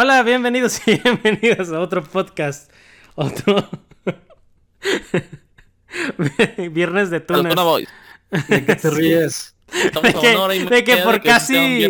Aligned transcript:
Hola, 0.00 0.22
bienvenidos 0.22 0.80
y 0.86 0.96
bienvenidos 1.02 1.72
a 1.72 1.80
otro 1.80 2.04
podcast. 2.04 2.70
Otro. 3.16 3.68
Viernes 6.70 7.10
de 7.10 7.18
tunas. 7.18 7.56
¿De 8.46 8.64
qué 8.64 8.76
te 8.76 8.90
ríes? 8.94 9.56
De 10.00 10.14
que, 10.14 10.66
de 10.66 10.84
que 10.84 10.96
por 10.98 11.20
casi. 11.20 11.88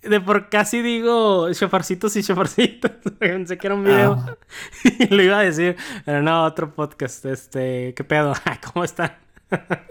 De 0.00 0.20
por 0.22 0.48
casi 0.48 0.80
digo 0.80 1.52
chofarcitos 1.52 2.16
y 2.16 2.22
chofarcitos. 2.22 2.92
Pensé 3.18 3.58
que 3.58 3.66
era 3.66 3.74
un 3.74 3.84
video. 3.84 4.12
Ah. 4.26 4.36
y 4.84 5.08
lo 5.08 5.22
iba 5.22 5.40
a 5.40 5.42
decir. 5.42 5.76
Pero 6.06 6.22
no, 6.22 6.44
otro 6.44 6.74
podcast. 6.74 7.26
Este. 7.26 7.92
¿Qué 7.94 8.02
pedo? 8.02 8.32
¿Cómo 8.72 8.82
están? 8.82 9.21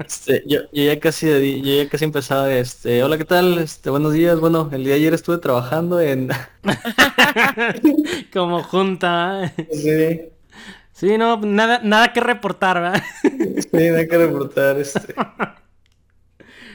Este, 0.06 0.44
yo, 0.48 0.62
yo 0.72 0.84
ya 0.84 1.00
casi 1.00 1.28
yo 1.28 1.84
ya 1.84 1.90
casi 1.90 2.06
empezaba 2.06 2.52
este 2.54 3.04
hola 3.04 3.18
qué 3.18 3.26
tal 3.26 3.58
este 3.60 3.90
buenos 3.90 4.14
días 4.14 4.40
bueno 4.40 4.70
el 4.72 4.84
día 4.84 4.94
de 4.94 5.00
ayer 5.00 5.14
estuve 5.14 5.38
trabajando 5.38 6.00
en 6.02 6.30
Como 8.34 8.64
junta. 8.64 9.54
sí, 9.72 10.32
Sí, 10.94 11.18
no, 11.18 11.38
nada, 11.38 11.80
nada 11.84 12.14
que 12.14 12.20
reportar, 12.22 12.82
¿verdad? 12.82 13.04
sí, 13.22 13.68
nada 13.74 14.08
que 14.08 14.18
reportar 14.18 14.78
este 14.80 15.16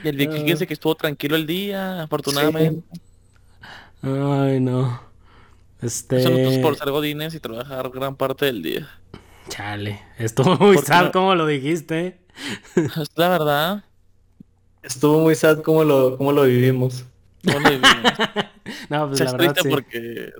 Y 0.03 0.09
el 0.09 0.16
Vicky 0.16 0.41
fíjense 0.41 0.66
que 0.66 0.75
estuvo 0.75 0.95
tranquilo 0.97 1.37
el 1.37 1.47
día, 1.47 2.03
afortunadamente. 2.03 2.84
Ay, 4.03 4.61
no. 4.61 5.00
Este. 5.80 6.16
Nosotros 6.16 6.59
por 6.59 6.77
ser 6.77 6.91
godines 6.91 7.34
y 7.34 7.41
trabajar 7.41 7.91
gran 7.91 8.16
parte 8.16 8.47
del 8.47 8.62
día. 8.62 8.89
Chale. 9.48 10.03
Estuvo 10.19 10.56
muy 10.56 10.77
¿Por 10.77 10.87
qué 10.87 10.92
sad 10.92 11.05
no? 11.05 11.12
como 11.12 11.34
lo 11.34 11.47
dijiste. 11.47 12.26
Es 12.77 13.11
la 13.17 13.29
verdad. 13.29 13.85
estuvo 14.83 15.21
muy 15.21 15.35
sad 15.35 15.63
cómo 15.63 15.85
lo 15.85 16.17
cómo 16.19 16.33
lo 16.33 16.43
vivimos 16.43 17.05
No 17.43 17.59
lo 17.59 17.71
vivimos. 17.71 17.91
No, 18.91 19.07
pues 19.07 19.19
Se 19.19 19.25
la 19.25 19.33
verdad 19.33 19.57
sí. 19.62 19.69
porque... 19.69 20.33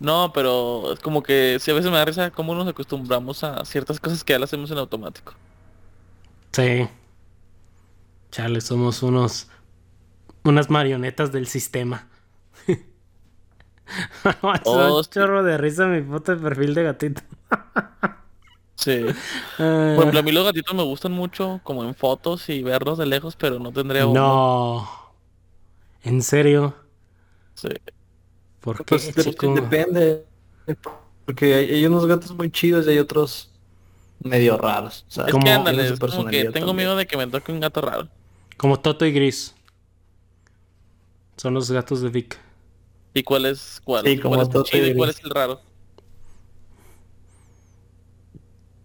No, 0.00 0.32
pero 0.32 0.92
es 0.92 1.00
como 1.00 1.22
que 1.22 1.58
si 1.60 1.70
a 1.70 1.74
veces 1.74 1.90
me 1.90 1.96
da 1.96 2.04
risa 2.04 2.30
cómo 2.30 2.54
nos 2.54 2.66
acostumbramos 2.68 3.42
a 3.44 3.64
ciertas 3.64 3.98
cosas 4.00 4.22
que 4.24 4.32
ya 4.32 4.38
las 4.38 4.48
hacemos 4.48 4.70
en 4.70 4.78
automático. 4.78 5.34
Sí. 6.52 6.88
Chale, 8.30 8.60
somos 8.60 9.02
unos. 9.02 9.48
Unas 10.44 10.70
marionetas 10.70 11.32
del 11.32 11.46
sistema. 11.46 12.08
Oh, 14.64 14.98
un 14.98 15.04
chorro 15.04 15.42
de 15.42 15.58
risa 15.58 15.86
mi 15.86 16.00
foto 16.02 16.36
de 16.36 16.40
perfil 16.40 16.74
de 16.74 16.84
gatito. 16.84 17.22
Sí. 18.80 19.04
Ah, 19.58 19.92
Por 19.94 20.04
ejemplo, 20.04 20.20
a 20.20 20.22
mí 20.22 20.32
los 20.32 20.44
gatitos 20.44 20.74
me 20.74 20.82
gustan 20.82 21.12
mucho 21.12 21.60
como 21.64 21.84
en 21.84 21.94
fotos 21.94 22.48
y 22.48 22.62
verlos 22.62 22.96
de 22.98 23.04
lejos, 23.06 23.36
pero 23.36 23.58
no 23.58 23.72
tendría 23.72 24.06
uno. 24.06 24.20
no. 24.20 24.90
¿En 26.02 26.22
serio? 26.22 26.74
Sí. 27.54 27.68
¿Por 28.60 28.78
qué, 28.78 28.84
pues 28.84 29.14
de- 29.14 29.22
chico? 29.24 29.52
depende 29.54 30.24
porque 31.26 31.54
hay, 31.54 31.70
hay 31.74 31.86
unos 31.86 32.06
gatos 32.06 32.32
muy 32.32 32.50
chidos 32.50 32.86
y 32.86 32.90
hay 32.90 32.98
otros 32.98 33.50
medio 34.22 34.56
raros 34.58 35.04
o 35.08 35.10
sea, 35.12 35.24
Es 35.26 35.32
Como- 35.32 35.44
que 35.44 35.50
ándale, 35.52 35.86
es 35.88 35.98
como 35.98 36.26
que 36.26 36.44
tengo 36.44 36.68
también. 36.68 36.76
miedo 36.76 36.96
de 36.96 37.06
que 37.06 37.16
me 37.16 37.26
toque 37.26 37.52
un 37.52 37.60
gato 37.60 37.80
raro. 37.82 38.08
Como 38.56 38.78
Toto 38.80 39.04
y 39.06 39.12
Gris. 39.12 39.54
Son 41.36 41.54
los 41.54 41.70
gatos 41.70 42.00
de 42.02 42.08
Vic. 42.10 42.38
¿Y 43.14 43.22
cuál 43.22 43.46
es 43.46 43.80
cuál? 43.84 44.04
Sí, 44.06 44.18
como 44.18 44.34
¿Cuál 44.36 44.42
es 44.42 44.48
el 44.48 44.52
Toto 44.52 44.68
y 44.68 44.70
chido 44.72 44.86
y 44.88 44.94
cuál 44.96 45.10
es 45.10 45.20
el 45.24 45.30
raro? 45.30 45.60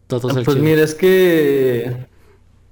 Toto 0.07 0.29
es 0.29 0.35
el 0.37 0.45
Pues 0.45 0.57
chido. 0.57 0.57
mira, 0.57 0.83
es 0.83 0.95
que 0.95 2.07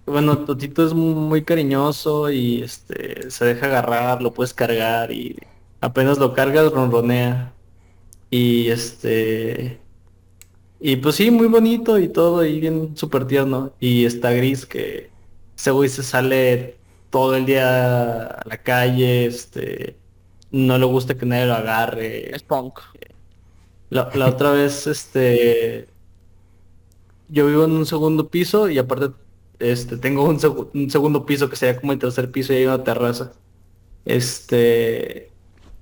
bueno, 0.05 0.45
Totito 0.45 0.85
es 0.85 0.93
muy 0.93 1.43
cariñoso 1.45 2.31
y 2.31 2.61
este 2.63 3.29
se 3.31 3.45
deja 3.45 3.67
agarrar, 3.67 4.21
lo 4.21 4.33
puedes 4.33 4.53
cargar 4.53 5.11
y 5.11 5.37
apenas 5.81 6.17
lo 6.19 6.33
cargas 6.33 6.71
ronronea. 6.71 7.55
Y 8.29 8.69
este 8.69 9.81
y 10.79 10.97
pues 10.97 11.15
sí, 11.15 11.31
muy 11.31 11.47
bonito 11.47 11.99
y 11.99 12.09
todo 12.09 12.45
y 12.45 12.59
bien 12.59 12.95
súper 12.97 13.25
tierno. 13.27 13.75
Y 13.79 14.05
está 14.05 14.31
gris 14.31 14.65
que 14.65 15.11
ese 15.57 15.71
güey 15.71 15.89
se 15.89 16.03
sale 16.03 16.81
todo 17.09 17.35
el 17.35 17.45
día 17.45 18.25
a 18.27 18.41
la 18.47 18.63
calle, 18.63 19.25
este 19.25 19.99
no 20.51 20.77
le 20.77 20.85
gusta 20.85 21.15
que 21.17 21.25
nadie 21.25 21.45
lo 21.47 21.55
agarre. 21.55 22.35
Es 22.35 22.43
punk. 22.43 22.79
La, 23.89 24.09
la 24.15 24.29
otra 24.29 24.51
vez, 24.51 24.87
este, 24.87 25.92
yo 27.29 27.47
vivo 27.47 27.65
en 27.65 27.71
un 27.71 27.85
segundo 27.85 28.27
piso 28.29 28.69
y 28.69 28.77
aparte, 28.77 29.09
este, 29.59 29.97
tengo 29.97 30.23
un, 30.25 30.39
segu- 30.39 30.69
un 30.73 30.89
segundo 30.89 31.25
piso 31.25 31.49
que 31.49 31.55
sería 31.55 31.79
como 31.79 31.93
el 31.93 31.99
tercer 31.99 32.31
piso 32.31 32.53
y 32.53 32.57
hay 32.57 32.65
una 32.65 32.83
terraza. 32.83 33.31
Este, 34.05 35.31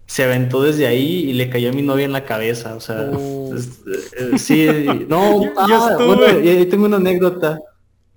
se 0.06 0.24
aventó 0.24 0.62
desde 0.62 0.88
ahí 0.88 1.30
y 1.30 1.34
le 1.34 1.50
cayó 1.50 1.70
a 1.70 1.74
mi 1.74 1.82
novia 1.82 2.06
en 2.06 2.12
la 2.12 2.26
cabeza, 2.26 2.76
o 2.76 2.80
sea, 2.80 3.10
Oh. 3.14 3.54
es- 3.56 3.82
eh, 4.18 4.38
sí, 4.38 4.68
no, 5.08 5.44
Yo- 5.44 5.52
ah, 5.58 5.96
yo 6.00 6.06
bueno, 6.08 6.26
ahí 6.26 6.66
tengo 6.66 6.86
una 6.86 6.98
anécdota. 6.98 7.60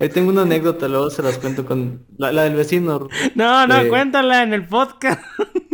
Ahí 0.00 0.08
tengo 0.08 0.30
una 0.30 0.42
anécdota, 0.42 0.88
luego 0.88 1.08
se 1.08 1.22
las 1.22 1.38
cuento 1.38 1.64
con 1.64 2.04
la, 2.18 2.32
la 2.32 2.42
del 2.44 2.54
vecino. 2.56 3.08
No, 3.36 3.66
no, 3.68 3.80
eh, 3.80 3.88
cuéntala 3.88 4.42
en 4.42 4.52
el 4.52 4.66
podcast. 4.66 5.20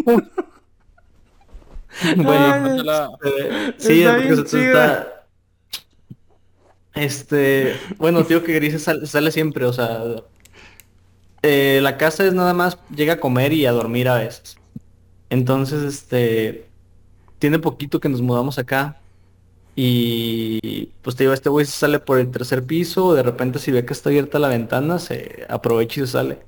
Bueno, 2.16 2.30
Ay, 2.32 2.60
Cuéntala. 2.62 3.10
Eh, 3.24 3.74
sí, 3.78 4.04
porque 4.06 4.28
está- 4.68 5.19
Este, 7.00 7.74
bueno, 7.98 8.24
tío 8.26 8.42
que 8.44 8.52
Gris 8.54 8.82
sale, 8.82 9.30
siempre, 9.32 9.64
o 9.64 9.72
sea, 9.72 10.02
eh, 11.42 11.80
la 11.82 11.96
casa 11.98 12.24
es 12.26 12.34
nada 12.34 12.54
más, 12.54 12.78
llega 12.94 13.14
a 13.14 13.20
comer 13.20 13.52
y 13.52 13.66
a 13.66 13.72
dormir 13.72 14.08
a 14.08 14.16
veces. 14.18 14.56
Entonces, 15.30 15.82
este, 15.84 16.68
tiene 17.38 17.58
poquito 17.60 18.00
que 18.00 18.08
nos 18.10 18.22
mudamos 18.22 18.58
acá 18.58 19.00
y 19.76 20.88
pues 21.02 21.16
te 21.16 21.24
digo, 21.24 21.34
este 21.34 21.50
güey 21.50 21.66
se 21.66 21.72
sale 21.72 22.00
por 22.00 22.18
el 22.18 22.30
tercer 22.30 22.64
piso, 22.66 23.14
de 23.14 23.22
repente 23.24 23.58
si 23.60 23.72
ve 23.72 23.84
que 23.86 23.94
está 23.94 24.10
abierta 24.10 24.38
la 24.40 24.48
ventana, 24.48 24.98
se 24.98 25.46
aprovecha 25.50 26.02
y 26.02 26.06
se 26.06 26.12
sale. 26.12 26.40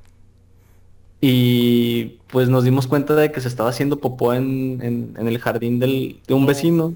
Y 1.20 2.18
pues 2.28 2.48
nos 2.48 2.64
dimos 2.64 2.86
cuenta 2.88 3.14
de 3.14 3.30
que 3.32 3.40
se 3.40 3.48
estaba 3.48 3.70
haciendo 3.70 4.00
popó 4.00 4.34
en, 4.34 4.80
en- 4.82 5.14
en 5.18 5.28
el 5.28 5.38
jardín 5.38 5.78
del, 5.78 6.20
de 6.26 6.34
un 6.34 6.46
vecino. 6.46 6.94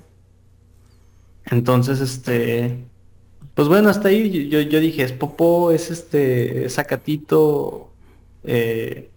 Entonces, 1.45 2.01
este, 2.01 2.89
pues 3.57 3.69
bueno, 3.69 3.91
hasta 3.91 4.09
ahí 4.11 4.49
yo, 4.51 4.61
yo 4.63 4.81
dije, 4.81 5.03
es 5.05 5.13
popó, 5.13 5.73
es 5.73 5.91
este, 5.91 6.67
es 6.67 6.75
sacatito, 6.75 7.91
eh, 8.45 9.11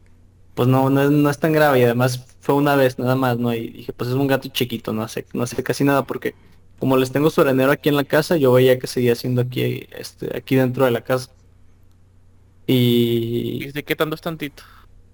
pues 0.55 0.67
no, 0.69 0.89
no 0.89 1.03
es, 1.03 1.11
no 1.11 1.29
es 1.29 1.39
tan 1.39 1.53
grave 1.53 1.79
y 1.81 1.83
además 1.83 2.38
fue 2.41 2.55
una 2.55 2.75
vez 2.77 3.00
nada 3.00 3.16
más, 3.17 3.39
¿no? 3.39 3.53
Y 3.53 3.69
dije, 3.72 3.94
pues 3.94 4.09
es 4.11 4.16
un 4.17 4.27
gato 4.27 4.50
chiquito, 4.50 4.94
no 4.94 5.03
hace, 5.03 5.25
no 5.33 5.44
hace 5.44 5.63
casi 5.63 5.83
nada 5.85 6.05
porque 6.07 6.35
como 6.79 6.97
les 6.97 7.11
tengo 7.11 7.29
su 7.31 7.41
arenero 7.41 7.72
aquí 7.72 7.89
en 7.89 7.97
la 7.97 8.05
casa, 8.05 8.38
yo 8.38 8.53
veía 8.53 8.79
que 8.79 8.88
seguía 8.88 9.13
haciendo 9.13 9.41
aquí, 9.41 9.88
este, 9.91 10.35
aquí 10.38 10.56
dentro 10.57 10.85
de 10.85 10.91
la 10.91 11.03
casa. 11.03 11.31
Y 12.67 13.66
¿Y 13.66 13.71
de 13.71 13.83
qué 13.83 13.95
tanto 13.95 14.16
es 14.16 14.21
tantito? 14.21 14.63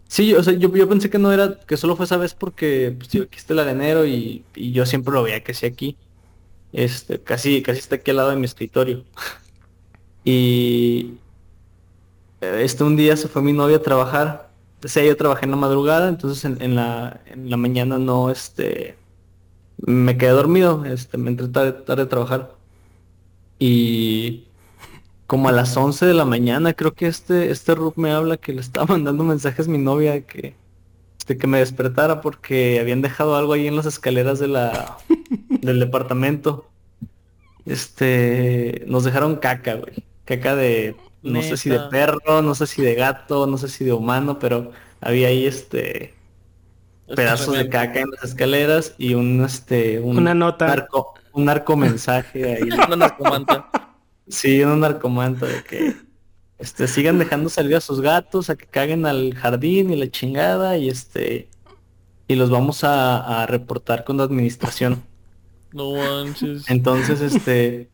Sí, 0.07 0.33
o 0.35 0.43
sea, 0.43 0.53
yo, 0.53 0.73
yo 0.75 0.87
pensé 0.89 1.09
que 1.09 1.17
no 1.19 1.31
era, 1.31 1.59
que 1.67 1.77
solo 1.77 1.95
fue 1.95 2.05
esa 2.05 2.17
vez 2.17 2.35
porque, 2.35 2.93
pues, 2.97 3.09
tío, 3.09 3.23
aquí 3.23 3.37
está 3.37 3.53
el 3.53 3.59
arenero 3.59 4.05
y, 4.05 4.45
y 4.55 4.71
yo 4.71 4.85
siempre 4.85 5.13
lo 5.13 5.23
veía 5.23 5.43
que 5.43 5.53
sí 5.53 5.65
aquí. 5.65 5.97
Este, 6.75 7.21
casi, 7.21 7.61
casi 7.61 7.79
está 7.79 7.95
aquí 7.95 8.11
al 8.11 8.17
lado 8.17 8.31
de 8.31 8.35
mi 8.35 8.43
escritorio. 8.45 9.05
Y 10.25 11.13
este 12.41 12.83
un 12.83 12.97
día 12.97 13.15
se 13.15 13.29
fue 13.29 13.41
mi 13.41 13.53
novia 13.53 13.77
a 13.77 13.81
trabajar. 13.81 14.51
O 14.83 14.87
sea, 14.89 15.03
yo 15.05 15.15
trabajé 15.15 15.45
en 15.45 15.51
la 15.51 15.57
madrugada, 15.57 16.09
entonces 16.09 16.43
en, 16.43 16.75
la, 16.75 17.21
en 17.27 17.49
la 17.49 17.55
mañana 17.55 17.97
no, 17.97 18.29
este, 18.29 18.97
me 19.77 20.17
quedé 20.17 20.31
dormido, 20.31 20.83
este, 20.85 21.17
me 21.17 21.29
entré 21.29 21.47
tarde, 21.47 21.71
tarde 21.71 22.03
a 22.03 22.09
trabajar. 22.09 22.55
Y 23.57 24.47
como 25.27 25.47
a 25.49 25.53
las 25.53 25.77
11 25.77 26.05
de 26.05 26.13
la 26.13 26.25
mañana, 26.25 26.73
creo 26.73 26.93
que 26.93 27.07
este, 27.07 27.51
este 27.51 27.73
Rub 27.75 27.93
me 27.95 28.11
habla 28.11 28.35
que 28.37 28.53
le 28.53 28.59
estaba 28.59 28.87
mandando 28.95 29.23
mensajes 29.23 29.69
mi 29.69 29.77
novia 29.77 30.25
que, 30.25 30.55
este, 31.25 31.39
que 31.39 31.47
me 31.47 31.57
despertara 31.57 32.21
porque 32.21 32.79
habían 32.79 33.01
dejado 33.01 33.35
algo 33.35 33.53
ahí 33.53 33.65
en 33.65 33.75
las 33.75 33.87
escaleras 33.87 34.37
de 34.37 34.47
la, 34.47 34.97
del 35.49 35.79
departamento. 35.79 36.69
Este, 37.65 38.83
nos 38.85 39.05
dejaron 39.05 39.37
caca, 39.37 39.73
güey. 39.73 40.05
Caca 40.25 40.55
de, 40.55 40.95
no 41.23 41.41
sé 41.41 41.57
si 41.57 41.71
de 41.71 41.79
perro, 41.89 42.43
no 42.43 42.53
sé 42.53 42.67
si 42.67 42.83
de 42.83 42.93
gato, 42.93 43.47
no 43.47 43.57
sé 43.57 43.69
si 43.69 43.83
de 43.83 43.93
humano, 43.93 44.37
pero 44.37 44.71
había 45.01 45.29
ahí 45.29 45.47
este 45.47 46.13
Es 47.07 47.15
pedazos 47.15 47.57
de 47.57 47.69
caca 47.69 48.01
en 48.01 48.11
las 48.11 48.23
escaleras 48.23 48.93
y 48.99 49.15
un 49.15 49.43
este 49.43 49.99
un 49.99 50.19
Una 50.19 50.35
nota. 50.35 50.67
narco, 50.67 51.15
un 51.33 51.45
narcomensaje 51.45 52.53
ahí. 52.55 52.69
Una 52.87 52.97
narcomanta. 52.97 53.71
Sí, 54.27 54.61
un 54.61 54.79
narcomanta 54.79 55.47
de 55.47 55.63
que 55.63 55.95
este 56.57 56.87
sigan 56.87 57.19
dejando 57.19 57.49
salir 57.49 57.75
a 57.75 57.81
sus 57.81 58.01
gatos, 58.01 58.49
a 58.49 58.55
que 58.57 58.67
caguen 58.67 59.05
al 59.05 59.33
jardín 59.35 59.91
y 59.91 59.95
la 59.97 60.09
chingada 60.09 60.77
y 60.77 60.89
este 60.89 61.49
y 62.27 62.35
los 62.35 62.49
vamos 62.51 62.83
a, 62.83 63.43
a 63.43 63.47
reportar 63.47 64.05
con 64.05 64.17
la 64.17 64.23
administración. 64.25 65.03
No 65.71 65.85
manches. 65.99 66.65
Entonces, 66.67 67.21
este, 67.21 67.91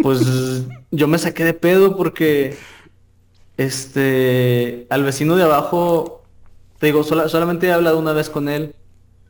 pues 0.00 0.68
yo 0.90 1.08
me 1.08 1.18
saqué 1.18 1.44
de 1.44 1.54
pedo 1.54 1.96
porque, 1.96 2.68
este, 3.56 4.86
al 4.90 5.04
vecino 5.04 5.36
de 5.36 5.44
abajo, 5.44 6.30
te 6.78 6.86
digo, 6.88 7.04
sola- 7.04 7.28
solamente 7.28 7.68
he 7.68 7.72
hablado 7.72 7.98
una 7.98 8.12
vez 8.12 8.30
con 8.30 8.48
él 8.48 8.76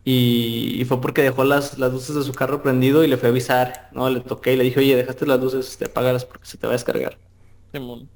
Y, 0.04 0.84
fue 0.88 1.00
porque 1.00 1.22
dejó 1.22 1.44
las, 1.44 1.78
las 1.78 1.92
luces 1.92 2.16
de 2.16 2.24
su 2.24 2.34
carro 2.34 2.62
prendido 2.62 3.04
y 3.04 3.08
le 3.08 3.18
fue 3.18 3.28
a 3.30 3.32
avisar, 3.32 3.90
¿no? 3.92 4.10
Le 4.10 4.20
toqué 4.22 4.54
y 4.54 4.56
le 4.58 4.64
dije, 4.64 4.80
oye, 4.80 4.96
dejaste 4.96 5.26
las 5.26 5.40
luces, 5.40 5.78
te 5.78 5.86
apágalas 5.86 6.24
porque 6.26 6.46
se 6.46 6.58
te 6.58 6.66
va 6.66 6.72
a 6.74 6.76
descargar. 6.76 7.18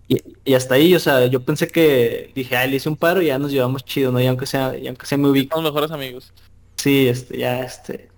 Y, 0.08 0.22
y, 0.44 0.54
hasta 0.54 0.74
ahí, 0.74 0.94
o 0.94 0.98
sea, 0.98 1.26
yo 1.26 1.40
pensé 1.40 1.68
que 1.68 2.32
dije, 2.34 2.56
ay, 2.56 2.70
le 2.70 2.76
hice 2.76 2.88
un 2.88 2.96
paro 2.96 3.22
y 3.22 3.26
ya 3.26 3.38
nos 3.38 3.52
llevamos 3.52 3.84
chido, 3.84 4.10
¿no? 4.10 4.20
Y 4.20 4.26
aunque 4.26 4.46
sea, 4.46 4.76
y 4.76 4.88
aunque 4.88 5.06
sea 5.06 5.16
muy 5.16 5.30
ubico. 5.30 5.54
Somos 5.54 5.72
mejores 5.72 5.92
amigos. 5.92 6.32
Sí, 6.76 7.08
este, 7.08 7.38
ya, 7.38 7.60
este, 7.60 8.08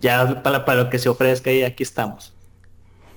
ya 0.00 0.42
para, 0.42 0.64
para 0.64 0.82
lo 0.82 0.90
que 0.90 0.98
se 0.98 1.08
ofrezca 1.08 1.52
y 1.52 1.62
aquí 1.62 1.82
estamos. 1.82 2.32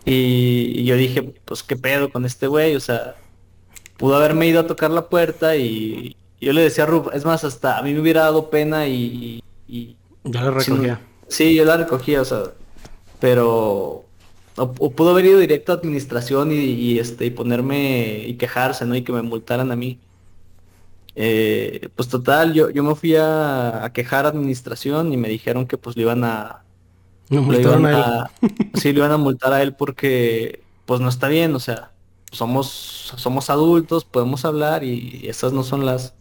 Y, 0.05 0.83
yo 0.83 0.95
dije, 0.95 1.33
pues 1.45 1.63
qué 1.63 1.75
pedo 1.75 2.11
con 2.11 2.25
este 2.25 2.47
güey, 2.47 2.75
o 2.75 2.79
sea, 2.79 3.15
pudo 3.97 4.15
haberme 4.15 4.47
ido 4.47 4.61
a 4.61 4.67
tocar 4.67 4.91
la 4.91 5.09
puerta 5.09 5.55
y, 5.55 6.15
yo 6.39 6.53
le 6.53 6.61
decía 6.61 6.85
a 6.85 6.87
Rub, 6.87 7.11
es 7.13 7.23
más, 7.23 7.43
hasta 7.43 7.77
a 7.77 7.83
mí 7.83 7.93
me 7.93 7.99
hubiera 8.01 8.21
dado 8.21 8.49
pena 8.49 8.87
y... 8.87 9.43
ya 10.23 10.41
la 10.41 10.51
recogía. 10.51 10.99
sí, 11.27 11.53
yo 11.53 11.65
la 11.65 11.77
recogía, 11.77 12.21
o 12.21 12.25
sea, 12.25 12.45
pero 13.19 14.05
o, 14.57 14.91
pudo 14.91 15.11
haber 15.11 15.25
ido 15.25 15.39
directo 15.39 15.71
a 15.71 15.75
administración 15.75 16.51
y, 16.51 16.99
este 16.99 17.25
y 17.25 17.31
ponerme 17.31 18.25
y 18.27 18.35
quejarse, 18.35 18.85
¿no? 18.85 18.95
Y 18.95 19.03
que 19.03 19.11
me 19.11 19.21
multaran 19.21 19.71
a 19.71 19.75
mí. 19.75 19.99
Eh, 21.15 21.89
pues 21.95 22.07
total, 22.07 22.53
yo, 22.53 22.69
yo 22.69 22.83
me 22.83 22.95
fui 22.95 23.15
a, 23.17 23.91
quejar 23.93 24.25
a 24.25 24.29
administración 24.29 25.11
y 25.13 25.17
me 25.17 25.29
dijeron 25.29 25.67
que 25.67 25.77
pues 25.77 25.95
le 25.95 26.03
iban 26.03 26.23
a... 26.23 26.63
No, 27.29 27.53
iban 27.53 27.85
a, 27.85 28.29
sí, 28.75 28.91
le 28.91 28.99
iban 28.99 29.11
a 29.11 29.17
multar 29.17 29.53
a 29.53 29.61
él 29.61 29.73
porque 29.73 30.63
pues 30.85 30.99
no 30.99 31.07
está 31.07 31.29
bien, 31.29 31.55
o 31.55 31.59
sea, 31.59 31.91
somos, 32.31 33.13
somos 33.15 33.49
adultos, 33.49 34.03
podemos 34.03 34.43
hablar 34.43 34.83
y 34.83 35.21
esas 35.27 35.53
no 35.53 35.63
son 35.63 35.85
las, 35.85 36.13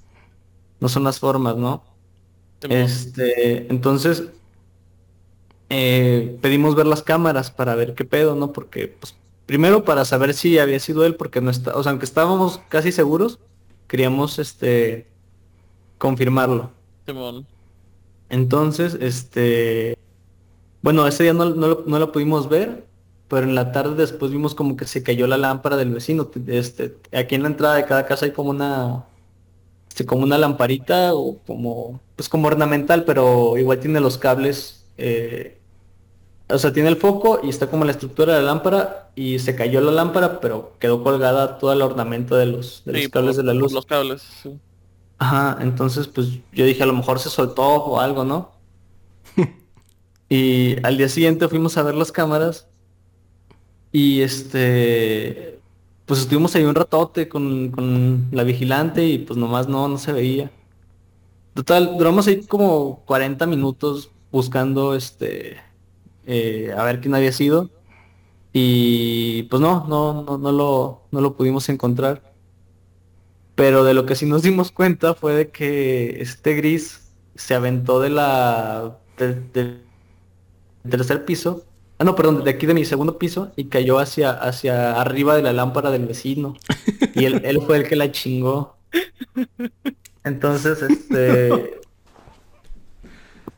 no 0.79 0.89
son 0.89 1.05
las 1.05 1.19
formas, 1.19 1.57
¿no? 1.57 1.83
Este, 2.63 3.71
entonces, 3.73 4.25
eh, 5.71 6.37
pedimos 6.43 6.75
ver 6.75 6.87
las 6.87 7.03
cámaras 7.03 7.51
para 7.51 7.75
ver 7.77 7.95
qué 7.95 8.05
pedo, 8.05 8.35
¿no? 8.35 8.53
Porque, 8.53 8.89
pues, 8.89 9.17
primero 9.47 9.85
para 9.85 10.05
saber 10.05 10.35
si 10.35 10.59
había 10.59 10.81
sido 10.81 11.07
él, 11.07 11.15
porque 11.15 11.41
no 11.41 11.51
está, 11.51 11.77
o 11.77 11.83
sea, 11.83 11.91
aunque 11.91 12.05
estábamos 12.05 12.61
casi 12.69 12.93
seguros, 12.93 13.39
queríamos, 13.87 14.39
este, 14.39 15.07
confirmarlo. 15.99 16.73
Entonces, 18.29 18.97
este, 19.01 19.97
bueno, 20.83 21.07
ese 21.07 21.25
día 21.25 21.35
no, 21.35 21.51
no, 21.51 21.83
no, 21.87 21.99
lo 21.99 22.13
pudimos 22.13 22.49
ver, 22.49 22.87
pero 23.29 23.45
en 23.45 23.55
la 23.55 23.71
tarde 23.71 23.95
después 23.97 24.33
vimos 24.33 24.55
como 24.55 24.77
que 24.77 24.87
se 24.87 25.03
cayó 25.03 25.27
la 25.27 25.37
lámpara 25.37 25.77
del 25.77 25.91
vecino. 25.91 26.31
Este, 26.47 26.97
aquí 27.13 27.35
en 27.37 27.43
la 27.43 27.49
entrada 27.49 27.77
de 27.77 27.85
cada 27.85 28.07
casa 28.07 28.27
hay 28.27 28.33
como 28.33 28.51
una, 28.51 29.05
este, 29.89 30.07
como 30.07 30.23
una 30.23 30.39
lamparita 30.39 31.15
o 31.15 31.39
como, 31.47 32.01
pues 32.17 32.29
como 32.29 32.49
ornamental, 32.49 33.05
pero 33.05 33.57
igual 33.59 33.79
tiene 33.81 34.01
los 34.01 34.19
cables 34.19 34.87
eh, 34.97 35.60
o 36.53 36.59
sea, 36.59 36.73
tiene 36.73 36.89
el 36.89 36.97
foco 36.97 37.41
y 37.43 37.49
está 37.49 37.69
como 37.69 37.85
la 37.85 37.93
estructura 37.93 38.35
de 38.35 38.41
la 38.41 38.47
lámpara 38.47 39.11
y 39.15 39.39
se 39.39 39.55
cayó 39.55 39.81
la 39.81 39.93
lámpara, 39.93 40.41
pero 40.41 40.75
quedó 40.79 41.03
colgada 41.03 41.59
todo 41.59 41.73
el 41.73 41.83
ornamento 41.83 42.37
de 42.37 42.47
los, 42.47 42.83
cables 43.11 43.37
de 43.37 43.43
la 43.43 43.55
luz. 43.55 43.73
Los 43.73 43.87
cables, 43.87 44.23
sí. 44.43 44.59
Ajá, 45.19 45.59
entonces 45.61 46.07
pues 46.09 46.29
yo 46.53 46.65
dije 46.65 46.83
a 46.83 46.87
lo 46.87 46.95
mejor 46.95 47.19
se 47.19 47.29
soltó 47.29 47.63
o 47.63 48.01
algo, 48.01 48.25
¿no? 48.25 48.53
y 50.29 50.77
al 50.85 50.97
día 50.97 51.09
siguiente 51.09 51.49
fuimos 51.49 51.77
a 51.77 51.83
ver 51.83 51.95
las 51.95 52.11
cámaras 52.11 52.67
y 53.93 54.23
este 54.23 55.61
pues 56.07 56.21
estuvimos 56.21 56.55
ahí 56.55 56.65
un 56.65 56.75
ratote 56.75 57.29
con, 57.29 57.71
con 57.71 58.29
la 58.33 58.43
vigilante 58.43 59.07
y 59.07 59.19
pues 59.19 59.39
nomás 59.39 59.69
no, 59.69 59.87
no 59.89 59.99
se 59.99 60.13
veía. 60.13 60.51
Total, 61.55 61.97
duramos 61.99 62.27
ahí 62.27 62.43
como 62.47 63.03
40 63.05 63.47
minutos 63.47 64.11
buscando 64.33 64.95
este 64.95 65.59
eh, 66.27 66.73
a 66.77 66.85
ver 66.85 67.01
quién 67.01 67.15
había 67.15 67.33
sido. 67.33 67.71
Y 68.53 69.45
pues 69.45 69.63
no, 69.63 69.87
no, 69.89 70.23
no, 70.25 70.39
no, 70.39 70.53
lo, 70.53 71.03
no 71.11 71.21
lo 71.21 71.37
pudimos 71.37 71.69
encontrar. 71.69 72.23
Pero 73.55 73.85
de 73.85 73.95
lo 73.95 74.07
que 74.07 74.15
sí 74.15 74.27
nos 74.27 74.43
dimos 74.43 74.73
cuenta 74.73 75.15
fue 75.15 75.35
de 75.35 75.51
que 75.51 76.21
este 76.23 76.55
gris 76.55 77.13
se 77.35 77.55
aventó 77.55 78.01
de 78.01 78.11
la 78.11 78.99
del 79.19 79.83
tercer 80.89 81.25
piso. 81.25 81.65
Ah, 81.99 82.05
no, 82.05 82.17
perdón, 82.17 82.45
de 82.45 82.51
aquí 82.51 82.67
de 82.67 82.73
mi 82.75 82.85
segundo 82.87 83.19
piso 83.19 83.53
y 83.57 83.67
cayó 83.67 83.99
hacia, 83.99 84.31
hacia 84.31 84.99
arriba 84.99 85.37
de 85.37 85.43
la 85.43 85.53
lámpara 85.53 85.91
del 85.91 86.07
vecino. 86.07 86.55
Y 87.15 87.27
él, 87.27 87.43
él 87.45 87.61
fue 87.67 87.77
el 87.77 87.89
que 87.89 87.97
la 87.97 88.11
chingó. 88.11 88.79
Entonces, 90.25 90.83
este, 90.83 91.80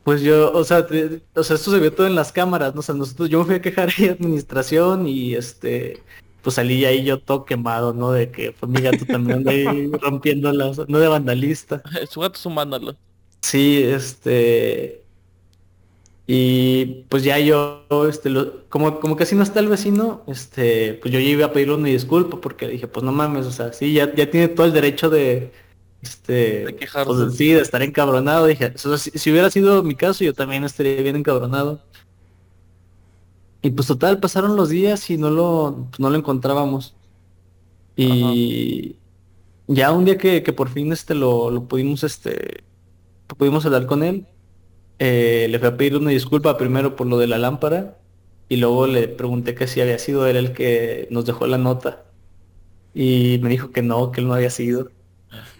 pues 0.03 0.21
yo, 0.21 0.51
o 0.51 0.63
sea, 0.63 0.85
o 1.33 1.43
sea, 1.43 1.55
esto 1.55 1.71
se 1.71 1.79
vio 1.79 1.93
todo 1.93 2.07
en 2.07 2.15
las 2.15 2.31
cámaras, 2.31 2.73
¿no? 2.73 2.81
O 2.81 2.83
sea, 2.83 2.95
nosotros, 2.95 3.29
yo 3.29 3.39
me 3.39 3.45
fui 3.45 3.55
a 3.55 3.61
quejar 3.61 3.89
ahí 3.97 4.09
administración 4.09 5.07
y 5.07 5.33
este, 5.35 6.03
pues 6.41 6.55
salí 6.55 6.83
ahí 6.85 7.05
yo 7.05 7.19
todo 7.19 7.45
quemado, 7.45 7.93
¿no? 7.93 8.11
De 8.11 8.29
que 8.29 8.51
fue 8.51 8.67
mi 8.67 8.81
gato 8.81 9.05
también 9.05 9.47
ahí 9.47 9.87
rompiendo 10.01 10.51
las, 10.51 10.77
no 10.89 10.99
de 10.99 11.07
vandalista. 11.07 11.81
Su 12.09 12.19
gato 12.19 12.37
es 12.37 12.45
un 12.45 12.55
vándalo. 12.55 12.95
Sí, 13.41 13.81
este, 13.83 15.03
y 16.27 17.05
pues 17.09 17.23
ya 17.23 17.39
yo, 17.39 17.85
este, 18.09 18.29
lo, 18.29 18.67
como, 18.69 18.99
como 18.99 19.17
así 19.19 19.35
no 19.35 19.43
está 19.43 19.59
el 19.59 19.67
vecino, 19.67 20.23
este, 20.27 20.95
pues 20.95 21.13
yo 21.13 21.19
ya 21.19 21.27
iba 21.27 21.45
a 21.47 21.53
pedirle 21.53 21.75
una 21.75 21.87
disculpa 21.89 22.39
porque 22.39 22.67
dije, 22.67 22.87
pues 22.87 23.03
no 23.03 23.11
mames, 23.11 23.45
o 23.45 23.51
sea, 23.51 23.73
sí, 23.73 23.93
ya, 23.93 24.13
ya 24.15 24.29
tiene 24.31 24.47
todo 24.47 24.65
el 24.65 24.73
derecho 24.73 25.09
de, 25.09 25.51
este, 26.03 26.65
de 26.65 26.89
pues, 27.05 27.35
sí, 27.35 27.53
de 27.53 27.61
estar 27.61 27.81
encabronado. 27.81 28.45
Dije, 28.45 28.73
si, 28.77 29.31
hubiera 29.31 29.49
sido 29.49 29.83
mi 29.83 29.95
caso, 29.95 30.23
yo 30.23 30.33
también 30.33 30.63
estaría 30.63 31.01
bien 31.01 31.15
encabronado. 31.15 31.81
Y 33.61 33.71
pues 33.71 33.87
total, 33.87 34.19
pasaron 34.19 34.55
los 34.55 34.69
días 34.69 35.09
y 35.09 35.17
no 35.17 35.29
lo, 35.29 35.87
pues, 35.89 35.99
no 35.99 36.09
lo 36.09 36.17
encontrábamos. 36.17 36.95
Y 37.95 38.97
ya 39.67 39.91
un 39.91 40.05
día 40.05 40.17
que, 40.17 40.41
por 40.53 40.69
fin 40.69 40.91
este 40.91 41.15
lo, 41.15 41.51
lo, 41.51 41.65
pudimos 41.67 42.03
este 42.03 42.63
pudimos 43.37 43.65
hablar 43.65 43.85
con 43.87 44.03
él, 44.03 44.27
eh, 44.99 45.47
le 45.49 45.59
fui 45.59 45.67
a 45.67 45.77
pedir 45.77 45.97
una 45.97 46.11
disculpa 46.11 46.57
primero 46.57 46.95
por 46.95 47.07
lo 47.07 47.17
de 47.17 47.27
la 47.27 47.37
lámpara 47.37 47.97
y 48.49 48.57
luego 48.57 48.87
le 48.87 49.07
pregunté 49.07 49.55
que 49.55 49.67
si 49.67 49.81
había 49.81 49.99
sido 49.99 50.27
él 50.27 50.35
el 50.37 50.53
que 50.53 51.07
nos 51.11 51.25
dejó 51.25 51.47
la 51.47 51.57
nota. 51.57 52.05
Y 52.93 53.39
me 53.41 53.49
dijo 53.49 53.71
que 53.71 53.81
no, 53.81 54.11
que 54.11 54.21
él 54.21 54.27
no 54.27 54.33
había 54.35 54.49
sido. 54.49 54.91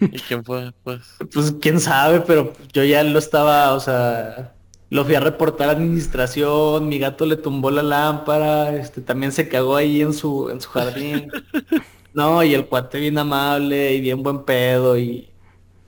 ¿Y 0.00 0.18
quién 0.18 0.44
fue? 0.44 0.72
Pues? 0.82 1.02
pues 1.32 1.54
quién 1.60 1.80
sabe, 1.80 2.20
pero 2.20 2.52
yo 2.72 2.84
ya 2.84 3.02
lo 3.02 3.18
estaba, 3.18 3.74
o 3.74 3.80
sea, 3.80 4.54
lo 4.90 5.04
fui 5.04 5.14
a 5.14 5.20
reportar 5.20 5.68
a 5.68 5.72
administración, 5.72 6.88
mi 6.88 6.98
gato 6.98 7.26
le 7.26 7.36
tumbó 7.36 7.70
la 7.70 7.82
lámpara, 7.82 8.74
este 8.76 9.00
también 9.00 9.32
se 9.32 9.48
cagó 9.48 9.76
ahí 9.76 10.02
en 10.02 10.12
su, 10.12 10.50
en 10.50 10.60
su 10.60 10.70
jardín. 10.70 11.30
no, 12.14 12.42
y 12.42 12.54
el 12.54 12.66
cuate 12.66 13.00
bien 13.00 13.18
amable 13.18 13.94
y 13.94 14.00
bien 14.00 14.22
buen 14.22 14.44
pedo 14.44 14.96
y 14.96 15.28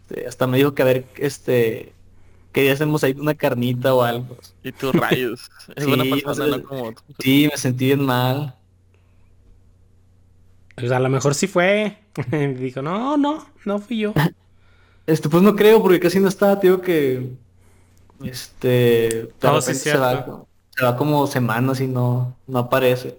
este, 0.09 0.27
hasta 0.27 0.47
me 0.47 0.59
dijo 0.59 0.75
que 0.75 0.83
a 0.83 0.87
ver, 0.87 1.07
este, 1.17 1.93
que 2.53 2.65
ya 2.65 2.73
hacemos 2.73 3.03
ahí 3.03 3.15
una 3.19 3.35
carnita 3.35 3.95
o 3.95 4.03
algo. 4.03 4.37
Y 4.63 4.73
tus 4.73 4.95
rayos. 4.95 5.51
Es 5.77 5.85
sí, 5.85 6.23
persona, 6.23 6.63
como 6.63 6.95
Sí, 7.19 7.49
me 7.51 7.57
sentí 7.57 7.87
bien 7.87 8.05
mal. 8.05 8.55
Pues 10.77 10.93
a 10.93 11.01
lo 11.01 11.09
mejor 11.09 11.35
sí 11.35 11.47
fue. 11.47 11.99
Dijo, 12.59 12.83
no, 12.83 13.17
no, 13.17 13.47
no 13.65 13.79
fui 13.79 13.99
yo. 13.99 14.13
Este, 15.07 15.29
pues 15.29 15.41
no 15.41 15.55
creo, 15.55 15.81
porque 15.81 16.01
casi 16.01 16.19
no 16.19 16.27
estaba, 16.27 16.59
tío, 16.59 16.81
que. 16.81 17.31
Este. 18.25 19.31
De 19.41 19.63
se, 19.63 19.97
va, 19.97 20.45
se 20.71 20.85
va 20.85 20.97
como 20.97 21.29
semanas 21.29 21.81
y 21.81 21.87
no, 21.87 22.37
no 22.49 22.59
aparece. 22.59 23.17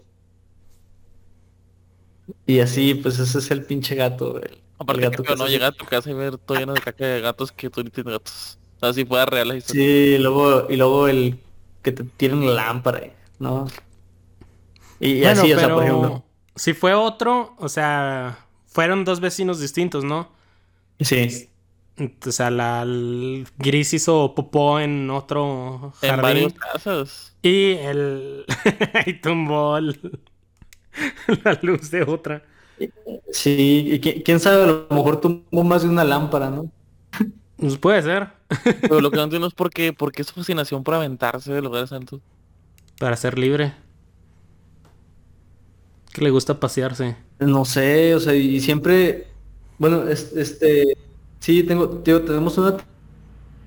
Y 2.46 2.60
así, 2.60 2.94
pues 2.96 3.20
ese 3.20 3.38
es 3.38 3.52
el 3.52 3.64
pinche 3.64 3.96
gato, 3.96 4.42
el, 4.42 4.58
Aparte 4.80 5.02
gato 5.02 5.24
que 5.24 5.36
no 5.36 5.48
llega 5.48 5.68
a 5.68 5.72
tu 5.72 5.86
casa 5.86 6.10
y 6.10 6.14
ver 6.14 6.38
todo 6.38 6.58
lleno 6.58 6.74
de 6.74 6.82
caca 6.82 7.06
de 7.06 7.22
gatos 7.22 7.52
que 7.52 7.70
tú 7.70 7.84
ni 7.84 7.90
tienes 7.90 8.14
gatos. 8.14 8.60
Así 8.82 9.06
fue 9.06 9.26
real 9.26 9.48
la 9.48 9.56
historia. 9.56 9.82
Sí, 9.82 9.90
y 9.90 10.18
luego, 10.18 10.68
y 10.70 10.76
luego 10.76 11.08
el 11.08 11.40
que 11.82 11.92
te 11.92 12.04
tienen 12.04 12.46
la 12.46 12.66
lámpara, 12.66 13.02
¿no? 13.40 13.68
Y, 15.00 15.24
así, 15.24 15.52
o 15.54 15.60
sea, 15.60 15.74
por 15.74 15.84
ejemplo. 15.84 16.24
Si 16.56 16.74
fue 16.74 16.94
otro, 16.94 17.56
o 17.58 17.70
sea, 17.70 18.47
fueron 18.78 19.06
dos 19.06 19.20
vecinos 19.22 19.60
distintos, 19.60 20.04
¿no? 20.04 20.30
Sí. 21.00 21.50
O 22.00 22.32
sea, 22.32 22.52
la 22.52 22.86
Gris 23.58 23.92
hizo 23.96 24.36
popó 24.36 24.80
en 24.80 25.10
otro 25.10 25.94
jardín. 26.00 26.14
En 26.14 26.22
varios 26.22 26.54
casos. 26.54 27.36
Y 27.42 27.72
el... 27.72 28.46
y 29.08 29.14
tumbó 29.14 29.80
la 31.44 31.60
luz 31.64 31.90
de 31.90 32.04
otra. 32.04 32.44
Sí, 33.32 33.90
y 33.94 34.00
quién 34.00 34.40
sabe, 34.40 34.62
a 34.62 34.68
lo 34.68 34.88
mejor 34.92 35.22
tumbó 35.22 35.64
más 35.64 35.82
de 35.82 35.90
una 35.90 36.04
lámpara, 36.04 36.52
¿no? 36.52 36.70
Pues 37.56 37.80
puede 37.80 38.04
ser. 38.04 38.28
Pero 38.82 39.02
lo 39.02 39.10
que 39.10 39.18
no 39.18 39.24
entiendo 39.28 39.48
es 39.48 39.56
por 39.56 39.72
qué, 39.72 39.92
por 39.92 40.12
qué 40.12 40.24
su 40.24 40.36
fascinación 40.36 40.84
por 40.84 40.94
aventarse 40.94 41.52
de 41.52 41.64
lugares 41.64 41.92
altos. 41.92 42.22
Para 43.00 43.16
ser 43.16 43.40
libre 43.40 43.74
que 46.18 46.24
le 46.24 46.32
gusta 46.32 46.60
pasearse. 46.60 47.16
No 47.40 47.64
sé, 47.64 48.16
o 48.16 48.20
sea, 48.20 48.34
y 48.34 48.60
siempre, 48.60 49.28
bueno, 49.78 50.08
este, 50.08 50.98
sí, 51.40 51.62
tengo, 51.62 51.90
tío, 51.90 52.24
tenemos 52.24 52.58
una 52.58 52.78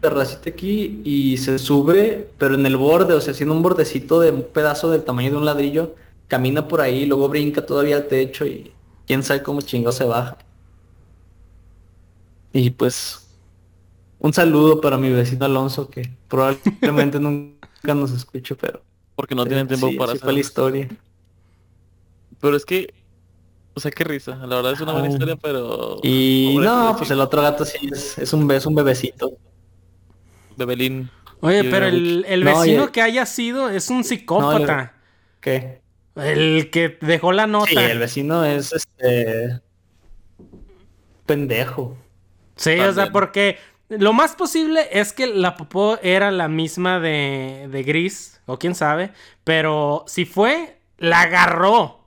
terracita 0.00 0.50
aquí 0.50 1.00
y 1.04 1.36
se 1.36 1.60
sube, 1.60 2.28
pero 2.38 2.56
en 2.56 2.66
el 2.66 2.76
borde, 2.76 3.14
o 3.14 3.20
sea, 3.20 3.34
haciendo 3.34 3.54
un 3.54 3.62
bordecito 3.62 4.18
de 4.18 4.32
un 4.32 4.42
pedazo 4.42 4.90
del 4.90 5.04
tamaño 5.04 5.30
de 5.30 5.36
un 5.36 5.44
ladrillo, 5.44 5.94
camina 6.26 6.66
por 6.66 6.80
ahí, 6.80 7.06
luego 7.06 7.28
brinca 7.28 7.64
todavía 7.64 7.96
al 7.96 8.08
techo 8.08 8.44
y 8.44 8.72
quién 9.06 9.22
sabe 9.22 9.44
cómo 9.44 9.60
chingo 9.60 9.92
se 9.92 10.04
baja. 10.04 10.36
Y 12.52 12.70
pues 12.70 13.28
un 14.18 14.32
saludo 14.32 14.80
para 14.80 14.98
mi 14.98 15.10
vecino 15.10 15.44
Alonso 15.44 15.88
que 15.88 16.10
probablemente 16.26 17.20
nunca 17.20 17.94
nos 17.94 18.10
escuche, 18.10 18.56
pero 18.56 18.82
porque 19.14 19.36
no 19.36 19.46
tienen 19.46 19.68
tiempo 19.68 19.90
para 19.96 20.14
hacer 20.14 20.32
la 20.32 20.40
historia. 20.40 20.88
Pero 22.40 22.56
es 22.56 22.64
que 22.64 22.94
o 23.74 23.80
sea, 23.80 23.90
qué 23.90 24.04
risa. 24.04 24.36
La 24.36 24.56
verdad 24.56 24.72
es 24.72 24.80
una 24.80 24.92
buena 24.92 25.08
historia, 25.08 25.36
pero. 25.36 25.98
Y 26.02 26.56
no, 26.60 26.94
pues 26.98 27.10
el 27.10 27.20
otro 27.20 27.40
gato 27.42 27.64
sí 27.64 27.88
es, 27.90 28.18
es 28.18 28.32
un, 28.32 28.50
es 28.50 28.66
un 28.66 28.74
bebecito. 28.74 29.32
Bebelín. 30.56 31.10
Oye, 31.40 31.64
pero 31.64 31.86
el, 31.86 32.24
el 32.28 32.44
vecino 32.44 32.92
que 32.92 33.00
haya 33.00 33.24
sido 33.24 33.70
es 33.70 33.88
un 33.88 34.04
psicópata. 34.04 34.94
¿Qué? 35.40 35.80
El 36.16 36.68
que 36.70 36.98
dejó 37.00 37.32
la 37.32 37.46
nota. 37.46 37.70
Sí, 37.70 37.76
el 37.76 37.98
vecino 37.98 38.44
es 38.44 38.72
este. 38.72 39.60
pendejo. 41.24 41.96
Sí, 42.56 42.78
o 42.80 42.92
sea, 42.92 43.10
porque 43.10 43.58
lo 43.88 44.12
más 44.12 44.34
posible 44.34 44.88
es 44.92 45.14
que 45.14 45.26
la 45.28 45.56
popó 45.56 45.98
era 46.02 46.30
la 46.30 46.48
misma 46.48 47.00
de, 47.00 47.68
de 47.70 47.82
Gris, 47.84 48.42
o 48.44 48.58
quién 48.58 48.74
sabe, 48.74 49.12
pero 49.44 50.04
si 50.06 50.26
fue, 50.26 50.78
la 50.98 51.22
agarró. 51.22 51.99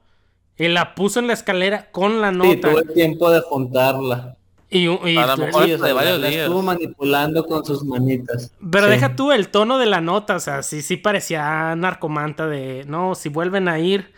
Y 0.57 0.67
la 0.67 0.95
puso 0.95 1.19
en 1.19 1.27
la 1.27 1.33
escalera 1.33 1.89
con 1.91 2.21
la 2.21 2.31
nota. 2.31 2.49
Sí, 2.51 2.57
tuvo 2.57 2.79
el 2.79 2.93
tiempo 2.93 3.31
de 3.31 3.41
juntarla. 3.41 4.37
Y, 4.69 4.87
y 4.87 5.17
a 5.17 5.27
lo 5.27 5.37
mejor 5.37 5.67
de 5.67 5.93
varios 5.93 6.19
días. 6.19 6.35
Estuvo 6.35 6.63
manipulando 6.63 7.45
con 7.45 7.63
sus 7.63 7.83
manitas. 7.83 8.51
Pero 8.71 8.87
deja 8.87 9.15
tú 9.15 9.31
el 9.31 9.49
tono 9.49 9.77
de 9.77 9.85
la 9.85 10.01
nota, 10.01 10.35
o 10.35 10.39
sea, 10.39 10.63
sí, 10.63 10.81
sí 10.81 10.97
parecía 10.97 11.75
narcomanta 11.75 12.47
de, 12.47 12.83
no, 12.87 13.13
si 13.13 13.29
vuelven 13.29 13.67
a 13.67 13.77
ir, 13.77 14.13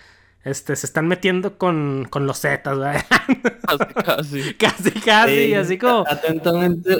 este, 0.45 0.77
se 0.77 0.85
están 0.85 1.09
metiendo 1.09 1.57
con, 1.57 2.07
con 2.09 2.25
los 2.25 2.39
Zetas, 2.39 2.77
¿verdad? 2.77 3.03
Casi, 3.67 4.53
casi. 4.53 4.53
casi, 4.57 4.91
casi, 4.91 5.53
así 5.55 5.77
como... 5.77 6.05
Atentamente, 6.07 6.97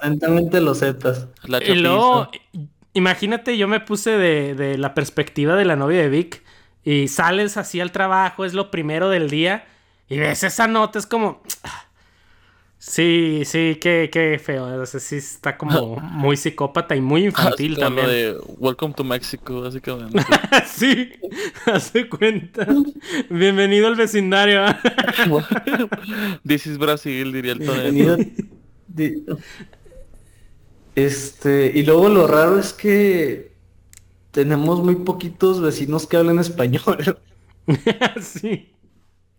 atentamente 0.00 0.60
los 0.60 0.78
Zetas. 0.78 1.26
y 1.66 1.74
luego, 1.74 2.30
imagínate, 2.92 3.58
yo 3.58 3.66
me 3.66 3.80
puse 3.80 4.10
de, 4.10 4.54
de 4.54 4.78
la 4.78 4.94
perspectiva 4.94 5.56
de 5.56 5.64
la 5.64 5.74
novia 5.74 6.00
de 6.00 6.10
Vic 6.10 6.44
y 6.84 7.08
sales 7.08 7.56
así 7.56 7.80
al 7.80 7.92
trabajo, 7.92 8.44
es 8.44 8.54
lo 8.54 8.70
primero 8.70 9.10
del 9.10 9.30
día, 9.30 9.66
y 10.08 10.18
ves 10.18 10.42
esa 10.44 10.66
nota, 10.66 10.98
es 10.98 11.06
como... 11.06 11.42
Sí, 12.80 13.42
sí, 13.44 13.76
qué, 13.80 14.08
qué 14.10 14.40
feo. 14.42 14.80
O 14.80 14.86
sea, 14.86 15.00
sí 15.00 15.16
está 15.16 15.58
como 15.58 15.96
muy 16.00 16.36
psicópata 16.36 16.94
y 16.94 17.00
muy 17.00 17.24
infantil 17.24 17.76
también. 17.76 18.06
de 18.06 18.36
Welcome 18.56 18.94
to 18.94 19.02
Mexico, 19.02 19.62
básicamente. 19.62 20.24
sí, 20.66 21.10
hace 21.66 22.08
cuenta. 22.08 22.66
Bienvenido 23.28 23.88
al 23.88 23.96
vecindario. 23.96 24.64
This 26.46 26.68
is 26.68 26.78
Brasil, 26.78 27.32
diría 27.32 27.52
el 27.52 27.58
Bienvenido. 27.58 28.16
Este, 30.94 31.72
y 31.74 31.82
luego 31.82 32.08
lo 32.08 32.26
raro 32.26 32.58
es 32.58 32.72
que 32.72 33.47
tenemos 34.30 34.82
muy 34.82 34.96
poquitos 34.96 35.60
vecinos 35.60 36.06
que 36.06 36.16
hablan 36.16 36.38
español. 36.38 37.18
sí. 38.20 38.72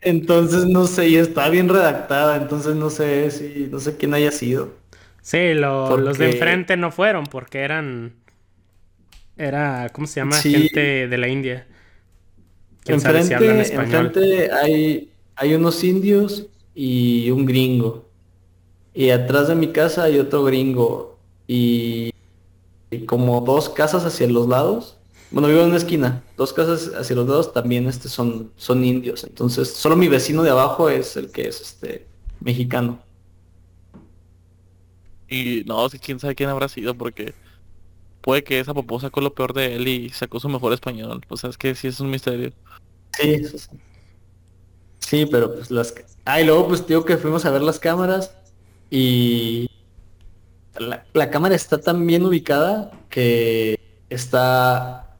Entonces 0.01 0.65
no 0.65 0.87
sé, 0.87 1.09
y 1.09 1.15
está 1.15 1.49
bien 1.49 1.67
redactada, 1.67 2.37
entonces 2.37 2.75
no 2.75 2.89
sé 2.89 3.31
si, 3.31 3.67
no 3.69 3.79
sé 3.79 3.97
quién 3.97 4.13
haya 4.13 4.31
sido. 4.31 4.73
Sí, 5.21 5.53
los 5.53 6.17
de 6.17 6.31
enfrente 6.31 6.77
no 6.77 6.91
fueron 6.91 7.25
porque 7.25 7.59
eran, 7.59 8.13
era, 9.37 9.89
¿cómo 9.89 10.07
se 10.07 10.21
llama? 10.21 10.37
Gente 10.37 11.07
de 11.07 11.17
la 11.17 11.27
India. 11.27 11.67
Enfrente, 12.85 13.73
enfrente 13.73 14.51
hay, 14.51 15.11
hay 15.35 15.53
unos 15.53 15.83
indios 15.83 16.47
y 16.73 17.29
un 17.31 17.45
gringo. 17.45 18.09
Y 18.93 19.09
atrás 19.09 19.49
de 19.49 19.55
mi 19.55 19.67
casa 19.67 20.03
hay 20.03 20.17
otro 20.17 20.43
gringo. 20.43 21.19
Y 21.45 22.11
y 22.91 23.05
como 23.05 23.41
dos 23.41 23.69
casas 23.69 24.05
hacia 24.05 24.27
los 24.27 24.47
lados. 24.47 24.95
Bueno, 25.31 25.47
vivo 25.47 25.61
en 25.61 25.67
una 25.67 25.77
esquina. 25.77 26.23
Dos 26.37 26.53
casas 26.53 26.91
hacia 26.95 27.15
los 27.15 27.27
lados 27.27 27.53
también 27.53 27.87
este, 27.87 28.09
son, 28.09 28.51
son 28.55 28.83
indios. 28.83 29.23
Entonces, 29.23 29.69
solo 29.71 29.95
mi 29.95 30.07
vecino 30.07 30.41
de 30.41 30.49
abajo 30.49 30.89
es 30.89 31.15
el 31.17 31.31
que 31.31 31.47
es 31.47 31.61
este 31.61 32.07
mexicano. 32.39 32.99
Y 35.27 35.63
no, 35.67 35.87
si 35.89 35.99
quién 35.99 36.19
sabe 36.19 36.33
quién 36.33 36.49
habrá 36.49 36.67
sido, 36.67 36.95
porque 36.95 37.35
puede 38.21 38.43
que 38.43 38.59
esa 38.59 38.73
popó 38.73 38.99
sacó 38.99 39.21
lo 39.21 39.35
peor 39.35 39.53
de 39.53 39.75
él 39.75 39.87
y 39.87 40.09
sacó 40.09 40.39
su 40.39 40.49
mejor 40.49 40.73
español. 40.73 41.21
O 41.29 41.37
sea, 41.37 41.51
es 41.51 41.57
que 41.57 41.75
sí 41.75 41.87
es 41.87 41.99
un 41.99 42.09
misterio. 42.09 42.51
Sí, 43.13 43.31
eso 43.31 43.57
sí. 43.57 43.69
Sí, 44.99 45.25
pero 45.25 45.53
pues 45.53 45.71
las... 45.71 45.93
Ah, 46.25 46.41
y 46.41 46.45
luego 46.45 46.67
pues 46.67 46.85
digo 46.85 47.05
que 47.05 47.17
fuimos 47.17 47.45
a 47.45 47.51
ver 47.51 47.61
las 47.61 47.79
cámaras 47.79 48.35
y 48.91 49.68
la, 50.77 51.29
cámara 51.29 51.55
está 51.55 51.79
tan 51.79 52.05
bien 52.05 52.25
ubicada 52.25 52.91
que 53.09 53.79
está 54.09 55.17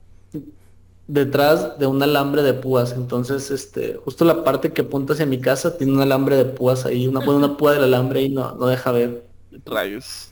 detrás 1.08 1.80
de 1.80 1.88
un 1.88 2.02
alambre 2.02 2.44
de 2.44 2.54
púas. 2.54 2.94
Entonces, 2.94 3.52
este, 3.52 3.96
justo 3.96 4.26
la 4.26 4.44
parte 4.44 4.72
que 4.72 4.82
apunta 4.82 5.14
hacia 5.14 5.26
mi 5.26 5.40
casa 5.40 5.78
tiene 5.78 5.94
un 5.94 6.02
alambre 6.02 6.36
de 6.36 6.46
púas 6.46 6.86
ahí, 6.86 7.08
una, 7.08 7.20
una 7.20 7.58
púa 7.58 7.74
del 7.74 7.84
alambre 7.84 8.22
y 8.22 8.30
no, 8.30 8.56
no 8.56 8.68
deja 8.68 8.92
ver. 8.92 9.26
Rayos. 9.66 10.32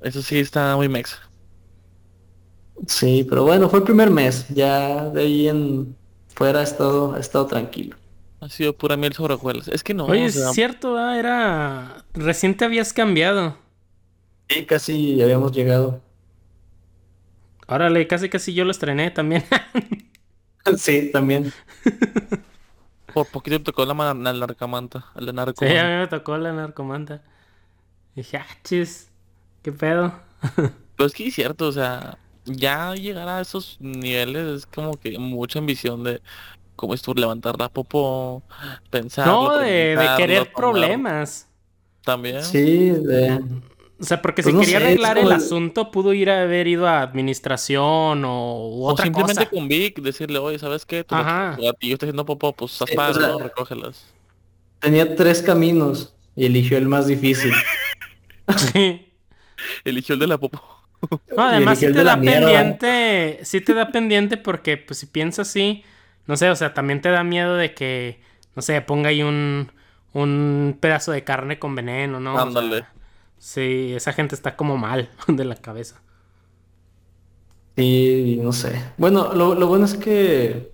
Eso 0.00 0.22
sí 0.22 0.38
está 0.38 0.76
muy 0.76 0.88
mexa. 0.88 1.18
Sí, 2.86 3.26
pero 3.28 3.44
bueno, 3.44 3.68
fue 3.68 3.80
el 3.80 3.84
primer 3.84 4.10
mes. 4.10 4.46
Ya 4.48 5.08
de 5.10 5.20
ahí 5.22 5.48
en 5.48 5.96
fuera 6.28 6.60
ha 6.60 6.62
estado, 6.62 7.14
ha 7.14 7.20
estado 7.20 7.46
tranquilo. 7.46 7.96
Ha 8.46 8.48
sido 8.48 8.76
pura 8.76 8.96
miel 8.96 9.12
sobre 9.12 9.34
hojuelas. 9.34 9.66
Es 9.66 9.82
que 9.82 9.92
no. 9.92 10.06
Oye, 10.06 10.26
es 10.26 10.52
cierto, 10.52 10.96
ah, 10.96 11.18
era. 11.18 12.04
Reciente 12.14 12.64
habías 12.64 12.92
cambiado. 12.92 13.58
Sí, 14.48 14.64
casi 14.64 15.20
habíamos 15.20 15.50
llegado. 15.50 16.00
Órale, 17.66 18.06
casi 18.06 18.28
casi 18.28 18.54
yo 18.54 18.64
lo 18.64 18.70
estrené 18.70 19.10
también. 19.10 19.42
sí, 20.76 21.10
también. 21.12 21.52
Por 23.12 23.26
poquito 23.26 23.58
me 23.58 23.64
tocó 23.64 23.84
la, 23.84 23.94
la 23.94 24.32
narcomanta. 24.32 25.06
La 25.16 25.32
narcomanta. 25.32 25.66
Sí, 25.66 25.76
a 25.76 25.84
mí 25.88 25.94
me 25.98 26.06
tocó 26.06 26.38
la 26.38 26.52
narcomanta. 26.52 27.24
dije, 28.14 28.36
ah, 28.36 28.46
chis, 28.62 29.10
qué 29.62 29.72
pedo. 29.72 30.12
Pero 30.96 31.06
es 31.08 31.14
que 31.14 31.26
es 31.26 31.34
cierto, 31.34 31.66
o 31.66 31.72
sea, 31.72 32.16
ya 32.44 32.94
llegar 32.94 33.28
a 33.28 33.40
esos 33.40 33.76
niveles 33.80 34.46
es 34.46 34.66
como 34.66 34.92
que 35.00 35.18
mucha 35.18 35.58
ambición 35.58 36.04
de 36.04 36.22
como 36.76 36.94
esto, 36.94 37.12
levantar 37.14 37.58
la 37.58 37.68
popo, 37.68 38.42
pensar. 38.90 39.26
No, 39.26 39.58
de, 39.58 39.98
querer 40.16 40.52
problemas. 40.52 41.48
También. 42.02 42.44
Sí, 42.44 42.90
de... 42.90 43.40
O 43.98 44.04
sea, 44.04 44.20
porque 44.20 44.42
pues 44.42 44.54
si 44.54 44.60
quería 44.60 44.76
arreglar 44.76 45.16
el 45.16 45.32
asunto, 45.32 45.90
pudo 45.90 46.12
ir 46.12 46.28
a 46.28 46.42
haber 46.42 46.66
ido 46.66 46.86
a 46.86 47.00
administración 47.00 48.24
o 48.26 48.84
otra 48.84 49.04
o 49.04 49.06
simplemente 49.06 49.46
con 49.48 49.68
Vic, 49.68 50.00
decirle, 50.02 50.38
oye, 50.38 50.58
¿sabes 50.58 50.84
qué? 50.84 51.02
Tu, 51.02 51.14
gatillo 51.14 51.94
está 51.94 52.04
haciendo 52.04 52.26
popó, 52.26 52.52
pues 52.52 52.78
estás 52.78 53.16
¿no? 53.16 53.38
Recógelas. 53.38 54.04
Tenía 54.80 55.16
tres 55.16 55.40
caminos 55.40 56.14
y 56.34 56.44
eligió 56.44 56.76
el 56.76 56.86
más 56.86 57.06
difícil. 57.06 57.52
sí. 58.74 59.10
eligió 59.84 60.12
el 60.12 60.20
de 60.20 60.26
la 60.26 60.36
popo. 60.36 60.62
No, 61.34 61.42
además 61.42 61.78
sí 61.78 61.86
te 61.92 62.04
da 62.04 62.20
pendiente, 62.20 63.40
sí 63.42 63.60
te 63.60 63.74
da 63.74 63.90
pendiente 63.92 64.36
porque 64.36 64.76
pues 64.76 64.98
si 64.98 65.06
piensas 65.06 65.48
así, 65.48 65.84
no 66.26 66.36
sé, 66.36 66.50
o 66.50 66.56
sea, 66.56 66.74
también 66.74 67.00
te 67.00 67.10
da 67.10 67.22
miedo 67.24 67.54
de 67.54 67.74
que, 67.74 68.20
no 68.54 68.62
sé, 68.62 68.80
ponga 68.82 69.10
ahí 69.10 69.22
un, 69.22 69.70
un 70.12 70.76
pedazo 70.80 71.12
de 71.12 71.24
carne 71.24 71.58
con 71.58 71.74
veneno, 71.74 72.20
¿no? 72.20 72.38
Ándale. 72.38 72.86
sí, 73.38 73.92
esa 73.94 74.12
gente 74.12 74.34
está 74.34 74.56
como 74.56 74.76
mal 74.76 75.10
de 75.28 75.44
la 75.44 75.56
cabeza. 75.56 76.00
Sí, 77.76 78.38
no 78.42 78.52
sé. 78.52 78.82
Bueno, 78.96 79.34
lo, 79.34 79.54
lo 79.54 79.66
bueno 79.66 79.84
es 79.84 79.94
que... 79.94 80.72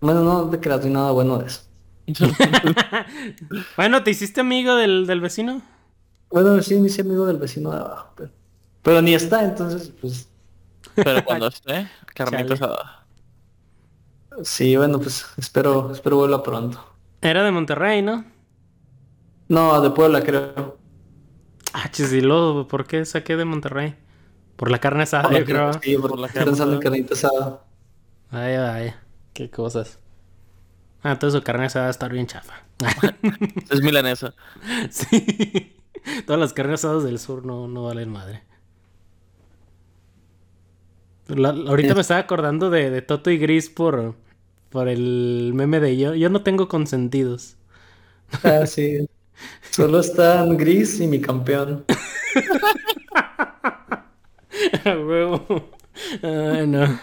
Bueno, 0.00 0.22
no 0.22 0.48
te 0.50 0.60
creas, 0.60 0.84
nada 0.86 1.10
bueno 1.10 1.38
de 1.38 1.46
eso. 1.46 1.62
bueno, 3.76 4.04
¿te 4.04 4.10
hiciste 4.10 4.40
amigo 4.40 4.76
del, 4.76 5.06
del, 5.06 5.20
vecino? 5.20 5.62
Bueno, 6.30 6.62
sí, 6.62 6.78
me 6.78 6.86
hice 6.88 7.00
amigo 7.00 7.26
del 7.26 7.38
vecino 7.38 7.70
de 7.70 7.78
abajo, 7.78 8.12
pero, 8.14 8.30
pero 8.82 9.02
ni 9.02 9.14
está, 9.14 9.42
entonces, 9.42 9.90
pues... 10.00 10.28
Pero 10.94 11.24
cuando 11.24 11.48
esté, 11.48 11.88
carnita 12.14 12.54
asada. 12.54 13.03
Sí, 14.42 14.76
bueno, 14.76 14.98
pues 14.98 15.26
espero, 15.36 15.92
espero 15.92 16.16
vuelva 16.16 16.42
pronto. 16.42 16.84
Era 17.20 17.44
de 17.44 17.50
Monterrey, 17.52 18.02
¿no? 18.02 18.24
No, 19.48 19.80
de 19.80 19.90
Puebla 19.90 20.22
creo. 20.22 20.78
Ah, 21.72 21.90
chisilo, 21.90 22.66
¿por 22.68 22.86
qué 22.86 23.04
saqué 23.04 23.36
de 23.36 23.44
Monterrey? 23.44 23.94
Por 24.56 24.70
la 24.70 24.78
carne 24.78 25.02
asada, 25.04 25.36
yo 25.38 25.44
creo. 25.44 25.72
Sí, 25.80 25.96
por, 25.98 26.18
la 26.18 26.28
carne 26.28 26.52
asada. 26.52 26.78
carnita 26.80 27.14
asada. 27.14 27.64
Ay, 28.30 28.54
ay, 28.54 28.94
qué 29.32 29.50
cosas. 29.50 29.98
Ah, 31.02 31.12
entonces 31.12 31.38
su 31.38 31.44
carne 31.44 31.66
asada 31.66 31.84
va 31.84 31.88
a 31.88 31.90
estar 31.90 32.12
bien 32.12 32.26
chafa. 32.26 32.62
es 33.70 33.82
milanesa. 33.82 34.34
Sí. 34.90 35.76
Todas 36.26 36.40
las 36.40 36.52
carnes 36.52 36.84
asadas 36.84 37.02
del 37.04 37.18
sur 37.18 37.46
no, 37.46 37.66
no 37.66 37.84
valen 37.84 38.10
madre. 38.10 38.42
La- 41.28 41.50
ahorita 41.50 41.94
me 41.94 42.02
estaba 42.02 42.20
acordando 42.20 42.70
de, 42.70 42.90
de 42.90 43.02
Toto 43.02 43.30
y 43.30 43.38
Gris 43.38 43.70
por, 43.70 44.14
por 44.74 44.88
el 44.88 45.52
meme 45.54 45.78
de 45.78 45.96
yo. 45.96 46.14
Yo 46.16 46.28
no 46.30 46.42
tengo 46.42 46.66
consentidos. 46.66 47.56
Ah, 48.42 48.66
sí. 48.66 49.08
Solo 49.70 50.00
están 50.00 50.56
Gris 50.56 50.98
y 50.98 51.06
mi 51.06 51.20
campeón. 51.20 51.84
A 54.84 54.98
huevo. 54.98 55.70
Ay, 56.22 56.66
no. 56.66 56.98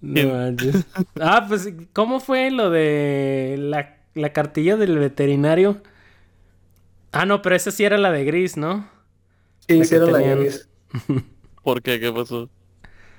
No 0.00 0.28
manches. 0.34 0.84
Ah, 1.20 1.44
pues, 1.48 1.68
¿cómo 1.92 2.18
fue 2.18 2.50
lo 2.50 2.70
de 2.70 3.54
la, 3.58 3.98
la 4.14 4.32
cartilla 4.32 4.76
del 4.76 4.98
veterinario? 4.98 5.80
Ah, 7.12 7.24
no, 7.24 7.40
pero 7.40 7.54
esa 7.54 7.70
sí 7.70 7.84
era 7.84 7.98
la 7.98 8.10
de 8.10 8.24
Gris, 8.24 8.56
¿no? 8.56 8.88
Sí, 9.60 9.66
que 9.68 9.76
hicieron 9.76 10.12
la 10.12 10.18
tenían- 10.18 10.40
Gris. 10.40 10.68
¿Por 11.62 11.82
qué? 11.82 12.00
¿Qué 12.00 12.12
pasó? 12.12 12.50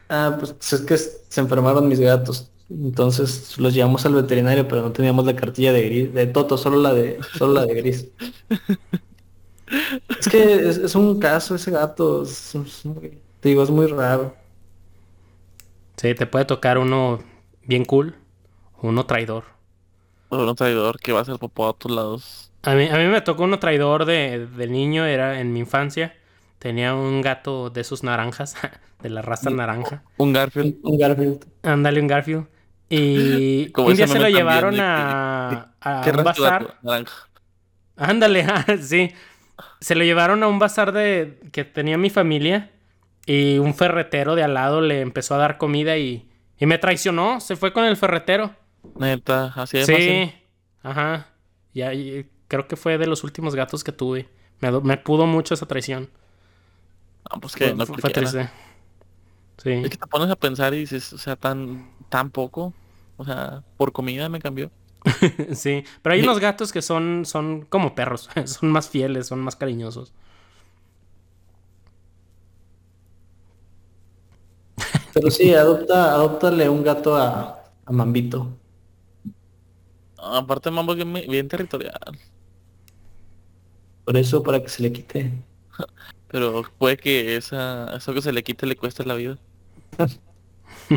Ah, 0.10 0.36
pues 0.38 0.74
es 0.74 0.82
que 0.82 0.98
se 0.98 1.40
enfermaron 1.40 1.88
mis 1.88 2.02
gatos. 2.02 2.52
Entonces 2.74 3.58
los 3.60 3.74
llevamos 3.74 4.06
al 4.06 4.16
veterinario, 4.16 4.68
pero 4.68 4.82
no 4.82 4.92
teníamos 4.92 5.26
la 5.26 5.36
cartilla 5.36 5.72
de 5.74 5.84
gris, 5.86 6.14
de 6.14 6.28
Toto, 6.28 6.58
solo 6.58 6.78
la 6.82 6.94
de, 6.94 7.20
solo 7.38 7.54
la 7.54 7.66
de 7.66 7.76
gris. 7.76 8.08
Es 10.20 10.28
que 10.28 10.54
es, 10.70 10.78
es 10.78 10.96
un 10.96 11.20
caso 11.20 11.56
ese 11.56 11.72
gato, 11.72 12.24
es- 12.24 12.56
es 12.56 12.86
muy- 12.86 13.18
te 13.40 13.50
digo, 13.50 13.64
es 13.64 13.70
muy 13.70 13.88
raro. 13.88 14.36
Sí, 15.98 16.14
te 16.16 16.26
puede 16.26 16.46
tocar 16.46 16.78
uno 16.78 17.20
bien 17.66 17.86
cool, 17.86 18.16
uno 18.82 19.06
traidor. 19.06 19.46
O 20.30 20.38
un 20.38 20.56
traidor 20.56 21.00
que 21.00 21.12
va 21.14 21.20
a 21.20 21.22
hacer 21.22 21.38
popó 21.40 21.68
a 21.70 21.74
tus 21.78 21.92
lados. 21.92 22.52
A 22.64 22.76
mí, 22.76 22.88
a 22.88 22.98
mí 22.98 23.06
me 23.08 23.22
tocó 23.22 23.44
uno 23.44 23.60
traidor 23.60 24.06
de, 24.06 24.48
de 24.48 24.68
niño, 24.68 25.06
era 25.06 25.40
en 25.40 25.54
mi 25.54 25.60
infancia. 25.60 26.16
Tenía 26.60 26.96
un 26.96 27.22
gato 27.22 27.70
de 27.70 27.82
esos 27.82 28.04
naranjas, 28.04 28.56
de 29.02 29.10
la 29.10 29.22
raza 29.22 29.50
naranja. 29.50 30.04
Un 30.18 30.34
Garfield. 30.34 30.78
Un 30.84 30.98
Garfield. 30.98 31.46
Ándale, 31.64 32.00
un 32.02 32.08
Garfield. 32.08 32.48
Y 32.96 33.72
Como 33.72 33.88
un 33.88 33.96
día 33.96 34.08
se 34.08 34.20
lo 34.20 34.30
llevaron 34.30 34.76
de 34.76 34.82
a, 34.82 35.76
a 35.82 36.02
¿Qué 36.04 36.12
un 36.12 36.24
bazar. 36.24 36.80
Ándale, 37.96 38.44
ah, 38.50 38.66
sí. 38.82 39.12
Se 39.80 39.96
lo 39.96 40.04
llevaron 40.04 40.44
a 40.44 40.48
un 40.48 40.60
bazar 40.60 40.92
de 40.92 41.40
que 41.52 41.64
tenía 41.64 41.98
mi 41.98 42.10
familia 42.10 42.72
y 43.26 43.58
un 43.58 43.74
ferretero 43.74 44.36
de 44.36 44.44
al 44.44 44.54
lado 44.54 44.82
le 44.82 45.02
empezó 45.02 45.36
a 45.36 45.38
dar 45.38 45.58
comida 45.58 45.98
y, 45.98 46.30
y 46.58 46.66
me 46.66 46.78
traicionó. 46.78 47.40
Se 47.40 47.56
fue 47.56 47.74
con 47.74 47.86
el 47.86 47.98
ferretero. 47.98 48.56
Neta, 48.96 49.54
así 49.56 49.78
de 49.80 49.86
Sí, 49.86 49.94
fácil. 49.94 50.34
ajá. 50.84 51.28
Y 51.74 51.82
ahí 51.82 52.30
creo 52.48 52.68
que 52.68 52.76
fue 52.76 52.98
de 52.98 53.08
los 53.08 53.24
últimos 53.24 53.56
gatos 53.56 53.84
que 53.84 53.92
tuve. 53.92 54.30
Me, 54.60 54.72
me 54.82 54.98
pudo 54.98 55.26
mucho 55.26 55.54
esa 55.54 55.66
traición. 55.66 56.10
Ah, 57.30 57.38
pues 57.40 57.56
que 57.56 57.66
Fue, 57.70 57.76
no 57.76 57.86
fue 57.86 58.12
triste. 58.12 58.50
Sí. 59.58 59.72
Es 59.72 59.90
que 59.90 59.98
te 59.98 60.08
pones 60.08 60.30
a 60.30 60.36
pensar 60.36 60.74
y 60.74 60.80
dices, 60.80 61.14
o 61.14 61.18
sea, 61.18 61.36
tan, 61.36 61.90
tan 62.10 62.30
poco. 62.32 62.74
O 63.18 63.26
sea, 63.26 63.64
por 63.78 63.92
comida 63.92 64.30
me 64.30 64.40
cambió. 64.40 64.72
Sí, 65.54 65.84
pero 66.02 66.16
hay 66.16 66.22
unos 66.22 66.40
gatos 66.40 66.72
que 66.72 66.82
son, 66.82 67.26
son 67.26 67.66
como 67.66 67.94
perros, 67.96 68.30
son 68.46 68.72
más 68.72 68.90
fieles, 68.90 69.28
son 69.28 69.40
más 69.42 69.56
cariñosos. 69.56 70.14
Pero 75.14 75.30
sí, 75.30 75.54
adopta, 75.54 76.12
adóptale 76.14 76.68
un 76.70 76.84
gato 76.84 77.16
a, 77.16 77.64
a 77.86 77.92
Mambito. 77.92 78.50
Aparte, 80.18 80.72
Mambo 80.72 80.94
es 80.94 80.98
bien, 80.98 81.14
bien 81.30 81.48
territorial. 81.48 82.18
Por 84.06 84.18
eso, 84.18 84.44
para 84.44 84.62
que 84.62 84.70
se 84.70 84.84
le 84.84 84.92
quite. 84.92 85.32
Pero 86.28 86.64
puede 86.78 86.98
que 86.98 87.36
esa, 87.36 87.96
eso 87.96 88.14
que 88.14 88.22
se 88.22 88.34
le 88.34 88.44
quite 88.44 88.66
le 88.66 88.76
cueste 88.76 89.06
la 89.06 89.16
vida. 89.16 89.38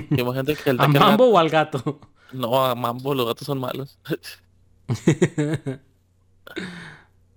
Imagínate 0.10 0.56
que 0.56 0.70
el 0.70 0.80
¿A 0.80 0.88
Mambo 0.88 1.26
o 1.30 1.38
al 1.38 1.48
gato? 1.50 2.00
No, 2.32 2.64
a 2.64 2.74
Mambo, 2.74 3.14
los 3.14 3.26
gatos 3.26 3.46
son 3.46 3.60
malos. 3.60 3.98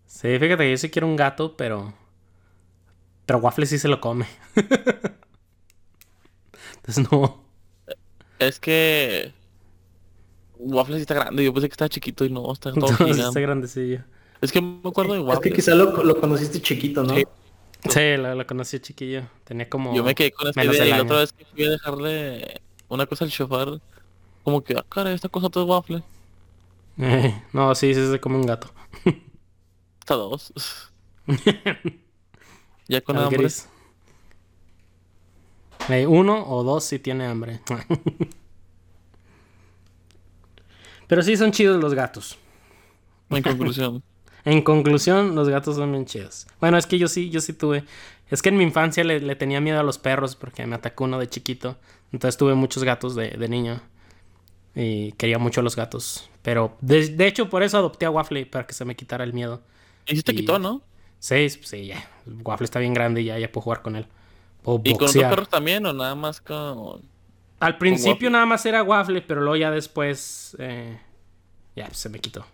Sí, 0.05 0.27
fíjate 0.37 0.63
que 0.65 0.71
yo 0.71 0.77
sí 0.77 0.89
quiero 0.89 1.07
un 1.07 1.15
gato, 1.15 1.55
pero. 1.55 1.93
Pero 3.25 3.39
Waffle 3.39 3.65
sí 3.65 3.77
se 3.77 3.87
lo 3.87 4.01
come. 4.01 4.25
Entonces 6.75 7.09
no. 7.11 7.43
es 8.39 8.59
que... 8.59 9.33
Waffle 10.57 10.95
sí 10.97 11.01
está 11.01 11.13
grande, 11.13 11.43
yo 11.43 11.53
pensé 11.53 11.69
que 11.69 11.73
estaba 11.73 11.89
chiquito 11.89 12.25
y 12.25 12.29
no, 12.29 12.51
está 12.51 12.73
todo 12.73 12.87
gigante. 12.87 13.21
está 13.21 13.39
grandecillo. 13.39 14.03
Es 14.41 14.51
que 14.51 14.61
me 14.61 14.79
acuerdo 14.83 15.13
de 15.13 15.19
Es 15.19 15.25
Waffle. 15.25 15.51
que 15.51 15.55
quizá 15.55 15.75
lo, 15.75 16.03
lo 16.03 16.19
conociste 16.19 16.61
chiquito, 16.61 17.03
¿no? 17.03 17.15
Sí. 17.15 17.23
Sí, 17.87 18.17
lo 18.17 18.45
conocí 18.45 18.79
chiquillo. 18.79 19.23
Tenía 19.45 19.69
como. 19.69 19.95
Yo 19.95 20.03
me 20.03 20.13
quedé 20.13 20.31
con 20.31 20.49
esa 20.49 20.63
idea 20.63 20.85
y 20.85 20.89
la 20.89 21.03
otra 21.03 21.19
vez 21.19 21.31
que 21.31 21.45
fui 21.45 21.63
a 21.63 21.69
dejarle 21.69 22.61
una 22.89 23.05
cosa 23.05 23.23
al 23.23 23.31
chofer, 23.31 23.79
como 24.43 24.61
que, 24.61 24.75
ah, 24.77 24.85
cara, 24.89 25.13
esta 25.13 25.29
cosa 25.29 25.49
todo 25.49 25.63
es 25.63 25.69
waffle. 25.69 26.03
Eh, 26.97 27.43
no, 27.53 27.73
sí, 27.75 27.93
sí 27.93 28.11
se 28.11 28.19
come 28.19 28.35
un 28.35 28.45
gato. 28.45 28.69
Hasta 29.99 30.15
dos. 30.15 30.51
ya 32.87 33.01
con 33.01 33.17
hambre. 33.17 33.37
gris. 33.37 33.69
Eh, 35.87 36.05
uno 36.05 36.45
o 36.47 36.63
dos 36.63 36.83
si 36.83 36.99
tiene 36.99 37.25
hambre. 37.25 37.61
Pero 41.07 41.23
sí 41.23 41.37
son 41.37 41.51
chidos 41.51 41.81
los 41.81 41.93
gatos. 41.93 42.37
En 43.29 43.41
conclusión. 43.41 44.03
En 44.49 44.61
conclusión, 44.61 45.35
los 45.35 45.49
gatos 45.49 45.75
son 45.75 45.91
bien 45.91 46.05
chidos. 46.05 46.47
Bueno, 46.59 46.77
es 46.77 46.85
que 46.87 46.97
yo 46.97 47.07
sí, 47.07 47.29
yo 47.29 47.41
sí 47.41 47.53
tuve. 47.53 47.83
Es 48.29 48.41
que 48.41 48.49
en 48.49 48.57
mi 48.57 48.63
infancia 48.63 49.03
le, 49.03 49.19
le 49.19 49.35
tenía 49.35 49.59
miedo 49.61 49.79
a 49.79 49.83
los 49.83 49.97
perros 49.97 50.35
porque 50.35 50.65
me 50.65 50.75
atacó 50.75 51.03
uno 51.03 51.19
de 51.19 51.27
chiquito. 51.27 51.77
Entonces 52.11 52.37
tuve 52.37 52.55
muchos 52.55 52.83
gatos 52.83 53.15
de, 53.15 53.29
de 53.31 53.47
niño. 53.47 53.81
Y 54.75 55.11
quería 55.13 55.39
mucho 55.39 55.61
a 55.61 55.63
los 55.63 55.75
gatos. 55.75 56.29
Pero 56.41 56.77
de, 56.81 57.09
de 57.09 57.27
hecho, 57.27 57.49
por 57.49 57.63
eso 57.63 57.77
adopté 57.77 58.05
a 58.05 58.11
Waffle 58.11 58.45
para 58.45 58.65
que 58.65 58.73
se 58.73 58.85
me 58.85 58.95
quitara 58.95 59.23
el 59.23 59.33
miedo. 59.33 59.61
Y 60.07 60.15
sí 60.15 60.23
te 60.23 60.31
Y- 60.31 60.37
quitó, 60.37 60.57
¿no? 60.59 60.81
Sí, 61.19 61.49
sí, 61.49 61.87
ya. 61.87 62.09
Waffle 62.43 62.65
está 62.65 62.79
bien 62.79 62.93
grande 62.93 63.21
y 63.21 63.25
ya, 63.25 63.37
ya 63.37 63.51
puedo 63.51 63.63
jugar 63.65 63.81
con 63.81 63.95
él. 63.97 64.07
Puedo 64.63 64.81
¿Y 64.83 64.93
con 64.93 65.09
otros 65.09 65.23
perros 65.25 65.49
también 65.49 65.85
o 65.85 65.93
nada 65.93 66.15
más 66.15 66.39
con... 66.41 67.01
Al 67.59 67.77
principio 67.77 68.29
nada 68.29 68.45
más 68.45 68.65
era 68.65 68.83
Waffle, 68.83 69.21
pero 69.21 69.41
luego 69.41 69.57
ya 69.57 69.69
después. 69.69 70.55
eh, 70.59 70.97
ya 71.75 71.85
pues, 71.87 71.97
se 71.97 72.09
me 72.09 72.19
quitó. 72.19 72.45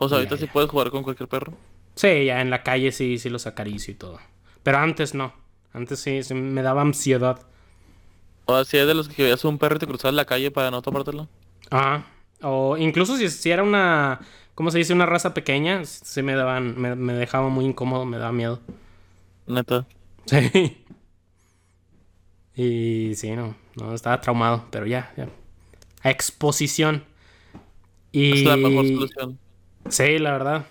O 0.00 0.08
sea, 0.08 0.16
Ya, 0.16 0.18
ahorita 0.18 0.36
sí 0.38 0.48
ya. 0.48 0.52
puedes 0.52 0.68
jugar 0.70 0.90
con 0.90 1.04
cualquier 1.04 1.28
perro. 1.28 1.56
Sí, 1.94 2.24
ya 2.26 2.40
en 2.40 2.50
la 2.50 2.62
calle 2.64 2.92
sí, 2.92 3.18
sí 3.18 3.28
los 3.30 3.46
acaricio 3.46 3.92
y 3.92 3.96
todo. 3.96 4.18
Pero 4.62 4.78
antes 4.78 5.14
no. 5.14 5.34
Antes 5.72 6.00
sí, 6.00 6.22
sí 6.22 6.34
me 6.34 6.62
daba 6.62 6.82
ansiedad. 6.82 7.46
O 8.44 8.64
si 8.64 8.76
es 8.76 8.86
de 8.86 8.92
los 8.94 9.08
que 9.08 9.22
veías 9.22 9.44
un 9.46 9.58
perro 9.58 9.76
y 9.76 9.78
te 9.78 9.86
cruzabas 9.86 10.14
la 10.14 10.26
calle 10.26 10.50
para 10.50 10.70
no 10.70 10.82
topártelo. 10.82 11.28
Ajá. 11.70 12.06
O 12.42 12.76
incluso 12.76 13.16
si, 13.16 13.28
si 13.28 13.50
era 13.50 13.62
una. 13.62 14.20
¿Cómo 14.54 14.70
se 14.70 14.78
dice? 14.78 14.92
Una 14.92 15.06
raza 15.06 15.34
pequeña. 15.34 15.84
Sí 15.84 16.22
me 16.22 16.34
daban. 16.34 16.78
Me, 16.80 16.94
me 16.96 17.12
dejaba 17.14 17.48
muy 17.48 17.64
incómodo, 17.66 18.04
me 18.06 18.18
daba 18.18 18.32
miedo. 18.32 18.60
Neta. 19.46 19.86
Sí. 20.26 20.84
Y 22.54 23.14
sí, 23.16 23.30
no. 23.32 23.56
No, 23.76 23.94
estaba 23.94 24.20
traumado. 24.20 24.66
Pero 24.70 24.86
ya, 24.86 25.12
ya. 25.16 25.28
A 26.02 26.10
exposición. 26.10 27.04
Y. 28.12 28.32
Es 28.32 28.42
la 28.44 28.56
mejor 28.56 28.86
solución. 28.86 29.38
Sí, 29.88 30.18
la 30.18 30.32
verdad. 30.32 30.66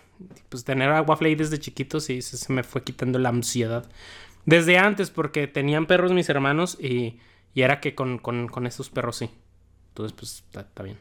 Pues 0.50 0.64
tener 0.64 0.90
a 0.92 1.02
Waffle 1.02 1.36
desde 1.36 1.60
chiquito 1.60 2.00
sí 2.00 2.22
se, 2.22 2.38
se 2.38 2.54
me 2.54 2.64
fue 2.64 2.84
quitando 2.84 3.20
la 3.20 3.30
ansiedad. 3.30 3.90
Desde 4.46 4.78
antes, 4.78 5.12
porque 5.12 5.48
tenían 5.48 5.88
perros 5.88 6.14
mis 6.14 6.30
hermanos 6.30 6.78
y, 6.82 7.20
y 7.54 7.62
era 7.64 7.82
que 7.82 7.96
con, 7.96 8.20
con, 8.20 8.48
con 8.50 8.68
esos 8.68 8.90
perros 8.90 9.18
sí. 9.18 9.32
Entonces, 9.90 10.14
pues 10.18 10.46
está, 10.56 10.84
bien. 10.84 11.00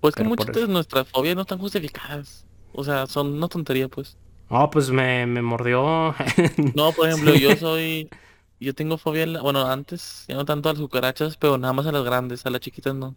Pues 0.00 0.14
que 0.16 0.24
Pero 0.24 0.24
muchas 0.24 0.50
de 0.52 0.66
nuestras 0.68 1.08
fobias 1.08 1.34
no 1.36 1.42
están 1.42 1.58
justificadas. 1.58 2.46
O 2.72 2.84
sea, 2.84 3.06
son 3.06 3.34
una 3.34 3.48
tontería, 3.48 3.88
pues. 3.88 4.18
Oh, 4.50 4.70
pues 4.70 4.90
me, 4.90 5.26
me 5.26 5.42
mordió. 5.42 6.14
No, 6.72 6.94
por 6.94 7.06
ejemplo, 7.08 7.34
yo 7.34 7.56
soy... 7.56 8.12
Yo 8.60 8.74
tengo 8.74 8.98
fobia, 8.98 9.22
en 9.22 9.34
la- 9.34 9.40
bueno, 9.42 9.66
antes, 9.66 10.24
ya 10.28 10.34
no 10.34 10.44
tanto 10.44 10.68
a 10.68 10.72
las 10.72 10.80
cucarachas, 10.82 11.36
pero 11.36 11.58
nada 11.58 11.72
más 11.72 11.86
a 11.86 11.92
las 11.92 12.04
grandes, 12.04 12.44
a 12.44 12.50
las 12.50 12.60
chiquitas 12.60 12.94
no. 12.94 13.16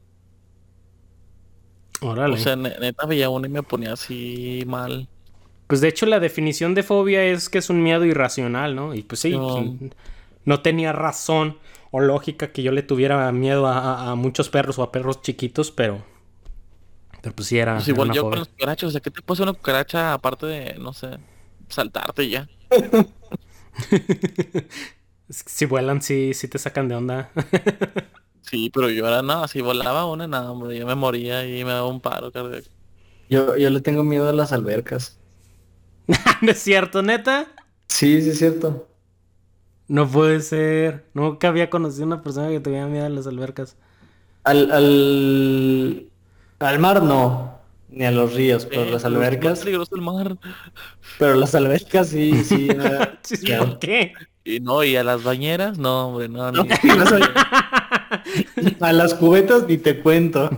Órale. 2.02 2.34
O 2.34 2.38
sea, 2.38 2.56
ne- 2.56 2.76
neta 2.80 3.06
veía 3.06 3.30
una 3.30 3.48
y 3.48 3.52
me 3.52 3.64
ponía 3.64 3.94
así 3.94 4.64
mal. 4.68 5.08
pues 5.68 5.82
de 5.82 5.88
hecho 5.88 6.06
la 6.06 6.20
definición 6.20 6.76
de 6.76 6.84
fobia 6.84 7.24
es 7.24 7.48
que 7.50 7.60
es 7.60 7.70
un 7.70 7.82
miedo 7.84 8.06
irracional, 8.06 8.76
¿no? 8.76 8.94
Y 8.94 9.04
pues 9.04 9.22
sí, 9.22 9.32
No. 9.32 9.76
pues, 9.80 9.92
no 10.46 10.62
tenía 10.62 10.92
razón 10.92 11.60
o 11.92 12.00
lógica 12.02 12.52
que 12.52 12.64
yo 12.64 12.72
le 12.72 12.84
tuviera 12.84 13.32
miedo 13.32 13.68
a, 13.68 13.78
a- 13.80 14.12
a 14.12 14.16
muchos 14.16 14.50
perros 14.50 14.80
o 14.80 14.84
a 14.84 14.92
perros 14.92 15.22
chiquitos, 15.22 15.72
pero... 15.72 16.04
Pero 17.22 17.36
pues 17.36 17.48
sí 17.50 17.60
era, 17.60 17.76
Pues 17.76 17.88
era 17.88 17.94
igual 17.94 18.08
una 18.10 18.16
yo 18.16 18.22
fobia. 18.24 18.32
con 18.32 18.40
las 18.40 18.48
cucarachas, 18.50 18.88
o 18.90 18.92
sea, 18.92 19.02
¿qué 19.02 19.12
te 19.12 19.22
pasa 19.22 19.44
una 19.44 19.54
cucaracha 19.54 20.14
aparte 20.14 20.48
de, 20.48 20.74
no 20.80 20.92
sé, 20.94 21.20
saltarte 21.70 22.24
y 22.24 22.30
ya? 22.32 22.50
Si 25.30 25.66
vuelan, 25.66 26.02
sí, 26.02 26.34
sí 26.34 26.48
te 26.50 26.58
sacan 26.60 26.88
de 26.90 26.96
onda. 26.96 27.30
Sí, 28.42 28.70
pero 28.72 28.90
yo 28.90 29.08
era 29.08 29.22
nada, 29.22 29.48
si 29.48 29.62
volaba 29.62 30.06
una, 30.06 30.28
nada, 30.28 30.52
hombre, 30.52 30.78
yo 30.78 30.86
me 30.88 30.96
moría 30.96 31.46
y 31.48 31.64
me 31.64 31.72
daba 31.72 31.88
un 31.88 32.02
paro 32.02 32.32
cardíaco. 32.32 32.70
Yo, 33.30 33.58
yo 33.58 33.70
le 33.72 33.82
tengo 33.82 34.04
miedo 34.04 34.30
a 34.30 34.34
las 34.34 34.52
albercas. 34.54 35.20
¿No 36.42 36.52
es 36.52 36.60
cierto, 36.60 37.02
neta? 37.02 37.48
Sí, 37.90 38.22
sí 38.24 38.30
es 38.32 38.40
cierto. 38.40 38.88
No 39.88 40.10
puede 40.10 40.40
ser. 40.42 41.10
Nunca 41.14 41.50
había 41.50 41.70
conocido 41.70 42.06
una 42.06 42.22
persona 42.22 42.50
que 42.50 42.60
tuviera 42.60 42.88
miedo 42.88 43.06
a 43.06 43.10
las 43.10 43.28
albercas. 43.28 43.78
Al, 44.44 44.72
al, 44.72 46.12
al 46.60 46.80
mar 46.80 47.04
no, 47.04 47.60
ni 47.90 48.06
a 48.06 48.12
los 48.12 48.34
ríos, 48.34 48.66
pero 48.66 48.86
Eh, 48.86 48.92
las 48.92 49.06
es 49.06 49.06
albercas, 49.06 49.60
peligroso 49.60 49.96
el 49.96 50.02
mar. 50.02 50.38
pero 51.18 51.36
las 51.36 51.56
albercas 51.56 52.10
sí, 52.10 52.44
sí. 52.44 52.68
¿Por 53.58 53.80
qué? 53.80 54.14
Y 54.44 54.60
no, 54.60 54.84
y 54.84 54.96
a 54.96 55.04
las 55.04 55.24
bañeras, 55.24 55.78
no, 55.78 56.08
hombre, 56.10 56.28
no, 56.30 56.52
No, 56.52 56.66
a 58.80 58.94
las 58.94 59.14
cubetas 59.14 59.68
ni 59.68 59.78
te 59.78 60.00
cuento. 60.02 60.50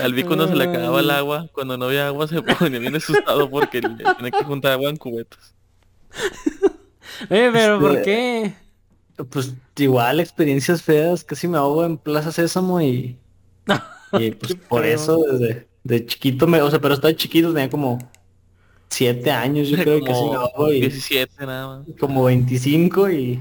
Al 0.00 0.12
vi 0.14 0.22
cuando 0.24 0.48
se 0.48 0.56
le 0.56 0.64
acababa 0.64 1.00
el 1.00 1.10
agua, 1.10 1.48
cuando 1.52 1.76
no 1.76 1.86
había 1.86 2.06
agua 2.08 2.26
se 2.28 2.40
ponía 2.42 2.78
bien 2.78 2.96
asustado 2.96 3.48
porque 3.50 3.80
tiene 3.80 4.30
que 4.30 4.44
juntar 4.44 4.72
agua 4.72 4.90
en 4.90 4.96
cubetas. 4.96 5.54
Eh, 7.28 7.50
pero 7.52 7.78
¿por 7.78 7.96
Este- 7.96 8.02
qué? 9.16 9.24
Pues 9.28 9.52
igual, 9.76 10.20
experiencias 10.20 10.80
feas, 10.82 11.22
casi 11.22 11.46
me 11.48 11.58
ahogo 11.58 11.84
en 11.84 11.98
Plaza 11.98 12.32
Sésamo 12.32 12.80
y, 12.80 13.18
y 14.18 14.30
pues 14.30 14.54
por 14.54 14.82
feo. 14.84 14.94
eso 14.94 15.18
desde 15.30 15.68
de 15.84 16.06
chiquito 16.06 16.46
me, 16.46 16.62
o 16.62 16.70
sea, 16.70 16.80
pero 16.80 16.94
estaba 16.94 17.14
chiquito, 17.14 17.52
tenía 17.52 17.68
como 17.68 17.98
siete 18.88 19.30
años, 19.30 19.68
yo 19.68 19.76
creo 19.76 20.00
que 20.00 20.06
Como 20.12 20.34
ahogo 20.34 20.72
y 20.72 20.80
17 20.80 21.44
nada 21.44 21.78
más. 21.80 21.86
como 21.98 22.24
25 22.24 23.10
y, 23.10 23.40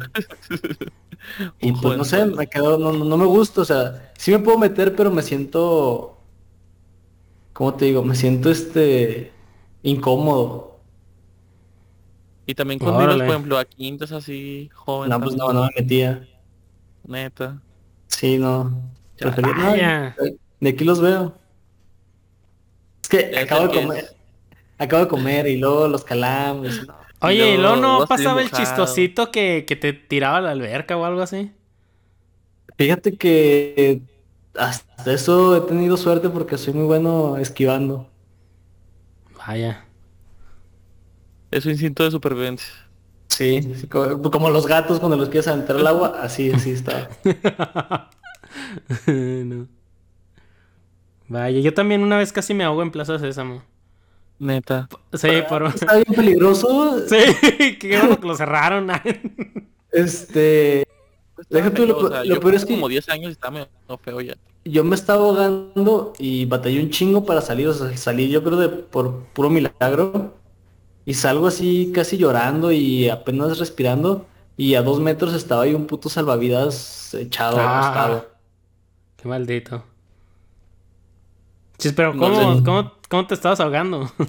y 1.60 1.72
pues 1.74 1.98
no 1.98 2.04
sé, 2.04 2.26
me 2.26 2.48
quedo, 2.48 2.78
no, 2.78 2.92
no 2.94 3.06
no 3.06 3.18
me 3.18 3.26
gusta, 3.26 3.62
o 3.62 3.66
sea, 3.66 4.12
sí 4.18 4.32
me 4.32 4.40
puedo 4.40 4.58
meter, 4.58 4.96
pero 4.96 5.12
me 5.12 5.22
siento, 5.22 6.18
¿cómo 7.54 7.74
te 7.74 7.86
digo? 7.86 8.04
Me 8.04 8.16
siento 8.16 8.50
este 8.50 9.32
incómodo. 9.84 10.80
Y 12.46 12.56
también 12.56 12.80
cuando 12.80 13.02
ibas, 13.04 13.16
Órale. 13.16 13.26
por 13.26 13.34
ejemplo, 13.36 13.58
a 13.60 13.66
quintas 13.66 14.12
así, 14.12 14.70
joven, 14.74 15.10
No, 15.10 15.20
pues 15.22 15.36
no, 15.36 15.46
también, 15.48 15.64
no 15.66 15.70
me 15.76 15.82
metía. 15.82 16.28
neta. 17.06 17.62
Sí, 18.08 18.38
no. 18.38 18.82
Prefería- 19.18 20.16
de 20.60 20.70
aquí 20.70 20.84
los 20.84 21.00
veo. 21.00 21.34
Es 23.04 23.10
que 23.10 23.38
acabo 23.40 23.68
de 23.68 23.82
comer. 23.82 24.04
es- 24.04 24.16
Acabo 24.78 25.04
de 25.04 25.10
comer 25.10 25.48
y 25.48 25.58
luego 25.58 25.88
los 25.90 26.04
calambres. 26.06 26.88
no. 26.88 26.96
Oye, 27.22 27.54
¿y 27.54 27.58
luego 27.58 27.76
no 27.78 28.08
pasaba 28.08 28.42
el 28.42 28.52
chistosito 28.52 29.32
que, 29.32 29.66
que 29.68 29.76
te 29.76 29.94
tiraba 29.94 30.38
a 30.38 30.42
la 30.42 30.52
alberca 30.52 30.98
o 30.98 31.06
algo 31.06 31.22
así? 31.22 31.52
Fíjate 32.78 33.18
que 33.18 34.02
hasta 34.56 35.14
eso 35.14 35.56
he 35.58 35.62
tenido 35.62 35.98
suerte 35.98 36.30
porque 36.30 36.58
soy 36.58 36.74
muy 36.74 36.86
bueno 36.86 37.38
esquivando. 37.38 38.08
Vaya. 39.38 39.86
Es 41.52 41.66
un 41.66 41.72
instinto 41.74 42.04
de 42.04 42.12
supervivencia. 42.12 42.74
Sí, 43.28 43.62
sí, 43.76 43.88
co- 43.88 44.22
como, 44.32 44.50
los 44.50 44.68
gatos 44.68 45.00
cuando 45.00 45.16
los 45.18 45.30
quieres 45.30 45.48
aventar 45.48 45.78
al 45.78 45.88
agua, 45.88 46.20
así, 46.22 46.52
así 46.52 46.72
está. 46.72 47.10
No. 49.08 49.68
Vaya, 51.30 51.60
yo 51.62 51.74
también 51.74 52.02
una 52.04 52.18
vez 52.18 52.34
casi 52.34 52.54
me 52.54 52.64
ahogo 52.64 52.82
en 52.82 52.92
Plaza 52.92 53.20
Sésamo. 53.20 53.64
Neta. 54.40 54.88
Sí, 55.14 55.28
por... 55.50 55.64
Está 55.68 55.96
bien 55.96 56.14
peligroso. 56.16 57.00
Sí, 57.08 57.76
qué 57.80 57.98
bueno 58.00 58.20
que 58.20 58.28
lo 58.28 58.36
cerraron. 58.36 58.90
Este, 59.92 60.86
Deja 61.50 61.74
tú, 61.74 61.88
lo 61.88 61.98
o 61.98 62.10
sea, 62.10 62.22
peor 62.22 62.54
es 62.54 62.62
como 62.64 62.68
que- 62.76 62.76
como 62.76 62.88
10 62.90 63.10
años 63.10 63.30
y 63.30 63.32
estaba 63.32 63.52
medio 63.54 63.68
feo 64.04 64.22
ya. 64.22 64.36
yo 64.66 64.84
me 64.84 64.94
estaba 64.96 65.24
ahogando 65.24 66.14
y 66.20 66.46
batallé 66.46 66.80
un 66.84 66.92
chingo 66.92 67.26
para 67.26 67.42
salir, 67.42 67.68
o 67.68 67.74
sea, 67.74 67.98
salí 67.98 68.30
yo 68.30 68.44
creo 68.44 68.58
de 68.58 68.70
por 68.70 69.24
puro 69.34 69.50
milagro 69.50 70.36
y 71.06 71.16
salgo 71.16 71.48
así 71.48 71.92
casi 71.94 72.18
llorando 72.18 72.72
y 72.72 73.10
apenas 73.10 73.58
respirando 73.58 74.28
y 74.58 74.76
a 74.76 74.84
dos 74.84 75.00
metros 75.00 75.34
estaba 75.34 75.64
ahí 75.64 75.74
un 75.74 75.88
puto 75.88 76.08
salvavidas 76.08 77.16
echado, 77.16 77.58
Ah. 77.60 77.80
acostado. 77.80 78.30
Qué 79.18 79.28
maldito. 79.28 79.84
Chis, 81.80 81.94
pero 81.94 82.14
No 82.14 82.20
¿cómo, 82.22 82.58
sé. 82.58 82.64
cómo, 82.64 82.92
cómo 83.10 83.28
te 83.28 83.34
estabas 83.34 83.60
ahogando? 83.60 84.10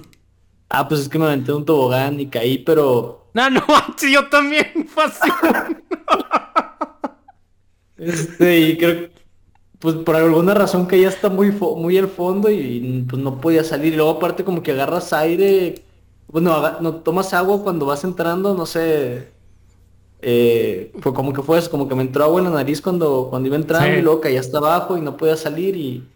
Ah, 0.73 0.87
pues 0.87 1.01
es 1.01 1.09
que 1.09 1.19
me 1.19 1.25
aventé 1.25 1.51
un 1.51 1.65
tobogán 1.65 2.17
y 2.21 2.27
caí, 2.27 2.59
pero 2.59 3.27
No, 3.33 3.49
no, 3.49 3.61
sí, 3.97 4.13
yo 4.13 4.29
también. 4.29 4.67
Así. 4.95 5.29
este, 7.97 8.59
y 8.59 8.77
creo 8.77 9.09
pues 9.79 9.95
por 9.95 10.15
alguna 10.15 10.53
razón 10.53 10.87
que 10.87 11.01
ya 11.01 11.09
está 11.09 11.27
muy 11.29 11.51
muy 11.51 11.97
al 11.97 12.07
fondo 12.07 12.49
y 12.51 13.05
pues 13.09 13.21
no 13.21 13.41
podía 13.41 13.63
salir. 13.63 13.93
Y 13.93 13.95
luego 13.97 14.11
aparte 14.11 14.43
como 14.43 14.61
que 14.63 14.71
agarras 14.71 15.11
aire, 15.11 15.83
bueno, 16.27 16.53
aga- 16.53 16.77
no 16.81 16.95
tomas 16.97 17.33
agua 17.33 17.63
cuando 17.63 17.85
vas 17.87 18.03
entrando, 18.03 18.53
no 18.53 18.65
sé. 18.65 19.31
Eh, 20.21 20.93
fue 21.01 21.13
como 21.13 21.33
que 21.33 21.41
fue 21.41 21.57
eso, 21.57 21.71
como 21.71 21.89
que 21.89 21.95
me 21.95 22.03
entró 22.03 22.23
agua 22.23 22.39
en 22.39 22.45
la 22.45 22.51
nariz 22.57 22.79
cuando, 22.79 23.27
cuando 23.29 23.47
iba 23.47 23.55
entrando 23.55 23.87
Sí. 23.91 23.99
y 23.99 24.01
luego 24.03 24.21
caí 24.21 24.37
hasta 24.37 24.59
abajo 24.59 24.95
y 24.97 25.01
no 25.01 25.17
podía 25.17 25.35
salir 25.35 25.75
y, 25.75 26.07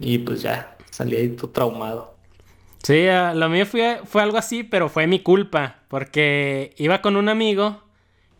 y 0.00 0.18
pues 0.18 0.42
ya, 0.42 0.75
salí 0.96 1.16
ahí 1.16 1.28
todo 1.28 1.50
traumado. 1.50 2.14
Sí, 2.82 3.06
ah, 3.08 3.34
lo 3.34 3.48
mío 3.48 3.66
fue, 3.66 4.00
fue 4.04 4.22
algo 4.22 4.38
así, 4.38 4.62
pero 4.62 4.88
fue 4.88 5.06
mi 5.06 5.20
culpa. 5.20 5.80
Porque 5.88 6.74
iba 6.78 7.02
con 7.02 7.16
un 7.16 7.28
amigo. 7.28 7.82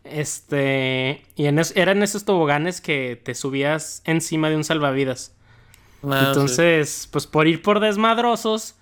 Este. 0.04 1.24
Y 1.36 1.46
en 1.46 1.58
es- 1.58 1.76
eran 1.76 2.02
esos 2.02 2.24
toboganes 2.24 2.80
que 2.80 3.20
te 3.22 3.34
subías 3.34 4.02
encima 4.04 4.48
de 4.50 4.56
un 4.56 4.64
salvavidas. 4.64 5.34
Ah, 6.02 6.20
sí. 6.20 6.26
Entonces, 6.28 7.08
pues 7.12 7.26
por 7.26 7.46
ir 7.46 7.60
por 7.62 7.80
desmadrosos, 7.80 8.76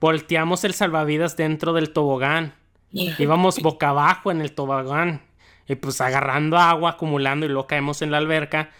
volteamos 0.00 0.64
el 0.64 0.74
salvavidas 0.74 1.36
dentro 1.36 1.72
del 1.72 1.92
tobogán. 1.92 2.54
Íbamos 2.92 3.60
boca 3.60 3.90
abajo 3.90 4.30
en 4.30 4.40
el 4.40 4.52
tobogán. 4.52 5.22
Y 5.68 5.74
pues 5.76 6.00
agarrando 6.00 6.56
agua, 6.56 6.90
acumulando 6.92 7.46
y 7.46 7.48
luego 7.48 7.66
caemos 7.66 8.00
en 8.02 8.10
la 8.10 8.18
alberca. 8.18 8.70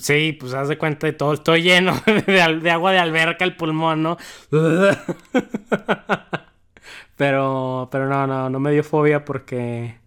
Sí, 0.00 0.36
pues 0.38 0.54
haz 0.54 0.68
de 0.68 0.78
cuenta 0.78 1.06
de 1.06 1.12
todo. 1.12 1.32
Estoy 1.34 1.62
lleno 1.62 1.92
de 2.26 2.70
agua 2.70 2.92
de 2.92 2.98
alberca 2.98 3.44
el 3.44 3.56
pulmón, 3.56 4.02
¿no? 4.02 4.16
Pero, 7.16 7.88
pero 7.92 8.08
no, 8.08 8.26
no, 8.26 8.50
no 8.50 8.60
me 8.60 8.72
dio 8.72 8.82
fobia 8.82 9.24
porque 9.24 9.98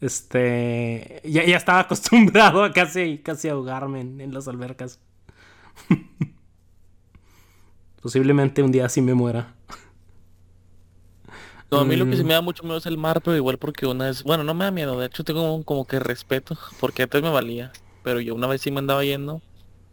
este 0.00 1.20
ya, 1.24 1.44
ya 1.44 1.56
estaba 1.56 1.80
acostumbrado 1.82 2.64
a 2.64 2.72
casi, 2.72 3.18
casi 3.18 3.48
ahogarme 3.48 4.00
en, 4.02 4.20
en 4.20 4.34
las 4.34 4.48
albercas. 4.48 5.00
Posiblemente 8.02 8.62
un 8.62 8.72
día 8.72 8.86
así 8.86 9.00
me 9.02 9.14
muera. 9.14 9.54
No, 11.70 11.80
a 11.80 11.84
mí 11.84 11.96
lo 11.96 12.08
que 12.08 12.16
sí 12.16 12.24
Mm. 12.24 12.26
me 12.26 12.32
da 12.34 12.40
mucho 12.40 12.62
miedo 12.62 12.78
es 12.78 12.86
el 12.86 12.96
mar, 12.98 13.20
pero 13.22 13.36
igual 13.36 13.58
porque 13.58 13.86
una 13.86 14.06
vez, 14.06 14.22
bueno, 14.24 14.42
no 14.44 14.54
me 14.54 14.64
da 14.64 14.70
miedo, 14.70 14.98
de 14.98 15.06
hecho 15.06 15.22
tengo 15.24 15.62
como 15.64 15.86
que 15.86 15.98
respeto, 15.98 16.56
porque 16.80 17.02
antes 17.02 17.22
me 17.22 17.30
valía, 17.30 17.72
pero 18.08 18.22
yo 18.22 18.34
una 18.34 18.46
vez 18.46 18.62
sí 18.62 18.70
me 18.70 18.78
andaba 18.78 19.04
yendo 19.04 19.42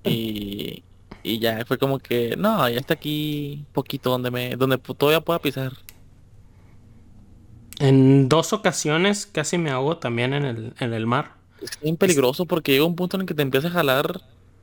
y, 0.06 0.86
y 1.22 1.40
ya 1.40 1.66
fue 1.66 1.78
como 1.78 2.00
que, 2.00 2.38
no, 2.38 2.70
ya 2.70 2.80
está 2.80 2.94
aquí 2.94 3.68
poquito 3.74 4.10
donde 4.10 4.32
me, 4.32 4.56
donde 4.56 4.78
todavía 4.78 5.20
pueda 5.20 5.42
pisar. 5.42 5.74
En 7.78 8.30
dos 8.30 8.54
ocasiones 8.54 9.26
casi 9.26 9.58
me 9.58 9.70
ahogo 9.70 9.98
también 9.98 10.34
en 10.34 10.46
el, 10.46 10.74
en 10.80 10.94
el 10.94 11.06
mar. 11.06 11.34
Es 11.60 11.78
bien 11.82 11.98
peligroso 11.98 12.46
porque 12.46 12.72
llega 12.72 12.86
un 12.86 12.96
punto 12.96 13.18
en 13.18 13.22
el 13.24 13.28
que 13.28 13.34
te 13.34 13.42
empieza 13.42 13.68
a 13.68 13.72
jalar 13.72 14.22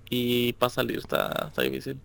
y 0.09 0.55
para 0.55 0.71
salir 0.71 0.97
está, 0.97 1.49
está 1.49 1.61
difícil. 1.61 2.01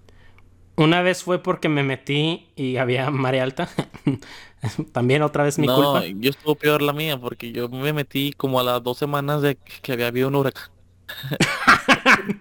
Una 0.75 1.01
vez 1.01 1.23
fue 1.23 1.41
porque 1.41 1.69
me 1.69 1.81
metí 1.83 2.51
y 2.55 2.75
había 2.77 3.09
marea 3.09 3.43
alta. 3.43 3.69
también 4.91 5.21
otra 5.23 5.43
vez 5.43 5.57
mi 5.59 5.67
no, 5.67 5.75
culpa. 5.75 6.05
yo 6.05 6.29
estuvo 6.29 6.55
peor 6.55 6.81
la 6.81 6.93
mía 6.93 7.17
porque 7.19 7.51
yo 7.51 7.69
me 7.69 7.93
metí 7.93 8.33
como 8.33 8.59
a 8.59 8.63
las 8.63 8.83
dos 8.83 8.97
semanas 8.97 9.41
de 9.41 9.57
que 9.57 9.93
había 9.93 10.07
habido 10.07 10.27
un 10.27 10.35
huracán. 10.35 10.76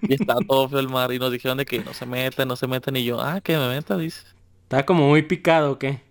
Y 0.06 0.14
estaba 0.14 0.40
todo 0.42 0.68
feo 0.68 0.78
el 0.80 0.88
mar 0.88 1.12
y 1.12 1.18
nos 1.18 1.32
dijeron 1.32 1.58
de 1.58 1.66
que 1.66 1.80
no 1.80 1.94
se 1.94 2.06
metan, 2.06 2.48
no 2.48 2.56
se 2.56 2.66
metan 2.66 2.96
y 2.96 3.04
yo, 3.04 3.20
ah, 3.20 3.40
que 3.40 3.56
me 3.56 3.68
meta, 3.68 3.96
dice. 3.96 4.26
Estaba 4.64 4.84
como 4.86 5.08
muy 5.08 5.22
picado, 5.22 5.72
¿o 5.72 5.78
qué? 5.78 6.02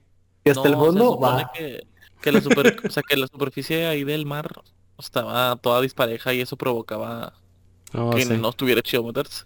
Y 0.45 0.49
hasta 0.51 0.67
el 0.69 0.77
No, 0.77 0.77
fondo 0.77 1.19
va. 1.19 1.51
que, 1.53 1.87
que 2.21 2.31
la 2.31 2.41
super, 2.41 2.75
o 2.87 2.91
sea, 2.91 3.03
que 3.03 3.17
la 3.17 3.27
superficie 3.27 3.87
ahí 3.87 4.03
del 4.03 4.25
mar 4.25 4.49
estaba 4.97 5.55
toda 5.57 5.81
dispareja 5.81 6.33
y 6.33 6.41
eso 6.41 6.57
provocaba 6.57 7.33
que 8.09 8.17
Oh, 8.17 8.19
sí. 8.21 8.35
no 8.37 8.49
estuviera 8.49 8.81
chido 8.83 9.03
meterse. 9.05 9.45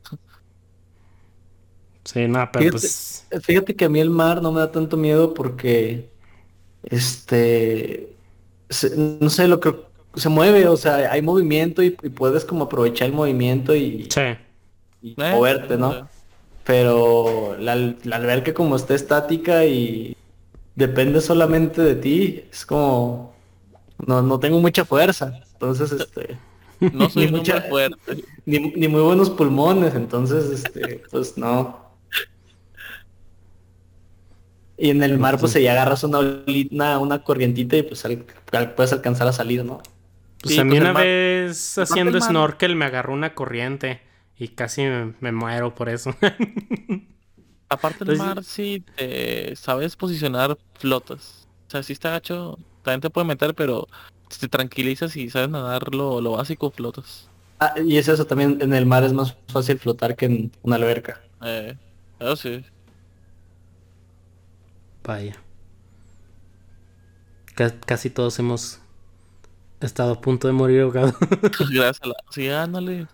Sí, 2.03 2.27
nada, 2.27 2.51
pero 2.51 2.65
Fíjate, 2.65 2.69
pues... 2.69 3.29
fíjate 3.43 3.75
que 3.75 3.85
a 3.85 3.89
mí 3.89 3.99
el 3.99 4.09
mar 4.09 4.41
no 4.41 4.51
me 4.51 4.59
da 4.59 4.71
tanto 4.71 4.97
miedo 4.97 5.33
porque, 5.33 6.11
este, 6.83 8.17
no 8.97 9.29
sé, 9.29 9.47
lo 9.47 9.59
que 9.59 9.75
se 10.15 10.29
mueve, 10.29 10.67
o 10.67 10.75
sea, 10.77 11.11
hay 11.11 11.21
movimiento 11.21 11.81
y, 11.83 11.95
y 12.03 12.09
puedes 12.09 12.45
como 12.45 12.65
aprovechar 12.65 13.07
el 13.07 13.13
movimiento 13.13 13.75
y, 13.75 14.07
Sí. 14.11 14.21
y 15.01 15.11
Eh, 15.21 15.31
moverte, 15.31 15.77
¿no? 15.77 16.09
Pero 16.63 17.55
la, 17.59 17.75
la 17.75 18.15
alberca 18.15 18.53
como 18.53 18.75
está 18.75 18.93
estática 18.95 19.65
y 19.65 20.15
depende 20.75 21.19
solamente 21.21 21.81
de 21.81 21.95
ti, 21.95 22.43
es 22.51 22.65
como, 22.65 23.33
no, 24.05 24.21
no 24.21 24.39
tengo 24.39 24.59
mucha 24.59 24.85
fuerza, 24.85 25.39
entonces, 25.53 25.91
este, 25.91 26.37
No 26.93 27.09
soy 27.09 27.25
Ni 27.25 27.31
mucha- 27.33 27.61
fuerte. 27.63 28.23
ni, 28.45 28.59
ni 28.59 28.87
muy 28.87 29.01
buenos 29.01 29.29
pulmones, 29.29 29.95
entonces, 29.95 30.49
este, 30.49 31.01
pues 31.11 31.37
no. 31.37 31.89
Y 34.77 34.91
en 34.91 35.03
el 35.03 35.17
mar, 35.17 35.37
pues 35.37 35.53
ahí 35.57 35.67
agarras 35.67 36.03
una, 36.05 36.19
una, 36.71 36.99
una 36.99 37.23
corrientita 37.23 37.75
y 37.75 37.83
pues 37.83 38.05
al- 38.05 38.25
al- 38.53 38.75
puedes 38.75 38.93
alcanzar 38.93 39.27
a 39.27 39.33
salir, 39.33 39.65
¿no? 39.65 39.81
Pues 40.41 40.55
Sí, 40.55 40.59
a 40.61 40.63
mí 40.63 40.71
pues, 40.71 40.81
una 40.81 40.93
mar- 40.93 41.03
vez 41.03 41.77
haciendo 41.77 42.19
snorkel 42.21 42.75
me 42.75 42.85
agarró 42.85 43.13
una 43.13 43.33
corriente 43.33 44.01
y 44.37 44.49
casi 44.49 44.83
me, 44.83 45.13
me 45.19 45.31
muero 45.31 45.75
por 45.75 45.89
eso. 45.89 46.15
Aparte 47.69 48.05
del 48.05 48.15
Entonces- 48.15 48.35
mar, 48.35 48.43
si 48.43 48.79
te 48.95 49.55
sabes 49.55 49.95
posicionar, 49.95 50.57
flotas. 50.77 51.47
O 51.67 51.71
sea, 51.71 51.83
si 51.83 51.93
está 51.93 52.09
gacho, 52.11 52.57
también 52.83 53.01
te 53.01 53.09
puede 53.09 53.27
meter, 53.27 53.53
pero 53.53 53.87
si 54.29 54.39
te 54.39 54.47
tranquilizas 54.47 55.15
y 55.17 55.29
sabes 55.29 55.49
nadar 55.49 55.93
lo, 55.93 56.19
lo 56.21 56.31
básico, 56.31 56.71
flotas. 56.71 57.29
Ah, 57.59 57.73
y 57.85 57.97
es 57.97 58.07
eso 58.07 58.25
también, 58.25 58.57
en 58.61 58.73
el 58.73 58.85
mar 58.85 59.03
es 59.03 59.11
más 59.13 59.35
fácil 59.49 59.77
flotar 59.77 60.15
que 60.15 60.25
en 60.25 60.51
una 60.63 60.77
alberca. 60.77 61.21
Eh, 61.43 61.75
eso 62.19 62.35
sí. 62.37 62.63
Vaya. 65.03 65.35
Ca- 67.55 67.79
casi 67.81 68.09
todos 68.09 68.39
hemos 68.39 68.79
estado 69.85 70.13
a 70.13 70.21
punto 70.21 70.47
de 70.47 70.53
morir 70.53 70.81
ahogados. 70.81 71.13
Gracias 71.71 71.99
a 72.01 72.07
la... 72.07 72.15
Sí, 72.31 72.49
ándale. 72.49 73.07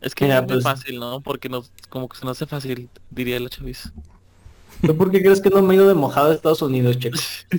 Es 0.00 0.14
que 0.14 0.24
Mira, 0.26 0.36
es 0.38 0.42
muy 0.44 0.52
pues- 0.54 0.64
fácil, 0.64 1.00
¿no? 1.00 1.20
Porque 1.20 1.48
nos, 1.48 1.72
como 1.88 2.08
que 2.08 2.16
se 2.18 2.24
nos 2.24 2.36
hace 2.36 2.46
fácil, 2.46 2.88
diría 3.10 3.40
la 3.40 3.48
chaviza. 3.48 3.92
¿Tú 4.84 4.96
por 4.96 5.10
qué 5.10 5.22
crees 5.22 5.40
que 5.40 5.50
no 5.50 5.62
me 5.62 5.74
he 5.74 5.76
ido 5.76 5.88
de 5.88 5.94
mojado 5.94 6.30
a 6.30 6.34
Estados 6.34 6.60
Unidos, 6.62 6.98
Checo? 6.98 7.18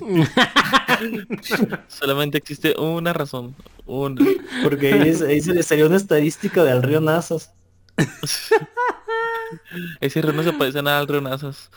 Solamente 1.88 2.38
existe 2.38 2.74
una 2.78 3.12
razón. 3.12 3.54
Una. 3.86 4.24
Porque 4.62 4.92
ahí, 4.92 5.08
es- 5.08 5.22
ahí 5.22 5.40
se- 5.40 5.62
sería 5.62 5.86
una 5.86 5.96
estadística 5.96 6.62
del 6.64 6.82
río 6.82 7.00
Nazas. 7.00 7.52
Ese 10.00 10.22
río 10.22 10.32
no 10.32 10.42
se 10.42 10.52
parece 10.52 10.82
nada 10.82 10.98
al 11.00 11.08
río 11.08 11.20
Nazas. 11.20 11.70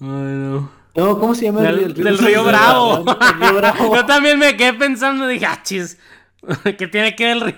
Ay, 0.00 0.08
no. 0.08 0.70
No, 0.94 1.18
¿cómo 1.18 1.34
se 1.34 1.46
llama 1.46 1.68
el 1.68 1.94
río? 1.94 2.04
del 2.04 2.04
Nazas? 2.04 2.26
río 2.26 2.44
Bravo. 2.44 3.04
El 3.20 3.40
río 3.40 3.54
Bravo. 3.56 3.96
Yo 3.96 4.06
también 4.06 4.38
me 4.38 4.56
quedé 4.56 4.74
pensando, 4.74 5.26
dije, 5.26 5.46
ah, 5.46 5.60
chis, 5.62 5.98
¿qué 6.78 6.86
tiene 6.88 7.14
que 7.16 7.24
ver 7.26 7.36
el 7.36 7.40
río? 7.42 7.56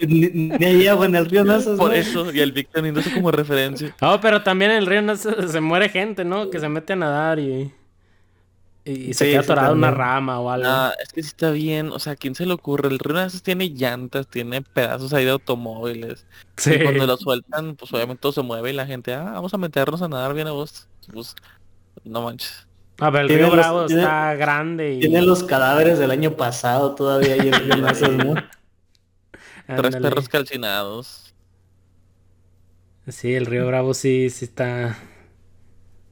Ni, 0.00 0.28
ni 0.58 0.64
hay 0.64 0.86
agua 0.88 1.06
en 1.06 1.14
el 1.14 1.26
río 1.26 1.44
Nazas, 1.44 1.78
Por 1.78 1.90
¿no? 1.90 1.96
eso, 1.96 2.32
y 2.32 2.40
el 2.40 2.52
Vic 2.52 2.68
teniendo 2.72 3.00
eso 3.00 3.10
como 3.12 3.30
referencia. 3.30 3.94
No, 4.00 4.20
pero 4.20 4.42
también 4.42 4.72
en 4.72 4.78
el 4.78 4.86
río 4.86 5.02
no 5.02 5.16
se, 5.16 5.60
muere 5.60 5.88
gente, 5.88 6.24
¿no? 6.24 6.50
Que 6.50 6.60
se 6.60 6.68
mete 6.68 6.92
a 6.94 6.96
nadar 6.96 7.38
y, 7.38 7.72
y 8.84 9.14
se 9.14 9.24
Sí, 9.26 9.30
queda 9.32 9.70
en 9.70 9.78
una 9.78 9.90
rama 9.90 10.40
o 10.40 10.50
algo. 10.50 10.66
Ah, 10.68 10.92
es 11.02 11.12
que 11.12 11.22
sí 11.22 11.28
está 11.28 11.50
bien, 11.52 11.90
o 11.90 11.98
sea, 11.98 12.14
¿a 12.14 12.16
quién 12.16 12.34
se 12.34 12.44
le 12.46 12.52
ocurre? 12.54 12.88
El 12.88 12.98
río 12.98 13.14
Nazas 13.14 13.42
tiene 13.42 13.68
llantas, 13.70 14.28
tiene 14.28 14.62
pedazos 14.62 15.12
ahí 15.12 15.24
de 15.24 15.30
automóviles. 15.30 16.26
sí. 16.56 16.74
Y 16.74 16.82
cuando 16.82 17.06
lo 17.06 17.16
sueltan, 17.16 17.76
pues 17.76 17.92
obviamente 17.92 18.20
todo 18.20 18.32
se 18.32 18.42
mueve 18.42 18.70
y 18.70 18.74
la 18.74 18.86
gente, 18.86 19.14
ah, 19.14 19.30
vamos 19.34 19.54
a 19.54 19.58
meternos 19.58 20.02
a 20.02 20.08
nadar 20.08 20.34
bien 20.34 20.48
a 20.48 20.52
vos. 20.52 20.88
Pues, 21.12 21.34
no 22.04 22.22
manches. 22.22 22.66
A 22.98 23.10
ver, 23.10 23.22
el 23.22 23.28
Tiene 23.28 23.42
río 23.42 23.54
los- 23.54 23.56
Bravo 23.64 23.86
tiene- 23.86 24.02
está 24.02 24.34
grande 24.34 24.94
y... 24.94 25.00
Tiene 25.00 25.20
los 25.22 25.44
cadáveres 25.44 25.98
del 25.98 26.10
año 26.10 26.32
pasado 26.36 26.94
todavía 26.94 27.34
ahí 27.34 27.50
en 27.50 27.80
Nazas, 27.82 28.10
¿no? 28.12 28.34
Tres 29.76 29.96
perros 29.96 30.28
calcinados. 30.28 31.34
Sí, 33.08 33.34
el 33.34 33.46
río 33.46 33.66
Bravo 33.66 33.92
sí, 33.94 34.30
sí 34.30 34.44
está... 34.46 34.96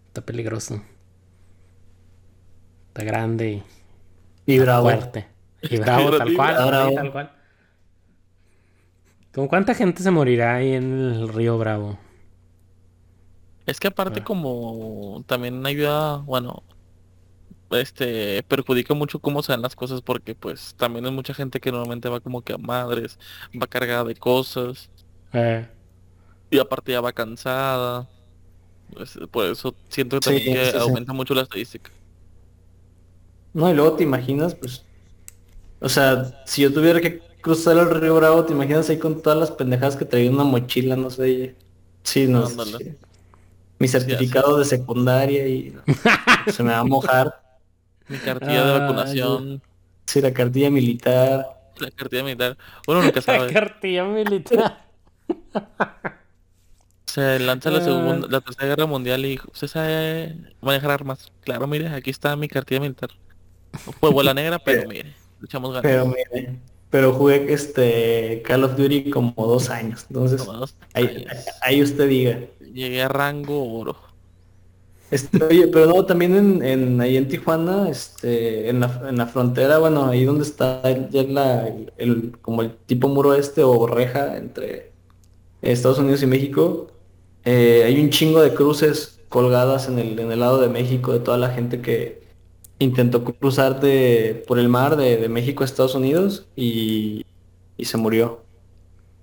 Está 0.09 0.21
peligroso. 0.27 0.83
Está 2.89 3.03
grande 3.05 3.63
y 4.47 4.55
Y 4.55 4.59
bravo. 4.59 4.85
fuerte. 4.85 5.27
Y 5.63 5.79
bravo, 5.79 6.11
tal 6.19 6.31
y 6.33 6.37
cual. 6.37 6.67
bravo. 6.67 6.89
sí, 6.91 6.95
tal 6.97 7.13
cual. 7.13 7.33
¿Con 9.33 9.49
cuánta 9.49 9.75
gente 9.75 10.03
se 10.03 10.11
morirá 10.13 10.55
ahí 10.57 10.75
en 10.75 10.93
el 10.93 11.29
río 11.29 11.59
Bravo? 11.59 11.99
Es 13.67 13.81
que 13.81 13.89
aparte 13.89 14.21
Ah. 14.21 14.25
como 14.25 15.25
también 15.27 15.65
ayuda, 15.67 16.19
bueno, 16.19 16.65
este, 17.71 18.43
perjudica 18.45 18.95
mucho 18.95 19.21
cómo 19.21 19.43
se 19.43 19.53
dan 19.53 19.63
las 19.63 19.75
cosas 19.77 20.03
porque 20.03 20.35
pues 20.35 20.75
también 20.77 21.05
hay 21.07 21.13
mucha 21.13 21.35
gente 21.35 21.61
que 21.61 21.73
normalmente 21.73 22.09
va 22.09 22.21
como 22.21 22.43
que 22.43 22.53
a 22.55 22.59
madres, 22.59 23.19
va 23.61 23.67
cargada 23.67 24.05
de 24.05 24.17
cosas 24.17 24.91
Eh, 25.33 25.67
y 26.51 26.59
aparte 26.59 26.93
ya 26.93 27.01
va 27.01 27.13
cansada. 27.13 28.09
Pues, 28.89 29.19
por 29.31 29.47
eso 29.47 29.77
siento 29.91 30.21
Sí, 30.21 30.23
también 30.23 30.51
que 30.51 30.65
sí, 30.65 30.79
sí. 30.79 30.79
aumenta 30.79 31.13
mucho 31.13 31.35
la 31.35 31.43
estadística. 31.43 31.93
No, 33.53 33.71
y 33.71 33.75
luego 33.75 33.97
te 33.97 34.03
imaginas, 34.05 34.55
pues... 34.55 34.85
O 35.81 35.89
sea, 35.89 36.43
si 36.47 36.63
yo 36.63 36.73
tuviera 36.73 37.01
que 37.01 37.21
cruzar 37.41 37.77
el 37.79 37.91
río 37.91 38.17
Bravo, 38.17 38.45
te 38.47 38.53
imaginas 38.55 38.89
ahí 38.91 38.99
con 38.99 39.23
todas 39.23 39.39
las 39.39 39.53
pendejadas 39.53 39.97
que 39.97 40.05
traía 40.07 40.29
en 40.29 40.35
una 40.35 40.45
mochila, 40.45 40.97
no 40.97 41.11
sé. 41.11 41.57
Sí, 42.05 42.27
no 42.29 42.47
Ándale. 42.47 42.99
Mi 43.85 43.89
certificado 43.89 44.57
de 44.59 44.65
secundaria 44.65 45.47
y... 45.47 45.77
se 46.51 46.63
me 46.63 46.71
va 46.71 46.79
a 46.79 46.85
mojar. 46.85 47.41
Mi 48.09 48.17
cartilla 48.19 48.65
de 48.65 48.73
Ah, 48.75 48.79
vacunación, 48.79 49.63
Sí, 50.07 50.21
la 50.23 50.33
cartilla 50.33 50.71
militar. 50.71 51.47
la 51.79 51.91
cartilla 51.91 52.23
militar, 52.25 52.57
uno 52.87 53.03
nunca 53.03 53.17
la 53.21 53.23
sabe. 53.23 53.53
cartilla 53.53 54.05
militar. 54.05 54.87
Se 57.07 57.39
lanza 57.39 57.71
la 57.71 57.79
Ah. 57.79 57.83
segunda, 57.85 58.27
la 58.29 58.41
tercera 58.41 58.67
guerra 58.69 58.87
mundial 58.87 59.25
y 59.25 59.39
usted 59.53 59.69
sabe 59.69 60.37
manejar 60.61 60.91
armas. 60.91 61.31
Claro, 61.43 61.67
mire, 61.67 61.89
aquí 61.89 62.11
está 62.11 62.35
mi 62.37 62.49
cartilla 62.49 62.81
militar. 62.81 63.11
Fue 64.01 64.11
bola 64.11 64.35
negra, 64.35 64.59
pero 64.59 64.89
mire, 64.89 65.15
echamos 65.43 65.71
ganas. 65.71 65.83
Pero 65.83 66.07
mire, 66.07 66.59
pero 66.95 67.13
jugué 67.13 67.53
este 67.53 68.41
Call 68.47 68.63
of 68.63 68.77
Duty 68.77 69.11
como 69.11 69.35
dos 69.37 69.69
años. 69.69 70.07
Entonces, 70.09 70.41
Como 70.45 70.61
dos 70.61 70.77
ahí, 70.93 71.27
años. 71.29 71.45
ahí 71.61 71.83
usted 71.83 72.09
diga. 72.09 72.39
Llegué 72.73 73.03
a 73.03 73.09
rango 73.09 73.81
oro. 73.81 73.97
Este, 75.11 75.43
oye, 75.43 75.67
pero 75.67 75.87
no, 75.87 76.07
también 76.07 76.37
en, 76.37 76.63
en 76.63 77.01
ahí 77.01 77.17
en 77.17 77.27
Tijuana, 77.27 77.89
este, 77.91 78.69
en 78.69 78.79
la, 78.79 79.07
en 79.09 79.17
la 79.17 79.27
frontera, 79.27 79.79
bueno, 79.79 80.07
ahí 80.07 80.25
donde 80.25 80.45
está 80.45 80.83
ya 81.11 81.25
la, 81.25 81.69
el, 81.99 82.39
como 82.41 82.63
el 82.63 82.77
tipo 82.87 83.09
muro 83.09 83.35
este 83.35 83.65
o 83.65 83.89
reja 83.89 84.37
entre 84.37 84.93
Estados 85.63 85.99
Unidos 85.99 86.23
y 86.23 86.29
México, 86.29 86.93
eh, 87.45 87.83
hay 87.87 88.01
un 88.01 88.11
chingo 88.11 88.41
de 88.41 88.55
cruces 88.55 89.21
colgadas 89.29 89.89
en 89.89 89.99
el, 89.99 90.17
en 90.21 90.31
el 90.31 90.39
lado 90.39 90.61
de 90.61 90.69
México 90.69 91.13
de 91.13 91.19
toda 91.19 91.39
la 91.39 91.51
gente 91.51 91.83
que 91.83 92.23
intentó 92.85 93.25
cruzar 93.25 93.81
de, 93.81 94.45
por 94.47 94.59
el 94.59 94.69
mar 94.69 94.97
de, 94.97 95.17
de 95.17 95.29
México 95.29 95.63
a 95.63 95.67
Estados 95.67 95.95
Unidos 95.95 96.47
y, 96.57 97.25
y 97.77 97.85
se 97.85 97.97
murió. 97.97 98.45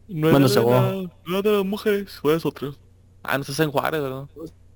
No 0.07 0.29
Bueno, 0.31 0.47
se 0.49 0.59
la- 0.61 0.91
no 1.25 1.37
era 1.39 1.51
de 1.51 1.57
las 1.57 1.65
mujeres, 1.65 2.11
fue 2.21 2.35
es 2.35 2.45
otro. 2.45 2.75
Ah, 3.23 3.37
no 3.37 3.41
estás 3.41 3.59
en 3.59 3.71
Juárez, 3.71 4.01
¿verdad? 4.01 4.25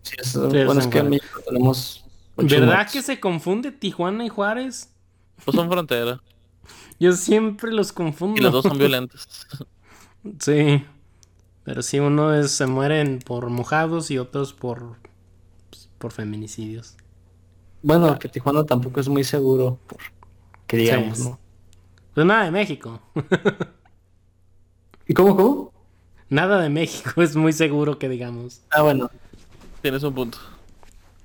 Sí, 0.01 0.15
es- 0.19 0.29
Sí, 0.29 0.37
bueno, 0.39 0.71
es 0.73 0.77
es 0.79 0.87
que 0.87 0.99
en. 0.99 1.09
México 1.09 1.41
tenemos 1.45 2.05
muchos 2.37 2.59
¿Verdad 2.59 2.75
muertos. 2.75 2.93
que 2.93 3.01
se 3.01 3.19
confunde 3.19 3.71
Tijuana 3.71 4.25
y 4.25 4.29
Juárez? 4.29 4.91
Pues 5.43 5.55
son 5.55 5.69
frontera. 5.69 6.21
Yo 6.99 7.11
siempre 7.13 7.71
los 7.73 7.91
confundo. 7.91 8.39
Y 8.39 8.43
los 8.43 8.53
dos 8.53 8.63
son 8.63 8.77
violentos. 8.77 9.27
Sí. 10.39 10.83
Pero 11.63 11.81
sí, 11.83 11.99
uno 11.99 12.33
es, 12.33 12.49
se 12.51 12.65
mueren 12.65 13.19
por 13.19 13.49
mojados 13.49 14.09
y 14.09 14.17
otros 14.17 14.53
por, 14.53 14.97
pues, 15.69 15.89
por 15.99 16.11
feminicidios. 16.11 16.95
Bueno, 17.85 18.17
que 18.17 18.27
Tijuana 18.29 18.63
tampoco 18.63 18.99
es 18.99 19.07
muy 19.07 19.23
seguro, 19.23 19.77
por, 19.85 19.99
que 20.65 20.75
digamos, 20.77 21.19
Sí. 21.19 21.23
¿no? 21.29 21.39
Pues 22.15 22.25
nada 22.25 22.45
de 22.45 22.51
México. 22.51 22.99
¿Y 25.07 25.13
cómo, 25.13 25.35
cómo? 25.35 25.71
Nada 26.29 26.59
de 26.59 26.69
México 26.69 27.11
es 27.21 27.35
muy 27.35 27.53
seguro 27.53 27.99
que 27.99 28.09
digamos. 28.09 28.61
Ah, 28.71 28.81
bueno. 28.81 29.11
Tienes 29.83 30.01
un 30.01 30.15
punto. 30.15 30.39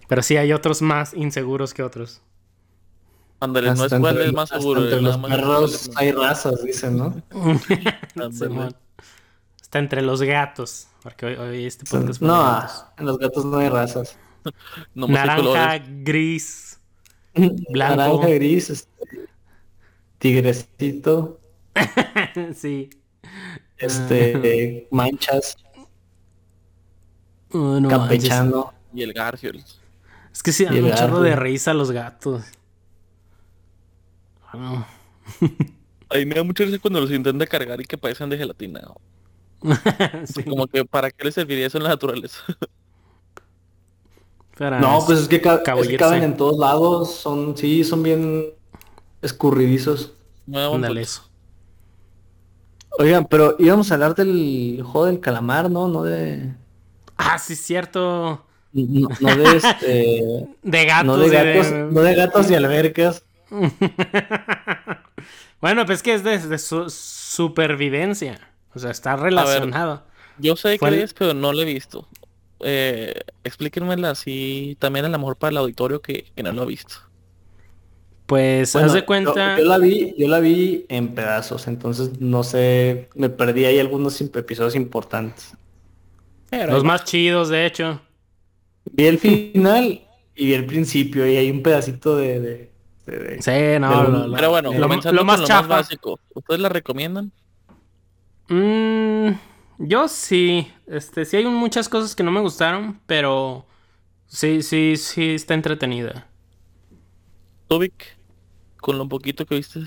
Pero 0.07 0.23
sí 0.23 0.37
hay 0.37 0.53
otros 0.53 0.83
más 0.83 1.15
inseguros 1.15 1.73
que 1.73 1.83
otros. 1.83 2.21
Ándale, 3.41 3.75
no 3.75 3.87
es 3.87 3.95
cuál 3.95 4.17
entre- 4.17 4.27
es 4.27 4.33
más 4.35 4.51
seguro. 4.51 4.83
Entre 4.83 5.01
los 5.01 5.17
perros 5.17 5.91
hay 5.97 6.13
razas, 6.13 6.63
dicen, 6.63 6.99
¿no? 6.99 7.23
Está 9.63 9.79
entre 9.79 10.03
los 10.03 10.21
gatos. 10.21 10.89
Porque 11.03 11.25
hoy, 11.25 11.35
hoy 11.37 11.65
este 11.65 11.87
podcast 11.87 12.21
No, 12.21 12.37
gatos. 12.43 12.85
en 12.99 13.07
los 13.07 13.19
gatos 13.19 13.45
no 13.47 13.57
hay 13.57 13.71
razas. 13.71 14.19
Hay 14.97 15.09
Naranja, 15.09 15.79
gris. 16.03 16.81
Blanco. 17.71 17.97
Naranja, 17.97 18.29
gris, 18.29 18.71
este, 18.71 18.91
tigrecito, 20.19 21.41
sí. 22.55 22.91
este, 23.79 24.89
manchas, 24.93 25.57
Oh, 27.53 27.81
no 27.81 27.91
manches. 27.91 28.35
campechano. 28.35 28.73
Y 28.93 29.03
el 29.03 29.13
Garfield. 29.13 29.65
Es 30.33 30.43
que 30.43 30.53
sí 30.53 30.65
dan 30.65 30.83
un 30.85 30.93
chorro 30.95 31.21
de 31.21 31.37
risa 31.37 31.75
los 31.75 31.91
gatos. 31.91 32.45
No. 34.53 34.87
Ahí 36.09 36.27
me 36.27 36.35
da 36.35 36.43
mucha 36.43 36.65
risa 36.65 36.79
cuando 36.79 37.01
los 37.01 37.11
intenta 37.11 37.47
cargar 37.47 37.81
y 37.81 37.85
que 37.85 37.99
parecen 37.99 38.31
de 38.31 38.39
gelatina. 38.39 38.81
Sí, 40.27 40.43
Como 40.45 40.67
que 40.67 40.85
para 40.85 41.11
qué 41.11 41.25
les 41.25 41.35
serviría 41.35 41.67
eso 41.67 41.79
en 41.79 41.85
la 41.85 41.91
naturaleza. 41.91 42.43
Para- 44.61 44.79
No, 44.79 45.03
pues 45.07 45.21
es 45.21 45.29
que, 45.29 45.41
ca- 45.41 45.55
es 45.55 45.59
que 45.61 45.65
Cabullirse. 45.65 45.97
caben 45.97 46.23
en 46.23 46.37
todos 46.37 46.59
lados, 46.59 47.15
son, 47.15 47.57
sí, 47.57 47.83
son 47.83 48.03
bien 48.03 48.45
escurridizos. 49.23 50.13
Ándale 50.53 51.01
eso. 51.03 51.23
Oigan, 52.99 53.25
pero 53.27 53.57
íbamos 53.59 53.91
a 53.91 53.95
hablar 53.95 54.15
del 54.15 54.83
juego 54.85 55.07
del 55.07 55.21
calamar, 55.21 55.71
¿no? 55.71 55.89
No 55.89 56.03
de... 56.03 56.53
Ah, 57.17 57.39
sí, 57.39 57.55
es 57.55 57.63
cierto. 57.63 58.45
No, 58.73 59.09
no 59.21 59.37
de 59.37 59.57
este. 59.57 60.47
De 60.63 60.85
gatos. 60.85 61.07
No 61.07 61.17
de 61.17 61.27
y 61.27 61.31
gatos, 61.31 61.73
no 61.93 62.01
de 62.03 62.15
gatos 62.15 62.51
y 62.51 62.55
albercas. 62.55 63.25
bueno, 65.61 65.87
pues 65.87 66.03
que 66.03 66.15
es 66.15 66.25
de, 66.25 66.39
de 66.39 66.59
su- 66.59 66.91
supervivencia. 66.91 68.41
O 68.75 68.79
sea, 68.79 68.91
está 68.91 69.17
relacionado. 69.17 70.03
Yo 70.39 70.57
sé 70.57 70.79
Fue 70.79 70.91
que 70.91 71.03
es, 71.03 71.15
pero 71.15 71.35
no 71.35 71.53
lo 71.53 71.61
he 71.63 71.65
visto. 71.65 72.07
Eh, 72.63 73.15
explíquenmela 73.45 74.11
así, 74.11 74.77
también 74.79 75.05
a 75.05 75.09
lo 75.09 75.19
mejor 75.19 75.37
para 75.37 75.51
el 75.53 75.57
auditorio 75.59 76.01
que, 76.03 76.27
que 76.35 76.43
no 76.43 76.53
lo 76.53 76.63
ha 76.63 76.67
visto. 76.67 76.95
Pues 78.27 78.73
Bueno, 78.75 78.87
haz 78.87 78.93
de 78.95 79.05
cuenta. 79.05 79.59
Yo, 79.59 79.65
la 79.65 79.79
vi, 79.79 80.15
yo 80.17 80.29
la 80.29 80.39
vi 80.41 80.87
en 80.89 81.15
pedazos, 81.15 81.67
entonces 81.67 82.21
no 82.21 82.45
sé, 82.45 83.09
me 83.15 83.29
perdí 83.29 83.65
ahí 83.65 83.79
algunos 83.81 84.21
episodios 84.21 84.77
importantes. 84.77 85.55
Pero 86.49 86.73
Los 86.73 86.85
más 86.85 87.05
chidos, 87.05 87.49
de 87.49 87.67
hecho. 87.67 88.01
Vi 88.93 89.07
el 89.07 89.19
final 89.19 90.01
y 90.37 90.47
vi 90.47 90.55
el 90.55 90.67
principio 90.67 91.27
y 91.29 91.37
hay 91.37 91.51
un 91.51 91.63
pedacito 91.63 92.17
de... 92.17 92.41
de- 92.41 92.71
de- 93.07 93.19
de- 93.19 93.43
Sí, 93.43 93.81
no. 93.81 93.89
de 93.91 94.03
lo- 94.05 94.09
lo- 94.11 94.27
lo- 94.29 94.37
Pero 94.37 94.51
bueno, 94.51 94.73
lo, 94.73 94.89
más 95.25 95.45
chafa. 95.45 95.61
más 95.63 95.69
básico. 95.69 96.21
¿Ustedes 96.35 96.61
la 96.61 96.69
recomiendan? 96.69 97.33
Mm, 98.49 99.31
yo 99.79 100.09
sí. 100.09 100.69
Este, 100.91 101.25
sí 101.25 101.37
hay 101.37 101.45
muchas 101.47 101.89
cosas 101.89 102.15
que 102.17 102.23
no 102.25 102.31
me 102.33 102.41
gustaron, 102.41 103.01
pero 103.07 103.67
sí, 104.27 104.63
sí, 104.63 104.97
sí 104.97 105.35
está 105.35 105.55
entretenida. 105.55 106.29
Tobic, 107.69 108.19
con 108.79 108.99
lo 108.99 109.09
poquito 109.09 109.47
que 109.47 109.57
viste. 109.57 109.81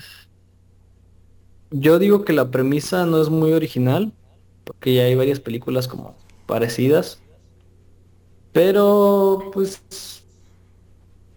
Yo 1.70 1.98
digo 1.98 2.24
que 2.24 2.32
la 2.32 2.50
premisa 2.50 3.04
no 3.06 3.20
es 3.20 3.28
muy 3.28 3.52
original, 3.52 4.14
porque 4.64 4.94
ya 4.94 5.02
hay 5.04 5.14
varias 5.14 5.40
películas 5.40 5.88
como 5.88 6.16
parecidas. 6.46 7.20
Pero 8.52 9.50
pues 9.52 9.82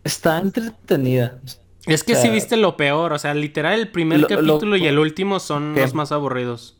está 0.04 0.40
entretenida. 0.40 1.42
Es 1.88 2.04
que 2.04 2.14
O 2.14 2.16
sí 2.16 2.30
sea, 2.30 2.34
viste 2.34 2.56
lo 2.58 2.78
peor, 2.78 3.14
o 3.14 3.20
sea, 3.20 3.34
literal 3.34 3.80
el 3.80 3.92
primer 3.92 4.20
lo- 4.20 4.28
lo- 4.30 4.58
capítulo 4.60 4.76
y 4.78 4.88
el 4.88 5.00
último 5.00 5.40
son 5.40 5.74
¿Qué? 5.76 5.82
los 5.82 5.94
más 5.96 6.12
aburridos. 6.12 6.77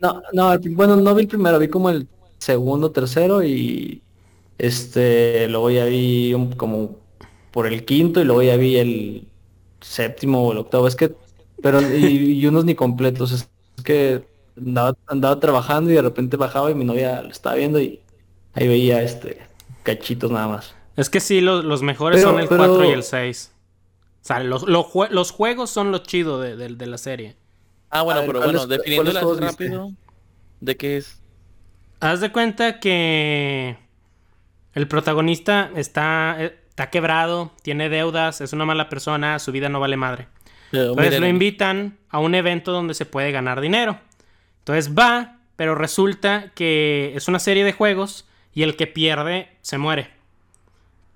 No, 0.00 0.22
no, 0.32 0.58
bueno, 0.70 0.96
no 0.96 1.14
vi 1.14 1.22
el 1.22 1.28
primero, 1.28 1.58
vi 1.58 1.68
como 1.68 1.90
el 1.90 2.06
segundo, 2.38 2.90
tercero 2.90 3.42
y 3.42 4.02
este, 4.58 5.48
luego 5.48 5.70
ya 5.70 5.84
vi 5.86 6.34
un- 6.34 6.52
como 6.52 6.96
por 7.50 7.66
el 7.66 7.84
quinto 7.84 8.20
y 8.20 8.24
luego 8.24 8.42
ya 8.42 8.56
vi 8.56 8.76
el 8.76 9.28
séptimo 9.80 10.46
o 10.46 10.52
el 10.52 10.58
octavo. 10.58 10.86
Es 10.88 10.96
que, 10.96 11.14
pero 11.62 11.80
y, 11.80 12.06
y 12.40 12.46
unos 12.46 12.64
ni 12.64 12.74
completos. 12.74 13.32
Es 13.32 13.48
que 13.84 14.24
andaba, 14.56 14.96
andaba 15.06 15.38
trabajando 15.40 15.90
y 15.90 15.94
de 15.94 16.02
repente 16.02 16.36
bajaba 16.36 16.70
y 16.70 16.74
mi 16.74 16.84
novia 16.84 17.22
lo 17.22 17.30
estaba 17.30 17.56
viendo 17.56 17.80
y 17.80 18.00
ahí 18.54 18.68
veía 18.68 19.02
este 19.02 19.38
cachitos 19.82 20.30
nada 20.30 20.48
más. 20.48 20.74
Es 20.96 21.10
que 21.10 21.20
sí, 21.20 21.40
los, 21.40 21.64
los 21.64 21.82
mejores 21.82 22.20
Pero- 22.20 22.30
son 22.32 22.40
el 22.40 22.48
pero- 22.48 22.66
4 22.66 22.84
y 22.86 22.92
el 22.92 23.02
6. 23.02 23.52
O 24.22 24.26
sea, 24.26 24.40
los, 24.40 24.64
los 24.66 24.86
los 25.10 25.30
juegos 25.30 25.70
son 25.70 25.92
lo 25.92 25.98
chido 25.98 26.40
de, 26.40 26.56
de- 26.56 26.74
de 26.74 26.86
la 26.86 26.98
serie. 26.98 27.36
Ah, 27.90 28.02
bueno, 28.02 28.20
ver, 28.20 28.26
pero 28.28 28.38
¿cuáles- 28.40 28.56
bueno, 28.62 28.66
definiéndola 28.66 29.10
cuáles 29.10 29.16
así 29.16 29.24
juegos 29.24 29.58
viste? 29.58 29.64
rápido. 29.76 29.92
¿De 30.60 30.76
qué 30.76 30.96
es? 30.96 31.22
Haz 32.00 32.20
de 32.20 32.30
cuenta 32.32 32.80
que 32.80 33.76
el 34.74 34.88
protagonista 34.88 35.70
está, 35.76 36.36
está 36.42 36.90
quebrado, 36.90 37.52
tiene 37.62 37.88
deudas, 37.88 38.40
es 38.40 38.52
una 38.52 38.64
mala 38.64 38.88
persona, 38.88 39.38
su 39.38 39.52
vida 39.52 39.68
no 39.68 39.80
vale 39.80 39.96
madre. 39.96 40.28
Pero 40.70 40.90
Entonces 40.90 41.04
miren, 41.12 41.20
lo 41.22 41.28
invitan 41.28 41.98
a 42.10 42.18
un 42.18 42.34
evento 42.34 42.72
donde 42.72 42.94
se 42.94 43.06
puede 43.06 43.32
ganar 43.32 43.60
dinero. 43.60 43.98
Entonces 44.58 44.94
va, 44.94 45.38
pero 45.54 45.74
resulta 45.74 46.50
que 46.54 47.12
es 47.14 47.28
una 47.28 47.38
serie 47.38 47.64
de 47.64 47.72
juegos 47.72 48.26
y 48.52 48.62
el 48.62 48.76
que 48.76 48.86
pierde 48.86 49.56
se 49.62 49.78
muere. 49.78 50.10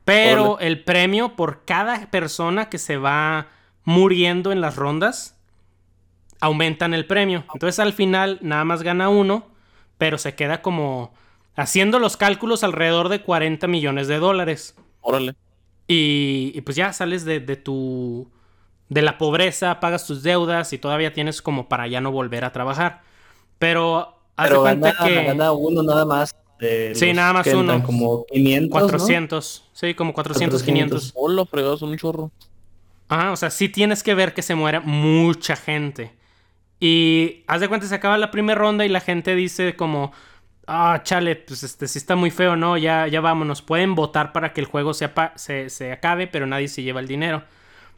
Pero 0.04 0.58
el 0.60 0.82
premio 0.82 1.36
por 1.36 1.64
cada 1.64 2.10
persona 2.10 2.68
que 2.68 2.78
se 2.78 2.96
va 2.96 3.48
muriendo 3.84 4.50
en 4.52 4.60
las 4.60 4.76
rondas 4.76 5.36
aumentan 6.40 6.94
el 6.94 7.06
premio. 7.06 7.44
Entonces 7.54 7.78
al 7.78 7.92
final 7.92 8.38
nada 8.42 8.64
más 8.64 8.82
gana 8.82 9.08
uno, 9.08 9.46
pero 9.98 10.18
se 10.18 10.34
queda 10.34 10.62
como 10.62 11.12
haciendo 11.56 11.98
los 11.98 12.16
cálculos 12.16 12.64
alrededor 12.64 13.08
de 13.08 13.22
40 13.22 13.66
millones 13.66 14.08
de 14.08 14.18
dólares. 14.18 14.74
Órale. 15.00 15.34
Y, 15.88 16.52
y 16.54 16.60
pues 16.62 16.76
ya 16.76 16.92
sales 16.92 17.24
de, 17.24 17.40
de 17.40 17.56
tu. 17.56 18.30
de 18.88 19.02
la 19.02 19.18
pobreza, 19.18 19.80
pagas 19.80 20.06
tus 20.06 20.22
deudas 20.22 20.72
y 20.72 20.78
todavía 20.78 21.12
tienes 21.12 21.42
como 21.42 21.68
para 21.68 21.86
ya 21.88 22.00
no 22.00 22.12
volver 22.12 22.44
a 22.44 22.52
trabajar. 22.52 23.02
Pero 23.58 24.18
haz 24.36 24.52
de 24.52 24.58
Pero 24.58 24.62
cuenta 24.62 24.92
gana, 24.92 25.04
que. 25.04 25.24
gana 25.24 25.52
uno 25.52 25.82
nada 25.82 26.04
más. 26.06 26.32
de 26.58 26.94
Sí, 26.94 27.12
nada 27.12 27.32
más 27.32 27.52
uno. 27.54 27.82
Como 27.82 28.24
500, 28.26 28.86
¿no? 28.86 28.88
400. 28.88 29.70
Sí, 29.72 29.94
como 29.94 30.12
400, 30.14 30.62
500. 30.62 31.12
400. 31.12 31.12
Hola, 31.14 31.46
fregados, 31.46 31.82
un 31.82 31.96
chorro. 31.96 32.32
Ajá, 33.08 33.32
o 33.32 33.36
sea, 33.36 33.50
sí 33.50 33.68
tienes 33.68 34.02
que 34.02 34.14
ver 34.14 34.34
que 34.34 34.42
se 34.42 34.54
muere 34.54 34.80
mucha 34.80 35.56
gente. 35.56 36.19
Y 36.80 37.44
haz 37.46 37.60
de 37.60 37.68
cuenta, 37.68 37.86
se 37.86 37.94
acaba 37.94 38.16
la 38.18 38.30
primera 38.30 38.58
ronda 38.58 38.84
y 38.86 38.88
la 38.88 39.00
gente 39.00 39.34
dice 39.34 39.76
como, 39.76 40.12
ah, 40.66 41.00
chale, 41.04 41.36
pues 41.36 41.62
este 41.62 41.86
sí 41.86 41.98
está 41.98 42.16
muy 42.16 42.30
feo, 42.30 42.56
¿no? 42.56 42.78
Ya, 42.78 43.06
ya 43.06 43.20
vámonos. 43.20 43.60
Pueden 43.62 43.94
votar 43.94 44.32
para 44.32 44.52
que 44.54 44.60
el 44.62 44.66
juego 44.66 44.94
se, 44.94 45.10
se, 45.36 45.68
se 45.68 45.92
acabe, 45.92 46.26
pero 46.26 46.46
nadie 46.46 46.68
se 46.68 46.82
lleva 46.82 47.00
el 47.00 47.06
dinero. 47.06 47.42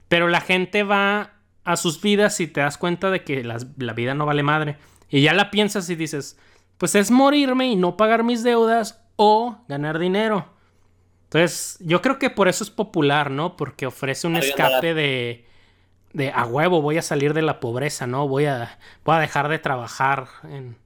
Pero 0.08 0.28
la 0.28 0.40
gente 0.40 0.82
va 0.82 1.30
a 1.64 1.76
sus 1.76 2.02
vidas 2.02 2.40
y 2.40 2.48
te 2.48 2.60
das 2.60 2.76
cuenta 2.76 3.10
de 3.10 3.22
que 3.22 3.44
las- 3.44 3.66
la 3.78 3.92
vida 3.92 4.14
no 4.14 4.26
vale 4.26 4.42
madre. 4.42 4.76
Y 5.08 5.22
ya 5.22 5.32
la 5.32 5.50
piensas 5.52 5.88
y 5.88 5.94
dices, 5.94 6.36
pues 6.76 6.94
es 6.96 7.10
morirme 7.12 7.68
y 7.68 7.76
no 7.76 7.96
pagar 7.96 8.24
mis 8.24 8.42
deudas 8.42 9.00
o 9.14 9.58
ganar 9.68 10.00
dinero. 10.00 10.48
Entonces, 11.24 11.78
yo 11.80 12.02
creo 12.02 12.18
que 12.18 12.30
por 12.30 12.48
eso 12.48 12.64
es 12.64 12.70
popular, 12.70 13.30
¿no? 13.30 13.56
Porque 13.56 13.86
ofrece 13.86 14.26
un 14.26 14.34
escape 14.36 14.92
de, 14.94 15.46
de 16.12 16.30
a 16.30 16.44
huevo, 16.46 16.82
voy 16.82 16.98
a 16.98 17.02
salir 17.02 17.34
de 17.34 17.42
la 17.42 17.60
pobreza, 17.60 18.06
¿no? 18.06 18.28
Voy 18.28 18.46
a, 18.46 18.78
voy 19.04 19.16
a 19.16 19.20
dejar 19.20 19.48
de 19.48 19.58
trabajar 19.58 20.26
en... 20.44 20.76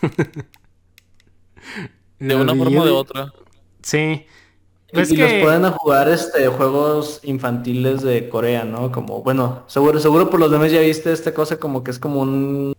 De 2.18 2.34
una 2.34 2.54
forma 2.54 2.82
o 2.82 2.84
de 2.84 2.90
otra. 2.90 3.32
Sí. 3.82 4.26
Y, 4.88 4.92
Pues 4.92 5.10
y 5.10 5.16
los 5.16 5.32
pueden 5.42 5.64
a 5.64 5.70
jugar 5.70 6.08
este 6.08 6.46
juegos 6.48 7.20
infantiles 7.22 8.02
de 8.02 8.28
Corea, 8.28 8.64
¿no? 8.64 8.92
Como, 8.92 9.22
bueno, 9.22 9.64
seguro, 9.68 9.98
seguro 10.00 10.28
por 10.28 10.38
los 10.38 10.50
demás 10.50 10.70
ya 10.70 10.80
viste 10.80 11.12
esta 11.12 11.32
cosa 11.32 11.58
como 11.58 11.82
que 11.82 11.90
es 11.90 11.98
como 11.98 12.20
un 12.20 12.74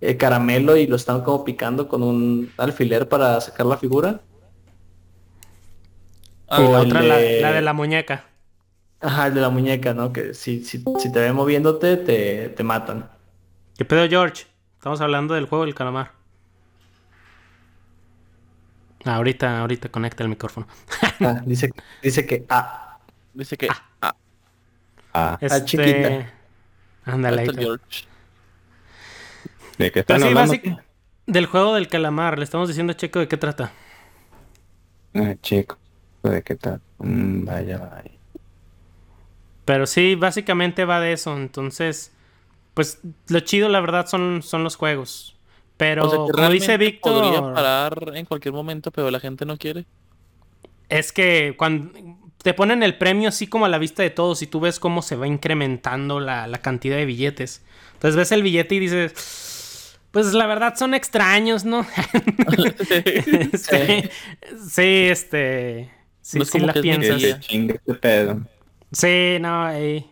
eh, 0.00 0.16
caramelo 0.16 0.76
y 0.78 0.86
lo 0.86 0.96
están 0.96 1.22
como 1.22 1.44
picando 1.44 1.88
con 1.88 2.02
un 2.02 2.50
alfiler 2.56 3.06
para 3.08 3.38
sacar 3.40 3.66
la 3.66 3.76
figura. 3.76 4.22
Ah, 6.48 6.60
o 6.60 6.72
la 6.72 6.80
otra, 6.80 7.02
la 7.02 7.16
de 7.16 7.60
la 7.60 7.72
muñeca. 7.74 8.31
Ajá, 9.02 9.26
el 9.26 9.34
de 9.34 9.40
la 9.40 9.50
muñeca, 9.50 9.94
¿no? 9.94 10.12
Que 10.12 10.32
si, 10.34 10.64
si, 10.64 10.82
si 10.98 11.12
te 11.12 11.20
ven 11.20 11.34
moviéndote, 11.34 11.96
te, 11.96 12.48
te 12.50 12.62
matan. 12.62 13.10
¿Qué 13.76 13.84
pedo, 13.84 14.08
George? 14.08 14.46
Estamos 14.78 15.00
hablando 15.00 15.34
del 15.34 15.46
juego 15.46 15.64
del 15.64 15.74
calamar. 15.74 16.12
Ah, 19.04 19.16
ahorita, 19.16 19.60
ahorita 19.60 19.88
conecta 19.88 20.22
el 20.22 20.28
micrófono. 20.28 20.66
Ah, 21.20 21.40
dice, 21.44 21.70
dice 22.02 22.24
que, 22.26 22.44
ah, 22.48 22.98
Dice 23.34 23.56
que... 23.56 23.68
Ah, 24.00 24.14
Ah, 25.14 25.36
Este... 25.40 25.64
chiquita. 25.64 26.32
Ándale. 27.04 27.44
George. 27.52 28.04
¿de 29.78 29.90
qué 29.90 30.04
Pero 30.04 30.18
están 30.18 30.22
hablando? 30.38 30.82
Del 31.26 31.46
juego 31.46 31.74
del 31.74 31.88
calamar. 31.88 32.38
Le 32.38 32.44
estamos 32.44 32.68
diciendo 32.68 32.92
a 32.92 32.96
Checo 32.96 33.18
de 33.18 33.28
qué 33.28 33.36
trata. 33.36 33.72
Ah, 35.14 35.34
chico, 35.42 35.76
¿de 36.22 36.42
qué 36.42 36.54
tal? 36.56 36.80
Mm, 36.98 37.44
vaya, 37.44 37.78
vaya. 37.78 38.10
Pero 39.64 39.86
sí, 39.86 40.14
básicamente 40.16 40.84
va 40.84 41.00
de 41.00 41.12
eso. 41.12 41.36
Entonces, 41.36 42.12
pues 42.74 43.00
lo 43.28 43.40
chido, 43.40 43.68
la 43.68 43.80
verdad, 43.80 44.06
son, 44.06 44.42
son 44.42 44.64
los 44.64 44.76
juegos. 44.76 45.36
Pero 45.76 46.06
O 46.06 46.10
sea, 46.10 46.18
que 46.24 46.32
como 46.32 46.50
dice 46.50 46.76
realmente 46.76 47.00
Podría 47.00 47.40
Víctor, 47.40 47.54
parar 47.54 48.12
en 48.14 48.26
cualquier 48.26 48.54
momento, 48.54 48.90
pero 48.92 49.10
la 49.10 49.20
gente 49.20 49.44
no 49.46 49.56
quiere. 49.58 49.86
es 50.88 51.12
que 51.12 51.54
cuando 51.56 51.92
te 52.42 52.54
ponen 52.54 52.82
el 52.82 52.98
premio 52.98 53.28
así 53.28 53.46
como 53.46 53.66
a 53.66 53.68
la 53.68 53.78
vista 53.78 54.02
de 54.02 54.10
todos 54.10 54.42
y 54.42 54.46
tú 54.46 54.60
ves 54.60 54.80
cómo 54.80 55.02
se 55.02 55.16
va 55.16 55.26
incrementando 55.26 56.20
la, 56.20 56.46
la 56.46 56.58
cantidad 56.60 56.96
de 56.96 57.06
billetes. 57.06 57.64
Entonces 57.94 58.16
ves 58.16 58.32
el 58.32 58.42
billete 58.42 58.74
y 58.76 58.80
dices, 58.80 59.98
pues 60.10 60.32
la 60.34 60.46
verdad 60.46 60.74
son 60.76 60.94
extraños, 60.94 61.64
¿no? 61.64 61.86
sí, 63.54 64.10
sí, 64.56 64.82
este... 65.10 65.90
Sí, 66.20 66.38
No 66.38 66.44
es 66.44 66.50
sí 66.50 66.50
como 66.50 66.66
la 66.66 66.72
que 66.72 66.80
piensas. 66.80 67.40
pedo. 68.00 68.46
Sí, 68.92 69.38
no, 69.40 69.68
ey. 69.70 70.08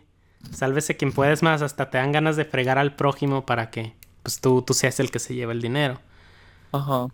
Sálvese 0.51 0.97
quien 0.97 1.11
puedes 1.11 1.43
más, 1.43 1.61
hasta 1.61 1.89
te 1.89 1.97
dan 1.99 2.11
ganas 2.11 2.35
de 2.35 2.45
fregar 2.45 2.77
al 2.79 2.95
prójimo 2.95 3.45
para 3.45 3.69
que 3.69 3.93
pues 4.23 4.39
tú, 4.39 4.61
tú 4.63 4.73
seas 4.73 4.99
el 4.99 5.11
que 5.11 5.19
se 5.19 5.35
lleva 5.35 5.51
el 5.51 5.61
dinero. 5.61 5.99
Ajá. 6.71 7.07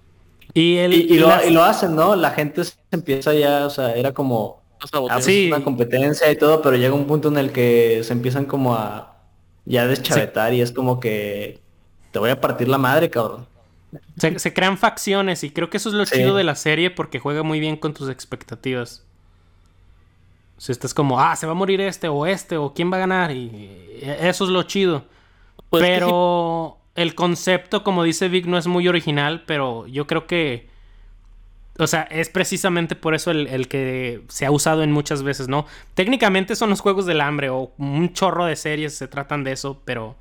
Y 0.53 0.77
el 0.77 0.93
Y, 0.93 1.01
y 1.15 1.19
lo, 1.19 1.27
las- 1.27 1.45
y 1.45 1.51
lo 1.51 1.63
hacen, 1.63 1.95
¿no? 1.95 2.15
La 2.15 2.31
gente 2.31 2.63
se 2.63 2.73
empieza 2.91 3.33
ya, 3.33 3.65
o 3.65 3.69
sea, 3.69 3.93
era 3.95 4.13
como 4.13 4.61
ah, 5.09 5.21
Sí. 5.21 5.47
una 5.53 5.63
competencia 5.63 6.31
y 6.31 6.37
todo, 6.37 6.61
pero 6.61 6.77
llega 6.77 6.93
un 6.93 7.05
punto 7.07 7.27
en 7.29 7.37
el 7.37 7.51
que 7.51 8.01
se 8.03 8.13
empiezan 8.13 8.45
como 8.45 8.75
a 8.75 9.17
ya 9.65 9.87
deschavetar 9.87 10.53
y 10.53 10.61
es 10.61 10.71
como 10.71 10.99
que 11.01 11.61
te 12.11 12.19
voy 12.19 12.29
a 12.29 12.39
partir 12.39 12.69
la 12.69 12.77
madre, 12.77 13.09
cabrón. 13.09 13.47
Se, 14.17 14.39
se 14.39 14.53
crean 14.53 14.77
facciones 14.77 15.43
y 15.43 15.51
creo 15.51 15.69
que 15.69 15.77
eso 15.77 15.89
es 15.89 15.95
lo 15.95 16.05
Sí. 16.05 16.15
chido 16.17 16.35
de 16.35 16.43
la 16.45 16.55
serie 16.55 16.91
porque 16.91 17.19
juega 17.19 17.43
muy 17.43 17.59
bien 17.59 17.77
con 17.77 17.93
tus 17.93 18.09
expectativas. 18.09 19.06
Si 20.57 20.71
estás 20.71 20.93
como, 20.93 21.19
ah, 21.19 21.35
se 21.35 21.45
va 21.45 21.51
a 21.51 21.55
morir 21.55 21.81
este 21.81 22.07
o 22.07 22.25
este 22.25 22.57
o 22.57 22.73
quién 22.73 22.91
va 22.91 22.97
a 22.97 23.01
ganar 23.01 23.31
y 23.31 23.99
eso 24.01 24.45
es 24.45 24.49
lo 24.49 24.63
chido. 24.63 25.05
Pues 25.69 25.83
pero 25.83 26.79
el 26.95 27.13
concepto, 27.15 27.83
como 27.83 28.03
dice 28.03 28.29
Vic, 28.29 28.45
no 28.45 28.57
es 28.57 28.67
muy 28.67 28.87
original, 28.87 29.43
pero 29.45 29.85
yo 29.87 30.07
creo 30.07 30.25
que... 30.25 30.69
O 31.79 31.85
sea, 31.85 32.03
es 32.03 32.29
precisamente 32.29 32.95
por 32.95 33.13
eso 33.13 33.29
el, 33.29 33.45
el 33.47 33.67
que 33.67 34.23
se 34.29 34.47
ha 34.47 34.51
usado 34.51 34.81
en 34.81 34.91
muchas 34.91 35.21
veces, 35.21 35.47
¿no? 35.47 35.67
Técnicamente 35.93 36.55
son 36.55 36.71
los 36.71 36.81
Juegos 36.81 37.05
del 37.05 37.21
Hambre 37.21 37.51
o 37.51 37.71
un 37.77 38.13
chorro 38.13 38.45
de 38.45 38.55
series 38.55 38.95
se 38.95 39.07
tratan 39.07 39.43
de 39.43 39.51
eso, 39.51 39.81
pero... 39.85 40.15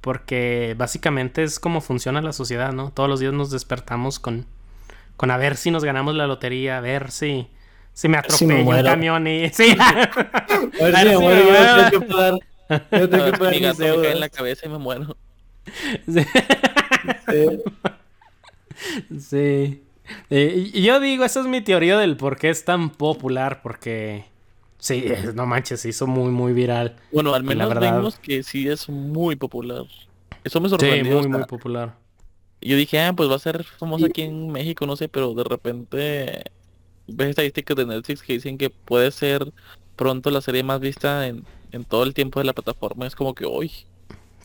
Porque 0.00 0.74
básicamente 0.78 1.42
es 1.42 1.60
como 1.60 1.82
funciona 1.82 2.22
la 2.22 2.32
sociedad, 2.32 2.72
¿no? 2.72 2.90
Todos 2.90 3.08
los 3.08 3.20
días 3.20 3.34
nos 3.34 3.50
despertamos 3.50 4.18
con, 4.18 4.46
con 5.16 5.30
a 5.30 5.36
ver 5.36 5.56
si 5.56 5.70
nos 5.70 5.84
ganamos 5.84 6.14
la 6.14 6.26
lotería, 6.26 6.78
a 6.78 6.80
ver 6.80 7.10
si, 7.10 7.48
si 8.00 8.08
me 8.08 8.18
Si 8.28 8.46
me 8.46 8.54
atropella 8.54 8.58
un 8.60 8.64
muero. 8.64 8.88
camión 8.88 9.26
y... 9.26 9.48
Sí. 9.52 9.76
A 9.78 9.94
ver 10.84 10.96
si 10.96 11.04
me 11.04 11.10
si 11.16 11.18
muero, 11.18 11.44
yo 11.44 11.90
tengo 11.90 11.90
que 11.90 12.00
pagar. 12.14 12.34
Yo 12.92 13.08
tengo 13.08 13.24
que 13.24 13.30
si 13.32 13.38
pagar 13.38 13.52
mi 13.54 13.60
mis 13.60 13.78
gato 13.78 13.78
me 13.96 14.02
cae 14.02 14.12
en 14.12 14.20
la 14.20 14.28
cabeza 14.28 14.66
y 14.66 14.68
me 14.70 14.78
muero. 14.78 15.16
Sí. 16.06 16.24
Sí. 17.30 17.62
Sí. 19.18 19.82
Eh, 20.30 20.70
y 20.72 20.82
yo 20.82 20.98
digo, 21.00 21.24
esa 21.24 21.40
es 21.40 21.46
mi 21.46 21.60
teoría 21.60 21.98
del 21.98 22.16
por 22.16 22.36
qué 22.36 22.50
es 22.50 22.64
tan 22.64 22.90
popular, 22.90 23.60
porque... 23.62 24.24
Sí, 24.78 25.04
es- 25.06 25.34
no 25.34 25.44
manches, 25.46 25.80
se 25.80 25.90
hizo 25.90 26.06
muy, 26.06 26.30
muy 26.30 26.52
viral. 26.52 26.96
Bueno, 27.12 27.34
al 27.34 27.42
la 27.42 27.48
menos 27.48 27.68
verdad- 27.68 27.96
vimos 27.96 28.18
que 28.18 28.42
sí 28.42 28.66
es 28.68 28.88
muy 28.88 29.36
popular. 29.36 29.84
Eso 30.42 30.60
me 30.60 30.68
Sí, 30.68 30.70
sorprendió. 30.70 31.12
muy, 31.12 31.20
o 31.20 31.22
sea, 31.24 31.30
muy 31.30 31.44
popular. 31.46 31.94
Yo 32.62 32.76
dije, 32.76 33.00
ah, 33.00 33.12
pues 33.12 33.30
va 33.30 33.36
a 33.36 33.38
ser 33.38 33.62
famoso 33.64 34.06
aquí 34.06 34.22
en 34.22 34.50
México, 34.50 34.86
no 34.86 34.96
sé, 34.96 35.08
pero 35.08 35.34
de 35.34 35.44
repente 35.44 36.42
ves 37.12 37.30
estadísticas 37.30 37.76
de 37.76 37.86
Netflix 37.86 38.22
que 38.22 38.34
dicen 38.34 38.58
que 38.58 38.70
puede 38.70 39.10
ser 39.10 39.52
pronto 39.96 40.30
la 40.30 40.40
serie 40.40 40.62
más 40.62 40.80
vista 40.80 41.26
en, 41.26 41.44
en 41.72 41.84
todo 41.84 42.02
el 42.04 42.14
tiempo 42.14 42.40
de 42.40 42.46
la 42.46 42.52
plataforma. 42.52 43.06
Es 43.06 43.14
como 43.14 43.34
que 43.34 43.44
hoy, 43.44 43.70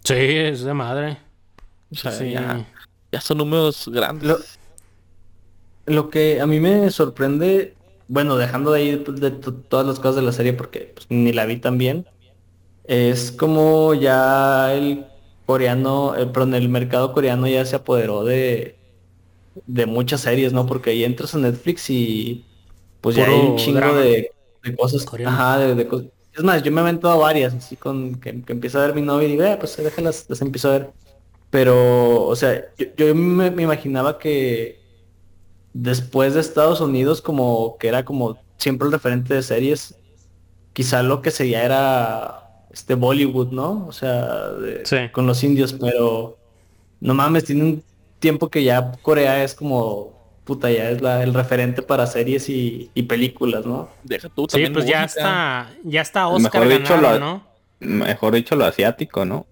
Sí, 0.03 0.13
es 0.15 0.63
de 0.63 0.73
madre. 0.73 1.17
o 1.91 1.95
sea, 1.95 2.11
Sí. 2.11 2.31
ya, 2.31 2.65
ya 3.11 3.21
son 3.21 3.37
números 3.39 3.89
grandes. 3.91 4.27
Lo- 4.27 4.39
Lo 5.87 6.09
que 6.09 6.41
a 6.41 6.47
mí 6.47 6.59
me 6.59 6.89
sorprende, 6.89 7.75
bueno, 8.07 8.37
dejando 8.37 8.71
de 8.71 8.79
ahí 8.81 8.91
de 9.05 9.31
to- 9.31 9.53
todas 9.53 9.85
las 9.85 9.99
cosas 9.99 10.15
de 10.17 10.21
la 10.23 10.31
serie 10.31 10.53
porque 10.53 10.91
pues, 10.95 11.05
ni 11.09 11.31
la 11.31 11.45
vi 11.45 11.57
tan 11.57 11.77
bien, 11.77 12.07
es 12.85 13.31
como 13.31 13.93
ya 13.93 14.73
el 14.73 15.05
coreano, 15.45 16.15
eh, 16.17 16.25
perdón, 16.25 16.55
el 16.55 16.69
mercado 16.69 17.13
coreano 17.13 17.47
ya 17.47 17.63
se 17.65 17.75
apoderó 17.75 18.23
de, 18.23 18.75
de 19.67 19.85
muchas 19.85 20.21
series, 20.21 20.53
¿no? 20.53 20.65
Porque 20.65 20.89
ahí 20.91 21.03
entras 21.03 21.35
a 21.35 21.37
Netflix 21.39 21.89
y 21.91 22.43
pues 23.05 23.15
ya 23.15 23.27
hay 23.27 23.39
un 23.39 23.55
chingo 23.55 23.77
drama. 23.77 23.99
de, 23.99 24.31
de 24.63 24.75
cosas. 24.75 25.05
Ajá, 25.25 25.59
de, 25.59 25.75
de 25.75 25.87
cosas. 25.87 26.07
Es 26.35 26.43
más, 26.43 26.61
yo 26.63 26.71
me 26.71 26.81
he 26.81 26.83
aventado 26.83 27.19
varias, 27.19 27.53
así 27.53 27.75
con 27.75 28.15
que, 28.15 28.41
que 28.41 28.51
empieza 28.53 28.79
a 28.83 28.87
ver 28.87 28.95
mi 28.95 29.01
novia 29.01 29.27
y 29.27 29.31
digo, 29.31 29.43
eh, 29.43 29.55
pues 29.59 29.77
déjalas, 29.77 30.25
las 30.27 30.41
empiezo 30.41 30.69
a 30.69 30.71
ver. 30.79 30.89
Pero, 31.49 32.23
o 32.25 32.35
sea, 32.35 32.65
yo, 32.77 32.87
yo 32.97 33.15
me, 33.15 33.51
me 33.51 33.63
imaginaba 33.63 34.17
que 34.17 34.79
después 35.73 36.33
de 36.33 36.41
Estados 36.41 36.81
Unidos, 36.81 37.21
como 37.21 37.77
que 37.77 37.87
era 37.87 38.03
como 38.03 38.37
siempre 38.57 38.87
el 38.87 38.91
referente 38.91 39.33
de 39.33 39.43
series, 39.43 39.95
quizá 40.73 41.03
lo 41.03 41.21
que 41.21 41.31
seguía 41.31 41.63
era 41.63 42.41
este 42.71 42.95
Bollywood, 42.95 43.51
¿no? 43.51 43.85
O 43.87 43.91
sea, 43.91 44.49
de- 44.49 44.85
Sí. 44.85 44.97
con 45.11 45.27
los 45.27 45.43
indios, 45.43 45.73
pero 45.73 46.37
no 46.99 47.13
mames, 47.13 47.45
tiene 47.45 47.63
un 47.63 47.83
tiempo 48.19 48.49
que 48.49 48.63
ya 48.63 48.91
Corea 49.01 49.43
es 49.43 49.53
como, 49.53 50.14
puta, 50.45 50.71
ya 50.71 50.89
es 50.91 51.01
la, 51.01 51.21
el 51.23 51.33
referente 51.33 51.81
para 51.81 52.07
series 52.07 52.47
y, 52.49 52.89
y 52.93 53.03
películas, 53.03 53.65
¿no? 53.65 53.89
Deja 54.03 54.29
tú 54.29 54.43
Sí, 54.43 54.51
también 54.53 54.73
pues 54.73 54.85
ya 54.85 55.03
está, 55.03 55.71
ya 55.83 56.01
está 56.01 56.27
Oscar 56.27 56.61
Mejor 56.61 56.77
dicho, 56.79 56.93
ganado, 56.95 57.19
lo- 57.19 57.25
¿no? 57.25 57.47
Mejor 57.79 58.33
dicho, 58.35 58.55
lo 58.55 58.65
asiático, 58.65 59.25
¿no? 59.25 59.45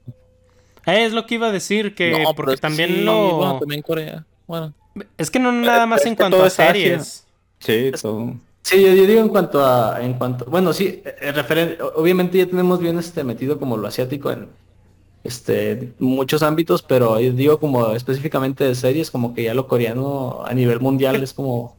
Eh, 0.86 1.06
Es 1.06 1.14
lo 1.14 1.26
que 1.26 1.36
iba 1.36 1.48
a 1.48 1.52
decir, 1.52 1.94
que 1.96 2.12
No, 2.12 2.18
pero 2.20 2.34
porque 2.36 2.54
es 2.54 2.60
que 2.60 2.62
también 2.62 2.90
sí, 2.92 3.04
lo... 3.06 3.36
bueno, 3.36 3.60
también 3.60 3.82
Corea. 3.82 4.26
Bueno, 4.48 4.74
Es 5.18 5.30
que 5.32 5.40
no 5.40 5.52
nada 5.52 5.86
más 5.86 6.02
es 6.02 6.08
en 6.08 6.16
cuanto 6.16 6.44
a 6.44 6.50
series. 6.50 7.26
Sí, 7.60 7.92
todo. 8.02 8.36
Sí, 8.62 8.82
yo, 8.82 8.94
yo 8.94 9.06
digo 9.06 9.20
en 9.20 9.30
cuanto 9.30 9.66
a, 9.66 10.02
en 10.02 10.14
cuanto, 10.14 10.46
bueno, 10.46 10.72
sí, 10.72 11.02
el 11.22 11.34
referente, 11.34 11.78
obviamente 11.96 12.38
ya 12.38 12.46
tenemos 12.46 12.80
bien 12.80 12.98
este 12.98 13.24
metido 13.24 13.60
como 13.60 13.76
lo 13.76 13.88
asiático 13.88 14.32
en 14.32 14.48
este 15.24 15.94
muchos 16.00 16.44
ámbitos, 16.44 16.84
pero 16.84 17.20
yo 17.20 17.32
digo 17.34 17.60
como 17.60 17.92
específicamente 17.94 18.64
de 18.66 18.76
series, 18.76 19.12
como 19.12 19.34
que 19.34 19.44
ya 19.44 19.54
lo 19.54 19.68
coreano 19.68 20.44
a 20.46 20.54
nivel 20.54 20.80
mundial 20.82 21.24
es 21.24 21.34
como 21.34 21.78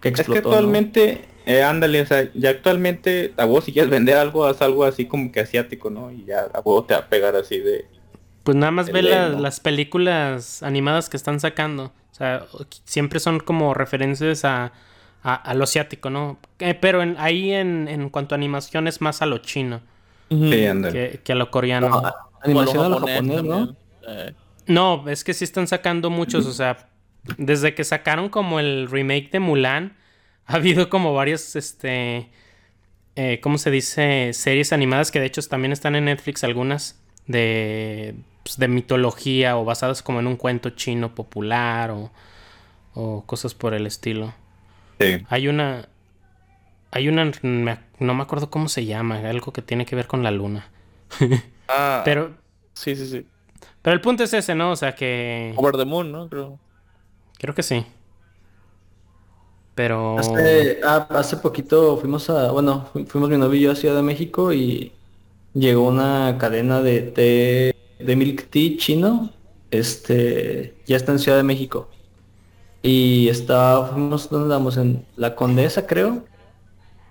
que 0.00 0.08
Es 0.08 0.10
explotó. 0.10 0.32
que 0.32 0.38
¿no? 0.40 0.46
actualmente, 0.48 1.28
eh, 1.46 1.62
ándale, 1.62 2.00
o 2.02 2.06
sea, 2.06 2.30
ya 2.34 2.50
actualmente 2.50 3.34
a 3.36 3.44
vos 3.44 3.64
si 3.64 3.72
quieres 3.72 3.90
vender 3.90 4.16
algo, 4.16 4.46
haz 4.46 4.62
algo 4.62 4.84
así 4.84 5.06
como 5.06 5.30
que 5.32 5.40
asiático, 5.40 5.90
¿no? 5.90 6.10
Y 6.10 6.24
ya 6.26 6.40
a 6.54 6.60
vos 6.60 6.86
te 6.86 6.94
va 6.94 7.00
a 7.00 7.08
pegar 7.08 7.36
así 7.36 7.58
de... 7.60 7.86
Pues 8.42 8.56
nada 8.56 8.70
más 8.70 8.90
ve 8.90 9.02
la- 9.02 9.28
¿no? 9.28 9.40
las 9.40 9.60
películas 9.60 10.62
animadas 10.62 11.08
que 11.08 11.16
están 11.16 11.40
sacando. 11.40 11.86
O 12.12 12.14
sea, 12.14 12.46
siempre 12.84 13.20
son 13.20 13.40
como 13.40 13.74
referencias 13.74 14.44
a, 14.44 14.72
a, 15.22 15.34
a 15.34 15.54
lo 15.54 15.64
asiático, 15.64 16.10
¿no? 16.10 16.38
Eh, 16.60 16.74
pero 16.74 17.02
en- 17.02 17.16
ahí 17.18 17.52
en, 17.52 17.88
en 17.88 18.08
cuanto 18.10 18.34
a 18.34 18.38
animación 18.38 18.86
es 18.88 19.00
más 19.00 19.20
a 19.22 19.26
lo 19.26 19.38
chino 19.38 19.80
Sí, 20.28 20.66
que, 20.90 21.20
que 21.24 21.32
a 21.32 21.34
lo 21.36 21.50
coreano. 21.50 21.88
No, 21.90 22.02
animación 22.46 22.84
a 22.84 22.88
lo 22.88 22.98
japonés, 23.00 23.42
¿no? 23.44 23.76
Eh, 24.08 24.34
es 25.06 25.24
que 25.24 25.34
sí 25.34 25.44
están 25.44 25.66
sacando 25.66 26.10
muchos. 26.10 26.46
O 26.46 26.52
sea, 26.52 26.88
desde 27.38 27.74
que 27.74 27.84
sacaron 27.84 28.28
como 28.28 28.58
el 28.60 28.88
remake 28.90 29.30
de 29.30 29.40
Mulan, 29.40 29.96
ha 30.46 30.54
habido 30.54 30.88
como 30.88 31.14
varios, 31.14 31.56
este... 31.56 32.30
eh, 33.16 33.40
¿Cómo 33.42 33.58
se 33.58 33.70
dice? 33.70 34.32
Series 34.32 34.72
animadas 34.72 35.10
que 35.10 35.20
de 35.20 35.26
hecho 35.26 35.42
también 35.42 35.72
están 35.72 35.96
en 35.96 36.04
Netflix 36.06 36.44
algunas 36.44 37.00
de, 37.26 38.14
pues, 38.42 38.58
de 38.58 38.68
mitología 38.68 39.56
o 39.56 39.64
basadas 39.64 40.02
como 40.02 40.20
en 40.20 40.26
un 40.26 40.36
cuento 40.36 40.70
chino 40.70 41.14
popular 41.14 41.90
o, 41.90 42.12
o 42.94 43.24
cosas 43.26 43.54
por 43.54 43.74
el 43.74 43.86
estilo. 43.86 44.34
Sí. 45.00 45.24
Hay 45.28 45.48
una. 45.48 45.88
Hay 46.92 47.08
una. 47.08 47.30
No 47.42 48.14
me 48.14 48.22
acuerdo 48.22 48.50
cómo 48.50 48.68
se 48.68 48.84
llama. 48.86 49.18
Algo 49.28 49.52
que 49.52 49.62
tiene 49.62 49.84
que 49.84 49.96
ver 49.96 50.06
con 50.06 50.22
la 50.22 50.30
luna. 50.30 50.70
ah, 51.68 52.02
Pero. 52.04 52.36
sí, 52.74 52.96
sí, 52.96 53.06
sí. 53.06 53.26
Pero 53.82 53.94
el 53.94 54.00
punto 54.00 54.24
es 54.24 54.32
ese, 54.34 54.54
¿no? 54.54 54.72
O 54.72 54.76
sea 54.76 54.94
que. 54.94 55.54
Over 55.56 55.76
the 55.76 55.84
Moon, 55.84 56.10
¿no? 56.12 56.28
Creo. 56.28 56.58
Creo 57.38 57.54
que 57.54 57.62
sí. 57.62 57.86
Pero. 59.74 60.16
Hace, 60.18 60.80
ah, 60.84 61.06
hace 61.10 61.36
poquito 61.36 61.96
fuimos 61.98 62.30
a, 62.30 62.50
bueno, 62.50 62.86
fu- 62.92 63.04
fuimos 63.06 63.28
mi 63.30 63.36
novio 63.36 63.60
y 63.60 63.62
yo 63.64 63.72
a 63.72 63.76
Ciudad 63.76 63.96
de 63.96 64.02
México 64.02 64.52
y 64.52 64.92
llegó 65.54 65.88
una 65.88 66.36
cadena 66.38 66.80
de 66.82 67.02
té, 67.02 67.74
de 68.04 68.16
milk 68.16 68.48
tea 68.50 68.76
chino, 68.78 69.30
este, 69.70 70.76
ya 70.86 70.96
está 70.96 71.12
en 71.12 71.18
Ciudad 71.18 71.38
de 71.38 71.44
México. 71.44 71.90
Y 72.82 73.28
estaba, 73.28 73.88
fuimos, 73.88 74.30
¿dónde 74.30 74.44
andamos? 74.46 74.76
En 74.78 75.06
La 75.16 75.34
Condesa, 75.36 75.86
creo. 75.86 76.24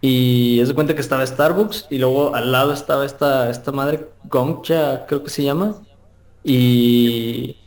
Y 0.07 0.59
es 0.59 0.67
de 0.67 0.75
cuenta 0.75 0.93
que 0.93 1.01
estaba 1.01 1.25
Starbucks 1.25 1.87
y 1.89 1.97
luego 1.97 2.35
al 2.35 2.51
lado 2.51 2.73
estaba 2.73 3.07
esta, 3.07 3.49
esta 3.49 3.71
madre 3.71 4.07
Gongcha, 4.25 5.07
creo 5.07 5.23
que 5.23 5.31
se 5.31 5.41
llama. 5.41 5.81
Y 6.43 7.57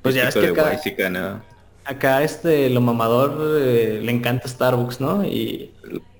pues 0.00 0.14
ya 0.14 0.28
es 0.28 0.34
que 0.36 0.46
acá, 0.46 0.66
Huaysica, 0.66 1.10
¿no? 1.10 1.42
acá 1.84 2.22
este, 2.22 2.70
lo 2.70 2.80
mamador 2.80 3.58
eh, 3.60 3.98
le 4.00 4.12
encanta 4.12 4.46
Starbucks, 4.46 5.00
¿no? 5.00 5.24
Y 5.24 5.72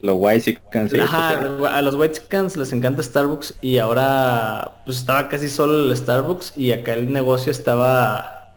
Lo 0.03 0.17
Huaysican, 0.17 0.91
sí. 0.91 0.99
Ajá, 0.99 1.39
a 1.39 1.83
los 1.83 1.95
Whitesicans 1.95 2.57
les 2.57 2.73
encanta 2.73 3.01
Starbucks 3.01 3.55
y 3.61 3.79
ahora 3.79 4.73
pues 4.85 4.97
estaba 4.97 5.29
casi 5.29 5.49
solo 5.49 5.85
el 5.85 5.97
Starbucks 5.97 6.55
y 6.57 6.73
acá 6.73 6.95
el 6.95 7.13
negocio 7.13 7.53
estaba 7.53 8.57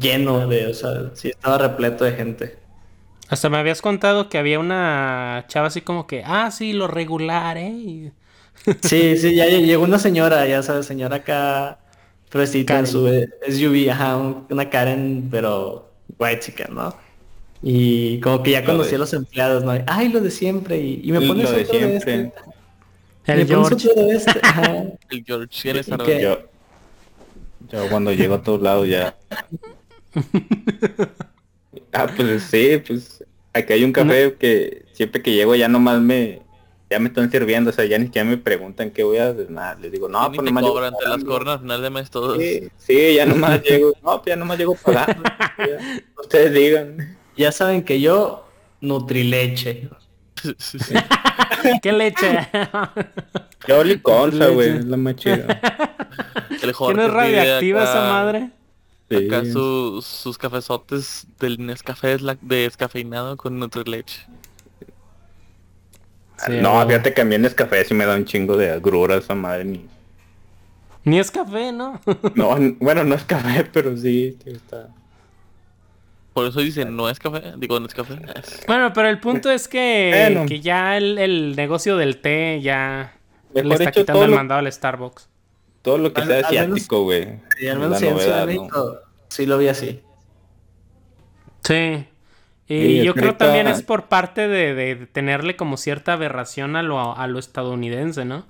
lleno 0.00 0.46
de, 0.46 0.68
o 0.68 0.74
sea, 0.74 1.10
sí 1.14 1.30
estaba 1.30 1.58
repleto 1.58 2.04
de 2.04 2.12
gente. 2.12 2.67
Hasta 3.28 3.48
me 3.50 3.58
habías 3.58 3.82
contado 3.82 4.28
que 4.28 4.38
había 4.38 4.58
una 4.58 5.44
chava 5.48 5.66
así 5.68 5.80
como 5.82 6.06
que. 6.06 6.22
Ah, 6.24 6.50
sí, 6.50 6.72
lo 6.72 6.86
regular, 6.88 7.56
¿eh? 7.58 7.68
Y- 7.70 8.12
Sí, 8.82 9.16
sí, 9.16 9.34
ya 9.34 9.46
lle- 9.46 9.64
llegó 9.64 9.84
una 9.84 9.98
señora, 9.98 10.46
ya 10.46 10.62
sabes, 10.62 10.86
señora 10.86 11.16
acá 11.16 11.78
fresita 12.30 12.78
en 12.78 12.86
su 12.86 13.06
SUV, 13.46 13.90
ajá, 13.90 14.16
un- 14.16 14.46
una 14.50 14.68
Karen, 14.68 15.28
pero 15.30 15.90
Whitezican, 16.18 16.74
¿no? 16.74 16.94
Y 17.62 18.20
como 18.20 18.42
que 18.42 18.52
ya 18.52 18.60
Lo 18.60 18.66
conocí 18.66 18.90
de- 18.90 18.96
a 18.96 18.98
los 19.00 19.12
empleados, 19.14 19.64
¿no? 19.64 19.72
Ay, 19.86 20.08
lo 20.10 20.20
de 20.20 20.30
siempre, 20.30 20.78
y, 20.80 21.00
y 21.04 21.12
me 21.12 21.20
Lo 21.20 21.28
pones 21.28 21.50
de 21.50 21.62
otro 21.62 21.78
de 21.78 21.78
siempre. 21.88 21.96
este. 21.96 23.32
El 23.32 23.38
me 23.46 23.54
pones 23.56 23.82
George. 23.82 24.00
de 24.00 24.16
este, 24.16 24.32
ajá. 24.42 24.82
El 25.10 25.24
George. 25.24 26.20
Yo, 26.20 26.38
yo 27.70 27.88
cuando 27.90 28.12
llego 28.12 28.34
a 28.36 28.42
todos 28.42 28.62
lados 28.62 28.88
ya. 28.88 29.16
Ah, 31.92 32.06
pues 32.16 32.42
sí, 32.44 32.82
pues 32.86 33.17
aquí 33.58 33.72
hay 33.72 33.84
un 33.84 33.92
café 33.92 34.34
que 34.38 34.84
siempre 34.92 35.22
que 35.22 35.32
llego 35.32 35.54
ya 35.54 35.68
nomás 35.68 36.00
me, 36.00 36.42
ya 36.90 36.98
me 36.98 37.08
están 37.08 37.30
sirviendo, 37.30 37.70
o 37.70 37.72
sea, 37.72 37.84
ya 37.84 37.98
ni 37.98 38.06
siquiera 38.06 38.28
me 38.28 38.36
preguntan 38.38 38.90
qué 38.90 39.02
voy 39.04 39.18
a 39.18 39.28
hacer, 39.28 39.50
nada, 39.50 39.76
les 39.80 39.92
digo, 39.92 40.08
no, 40.08 40.22
No, 40.22 40.32
pues 40.32 40.42
nomás 40.42 40.62
llego 40.62 40.74
cobran, 40.74 40.92
te 40.92 41.04
las 41.04 41.10
pagando". 41.12 41.26
cobran 41.32 41.48
al 41.54 41.60
final 41.60 41.82
de 41.82 41.90
mes 41.90 42.10
todos. 42.10 42.38
Sí, 42.38 42.68
sí, 42.76 43.14
ya 43.14 43.26
nomás 43.26 43.62
llego, 43.62 43.92
no, 44.02 44.22
pues 44.22 44.26
ya 44.26 44.36
nomás 44.36 44.58
llego 44.58 44.74
pagando. 44.74 45.22
ya, 45.58 46.02
ustedes 46.18 46.52
digan. 46.54 47.18
Ya 47.36 47.52
saben 47.52 47.82
que 47.84 48.00
yo 48.00 48.46
nutrileche. 48.80 49.88
¿Qué 51.82 51.92
leche? 51.92 52.48
Yo 53.66 53.82
liconza, 53.84 54.48
güey, 54.48 54.68
es 54.78 54.84
la 54.84 54.96
más 54.96 55.16
chida. 55.16 55.60
El 56.50 56.58
¿Que 56.60 56.72
Jorge 56.72 56.96
no 56.96 57.06
es 57.06 57.12
radioactiva 57.12 57.82
esa 57.82 58.00
madre? 58.00 58.50
Sí. 59.10 59.26
Acá 59.26 59.44
sus, 59.44 60.04
sus 60.04 60.36
cafezotes 60.36 61.26
del 61.40 61.64
Nescafé 61.64 62.12
es 62.14 62.22
la- 62.22 62.36
descafeinado 62.42 63.36
con 63.36 63.58
Nutrileche. 63.58 64.26
Sí, 66.46 66.52
no, 66.60 66.86
fíjate 66.86 67.12
que 67.14 67.22
a 67.22 67.24
mí 67.24 67.34
en 67.34 67.42
Nescafé 67.42 67.84
sí 67.84 67.94
me 67.94 68.06
da 68.06 68.14
un 68.14 68.24
chingo 68.24 68.56
de 68.56 68.70
agrura 68.70 69.16
esa 69.16 69.34
madre. 69.34 69.64
Ni... 69.64 69.86
Ni 71.04 71.18
es 71.18 71.30
café, 71.30 71.72
¿no? 71.72 72.00
No, 72.34 72.56
bueno, 72.80 73.02
no 73.04 73.14
es 73.14 73.24
café, 73.24 73.64
pero 73.72 73.96
sí, 73.96 74.36
está. 74.44 74.88
Por 76.34 76.46
eso 76.46 76.60
dicen, 76.60 76.94
no 76.94 77.08
es 77.08 77.18
café. 77.18 77.54
Digo, 77.56 77.80
no 77.80 77.86
es 77.86 77.94
café. 77.94 78.16
Bueno, 78.68 78.92
pero 78.92 79.08
el 79.08 79.18
punto 79.18 79.50
es 79.50 79.66
que, 79.66 80.28
Bueno. 80.30 80.46
que 80.46 80.60
ya 80.60 80.96
el, 80.96 81.18
el 81.18 81.56
negocio 81.56 81.96
del 81.96 82.18
té 82.20 82.60
ya 82.62 83.14
le 83.54 83.74
está 83.74 83.90
quitando 83.90 84.12
todo 84.12 84.24
el 84.24 84.30
lo- 84.30 84.36
mandado 84.36 84.60
al 84.60 84.72
Starbucks. 84.72 85.28
Todo 85.82 85.98
lo 85.98 86.12
que 86.12 86.20
Al- 86.22 86.26
sea 86.28 86.40
asiático, 86.46 87.02
güey. 87.04 87.40
Sí 89.28 89.46
lo 89.46 89.58
vi 89.58 89.68
así. 89.68 90.00
Sí. 91.64 92.06
Y 92.70 92.80
Sí, 92.82 93.02
yo 93.02 93.14
creo 93.14 93.34
también 93.36 93.66
es 93.66 93.82
por 93.82 94.08
parte 94.08 94.46
de, 94.46 94.74
de 94.74 95.06
tenerle 95.06 95.56
como 95.56 95.76
cierta 95.78 96.12
aberración 96.14 96.76
a 96.76 96.82
lo, 96.82 97.16
a 97.16 97.26
lo 97.26 97.38
estadounidense, 97.38 98.24
¿no? 98.26 98.44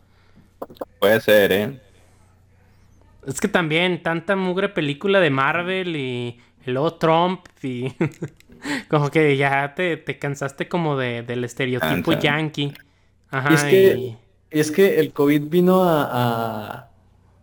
Puede 0.99 1.21
ser, 1.21 1.53
¿eh? 1.53 1.81
Es 3.27 3.41
que 3.41 3.47
también 3.49 4.03
tanta 4.03 4.35
mugre 4.35 4.69
película 4.69 5.21
de 5.21 5.31
Marvel 5.31 5.95
y, 5.95 6.41
y 6.67 6.71
luego 6.71 6.95
Trump 6.95 7.43
y 7.63 7.93
como 8.89 9.11
que 9.11 9.37
ya 9.37 9.75
te, 9.77 9.97
te 9.99 10.19
cansaste 10.19 10.69
como 10.69 10.97
de, 10.97 11.23
del 11.23 11.45
estereotipo 11.45 12.11
Cansa. 12.13 12.19
yankee. 12.21 12.75
Ajá, 13.31 13.51
Y 13.51 13.55
es 13.55 13.65
que, 13.65 13.97
y- 13.97 14.19
y 14.51 14.61
es 14.61 14.71
que 14.73 14.99
el 14.99 15.13
COVID 15.13 15.43
vino 15.49 15.85
a, 15.85 16.09
a, 16.11 16.88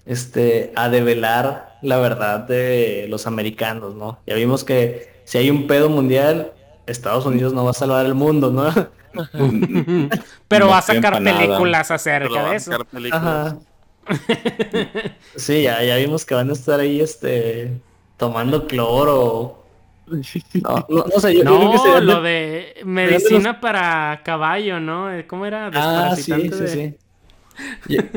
este, 0.06 0.72
a 0.76 0.90
develar 0.90 1.78
la 1.82 1.98
verdad 1.98 2.40
de 2.42 3.08
los 3.10 3.28
americanos, 3.28 3.96
¿no? 3.96 4.20
Ya 4.28 4.36
vimos 4.36 4.64
que 4.64 5.10
si 5.26 5.38
hay 5.38 5.50
un 5.50 5.68
pedo 5.68 5.90
mundial, 5.90 6.54
Estados 6.88 7.26
Unidos 7.26 7.54
no 7.54 7.64
va 7.66 7.72
a 7.72 7.74
salvar 7.74 8.06
el 8.06 8.16
mundo, 8.16 8.52
¿no? 8.52 8.70
Pero 10.48 10.66
No 10.66 10.72
va 10.72 10.78
a 10.80 10.82
sacar 10.82 11.24
películas 11.24 11.92
acerca 11.92 12.44
de 12.44 12.50
a 12.52 12.56
eso. 12.56 12.72
sacar 12.72 12.86
películas. 12.88 13.24
Ajá. 13.24 13.58
Sí, 15.36 15.64
ya, 15.64 15.84
ya 15.84 15.96
vimos 15.98 16.26
que 16.26 16.36
van 16.36 16.50
a 16.50 16.54
estar 16.54 16.80
ahí, 16.80 17.02
este, 17.02 17.72
tomando 18.18 18.68
cloro. 18.68 19.64
No, 20.08 20.86
no, 20.90 21.06
no 21.06 21.20
sé, 21.20 21.34
yo, 21.36 21.44
yo 21.44 21.58
creo 21.58 21.72
que 21.72 21.78
No, 21.78 21.96
de- 21.96 22.02
lo 22.02 22.22
de 22.22 22.76
medicina 22.86 23.60
para 23.60 24.22
caballo, 24.24 24.80
¿no? 24.80 25.10
¿Cómo 25.28 25.46
era? 25.46 25.72
Ah, 25.74 26.16
sí, 26.16 26.24
sí, 26.24 26.50
de- 26.50 26.68
sí. 26.68 26.96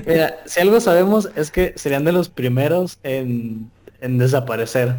Mira, 0.07 0.37
si 0.47 0.61
algo 0.61 0.81
sabemos 0.81 1.29
es 1.37 1.51
que 1.51 1.73
serían 1.77 2.05
de 2.05 2.13
los 2.13 2.29
primeros 2.29 2.99
en, 3.03 3.71
en 4.01 4.19
desaparecer. 4.19 4.97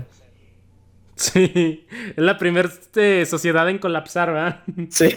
Sí, 1.15 1.85
es 1.91 2.17
la 2.17 2.37
primera 2.37 2.69
sociedad 3.25 3.69
en 3.69 3.77
colapsar, 3.79 4.31
¿verdad? 4.31 4.63
Sí. 4.89 5.09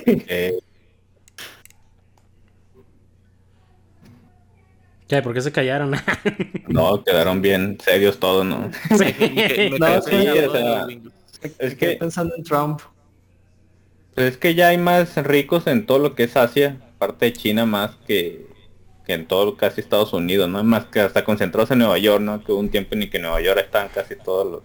¿Qué? 5.08 5.22
¿Por 5.22 5.34
qué 5.34 5.40
se 5.42 5.52
callaron? 5.52 5.92
no, 6.68 7.02
quedaron 7.04 7.42
bien 7.42 7.78
serios 7.84 8.18
todos, 8.18 8.44
¿no? 8.46 8.70
Sí. 8.96 9.04
Me- 9.70 9.78
No, 9.78 9.98
o 9.98 10.02
sea. 10.02 10.86
Es 11.42 11.50
Estoy 11.58 11.76
que, 11.76 11.96
pensando 11.96 12.34
en 12.36 12.44
Trump. 12.44 12.80
pues 14.14 14.32
es 14.32 14.36
que 14.38 14.54
ya 14.54 14.68
hay 14.68 14.78
más 14.78 15.16
ricos 15.24 15.66
en 15.66 15.86
todo 15.86 15.98
lo 15.98 16.14
que 16.14 16.24
es 16.24 16.36
Asia, 16.36 16.76
aparte 16.96 17.26
de 17.26 17.32
China 17.32 17.66
más 17.66 17.96
que, 18.06 18.46
que 19.06 19.14
en 19.14 19.26
todo 19.26 19.56
casi 19.56 19.80
Estados 19.80 20.12
Unidos, 20.12 20.48
¿no? 20.48 20.62
Más 20.62 20.86
que 20.86 21.00
hasta 21.00 21.24
concentrados 21.24 21.70
en 21.70 21.78
Nueva 21.78 21.98
York, 21.98 22.22
¿no? 22.22 22.42
Que 22.42 22.52
hubo 22.52 22.60
un 22.60 22.70
tiempo 22.70 22.94
en 22.94 23.02
el 23.02 23.10
que 23.10 23.16
en 23.16 23.24
Nueva 23.24 23.40
York 23.40 23.60
estaban 23.60 23.88
casi 23.88 24.14
todos 24.16 24.50
los... 24.50 24.62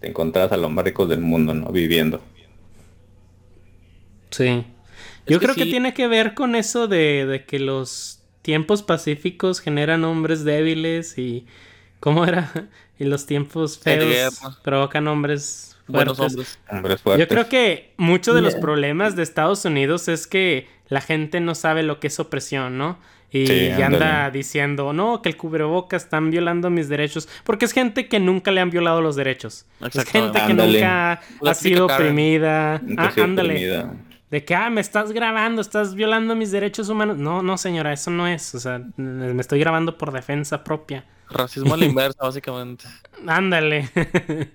Te 0.00 0.08
encontrabas 0.08 0.52
a 0.52 0.56
los 0.56 0.70
más 0.70 0.84
ricos 0.84 1.08
del 1.08 1.20
mundo, 1.20 1.52
¿no? 1.52 1.70
Viviendo. 1.70 2.22
Sí. 4.30 4.64
Yo 5.26 5.38
que 5.38 5.46
creo 5.46 5.54
que 5.54 5.64
sí. 5.64 5.70
tiene 5.70 5.92
que 5.92 6.06
ver 6.08 6.34
con 6.34 6.54
eso 6.54 6.88
de, 6.88 7.26
de 7.26 7.44
que 7.44 7.58
los 7.58 8.22
tiempos 8.42 8.82
pacíficos 8.82 9.60
generan 9.60 10.04
hombres 10.04 10.44
débiles 10.44 11.18
y... 11.18 11.46
¿Cómo 12.00 12.24
era? 12.24 12.50
Y 13.00 13.04
los 13.04 13.24
tiempos 13.24 13.78
feos 13.78 14.38
provocan 14.62 15.08
hombres 15.08 15.69
Buenos 15.90 16.18
hombres. 16.20 16.58
Hombres 16.70 17.00
fuertes. 17.00 17.26
Yo 17.26 17.28
creo 17.28 17.48
que 17.48 17.92
muchos 17.96 18.34
de 18.34 18.42
los 18.42 18.54
problemas 18.54 19.16
de 19.16 19.22
Estados 19.22 19.64
Unidos 19.64 20.08
es 20.08 20.26
que 20.26 20.68
la 20.88 21.00
gente 21.00 21.40
no 21.40 21.54
sabe 21.54 21.82
lo 21.82 22.00
que 22.00 22.08
es 22.08 22.18
opresión, 22.20 22.78
¿no? 22.78 22.98
Y 23.32 23.46
Sí, 23.46 23.70
anda 23.82 24.28
diciendo, 24.30 24.92
no, 24.92 25.22
que 25.22 25.28
el 25.28 25.36
cubrebocas 25.36 26.02
están 26.02 26.30
violando 26.32 26.68
mis 26.68 26.88
derechos. 26.88 27.28
Porque 27.44 27.64
es 27.64 27.72
gente 27.72 28.08
que 28.08 28.18
nunca 28.18 28.50
le 28.50 28.60
han 28.60 28.70
violado 28.70 29.00
los 29.00 29.14
derechos. 29.14 29.66
Es 29.80 30.04
gente 30.04 30.38
que 30.38 30.50
Ándale. 30.52 30.72
nunca 30.80 31.20
ha 31.46 31.54
sido 31.54 31.86
oprimida. 31.86 32.82
Ah, 32.96 33.12
ándale. 33.22 33.54
oprimida. 33.54 33.94
De 34.30 34.44
que, 34.44 34.54
ah, 34.54 34.70
me 34.70 34.80
estás 34.80 35.12
grabando, 35.12 35.60
estás 35.60 35.94
violando 35.94 36.34
mis 36.34 36.50
derechos 36.50 36.88
humanos. 36.88 37.18
No, 37.18 37.42
no, 37.42 37.56
señora, 37.56 37.92
eso 37.92 38.10
no 38.10 38.26
es. 38.26 38.52
O 38.54 38.60
sea, 38.60 38.80
me 38.96 39.40
estoy 39.40 39.60
grabando 39.60 39.96
por 39.96 40.12
defensa 40.12 40.64
propia. 40.64 41.04
Racismo 41.28 41.74
a 41.74 41.76
la 41.76 41.84
inversa, 41.84 42.24
básicamente. 42.24 42.84
Ándale. 43.26 43.88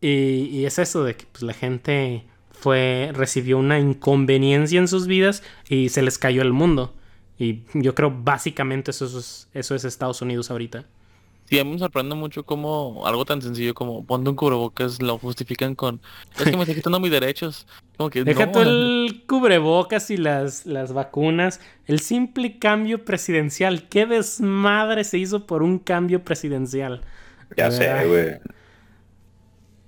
y, 0.00 0.48
y 0.50 0.66
es 0.66 0.78
eso 0.78 1.04
de 1.04 1.16
que 1.16 1.26
pues, 1.30 1.42
la 1.42 1.54
gente 1.54 2.24
fue 2.50 3.10
recibió 3.12 3.58
una 3.58 3.78
inconveniencia 3.78 4.78
en 4.78 4.88
sus 4.88 5.06
vidas 5.06 5.42
y 5.68 5.90
se 5.90 6.02
les 6.02 6.18
cayó 6.18 6.42
el 6.42 6.52
mundo. 6.52 6.94
Y 7.38 7.62
yo 7.74 7.94
creo 7.94 8.10
básicamente 8.10 8.90
eso 8.90 9.06
es, 9.06 9.48
eso 9.52 9.74
es 9.74 9.84
Estados 9.84 10.22
Unidos 10.22 10.50
ahorita. 10.50 10.86
Sí, 11.44 11.60
a 11.60 11.64
mí 11.64 11.72
me 11.72 11.78
sorprende 11.78 12.16
mucho 12.16 12.44
como 12.44 13.06
algo 13.06 13.24
tan 13.24 13.40
sencillo 13.40 13.72
como 13.72 14.04
ponte 14.04 14.28
un 14.28 14.34
cubrebocas 14.34 15.00
lo 15.00 15.16
justifican 15.16 15.76
con 15.76 16.00
es 16.36 16.44
que 16.44 16.56
me 16.56 16.62
está 16.62 16.74
quitando 16.74 16.98
mis 16.98 17.12
derechos. 17.12 17.68
Como 17.96 18.10
que 18.10 18.24
Deja 18.24 18.46
no, 18.46 18.52
tú 18.52 18.60
el 18.62 19.22
cubrebocas 19.28 20.10
y 20.10 20.16
las, 20.16 20.66
las 20.66 20.92
vacunas. 20.92 21.60
El 21.86 22.00
simple 22.00 22.58
cambio 22.58 23.04
presidencial. 23.04 23.88
¿Qué 23.88 24.06
desmadre 24.06 25.04
se 25.04 25.18
hizo 25.18 25.46
por 25.46 25.62
un 25.62 25.78
cambio 25.78 26.24
presidencial? 26.24 27.02
Ya 27.56 27.70
sé, 27.70 28.06
güey. 28.08 28.40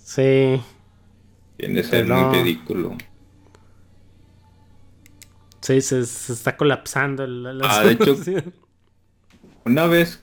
Sí. 0.08 0.58
Tiene 1.58 1.74
que 1.74 1.84
ser 1.84 2.08
No. 2.08 2.28
muy 2.30 2.38
ridículo. 2.38 2.96
Sí, 5.60 5.80
se, 5.82 6.06
se 6.06 6.32
está 6.32 6.56
colapsando. 6.56 7.26
la- 7.26 7.52
la- 7.52 7.66
Ah, 7.68 7.84
de 7.84 7.92
hecho-. 7.92 8.16
Una 9.66 9.86
vez, 9.86 10.22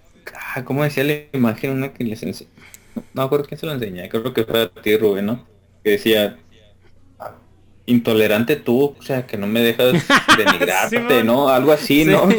ah, 0.56 0.64
¿cómo 0.66 0.84
decía 0.84 1.04
la 1.04 1.14
imagen? 1.34 1.72
Una 1.72 1.94
que 1.94 2.04
les 2.04 2.24
enseñé. 2.24 2.50
No 2.96 3.04
me 3.14 3.24
acuerdo 3.24 3.46
quién 3.46 3.60
se 3.60 3.66
lo 3.68 3.74
enseñé, 3.74 4.10
creo 4.10 4.34
que 4.34 4.44
fue 4.44 4.62
a 4.64 4.70
ti, 4.70 4.98
Rubén, 4.98 5.26
¿no? 5.28 5.46
Que 5.84 5.92
decía, 5.92 6.38
ah, 7.20 7.34
intolerante 7.86 8.56
tú, 8.56 8.96
o 8.98 9.02
sea, 9.04 9.28
que 9.28 9.38
no 9.38 9.46
me 9.46 9.60
dejas 9.60 9.94
denigrarte. 10.38 11.24
¿no? 11.24 11.50
Algo 11.50 11.74
así, 11.74 12.06
Sí. 12.06 12.10
¿no? 12.10 12.28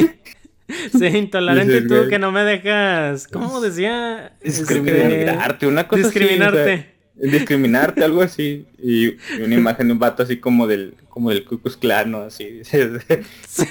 Sí, 0.99 1.07
intolerante 1.07 1.83
tú 1.83 2.09
que 2.11 2.19
no 2.19 2.33
me 2.33 2.43
dejas. 2.43 3.29
¿Cómo 3.29 3.61
decía? 3.61 4.37
Discriminar. 4.43 4.97
Este, 4.97 5.09
Denigrarte, 5.09 5.67
una 5.69 5.87
cosa 5.87 6.03
discriminarte. 6.03 6.73
así. 6.73 6.73
o 6.73 6.77
sea, 6.77 6.96
discriminarte, 7.17 8.05
algo 8.05 8.23
así. 8.23 8.67
Y, 8.79 9.09
y 9.09 9.43
una 9.43 9.55
imagen 9.55 9.89
de 9.89 9.93
un 9.95 9.99
vato 9.99 10.23
así 10.23 10.39
como 10.39 10.67
del, 10.67 10.95
como 11.09 11.31
del 11.31 11.45
Ku 11.45 11.59
Klux 11.61 11.77
Klan, 11.77 12.11
¿no? 12.11 12.19
Así, 12.23 12.45
dices, 12.51 13.03
Sí. 13.49 13.65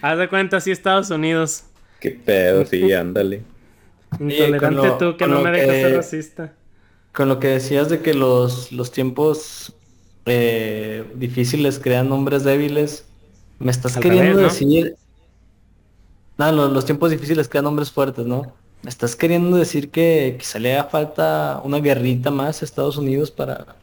Haz 0.00 0.18
de 0.18 0.28
cuenta, 0.28 0.58
así 0.58 0.70
Estados 0.70 1.10
Unidos. 1.10 1.64
qué 2.00 2.10
pedo, 2.12 2.64
sí, 2.66 2.92
ándale. 2.92 3.42
Intolerante 4.20 4.88
lo- 4.88 4.98
tú 4.98 5.16
que 5.16 5.26
no 5.26 5.40
me 5.40 5.50
dejas 5.50 5.80
ser 5.80 5.96
racista. 5.96 6.52
Con 7.12 7.28
lo 7.28 7.38
que 7.40 7.48
decías 7.48 7.88
de 7.88 8.00
que 8.00 8.14
los, 8.14 8.72
los 8.72 8.90
tiempos 8.92 9.74
eh, 10.26 11.04
difíciles 11.14 11.78
crean 11.78 12.10
hombres 12.12 12.44
débiles, 12.44 13.06
me 13.58 13.70
estás 13.70 13.96
Al 13.96 14.02
queriendo 14.02 14.38
revés, 14.38 14.42
¿no? 14.42 14.48
decir... 14.48 14.96
No, 16.38 16.50
los, 16.52 16.72
los 16.72 16.84
tiempos 16.84 17.10
difíciles 17.10 17.48
crean 17.48 17.66
hombres 17.66 17.90
fuertes, 17.90 18.26
¿no? 18.26 18.54
Me 18.82 18.90
estás 18.90 19.14
queriendo 19.16 19.56
decir 19.56 19.90
que 19.90 20.36
quizá 20.38 20.58
le 20.58 20.74
haga 20.74 20.90
falta 20.90 21.60
una 21.64 21.78
guerrita 21.78 22.30
más 22.30 22.62
a 22.62 22.64
Estados 22.64 22.96
Unidos 22.96 23.30
para, 23.30 23.76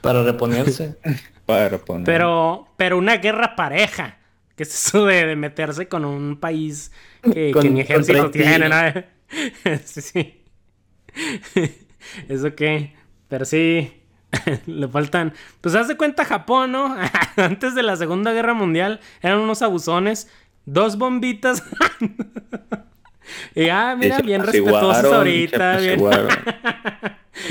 para 0.00 0.22
reponerse. 0.22 0.96
Para 1.46 1.76
poner. 1.78 2.04
Pero, 2.04 2.68
pero 2.76 2.96
una 2.98 3.16
guerra 3.16 3.56
pareja. 3.56 4.18
Que 4.54 4.62
es 4.62 4.72
eso 4.86 5.04
de, 5.06 5.26
de 5.26 5.34
meterse 5.34 5.88
con 5.88 6.04
un 6.04 6.36
país 6.38 6.92
que, 7.20 7.50
Con- 7.50 7.62
que 7.62 7.70
ni 7.70 7.80
ejército 7.80 8.30
tiene, 8.30 9.06
sí, 9.84 10.00
sí. 10.00 10.42
¿Eso 12.28 12.54
qué? 12.54 12.94
Pero 13.28 13.44
sí, 13.44 13.92
Le 14.66 14.86
faltan. 14.88 15.34
Pues 15.60 15.74
haz 15.74 15.88
de 15.88 15.96
cuenta 15.96 16.24
Japón, 16.24 16.70
¿no? 16.72 16.94
Antes 17.36 17.74
de 17.74 17.82
la 17.82 17.96
Segunda 17.96 18.32
Guerra 18.32 18.54
Mundial 18.54 19.00
eran 19.20 19.38
unos 19.40 19.62
abusones. 19.62 20.28
Dos 20.64 20.96
bombitas. 20.96 21.62
y 23.54 23.68
ah, 23.68 23.96
mira, 23.98 24.18
bien 24.20 24.42
respetuosos 24.42 25.04
ahorita. 25.12 25.78
Bien. 25.78 26.00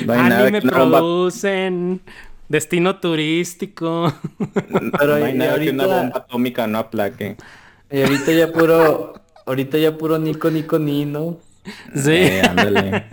No 0.05 0.13
hay 0.13 0.19
nada 0.29 0.43
Anime 0.43 0.61
que 0.61 0.67
producen. 0.69 2.01
Destino 2.47 2.99
turístico. 2.99 4.13
Pero 4.99 5.17
no 5.17 5.25
hay 5.25 5.33
nada 5.33 5.57
que 5.59 5.69
una 5.71 5.83
ahorita- 5.83 6.01
bomba 6.01 6.17
atómica 6.19 6.67
no 6.67 6.77
aplaque. 6.79 7.35
Y 7.89 8.01
ahorita 8.01 8.31
ya 8.31 8.51
puro, 8.51 9.13
ahorita 9.45 9.77
ya 9.77 9.97
puro 9.97 10.17
Nico 10.19 10.51
Nico 10.51 10.77
Ni, 10.79 11.05
¿no? 11.05 11.39
sí. 11.95 12.11
Eh, 12.13 12.41
ándale. 12.47 13.05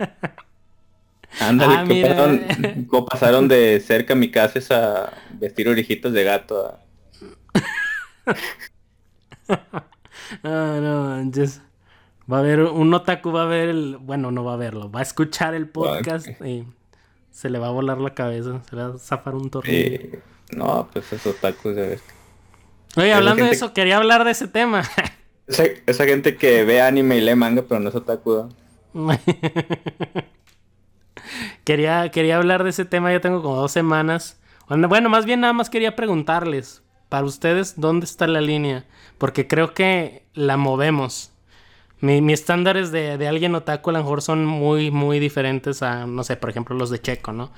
Ándale, 1.39 1.73
Ah, 1.75 1.83
¿qué 1.87 1.93
mira. 1.93 2.09
pasaron, 2.09 2.41
cómo 2.87 3.05
pasaron 3.05 3.47
de 3.47 3.79
ser 3.79 4.05
kamikazes 4.05 4.71
a 4.71 5.11
vestir 5.39 5.69
orejitas 5.69 6.11
de 6.13 6.23
gato 6.23 6.67
a... 6.67 6.79
Ah, 10.43 10.79
no 10.81 11.03
manches. 11.09 11.61
Va 12.31 12.37
a 12.37 12.39
haber 12.41 12.61
un 12.61 12.93
otaku, 12.93 13.31
va 13.31 13.43
a 13.43 13.45
ver 13.45 13.69
el. 13.69 13.97
Bueno, 13.97 14.31
no 14.31 14.43
va 14.43 14.53
a 14.53 14.57
verlo. 14.57 14.91
Va 14.91 14.99
a 14.99 15.03
escuchar 15.03 15.53
el 15.55 15.67
podcast 15.67 16.27
y 16.41 16.65
se 17.31 17.49
le 17.49 17.57
va 17.57 17.67
a 17.67 17.71
volar 17.71 17.99
la 17.99 18.13
cabeza. 18.13 18.61
Se 18.69 18.75
le 18.75 18.83
va 18.83 18.95
a 18.95 18.97
zafar 18.99 19.35
un 19.35 19.49
tornillo. 19.49 19.95
Eh, 19.95 20.19
no, 20.51 20.87
pues 20.91 21.11
esos 21.13 21.35
tacos 21.37 21.75
de 21.75 21.87
bestia. 21.87 22.13
Oye, 22.97 23.13
hablando 23.13 23.45
de 23.45 23.51
eso, 23.51 23.73
quería 23.73 23.97
hablar 23.97 24.23
de 24.25 24.31
ese 24.31 24.47
tema. 24.47 24.83
Esa, 25.47 25.63
esa 25.87 26.05
gente 26.05 26.37
que 26.37 26.63
ve 26.63 26.79
anime 26.79 27.17
y 27.17 27.21
lee 27.21 27.33
manga, 27.33 27.63
pero 27.67 27.79
no 27.79 27.89
es 27.89 27.95
otaku. 27.95 28.49
¿no? 28.93 29.09
quería, 31.63 32.09
quería 32.11 32.37
hablar 32.37 32.63
de 32.63 32.69
ese 32.69 32.85
tema, 32.85 33.11
ya 33.11 33.19
tengo 33.19 33.41
como 33.41 33.55
dos 33.55 33.71
semanas. 33.71 34.39
Bueno, 34.67 35.09
más 35.09 35.25
bien 35.25 35.39
nada 35.39 35.53
más 35.53 35.71
quería 35.71 35.95
preguntarles, 35.95 36.83
para 37.09 37.25
ustedes, 37.25 37.79
¿dónde 37.79 38.05
está 38.05 38.27
la 38.27 38.41
línea? 38.41 38.85
Porque 39.17 39.47
creo 39.47 39.73
que 39.73 40.23
la 40.35 40.57
movemos. 40.57 41.31
Mi, 42.01 42.21
mis 42.21 42.39
estándares 42.39 42.91
de, 42.91 43.17
de 43.17 43.27
alguien 43.27 43.53
otaku 43.55 43.89
a 43.89 43.93
lo 43.93 43.99
mejor 43.99 44.21
son 44.21 44.45
muy, 44.45 44.89
muy 44.91 45.19
diferentes 45.19 45.83
a, 45.83 46.05
no 46.05 46.23
sé, 46.23 46.37
por 46.37 46.49
ejemplo, 46.49 46.75
los 46.75 46.89
de 46.89 47.01
Checo, 47.01 47.33
¿no? 47.33 47.51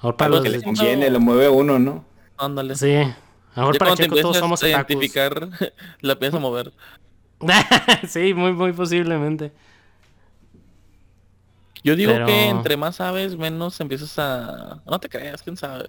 Ahora 0.00 0.16
para 0.16 0.30
los 0.30 0.40
que 0.40 0.48
de... 0.48 0.56
les 0.56 0.64
Conviene, 0.64 1.10
lo 1.10 1.20
mueve 1.20 1.48
uno, 1.48 1.78
¿no? 1.78 2.04
Ándale. 2.36 2.74
Sí, 2.74 2.94
a 2.94 3.06
lo 3.56 3.62
mejor 3.62 3.74
Ya 3.74 3.78
para 3.78 3.96
Checo 3.96 4.16
todos 4.16 4.36
somos 4.38 4.60
otakus. 4.62 4.90
identificar, 4.90 5.48
la 6.00 6.18
a 6.20 6.38
mover. 6.38 6.72
sí, 8.08 8.34
muy, 8.34 8.52
muy 8.52 8.72
posiblemente. 8.72 9.52
Yo 11.82 11.96
digo 11.96 12.12
Pero- 12.12 12.26
que 12.26 12.48
entre 12.48 12.76
más 12.76 12.96
sabes, 12.96 13.36
menos 13.36 13.80
empiezas 13.80 14.18
a... 14.18 14.82
No 14.86 14.98
te 14.98 15.08
creas, 15.08 15.42
quién 15.42 15.56
sabe. 15.56 15.88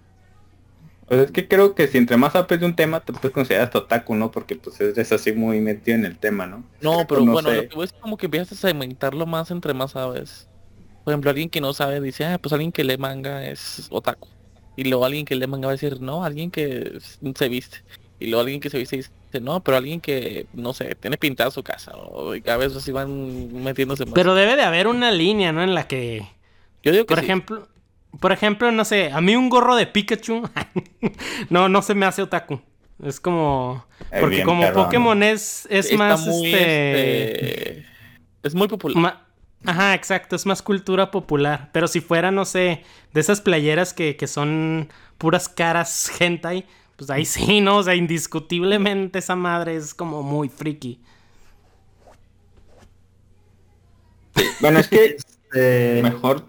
Pues 1.12 1.26
es 1.26 1.32
que 1.32 1.48
creo 1.48 1.76
que 1.76 1.88
si 1.90 1.98
entre 1.98 2.16
más 2.18 2.34
sabes 2.34 2.60
de 2.60 2.66
un 2.66 2.76
tema, 2.76 3.02
te 3.04 3.12
puedes 3.12 3.32
considerar 3.34 3.66
hasta 3.66 3.80
otaku, 3.80 4.16
¿no? 4.16 4.32
Porque 4.32 4.56
pues 4.56 4.80
eres 4.80 5.12
así 5.12 5.34
muy 5.34 5.60
metido 5.60 5.96
en 5.98 6.06
el 6.06 6.18
tema, 6.20 6.48
¿no? 6.48 6.72
No, 6.80 7.06
pero 7.08 7.22
No 7.22 7.32
bueno, 7.32 7.50
sé. 7.50 7.56
lo 7.56 7.68
que 7.68 7.76
voy 7.76 7.86
es 7.86 7.94
como 7.94 8.18
que 8.18 8.26
empiezas 8.28 8.54
a 8.54 8.68
segmentarlo 8.70 9.26
más 9.26 9.52
entre 9.52 9.74
más 9.74 9.92
sabes. 9.92 10.50
Por 11.04 11.14
ejemplo, 11.14 11.30
alguien 11.32 11.50
que 11.50 11.62
no 11.62 11.74
sabe 11.74 12.00
dice, 12.02 12.26
ah, 12.26 12.40
pues 12.40 12.54
alguien 12.54 12.72
que 12.72 12.84
lee 12.84 12.98
manga 12.98 13.46
es 13.48 13.88
otaku. 13.92 14.30
Y 14.76 14.86
luego 14.86 15.06
alguien 15.06 15.26
que 15.26 15.36
lee 15.36 15.48
manga 15.48 15.68
va 15.68 15.72
a 15.74 15.76
decir, 15.76 16.02
no, 16.02 16.24
alguien 16.24 16.52
que 16.52 17.00
se 17.36 17.50
viste. 17.50 17.80
Y 18.20 18.28
luego 18.28 18.42
alguien 18.42 18.60
que 18.62 18.70
se 18.70 18.78
viste 18.78 18.98
dice, 18.98 19.12
no, 19.42 19.64
pero 19.64 19.78
alguien 19.78 20.02
que, 20.02 20.48
no 20.54 20.74
sé, 20.74 20.96
tiene 20.96 21.18
pintada 21.18 21.52
su 21.52 21.64
casa. 21.64 21.92
O 21.96 22.34
cada 22.44 22.58
vez 22.58 22.76
así 22.76 22.92
van 22.92 23.64
metiéndose 23.64 24.06
más. 24.06 24.14
Pero 24.14 24.36
debe 24.36 24.56
de 24.56 24.64
haber 24.64 24.88
una 24.88 25.12
línea, 25.12 25.52
¿no? 25.52 25.64
En 25.64 25.74
la 25.76 25.88
que... 25.88 26.26
yo 26.84 26.92
digo 26.92 27.06
que 27.06 27.16
Por 27.16 27.20
sí. 27.20 27.26
ejemplo, 27.26 27.68
por 28.20 28.32
ejemplo, 28.32 28.72
no 28.72 28.86
sé, 28.86 29.12
a 29.12 29.22
mí 29.22 29.36
un 29.36 29.50
gorro 29.50 29.76
de 29.76 29.88
Pikachu 29.88 30.44
no, 31.50 31.70
no 31.70 31.82
se 31.82 31.96
me 31.96 32.06
hace 32.06 32.22
otaku. 32.22 32.62
Es 33.04 33.20
como 33.20 33.86
Es 34.12 34.20
porque 34.20 34.36
bien 34.38 34.46
como 34.46 34.62
perrón. 34.62 34.84
Pokémon 34.86 35.24
es 35.24 35.68
es 35.70 35.92
Está 35.92 35.98
más 35.98 36.28
muy, 36.28 36.54
este 36.54 37.74
este, 37.74 37.86
Es 38.44 38.54
muy 38.56 38.68
popular. 38.68 38.98
ma- 38.98 39.28
Ajá, 39.66 39.94
exacto, 39.94 40.36
es 40.36 40.46
más 40.46 40.62
cultura 40.62 41.12
popular. 41.12 41.70
Pero 41.72 41.88
si 41.88 42.02
fuera, 42.02 42.32
no 42.32 42.46
sé, 42.46 42.84
de 43.14 43.22
esas 43.22 43.42
playeras 43.42 43.94
que, 43.94 44.16
que 44.18 44.28
son 44.28 44.90
puras 45.18 45.50
caras 45.50 46.12
hentai, 46.20 46.66
pues 46.96 47.10
ahí 47.10 47.26
sí, 47.26 47.62
¿no? 47.62 47.78
O 47.78 47.84
sea, 47.84 47.96
indiscutiblemente 47.96 49.20
esa 49.20 49.36
madre 49.36 49.76
es 49.76 49.94
como 49.94 50.24
muy 50.24 50.50
friki. 50.50 51.00
Bueno, 54.60 54.80
es 54.80 54.88
que 54.88 55.18
Este, 55.54 56.02
mejor... 56.04 56.46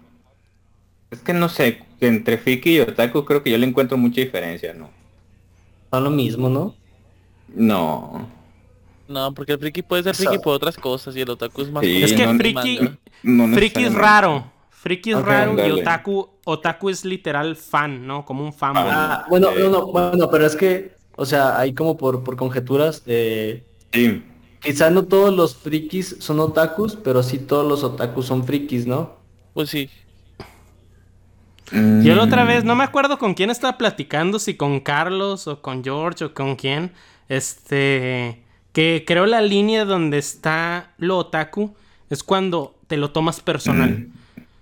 Es 1.13 1.21
que 1.21 1.33
no 1.33 1.47
sé, 1.49 1.83
entre 1.99 2.37
friki 2.37 2.77
y 2.77 2.79
otaku 2.81 3.23
creo 3.23 3.43
que 3.43 3.51
yo 3.51 3.57
le 3.57 3.65
encuentro 3.67 3.97
mucha 3.97 4.21
diferencia, 4.21 4.73
¿no? 4.73 4.89
son 5.91 6.03
lo 6.03 6.09
mismo, 6.09 6.49
¿no? 6.49 6.75
No. 7.53 8.27
No, 9.07 9.33
porque 9.33 9.53
el 9.53 9.59
friki 9.59 9.83
puede 9.83 10.03
ser 10.03 10.15
friki 10.15 10.39
por 10.39 10.55
otras 10.55 10.75
cosas 10.75 11.15
y 11.15 11.21
el 11.21 11.29
otaku 11.29 11.61
es 11.61 11.71
más... 11.71 11.83
Sí, 11.83 12.01
Es 12.03 12.13
que 12.13 12.25
no- 12.25 12.35
friki, 12.35 12.79
no 13.23 13.55
friki 13.55 13.83
es 13.83 13.93
raro. 13.93 14.51
Friki 14.69 15.11
es 15.11 15.21
raro 15.21 15.55
y 15.65 15.71
otaku, 15.71 16.29
otaku 16.45 16.89
es 16.89 17.05
literal 17.05 17.55
fan, 17.55 18.05
¿no? 18.07 18.25
Como 18.25 18.43
un 18.43 18.53
fanboy. 18.53 18.83
Ah, 18.87 19.25
bueno, 19.29 19.51
eh. 19.51 19.59
no, 19.59 19.69
no, 19.69 19.87
bueno, 19.87 20.29
pero 20.31 20.45
es 20.45 20.55
que, 20.55 20.95
o 21.15 21.25
sea, 21.25 21.59
hay 21.59 21.73
como 21.73 21.95
por, 21.95 22.23
por 22.23 22.35
conjeturas 22.35 23.05
de... 23.05 23.63
Sí. 23.93 24.23
Quizá 24.61 24.89
no 24.89 25.03
todos 25.05 25.33
los 25.33 25.55
frikis 25.55 26.15
son 26.19 26.39
otakus, 26.39 26.95
pero 26.95 27.21
sí 27.21 27.37
todos 27.37 27.67
los 27.67 27.83
otakus 27.83 28.25
son 28.25 28.45
frikis, 28.45 28.87
¿no? 28.87 29.11
Pues 29.53 29.69
sí. 29.69 29.89
Yo 31.71 32.15
la 32.15 32.23
otra 32.23 32.43
Mm, 32.43 32.47
vez, 32.47 32.63
no 32.63 32.75
me 32.75 32.83
acuerdo 32.83 33.17
con 33.17 33.33
quién 33.33 33.49
estaba 33.49 33.77
platicando, 33.77 34.39
si 34.39 34.55
con 34.55 34.79
Carlos 34.81 35.47
o 35.47 35.61
con 35.61 35.83
George 35.83 36.25
o 36.25 36.33
con 36.33 36.55
quién. 36.55 36.91
Este. 37.29 38.43
Que 38.73 39.03
creo 39.05 39.25
la 39.25 39.41
línea 39.41 39.85
donde 39.85 40.17
está 40.17 40.93
lo 40.97 41.17
otaku 41.17 41.75
es 42.09 42.23
cuando 42.23 42.75
te 42.87 42.97
lo 42.97 43.11
tomas 43.11 43.39
personal. 43.41 44.07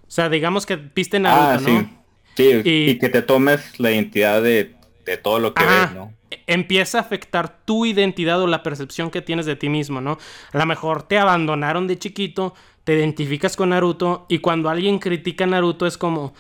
O 0.08 0.12
sea, 0.12 0.30
digamos 0.30 0.66
que 0.66 0.76
viste 0.76 1.20
Naruto, 1.20 1.48
Ah, 1.54 1.58
¿no? 1.58 1.80
sí. 1.80 1.90
Sí, 2.36 2.62
Y- 2.70 2.92
y... 2.92 3.00
que 3.00 3.10
te 3.10 3.22
tomes 3.22 3.80
la 3.80 3.92
identidad 3.92 4.42
de, 4.42 4.76
de 5.06 5.18
todo 5.18 5.40
lo 5.40 5.54
que 5.54 5.64
Ajá. 5.64 5.86
ves, 5.88 5.96
¿no? 5.96 6.14
Empieza 6.48 6.98
a 6.98 7.02
afectar 7.02 7.60
tu 7.66 7.86
identidad 7.86 8.42
o 8.42 8.48
la 8.48 8.64
percepción 8.64 9.12
que 9.12 9.22
tienes 9.22 9.46
de 9.46 9.56
ti 9.56 9.70
mismo, 9.70 10.02
¿no? 10.02 10.18
A 10.54 10.58
lo 10.58 10.66
mejor 10.66 11.04
te 11.04 11.18
abandonaron 11.18 11.88
de 11.88 11.98
chiquito, 12.00 12.54
te 12.84 12.94
identificas 12.96 13.56
con 13.56 13.70
Naruto 13.70 14.26
y 14.30 14.40
cuando 14.40 14.70
alguien 14.70 15.00
critica 15.00 15.44
a 15.44 15.48
Naruto 15.48 15.86
es 15.86 15.98
como 15.98 16.34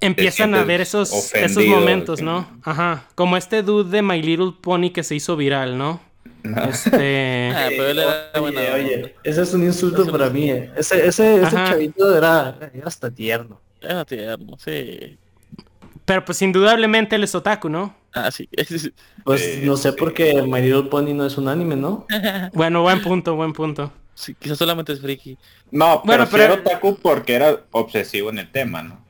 empiezan 0.00 0.54
a 0.54 0.58
sientes 0.58 0.66
ver 0.66 0.80
esos, 0.80 1.34
esos 1.34 1.64
momentos. 1.66 2.22
¿no? 2.22 2.46
Ajá, 2.62 3.06
como 3.14 3.36
este 3.36 3.62
dude 3.62 3.90
de 3.90 4.02
My 4.02 4.22
Little 4.22 4.52
Pony 4.60 4.90
que 4.90 5.02
se 5.02 5.14
hizo 5.14 5.36
viral, 5.36 5.76
¿no? 5.78 6.00
Este 6.44 7.52
Ah, 7.56 7.66
pero 7.68 7.88
él 7.88 7.98
era 7.98 8.30
Oye, 8.34 8.40
buena 8.40 8.60
oye, 8.74 9.14
ese 9.24 9.42
es 9.42 9.54
un 9.54 9.64
insulto 9.64 10.06
para 10.10 10.30
mí. 10.30 10.50
eh. 10.50 10.70
Ese, 10.76 11.06
ese, 11.06 11.42
ese 11.42 11.50
chavito 11.56 12.16
era, 12.16 12.56
era 12.72 12.86
hasta 12.86 13.10
tierno. 13.10 13.60
Era 13.80 14.04
tierno, 14.04 14.56
sí. 14.58 15.18
pero 16.04 16.24
pues 16.24 16.40
indudablemente 16.42 17.16
él 17.16 17.24
es 17.24 17.34
otaku, 17.34 17.68
¿no? 17.68 17.94
Ah, 18.12 18.30
sí. 18.30 18.48
Pues 19.24 19.58
no 19.62 19.76
sé 19.76 19.90
sí. 19.90 19.96
por 19.98 20.14
qué 20.14 20.40
My 20.42 20.62
Little 20.62 20.84
Pony 20.84 21.12
no 21.12 21.26
es 21.26 21.36
un 21.36 21.48
anime, 21.48 21.76
¿no? 21.76 22.06
Bueno, 22.54 22.82
buen 22.82 23.02
punto, 23.02 23.34
buen 23.36 23.52
punto. 23.52 23.92
sí 24.14 24.34
quizás 24.38 24.56
solamente 24.58 24.92
es 24.94 25.00
friki. 25.00 25.36
No, 25.70 26.02
pero, 26.02 26.24
Bueno, 26.24 26.24
sí 26.26 26.30
pero- 26.32 26.44
era 26.44 26.54
otaku 26.54 26.96
porque 27.02 27.34
era 27.34 27.60
obsesivo 27.72 28.30
en 28.30 28.38
el 28.38 28.50
tema, 28.50 28.82
¿no? 28.82 29.04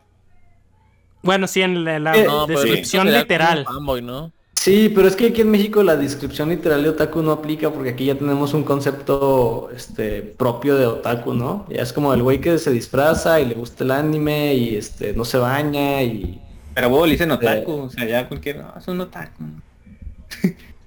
Bueno, 1.29 1.47
sí, 1.47 1.63
en 1.63 1.85
la, 1.85 1.99
la 1.99 2.17
Eh, 2.17 2.25
No, 2.25 2.47
descripción 2.47 3.13
literal. 3.13 3.69
un 3.69 3.75
fanboy, 3.75 4.03
¿no? 4.03 4.33
Sí, 4.57 4.91
pero 4.95 5.09
es 5.09 5.17
que 5.17 5.29
aquí 5.29 5.43
en 5.43 5.51
México 5.51 5.83
la 5.83 5.97
descripción 5.97 6.49
literal 6.51 6.83
de 6.83 6.91
otaku 6.91 7.23
no 7.23 7.33
aplica 7.33 7.71
porque 7.73 7.91
aquí 7.91 8.07
ya 8.07 8.17
tenemos 8.19 8.55
un 8.55 8.65
concepto 8.65 9.71
este 9.75 10.23
propio 10.23 10.77
de 10.77 10.87
otaku, 10.87 11.33
¿no? 11.35 11.67
Ya 11.71 11.83
es 11.83 11.93
como 11.93 12.13
el 12.13 12.23
güey 12.23 12.41
que 12.41 12.59
se 12.59 12.71
disfraza 12.73 13.41
y 13.41 13.47
le 13.47 13.55
gusta 13.55 13.85
el 13.85 13.93
anime 13.93 14.55
y 14.55 14.77
este 14.77 15.15
no 15.15 15.25
se 15.25 15.39
baña 15.39 16.03
y 16.03 16.41
Pero 16.75 16.91
vos 16.91 17.07
le 17.07 17.13
dicen 17.13 17.31
otaku, 17.31 17.73
o 17.73 17.91
sea, 17.91 18.05
ya 18.07 18.29
cualquier... 18.29 18.59
No, 18.59 18.75
es 18.77 18.89
un 18.89 19.01
otaku. 19.01 19.45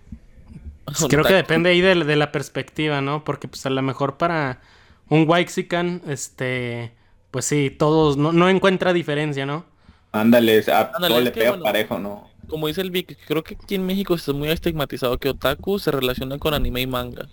Pues 0.86 1.08
creo 1.08 1.26
que 1.26 1.34
depende 1.34 1.70
ahí 1.70 1.82
de, 1.82 1.96
de 2.04 2.16
la 2.16 2.32
perspectiva, 2.32 3.02
¿no? 3.02 3.24
Porque 3.24 3.48
pues 3.48 3.66
a 3.66 3.70
lo 3.70 3.82
mejor 3.82 4.18
para 4.18 4.62
un 5.10 5.28
Waxican, 5.28 6.02
este, 6.08 6.94
pues 7.32 7.46
sí, 7.46 7.70
todos 7.72 8.18
no, 8.18 8.34
no 8.34 8.50
encuentra 8.50 8.92
diferencia, 8.94 9.46
¿no? 9.46 9.66
Ándale, 10.12 10.64
a 10.72 10.92
Ándale, 10.94 11.08
todo 11.14 11.22
le 11.22 11.32
pega 11.32 11.50
bueno, 11.52 11.64
parejo, 11.64 12.00
¿no? 12.00 12.30
Como 12.48 12.68
dice 12.68 12.82
el 12.82 12.92
Vic, 12.92 13.18
creo 13.28 13.44
que 13.44 13.56
aquí 13.62 13.76
en 13.76 13.86
México 13.86 14.14
está 14.16 14.34
muy 14.34 14.50
estigmatizado 14.50 15.18
que 15.18 15.30
otaku 15.30 15.80
se 15.80 15.90
relaciona 15.92 16.38
con 16.38 16.54
anime 16.54 16.82
y 16.82 16.88
manga. 16.88 17.28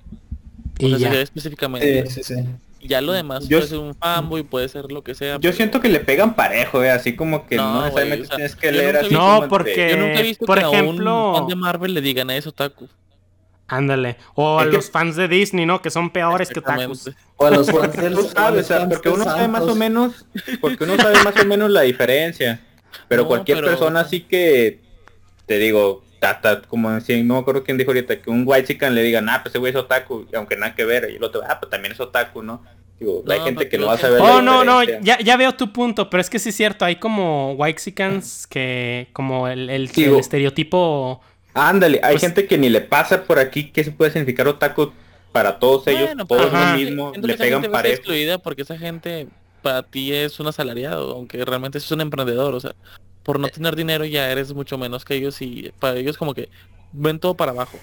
O 0.81 0.87
Y 0.87 0.91
sea, 0.99 1.13
ya. 1.13 1.21
específicamente. 1.21 2.07
sí, 2.09 2.23
sí. 2.23 2.35
Y 2.81 2.87
ya 2.87 3.01
lo 3.01 3.11
demás 3.11 3.49
Yo- 3.49 3.59
puede 3.59 3.69
ser 3.71 3.79
un 3.79 3.95
fanboy, 3.97 4.45
puede 4.45 4.69
ser 4.69 4.93
lo 4.93 5.03
que 5.03 5.17
sea. 5.17 5.35
Yo 5.35 5.41
pero- 5.41 5.53
siento 5.55 5.81
que 5.81 5.89
le 5.89 5.99
pegan 5.99 6.37
parejo, 6.37 6.85
eh, 6.85 6.91
así 6.93 7.17
como 7.17 7.45
que 7.49 7.57
no, 7.57 7.75
No, 7.75 7.81
necesariamente 7.83 8.17
güey, 8.19 8.23
o 8.23 8.29
sea, 8.29 8.37
tienes 8.37 8.55
que 8.57 8.71
leer 8.73 8.97
así 8.99 9.13
No, 9.13 9.47
porque- 9.49 9.91
Yo 9.91 9.97
nunca 9.97 10.21
he 10.21 10.23
visto 10.23 10.47
por 10.47 10.59
que 10.61 10.65
a 10.65 10.69
ejemplo- 10.71 11.31
un 11.33 11.37
fan 11.39 11.47
de 11.49 11.57
Marvel 11.57 11.95
le 11.95 12.01
digan 12.01 12.31
a 12.31 12.37
eso 12.37 12.51
otaku. 12.51 12.89
Ándale. 13.67 14.17
O 14.35 14.61
a 14.61 14.63
Es 14.63 14.69
que- 14.71 14.77
los 14.77 14.91
fans 14.91 15.17
de 15.17 15.27
Disney, 15.27 15.67
¿no? 15.67 15.83
Que 15.83 15.91
son 15.91 16.11
peores 16.11 16.49
que 16.49 16.61
otakus. 16.61 17.11
O 17.37 17.45
a 17.45 17.51
los 17.51 17.69
fans 17.71 17.97
del- 17.97 18.15
Tú 18.15 18.23
sabes, 18.29 18.65
o 18.65 18.69
sea, 18.69 18.89
porque 18.89 19.09
de 19.09 19.15
uno 19.17 19.25
sabe 19.25 19.49
más 19.49 19.63
o 19.65 19.75
menos, 19.75 20.25
porque 20.61 20.85
uno 20.85 20.97
sabe 20.97 21.23
más 21.25 21.35
o 21.37 21.45
menos 21.45 21.71
la 21.71 21.81
diferencia. 21.83 22.61
Pero 23.09 23.23
No, 23.23 23.29
cualquier 23.29 23.59
pero- 23.59 23.69
persona 23.69 24.01
así 24.01 24.21
que, 24.23 24.81
te 25.47 25.59
digo, 25.59 26.03
tata, 26.21 26.63
como 26.63 26.91
no 26.91 27.01
me 27.35 27.39
acuerdo 27.39 27.63
quién 27.65 27.79
dijo 27.79 27.91
ahorita, 27.91 28.21
que 28.21 28.29
un 28.31 28.43
white 28.45 28.67
chican 28.67 28.95
le 28.95 29.03
diga, 29.03 29.21
nah, 29.21 29.39
pues 29.43 29.53
ese 29.53 29.59
güey 29.59 29.71
es 29.71 29.77
otaku, 29.79 30.27
y 30.33 30.37
aunque 30.37 30.57
nada 30.57 30.75
que 30.75 30.85
ver, 30.85 31.09
y 31.13 31.17
el 31.17 31.23
otro, 31.25 31.43
ah, 31.49 31.59
pues 31.61 31.71
también 31.71 31.93
es 31.93 32.01
otaku, 32.01 32.43
¿no? 32.43 32.63
Digo, 32.99 33.23
No, 33.25 33.33
hay 33.33 33.41
gente 33.41 33.69
que 33.69 33.79
no 33.79 33.87
va 33.87 33.93
a 33.95 33.99
saber. 33.99 34.21
Oh, 34.21 34.37
la 34.39 34.43
no, 34.43 34.65
no, 34.65 34.83
ya, 34.83 35.19
ya 35.21 35.37
veo 35.37 35.53
tu 35.55 35.73
punto, 35.73 36.11
pero 36.11 36.21
es 36.21 36.29
que 36.29 36.41
sí 36.41 36.49
es 36.49 36.57
cierto, 36.57 36.85
hay 36.85 36.97
como 36.97 37.53
Waxicans 37.53 38.47
que 38.49 39.07
como 39.13 39.47
el, 39.47 39.71
el- 39.71 39.89
Digo- 39.89 40.15
el 40.15 40.21
estereotipo... 40.21 41.21
Ándale, 41.55 42.01
hay 42.03 42.15
Pues- 42.15 42.23
gente 42.23 42.47
que 42.47 42.59
ni 42.59 42.69
le 42.69 42.81
pasa 42.81 43.23
por 43.25 43.39
aquí 43.39 43.71
que 43.71 43.85
se 43.85 43.93
puede 43.93 44.11
significar 44.11 44.47
otaku 44.49 44.93
para 45.33 45.59
todos 45.61 45.87
ellos, 45.87 46.07
Bueno, 46.07 46.27
todos 46.27 46.47
Ajá. 46.53 46.73
lo 46.73 46.79
mismo, 46.79 47.13
le 47.15 47.35
pegan 47.37 47.63
gente 47.63 47.69
va 47.69 47.79
a 47.79 47.83
ser 47.83 47.91
parejo. 47.91 47.95
excluida 47.97 48.39
porque 48.39 48.63
esa 48.63 48.77
gente 48.79 49.29
para 49.63 49.83
ti 49.83 50.13
es 50.13 50.39
un 50.41 50.47
asalariado, 50.47 51.13
aunque 51.15 51.45
realmente 51.45 51.79
es 51.79 51.91
un 51.91 52.01
emprendedor, 52.01 52.55
o 52.55 52.61
sea, 52.61 52.75
por 53.23 53.39
no 53.39 53.49
tener 53.49 53.77
dinero 53.77 54.05
ya 54.05 54.31
eres 54.31 54.55
mucho 54.55 54.79
menos 54.79 55.05
que 55.05 55.15
ellos 55.15 55.41
y 55.43 55.73
para 55.79 55.97
ellos 55.97 56.17
como 56.17 56.35
que 56.35 56.49
ven 56.93 57.19
todo 57.19 57.35
para 57.37 57.53
abajo. 57.53 57.79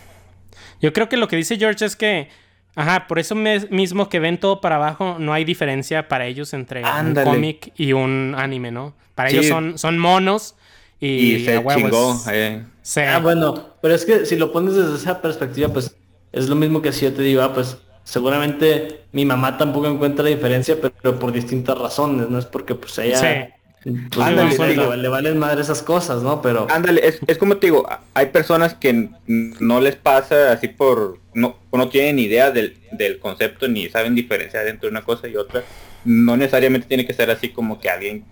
Yo 0.81 0.91
creo 0.93 1.09
que 1.09 1.17
lo 1.17 1.27
que 1.27 1.35
dice 1.35 1.57
George 1.57 1.85
es 1.85 1.95
que, 1.95 2.29
ajá, 2.75 3.07
por 3.07 3.19
eso 3.19 3.35
mismo 3.35 4.09
que 4.09 4.19
ven 4.19 4.39
todo 4.39 4.61
para 4.61 4.75
abajo, 4.77 5.17
no 5.19 5.33
hay 5.33 5.45
diferencia 5.45 6.07
para 6.07 6.25
ellos 6.25 6.53
entre 6.53 6.83
Ándale. 6.83 7.29
un 7.29 7.35
cómic 7.35 7.73
y 7.77 7.93
un 7.93 8.33
anime, 8.37 8.71
¿no? 8.71 8.95
Para 9.13 9.29
Sí. 9.29 9.37
ellos 9.37 9.47
son, 9.47 9.77
son 9.77 9.97
monos 9.99 10.55
y, 10.99 11.35
Y 11.35 11.45
se 11.45 11.63
chingó, 11.75 12.21
eh. 12.31 12.63
Ah, 13.07 13.19
bueno, 13.19 13.75
pero 13.81 13.93
es 13.93 14.05
que 14.05 14.25
si 14.25 14.35
lo 14.37 14.51
pones 14.51 14.75
desde 14.75 14.95
esa 14.95 15.21
perspectiva, 15.21 15.69
pues 15.69 15.95
es 16.31 16.49
lo 16.49 16.55
mismo 16.55 16.81
que 16.81 16.91
si 16.91 17.05
yo 17.05 17.13
te 17.13 17.21
digo, 17.21 17.41
ah, 17.41 17.53
pues 17.53 17.77
seguramente 18.05 19.01
mi 19.13 19.25
mamá 19.25 19.57
tampoco 19.57 19.87
encuentra 19.87 20.23
la 20.23 20.29
diferencia, 20.31 20.77
pero 20.81 21.19
por 21.19 21.33
distintas 21.33 21.77
razones, 21.77 22.29
no 22.29 22.39
es 22.39 22.45
porque 22.47 22.75
pues 22.75 22.97
ella 22.99 23.51
Sí. 23.83 23.89
pues, 24.11 24.25
Ándale, 24.25 24.49
le, 24.51 24.55
sí. 24.55 24.75
le- 24.75 24.97
le 24.97 25.07
valen 25.09 25.37
madre 25.39 25.61
esas 25.61 25.83
cosas, 25.83 26.23
¿no? 26.23 26.41
Pero 26.41 26.67
Ándale, 26.71 27.07
es, 27.07 27.19
es 27.27 27.37
como 27.37 27.57
te 27.57 27.67
digo, 27.67 27.85
hay 28.13 28.27
personas 28.27 28.73
que 28.75 29.09
no 29.27 29.81
les 29.81 29.95
pasa 29.95 30.51
así 30.53 30.69
por, 30.69 31.19
no, 31.33 31.57
no 31.71 31.89
tienen 31.89 32.19
idea 32.19 32.51
del, 32.51 32.77
del 32.91 33.19
concepto 33.19 33.67
ni 33.67 33.89
saben 33.89 34.15
diferenciar 34.15 34.67
entre 34.67 34.89
una 34.89 35.03
cosa 35.03 35.27
y 35.27 35.35
otra. 35.35 35.63
No 36.03 36.37
necesariamente 36.37 36.87
tiene 36.87 37.05
que 37.05 37.13
ser 37.13 37.31
así 37.31 37.49
como 37.49 37.79
que 37.79 37.89
alguien, 37.89 38.25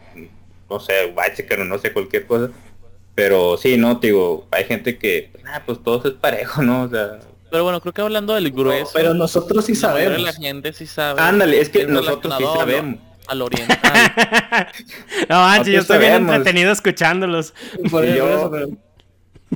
no 0.69 0.79
sé, 0.79 1.13
white 1.15 1.61
o 1.61 1.65
no 1.65 1.77
sé, 1.79 1.93
cualquier 1.93 2.25
cosa. 2.27 2.51
Pero 3.15 3.57
sí, 3.57 3.77
no, 3.77 3.99
te 3.99 4.07
digo, 4.07 4.47
hay 4.51 4.65
gente 4.65 4.97
que, 4.97 5.31
ah, 5.45 5.63
pues 5.65 5.83
todo 5.83 6.07
es 6.07 6.15
parejo, 6.15 6.63
¿no? 6.63 6.83
O 6.83 6.89
sea, 6.89 7.19
Pero 7.53 7.65
bueno, 7.65 7.79
creo 7.81 7.93
que 7.93 8.01
hablando 8.01 8.33
del 8.33 8.49
grueso, 8.51 8.89
pero 8.95 9.13
nosotros 9.13 9.63
sí 9.65 9.75
sabemos. 9.75 10.19
la 10.19 10.33
gente 10.33 10.73
sí 10.73 10.87
sabe. 10.87 11.21
ándale, 11.21 11.61
es 11.61 11.69
que 11.69 11.85
nosotros 11.85 12.33
sí 12.35 12.43
sabemos. 12.57 12.99
Al 13.27 13.43
oriental. 13.43 13.77
no, 15.29 15.35
manches, 15.39 15.71
yo 15.75 15.79
estoy 15.81 15.99
bien 15.99 16.13
entretenido 16.13 16.71
escuchándolos. 16.71 17.53
Por 17.91 18.05
eso, 18.05 18.15
Yo- 18.17 18.23
por 18.25 18.31
eso, 18.33 18.51
pero- 18.51 18.67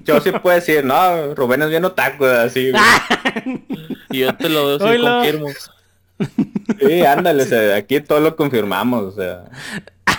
Yo 0.06 0.22
sí 0.22 0.32
puedo 0.44 0.56
decir, 0.56 0.86
no, 0.86 1.34
Rubén 1.34 1.64
es 1.64 1.70
bien 1.72 1.86
otaku, 1.86 2.26
así. 2.26 2.70
güey. 2.70 2.84
y 4.12 4.20
yo 4.20 4.36
te 4.36 4.48
lo 4.48 4.78
sí, 4.78 4.86
Oílo. 4.86 5.08
confirmo. 5.16 5.48
Sí, 6.80 7.02
ándale, 7.02 7.42
o 7.42 7.46
sea, 7.48 7.76
aquí 7.78 8.00
todo 8.02 8.20
lo 8.20 8.36
confirmamos, 8.36 9.06
o 9.06 9.12
sea. 9.20 9.46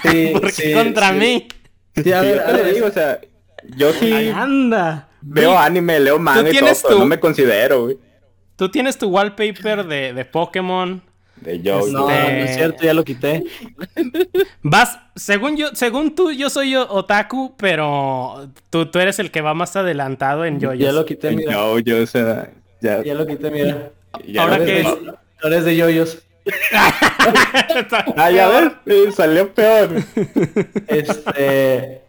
Sí, 0.02 0.30
¿Por 0.32 0.40
qué 0.46 0.50
sí, 0.50 0.72
contra 0.72 1.10
sí. 1.10 1.14
mí? 1.14 1.48
Sí, 1.94 2.12
a 2.12 2.22
Sí, 2.22 2.26
ver, 2.26 2.36
yo 2.38 2.42
a 2.42 2.46
te 2.56 2.64
lo 2.64 2.72
digo, 2.74 2.86
o 2.88 2.92
sea, 2.92 3.20
yo 3.76 3.92
sí 3.92 4.12
Ay, 4.12 4.30
anda. 4.30 5.08
veo 5.20 5.50
Vic, 5.50 5.58
anime, 5.60 6.00
leo 6.00 6.18
manga 6.18 6.50
y 6.50 6.56
todo, 6.58 6.70
tu- 6.88 6.98
no 6.98 7.06
me 7.06 7.18
considero, 7.20 7.84
güey. 7.84 7.98
Tú 8.56 8.68
tienes 8.70 8.98
tu 8.98 9.08
wallpaper 9.08 9.86
de, 9.86 10.12
de 10.12 10.24
Pokémon. 10.24 11.00
De 11.36 11.60
yo, 11.60 11.86
No, 11.86 12.10
Este- 12.10 12.32
no 12.32 12.44
es 12.44 12.54
cierto, 12.56 12.82
ya 12.84 12.92
lo 12.94 13.04
quité. 13.04 13.44
Vas, 14.62 14.98
según 15.14 15.56
yo, 15.56 15.68
según 15.74 16.14
tú, 16.16 16.32
yo 16.32 16.50
soy 16.50 16.74
otaku, 16.74 17.54
pero 17.56 18.48
tú, 18.70 18.86
tú 18.86 18.98
eres 18.98 19.20
el 19.20 19.30
que 19.30 19.40
va 19.40 19.54
más 19.54 19.76
adelantado 19.76 20.44
en 20.44 20.58
yoyos. 20.58 20.84
Ya 20.84 20.92
lo 20.92 21.04
quité, 21.06 21.30
mira. 21.30 21.52
yo, 21.52 21.78
yo, 21.78 22.02
o 22.02 22.06
sea, 22.06 22.50
ya, 22.80 23.02
Ya 23.04 23.14
lo 23.14 23.24
quité, 23.26 23.50
mira. 23.52 23.90
ya 24.26 24.42
Ahora 24.42 24.58
que- 24.64 24.80
es 24.80 24.84
de- 24.84 25.12
ahora 25.42 25.56
es 25.58 25.64
de 25.64 25.76
yoyos. 25.76 26.18
Ah, 28.16 28.30
ya 28.30 28.72
ves, 28.84 29.14
salió 29.14 29.52
peor. 29.52 29.90
Este. 30.88 32.02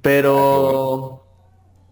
Pero. 0.00 1.24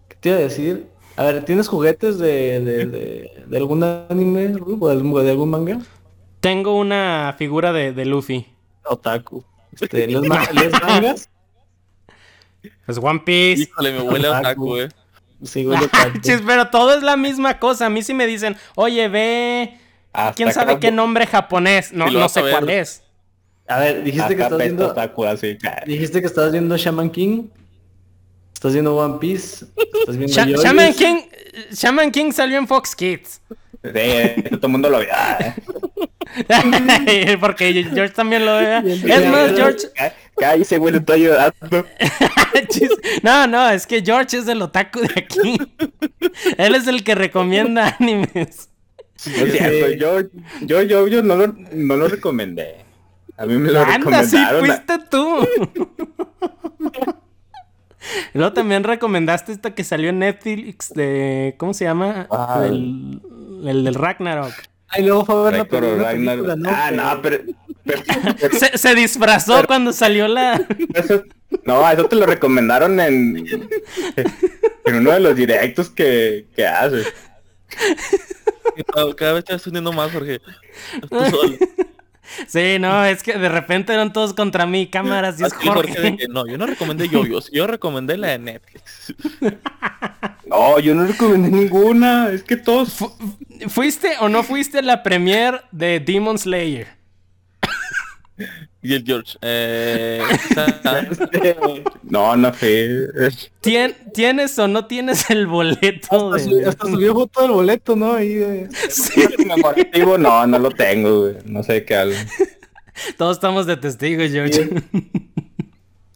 ¿Qué 0.07 0.15
te 0.19 0.29
iba 0.29 0.37
a 0.37 0.41
decir? 0.41 0.87
A 1.17 1.23
ver, 1.23 1.45
¿tienes 1.45 1.67
juguetes 1.67 2.17
de, 2.17 2.59
de, 2.61 2.85
de, 2.85 3.43
de 3.45 3.57
algún 3.57 3.83
anime, 3.83 4.55
o 4.79 4.87
de, 4.87 4.93
algún- 4.93 5.23
de 5.23 5.31
algún 5.31 5.49
manga? 5.49 5.79
Tengo 6.39 6.77
una 6.77 7.35
figura 7.37 7.71
de, 7.73 7.91
de 7.93 8.05
Luffy. 8.05 8.47
Otaku. 8.85 9.43
Este, 9.79 10.07
¿les, 10.07 10.21
ma- 10.21 10.49
les 10.53 10.71
mangas? 10.71 11.29
Pues 12.85 12.97
One 12.97 13.19
Piece. 13.25 13.63
Híjole, 13.63 13.91
me 13.93 14.01
huele 14.01 14.27
a 14.27 14.39
Otaku. 14.39 14.71
otaku, 14.73 14.77
eh. 14.77 14.89
Sí, 15.43 15.65
otaku. 15.65 16.19
Pero 16.47 16.67
todo 16.69 16.93
es 16.95 17.03
la 17.03 17.17
misma 17.17 17.59
cosa. 17.59 17.87
A 17.87 17.89
mí 17.89 18.01
sí 18.03 18.13
me 18.13 18.25
dicen, 18.27 18.55
oye, 18.75 19.07
ve. 19.07 19.77
Hasta 20.13 20.33
¿Quién 20.35 20.51
sabe 20.53 20.79
qué 20.79 20.91
nombre 20.91 21.25
japonés? 21.25 21.93
No, 21.93 22.09
no 22.09 22.27
sé 22.29 22.41
cuál 22.41 22.69
es. 22.69 23.03
A 23.67 23.79
ver, 23.79 24.03
dijiste 24.03 24.35
que 24.35 24.41
estás 24.41 24.57
viendo. 24.57 24.87
otaku, 24.89 25.25
así. 25.25 25.57
Dijiste 25.85 26.19
que 26.21 26.27
estás 26.27 26.51
viendo 26.51 26.75
Shaman 26.75 27.09
King. 27.09 27.47
Estás 28.61 28.73
viendo 28.73 28.95
One 28.95 29.17
Piece. 29.19 29.65
Estás 30.01 30.17
viendo 30.17 30.35
Yoyos. 30.35 30.63
Shaman 30.63 30.93
King, 30.93 31.15
Shaman 31.71 32.11
King 32.11 32.31
salió 32.31 32.59
en 32.59 32.67
Fox 32.67 32.95
Kids. 32.95 33.41
Sí, 33.49 33.89
eh, 33.95 34.35
todo 34.51 34.67
el 34.67 34.71
mundo 34.71 34.87
lo 34.87 34.99
ve. 34.99 35.07
Ah, 35.11 35.55
Porque 37.39 37.73
George 37.91 38.13
también 38.13 38.45
lo 38.45 38.57
ve. 38.57 38.81
Bien, 38.81 39.09
Es 39.11 39.31
más, 39.31 39.51
George. 39.55 39.87
cá- 39.95 40.13
Cállese, 40.37 40.77
güey, 40.77 40.95
estoy 40.95 41.21
ayudando. 41.23 41.87
No, 43.23 43.47
no, 43.47 43.67
es 43.71 43.87
que 43.87 44.03
George 44.05 44.37
es 44.37 44.47
el 44.47 44.61
otaku 44.61 44.99
de 44.99 45.13
aquí. 45.17 45.57
Él 46.59 46.75
es 46.75 46.85
el 46.85 47.03
que 47.03 47.15
recomienda 47.15 47.95
animes. 47.99 48.69
No 49.25 49.43
es 49.43 49.51
cierto, 49.53 49.89
yo, 49.97 50.21
yo, 50.61 50.81
yo, 50.83 51.07
yo 51.07 51.23
no 51.23 51.35
lo, 51.35 51.47
no 51.47 51.95
lo 51.95 52.07
recomendé. 52.07 52.85
A 53.37 53.47
mí 53.47 53.55
me 53.55 53.71
lo 53.71 53.81
Anda, 53.81 54.23
sí 54.23 54.37
recomendaron. 54.37 54.65
fuiste 54.67 54.99
tú. 55.09 55.47
Luego 58.33 58.53
también 58.53 58.83
recomendaste 58.83 59.51
esta 59.51 59.73
que 59.75 59.83
salió 59.83 60.09
en 60.09 60.19
Netflix 60.19 60.89
de. 60.93 61.55
¿Cómo 61.57 61.73
se 61.73 61.85
llama? 61.85 62.27
Ah. 62.31 62.63
El, 62.65 63.21
el 63.65 63.83
del 63.83 63.95
Ragnarok. 63.95 64.53
Ay, 64.87 65.03
luego 65.05 65.25
fue 65.25 65.35
a 65.35 65.43
ver 65.43 65.53
la, 65.57 65.65
película, 65.65 66.55
¿no? 66.57 66.69
Ah, 66.69 66.91
no, 66.91 67.21
pero, 67.21 67.43
pero- 67.85 68.01
pero 68.39 68.53
Se, 68.59 68.77
se 68.77 68.95
disfrazó 68.95 69.65
cuando 69.65 69.93
salió 69.93 70.27
la. 70.27 70.55
eso, 70.93 71.23
no, 71.63 71.89
eso 71.89 72.05
te 72.05 72.15
lo 72.17 72.25
recomendaron 72.25 72.99
en, 72.99 73.37
en 74.85 74.95
uno 74.95 75.11
de 75.11 75.19
los 75.21 75.35
directos 75.35 75.89
que, 75.89 76.45
que 76.55 76.67
haces. 76.67 77.07
Cada- 78.93 79.15
Cada 79.15 79.33
vez 79.33 79.45
te 79.45 79.53
vas 79.53 79.67
uniendo 79.67 79.91
más, 79.93 80.11
Jorge. 80.11 80.39
Tú 81.09 81.19
solo. 81.29 81.57
Sí, 82.47 82.77
no, 82.79 83.03
es 83.05 83.23
que 83.23 83.37
de 83.37 83.49
repente 83.49 83.93
eran 83.93 84.13
todos 84.13 84.33
contra 84.33 84.65
mí, 84.65 84.87
cámaras, 84.87 85.39
y 85.39 85.43
es 85.43 85.53
Jorge 85.53 85.93
de 85.93 86.01
Jorge. 86.01 86.17
que, 86.17 86.27
no, 86.27 86.47
yo 86.47 86.57
no 86.57 86.65
recomendé 86.65 87.07
yoyos, 87.09 87.49
yo 87.51 87.67
recomendé 87.67 88.17
la 88.17 88.27
de 88.29 88.39
Netflix. 88.39 89.13
No, 90.45 90.79
yo 90.79 90.93
no 90.95 91.05
recomendé 91.05 91.49
ninguna. 91.49 92.29
Es 92.29 92.43
que 92.43 92.57
todos. 92.57 92.91
Fu- 92.93 93.15
¿Fuiste 93.69 94.17
o 94.19 94.27
no 94.27 94.43
fuiste 94.43 94.79
a 94.79 94.81
la 94.81 95.01
premiere 95.01 95.61
de 95.71 96.01
Demon 96.01 96.37
Slayer? 96.37 96.87
Y 98.83 98.95
el 98.95 99.03
George, 99.05 99.37
eh, 99.43 100.21
¿sabes? 100.83 101.19
No, 102.03 102.35
no 102.35 102.51
fui. 102.51 102.67
¿Tien- 103.61 103.95
¿Tienes 104.13 104.57
o 104.57 104.67
no 104.67 104.87
tienes 104.87 105.29
el 105.29 105.45
boleto? 105.45 106.33
Hasta, 106.33 106.43
su- 106.49 106.55
de- 106.57 106.65
hasta 106.65 106.87
subió 106.87 107.13
foto 107.13 107.41
del 107.43 107.51
boleto, 107.51 107.95
¿no? 107.95 108.13
Ahí 108.13 108.33
de... 108.33 108.69
Sí, 108.89 109.23
no, 110.17 110.47
no 110.47 110.59
lo 110.59 110.71
tengo, 110.71 111.21
güey. 111.21 111.35
No 111.45 111.61
sé 111.61 111.85
qué 111.85 111.95
hablo. 111.95 112.15
todos 113.17 113.37
estamos 113.37 113.67
de 113.67 113.77
testigos, 113.77 114.31
George. 114.31 114.69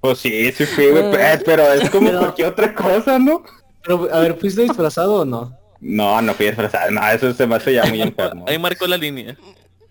Pues 0.02 0.20
sí, 0.20 0.52
sí 0.52 0.66
fui, 0.66 0.88
güey, 0.88 1.10
pues, 1.12 1.44
pero 1.46 1.72
es 1.74 1.90
como 1.90 2.08
Pero- 2.08 2.20
cualquier 2.20 2.48
otra 2.50 2.74
cosa, 2.74 3.20
¿no? 3.20 3.44
Pero, 3.84 4.10
a 4.12 4.20
ver, 4.22 4.36
¿fuiste 4.40 4.64
disfrazado 4.64 5.22
o 5.22 5.26
no? 5.26 5.56
No, 5.80 6.20
no 6.22 6.34
fui 6.34 6.48
disfrazado. 6.48 6.90
No, 6.90 7.08
eso 7.10 7.32
se 7.34 7.46
me 7.46 7.56
hace 7.56 7.74
ya 7.74 7.86
muy 7.86 8.02
enfermo. 8.02 8.46
Ahí 8.48 8.58
marcó 8.58 8.88
la 8.88 8.98
línea. 8.98 9.38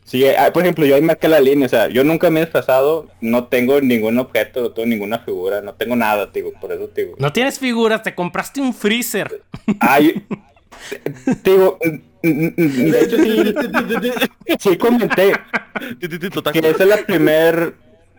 Sí, 0.05 0.23
ah, 0.27 0.53
por 0.53 0.63
ejemplo, 0.63 0.85
yo 0.85 0.95
ahí 0.97 1.03
marqué 1.03 1.29
la 1.29 1.41
línea, 1.41 1.65
o 1.65 1.69
sea, 1.69 1.89
yo 1.89 2.05
nunca 2.05 2.29
me 2.29 2.41
he 2.41 2.45
disfrazado, 2.45 3.09
no 3.23 3.45
tengo 3.45 3.81
ningún 3.81 4.19
objeto, 4.19 4.61
no 4.61 4.71
tengo 4.71 4.87
ninguna 4.87 5.21
figura, 5.21 5.63
no 5.63 5.73
tengo 5.73 5.97
nada, 5.97 6.27
digo, 6.27 6.53
por 6.61 6.73
eso 6.73 6.89
te 6.89 7.05
digo. 7.05 7.17
No 7.19 7.33
tienes 7.33 7.59
figuras, 7.59 8.03
te 8.03 8.15
compraste 8.15 8.61
un 8.61 8.75
freezer. 8.75 9.43
Ay, 9.81 10.23
te 11.43 11.51
digo, 11.51 11.79
mm, 12.23 12.29
mm, 12.29 12.55
mm, 12.55 12.91
de 12.91 13.01
hecho 13.01 13.17
sí, 13.17 13.55
sí 14.59 14.77
comenté 14.77 15.33
que 16.53 16.59
esa 16.59 16.83
es 16.83 16.89
la 16.89 16.99
primer, 16.99 17.75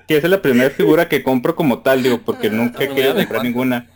que 0.07 0.17
esa 0.17 0.25
es 0.25 0.31
la 0.31 0.41
primera 0.41 0.71
figura 0.71 1.07
que 1.07 1.21
compro 1.21 1.55
como 1.55 1.79
tal, 1.79 2.01
digo, 2.01 2.21
porque 2.25 2.49
nunca 2.49 2.83
he 2.83 2.89
querido 2.89 3.13
comprar 3.13 3.43
ninguna. 3.43 3.89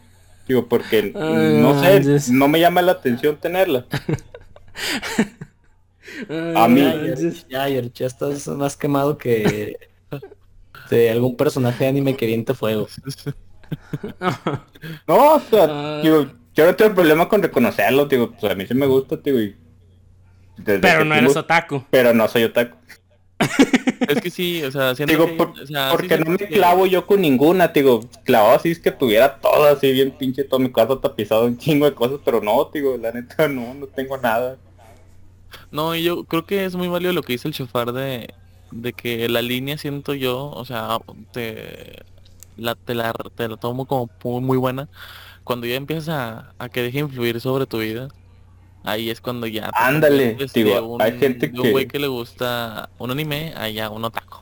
Digo, 0.48 0.68
porque 0.68 1.12
Ay, 1.16 1.58
no 1.60 1.80
sé, 1.80 2.32
no 2.32 2.48
me 2.48 2.60
llama 2.60 2.82
la 2.84 2.94
atención 2.94 3.38
tenerla. 3.38 3.86
A 6.56 6.68
mí- 6.68 6.82
Ya, 7.50 7.68
ya, 7.70 7.82
estás 8.06 8.48
más 8.48 8.76
quemado 8.78 9.18
que... 9.18 9.78
este 10.84 11.10
algún 11.12 11.36
personaje 11.38 11.84
de 11.84 11.90
anime 11.90 12.16
que 12.16 12.26
viente 12.26 12.54
fuego. 12.54 12.88
No, 15.08 15.36
o 15.36 15.40
sea, 15.40 15.66
Ah. 15.70 16.00
digo, 16.04 16.28
yo 16.56 16.66
no 16.66 16.76
tengo 16.76 16.96
problema 16.96 17.28
con 17.30 17.42
reconocerlo, 17.44 18.06
digo, 18.06 18.32
pues 18.32 18.52
a 18.52 18.56
mí 18.56 18.66
sí 18.66 18.74
me 18.74 18.86
gusta, 18.88 19.18
digo, 19.18 19.40
y 19.40 19.56
desde 20.58 20.80
Pero 20.82 21.06
no 21.06 21.16
eres 21.16 21.36
otaku. 21.36 21.84
pero 21.90 22.14
no 22.14 22.28
soy 22.28 22.44
otaku. 22.46 22.78
Es 24.08 24.22
que 24.22 24.30
sí, 24.32 24.64
o 24.64 24.72
sea, 24.72 24.94
Digo, 24.94 25.28
que- 25.28 25.34
por- 25.34 25.50
o 25.52 25.66
sea, 25.68 25.92
sí 25.92 25.96
porque 25.98 26.18
no 26.18 26.32
me 26.32 26.38
que- 26.38 26.48
clavo 26.48 26.86
yo 26.86 27.06
con 27.06 27.22
ninguna, 27.22 27.68
digo, 27.70 28.02
clavado 28.26 28.56
así 28.56 28.72
es 28.72 28.80
que 28.80 28.92
tuviera 28.92 29.38
todo 29.40 29.66
así 29.66 29.92
bien 29.92 30.12
pinche 30.12 30.44
todo 30.44 30.60
mi 30.60 30.70
cuarto 30.72 31.00
tapizado 31.00 31.46
un 31.46 31.58
chingo 31.58 31.86
de 31.86 31.94
cosas, 31.94 32.20
pero 32.26 32.42
no, 32.42 32.70
digo, 32.74 32.98
la 32.98 33.12
neta 33.12 33.48
no, 33.48 33.74
no 33.76 33.86
tengo 33.88 34.18
nada. 34.18 34.58
No, 35.72 35.96
yo 35.96 36.26
creo 36.26 36.46
que 36.46 36.66
es 36.66 36.76
muy 36.76 36.88
válido 36.88 37.14
lo 37.14 37.24
que 37.24 37.34
dice 37.34 37.48
el 37.48 37.54
chofar 37.54 37.92
de, 37.94 38.36
de 38.72 38.94
que 38.94 39.30
la 39.30 39.42
línea 39.42 39.78
siento 39.78 40.14
yo, 40.14 40.50
o 40.52 40.66
sea, 40.66 41.00
te 41.32 41.96
la, 42.56 42.76
te 42.76 42.96
la, 42.96 43.14
te 43.36 43.48
la 43.50 43.58
tomo 43.58 43.88
como 43.88 44.12
muy, 44.24 44.42
muy 44.42 44.58
buena. 44.58 44.90
Cuando 45.44 45.68
ya 45.68 45.76
empiezas 45.76 46.10
a, 46.10 46.56
a 46.60 46.70
que 46.70 46.84
deje 46.84 47.00
influir 47.00 47.42
sobre 47.42 47.68
tu 47.68 47.80
vida, 47.80 48.10
ahí 48.84 49.10
es 49.12 49.22
cuando 49.22 49.48
ya... 49.48 49.72
Ándale, 49.78 50.48
digo, 50.54 50.82
un- 50.88 51.02
hay 51.04 51.14
gente 51.14 51.50
de 51.50 51.62
un 51.62 51.72
güey 51.72 51.86
que- 51.86 51.94
que 51.94 52.00
le 52.00 52.08
gusta 52.08 52.92
un 52.98 53.12
anime 53.12 53.54
a 53.58 53.70
ya 53.70 53.90
un 53.92 54.06
otaku. 54.06 54.38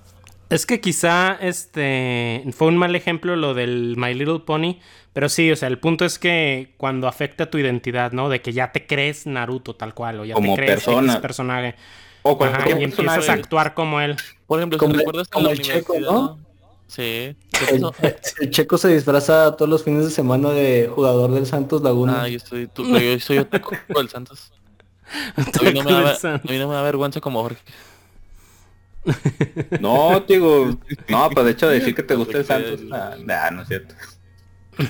Es 0.50 0.66
que 0.66 0.80
quizá 0.80 1.38
este 1.42 2.46
fue 2.54 2.68
un 2.68 2.78
mal 2.78 2.96
ejemplo 2.96 3.36
lo 3.36 3.54
del 3.54 3.96
My 3.98 4.14
Little 4.14 4.40
Pony, 4.40 4.78
pero 5.14 5.28
sí, 5.30 5.52
o 5.52 5.56
sea, 5.56 5.68
el 5.68 5.78
punto 5.78 6.06
es 6.06 6.20
que 6.20 6.74
cuando 6.78 7.08
afecta 7.08 7.50
tu 7.50 7.58
identidad, 7.58 8.14
¿no? 8.14 8.30
De 8.30 8.42
que 8.42 8.54
ya 8.54 8.72
te 8.72 8.88
crees 8.88 9.26
Naruto 9.26 9.76
tal 9.76 9.94
cual 9.94 10.22
o 10.22 10.26
ya 10.26 10.36
Como 10.36 10.56
te 10.56 10.62
crees 10.62 10.84
persona. 10.84 11.14
X 11.14 11.22
personaje. 11.22 11.76
O 12.22 12.32
Ajá, 12.32 12.38
cualquier 12.38 12.80
y 12.80 12.84
empiezas 12.86 13.30
a 13.30 13.34
actuar 13.34 13.74
como 13.74 14.00
él. 14.00 14.16
Por 14.46 14.60
ejemplo, 14.60 14.78
Como 14.78 14.94
recuerdas 14.94 15.28
como 15.28 15.50
el 15.50 15.62
checo. 15.62 16.00
¿no? 16.00 16.40
Sí. 16.88 17.36
¿qué 17.52 17.82
El, 18.42 18.50
checo 18.50 18.78
se 18.78 18.88
disfraza 18.94 19.56
todos 19.58 19.70
los 19.70 19.84
fines 19.84 20.06
de 20.06 20.12
semana 20.12 20.52
de 20.52 20.90
jugador 20.94 21.32
del 21.32 21.46
Santos 21.46 21.82
Laguna. 21.82 22.24
Ah, 22.24 22.28
yo 22.30 22.40
soy, 22.40 22.68
tú, 22.68 22.86
yo 22.98 23.20
soy 23.20 23.40
otaku 23.40 23.76
del 23.96 24.10
Santos. 24.10 24.52
A 25.38 25.64
mí, 25.64 25.74
no 25.74 25.84
me 25.86 25.92
da, 25.92 26.18
a 26.22 26.42
mí 26.44 26.58
no 26.58 26.68
me 26.68 26.76
da 26.76 26.82
vergüenza 26.82 27.22
como 27.22 27.42
Jorge. 27.42 27.62
No, 29.80 30.20
digo, 30.22 30.78
no, 31.08 31.30
pues 31.30 31.46
de 31.46 31.52
hecho 31.52 31.68
decir 31.70 31.96
que 31.96 32.04
te 32.04 32.16
gusta 32.16 32.38
el 32.38 32.46
Santos, 32.46 32.82
nah, 32.82 33.16
nah, 33.18 33.50
no 33.52 33.62
es 33.62 33.68
cierto. 33.68 33.96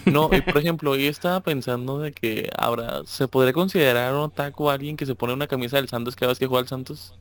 No, 0.06 0.30
y 0.34 0.42
por 0.42 0.58
ejemplo, 0.58 0.96
yo 0.96 1.10
estaba 1.10 1.42
pensando 1.42 2.00
de 2.00 2.12
que 2.12 2.50
ahora 2.58 3.02
se 3.06 3.28
podría 3.28 3.54
considerar 3.54 4.14
un 4.14 4.20
otaku 4.20 4.70
a 4.70 4.74
alguien 4.74 4.98
que 4.98 5.06
se 5.06 5.16
pone 5.16 5.34
una 5.34 5.48
camisa 5.48 5.78
del 5.78 5.88
Santos 5.88 6.16
cada 6.16 6.32
vez 6.32 6.40
que 6.40 6.48
juega 6.48 6.62
al 6.62 6.68
Santos. 6.68 7.16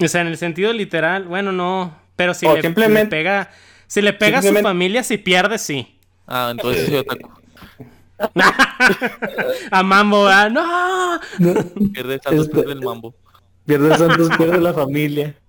O 0.00 0.08
sea, 0.08 0.20
en 0.22 0.28
el 0.28 0.36
sentido 0.36 0.72
literal, 0.72 1.24
bueno, 1.24 1.52
no, 1.52 1.96
pero 2.16 2.34
si 2.34 2.46
le, 2.46 2.62
simplemente- 2.62 3.16
le 3.16 3.22
pega 3.22 3.50
si 3.86 4.02
le 4.02 4.12
pega 4.12 4.38
a 4.38 4.42
su 4.42 4.54
familia 4.54 5.02
si 5.02 5.16
pierde 5.16 5.58
sí. 5.58 5.98
Ah, 6.26 6.48
entonces 6.50 6.86
soy 6.86 6.96
otaku. 6.96 7.30
a 9.70 9.82
Mambo, 9.82 10.24
¿verdad? 10.24 10.50
no. 10.50 11.20
Pierde 11.92 12.14
el 12.14 12.20
Santos, 12.20 12.48
pierde 12.48 12.72
el 12.72 12.82
mambo. 12.82 13.14
Pierde 13.68 13.92
el 13.92 13.98
Santos, 13.98 14.30
pierde 14.38 14.60
la 14.62 14.72
familia. 14.72 15.36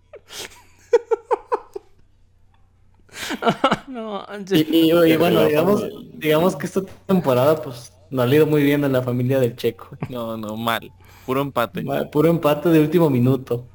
No, 3.87 4.25
Y, 4.51 4.75
y- 4.75 4.91
y 4.91 5.17
bueno, 5.17 5.43
digamos, 5.45 5.83
digamos 6.15 6.55
que 6.55 6.65
esta 6.65 6.81
temporada 7.05 7.61
pues 7.61 7.93
no 8.09 8.21
ha 8.21 8.27
ido 8.27 8.45
muy 8.45 8.63
bien 8.63 8.83
en 8.83 8.91
la 8.93 9.01
familia 9.01 9.39
del 9.39 9.55
checo. 9.55 9.89
No, 10.09 10.35
no, 10.37 10.55
mal. 10.57 10.91
Puro 11.25 11.41
empate. 11.41 11.83
Puro 12.11 12.29
empate 12.29 12.69
de 12.69 12.79
último 12.81 13.09
minuto. 13.09 13.65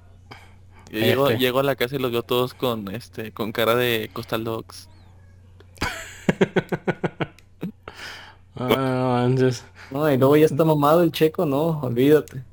Llego, 0.90 1.30
llego 1.30 1.60
a 1.60 1.62
la 1.62 1.76
casa 1.76 1.96
y 1.96 1.98
los 1.98 2.12
veo 2.12 2.22
todos 2.22 2.54
con 2.54 2.88
este, 2.94 3.32
con 3.32 3.52
cara 3.52 3.74
de 3.74 4.10
Coastal 4.12 4.44
Dogs. 4.44 4.88
Ah, 8.56 9.26
no. 9.28 9.48
No, 9.90 10.12
y 10.12 10.16
luego 10.16 10.36
ya 10.36 10.46
está 10.46 10.64
mamado 10.64 11.02
el 11.02 11.10
checo, 11.10 11.44
no, 11.44 11.80
olvídate. 11.80 12.44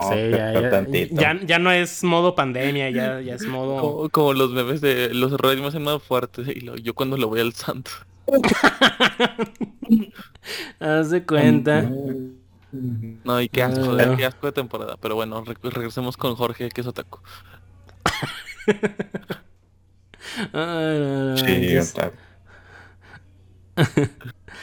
Sí, 0.00 0.08
pero 0.10 0.60
ya, 0.60 0.86
ya, 0.90 1.06
ya- 1.10 1.40
ya 1.46 1.58
no 1.58 1.70
es 1.72 2.04
modo 2.04 2.34
pandemia, 2.34 2.90
ya, 2.90 3.20
ya 3.20 3.34
es 3.34 3.46
modo. 3.46 3.80
Como, 3.80 4.08
como 4.10 4.32
los 4.32 4.50
memes 4.52 4.80
de 4.80 5.12
los 5.14 5.32
errores 5.32 5.60
me 5.60 5.66
hacen 5.66 5.82
más 5.82 6.02
fuertes. 6.02 6.46
Y 6.48 6.60
lo- 6.60 6.76
yo 6.76 6.94
cuando 6.94 7.16
lo 7.16 7.28
voy 7.28 7.40
al 7.40 7.52
Santos. 7.52 7.94
Haz 10.80 11.10
de 11.10 11.24
cuenta. 11.24 11.90
No, 13.24 13.40
y 13.40 13.48
qué 13.48 13.62
asco, 13.62 13.96
Ah. 13.98 14.14
qué 14.16 14.26
asco 14.26 14.46
de 14.46 14.52
temporada. 14.52 14.96
Pero 15.00 15.14
bueno, 15.14 15.42
re- 15.44 15.56
regresemos 15.62 16.16
con 16.16 16.34
Jorge, 16.36 16.68
que 16.68 16.80
es 16.82 16.86
otaku. 16.86 17.20
Ay, 20.52 20.52
no, 20.52 21.30
no 21.30 21.36
Sí, 21.38 21.78
otaku. 21.78 22.16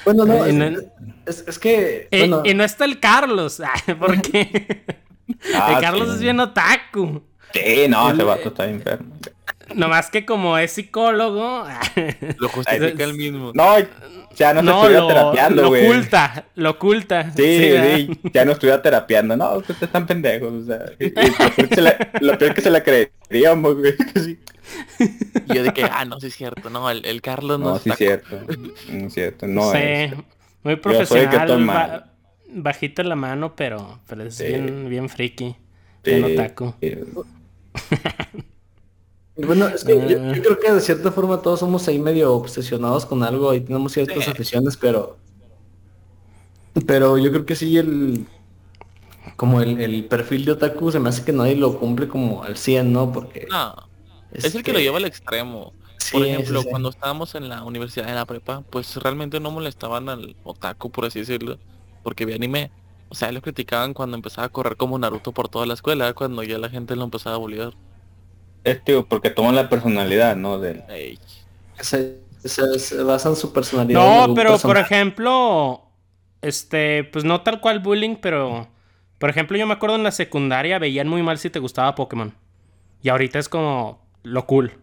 Bueno, 0.03 0.25
no, 0.25 0.45
Eh, 0.45 0.49
es, 0.49 0.55
no- 0.55 0.79
es- 1.25 1.43
es 1.47 1.59
que, 1.59 2.07
Eh, 2.11 2.19
bueno, 2.19 2.41
y 2.45 2.53
no 2.53 2.63
está 2.63 2.85
el 2.85 2.99
Carlos, 2.99 3.59
ay, 3.87 3.95
porque 3.95 4.85
Ah, 5.55 5.73
el 5.75 5.81
Carlos 5.81 6.07
sí. 6.09 6.15
es 6.15 6.19
bien 6.21 6.39
otaku. 6.39 7.21
Sí, 7.53 7.85
no, 7.87 8.11
ese 8.11 8.23
vato 8.23 8.49
está 8.49 8.65
enfermo. 8.67 9.15
Nomás 9.73 10.11
que 10.11 10.25
como 10.25 10.57
es 10.59 10.71
psicólogo, 10.73 11.65
Lo 12.37 12.49
justifica 12.49 13.03
el 13.03 13.15
mismo. 13.15 13.51
No, 13.55 13.75
ya 14.35 14.53
no, 14.53 14.59
se 14.59 14.65
no, 14.65 14.71
estuviera 14.81 14.99
lo, 15.01 15.07
terapiando, 15.07 15.61
lo 15.63 15.67
güey. 15.69 15.85
oculta, 15.87 16.45
lo 16.55 16.69
oculta. 16.71 17.31
Sí, 17.35 17.71
¿verdad? 17.71 17.95
sí, 17.95 18.19
ya 18.33 18.45
no 18.45 18.51
estuviera 18.51 18.81
terapiando. 18.81 19.35
No, 19.35 19.53
ustedes 19.55 19.81
están 19.81 20.05
pendejos, 20.05 20.53
o 20.53 20.65
sea. 20.65 20.79
y- 20.99 21.05
y 21.05 21.09
lo, 21.09 21.37
peor 21.37 21.53
que 21.69 21.75
se 21.75 21.81
la, 21.81 21.97
lo 22.21 22.37
peor 22.37 22.53
que 22.53 22.61
se 22.61 22.69
la 22.69 22.83
creeríamos, 22.83 23.75
güey. 23.77 23.93
sí. 24.15 24.39
Yo 25.47 25.63
de 25.63 25.73
que, 25.73 25.83
ah, 25.85 26.05
no, 26.05 26.19
sí 26.19 26.27
es 26.27 26.35
cierto. 26.35 26.69
No, 26.69 26.89
el, 26.89 27.05
el 27.05 27.21
Carlos 27.21 27.59
no, 27.59 27.69
No, 27.69 27.75
es 27.77 27.83
sí 27.83 27.89
es 27.89 27.97
cierto. 27.97 28.39
No 28.89 29.07
es 29.07 29.13
cierto, 29.13 29.47
no 29.47 29.71
sí, 29.71 29.77
es. 29.79 30.13
muy 30.63 30.79
Yo 30.83 31.05
soy 31.05 31.21
el 31.21 31.29
que 31.29 31.37
bajita 32.49 33.03
la 33.03 33.15
mano, 33.15 33.55
pero, 33.55 34.01
pero 34.07 34.23
es 34.23 34.35
Sí. 34.37 34.43
bien, 34.43 34.89
bien 34.89 35.09
friki, 35.09 35.55
Sí, 36.03 36.11
bien 36.11 36.23
otaku. 36.23 36.75
sí. 36.81 36.95
bueno, 39.37 39.67
es 39.67 39.83
que 39.83 40.05
yo, 40.07 40.17
yo 40.31 40.41
creo 40.41 40.59
que 40.59 40.71
de 40.71 40.81
cierta 40.81 41.11
forma 41.11 41.41
todos 41.41 41.59
somos 41.59 41.87
ahí 41.87 41.99
medio 41.99 42.33
obsesionados 42.33 43.05
con 43.05 43.23
algo 43.23 43.53
y 43.53 43.61
tenemos 43.61 43.91
ciertas 43.93 44.27
Sí. 44.27 44.31
aficiones, 44.31 44.77
pero 44.77 45.17
pero 46.87 47.17
yo 47.17 47.31
creo 47.31 47.45
que 47.45 47.55
sí 47.55 47.77
el 47.77 48.27
como 49.35 49.61
el, 49.61 49.79
el 49.81 50.07
perfil 50.07 50.45
de 50.45 50.51
otaku 50.53 50.91
se 50.91 50.99
me 50.99 51.09
hace 51.09 51.23
que 51.25 51.31
nadie 51.33 51.55
lo 51.55 51.79
cumple 51.79 52.07
como 52.07 52.43
al 52.43 52.57
100, 52.57 52.91
¿no? 52.93 53.11
Porque 53.11 53.47
No, 53.49 53.75
es 54.41 54.55
el 54.55 54.63
que 54.63 54.73
lo 54.73 54.79
este, 54.79 54.81
lleva 54.81 54.97
al 54.97 55.05
extremo. 55.05 55.77
sí, 55.97 56.09
Por 56.09 56.23
sí, 56.25 56.25
ejemplo, 56.25 56.63
sí. 56.63 56.69
cuando 56.69 56.89
estábamos 56.89 57.35
en 57.35 57.49
la 57.49 57.63
universidad, 57.63 58.09
en 58.09 58.15
la 58.15 58.25
prepa, 58.25 58.63
pues 58.69 58.95
realmente 58.97 59.39
no 59.39 59.51
molestaban 59.51 60.09
al 60.09 60.37
otaku, 60.43 60.91
por 60.91 61.05
así 61.05 61.19
decirlo, 61.19 61.59
porque 62.05 62.25
vi 62.25 62.35
anime. 62.35 62.73
O 63.09 63.15
sea, 63.15 63.33
lo 63.33 63.41
criticaban 63.43 63.95
cuando 63.95 64.17
empezaba 64.17 64.47
a 64.47 64.51
correr 64.51 64.77
como 64.77 64.99
Naruto 64.99 65.33
por 65.33 65.49
toda 65.49 65.67
la 65.67 65.75
escuela, 65.75 66.13
cuando 66.15 66.43
ya 66.43 66.59
la 66.59 66.69
gente 66.71 66.95
lo 66.97 67.05
empezaba 67.05 67.37
a 67.37 67.39
bullear. 67.39 67.73
Es 68.65 68.83
tío, 68.83 69.07
porque 69.07 69.29
toman 69.29 69.55
la 69.55 69.69
personalidad, 69.69 70.35
¿no? 70.35 70.59
Del... 70.59 70.83
Ey, 70.87 71.19
se, 71.79 72.21
se- 72.43 72.79
se 72.79 73.03
basa 73.03 73.29
en 73.29 73.35
su 73.35 73.53
personalidad. 73.53 74.07
en 74.07 74.15
No, 74.17 74.33
pero 74.35 74.63
por 74.65 74.77
ejemplo, 74.77 75.83
este, 76.41 77.03
pues 77.05 77.23
no 77.25 77.41
tal 77.43 77.61
cual 77.61 77.79
bullying, 77.79 78.15
pero 78.21 78.67
por 79.19 79.29
ejemplo, 79.29 79.57
yo 79.57 79.67
me 79.67 79.73
acuerdo 79.73 79.95
en 79.95 80.03
la 80.03 80.11
secundaria 80.11 80.79
veían 80.79 81.07
muy 81.07 81.23
mal 81.23 81.37
si 81.37 81.49
te 81.49 81.59
gustaba 81.59 81.95
Pokémon. 81.95 82.33
Y 83.03 83.09
ahorita 83.09 83.39
es 83.39 83.49
como 83.49 84.07
lo 84.23 84.45
cool. 84.47 84.73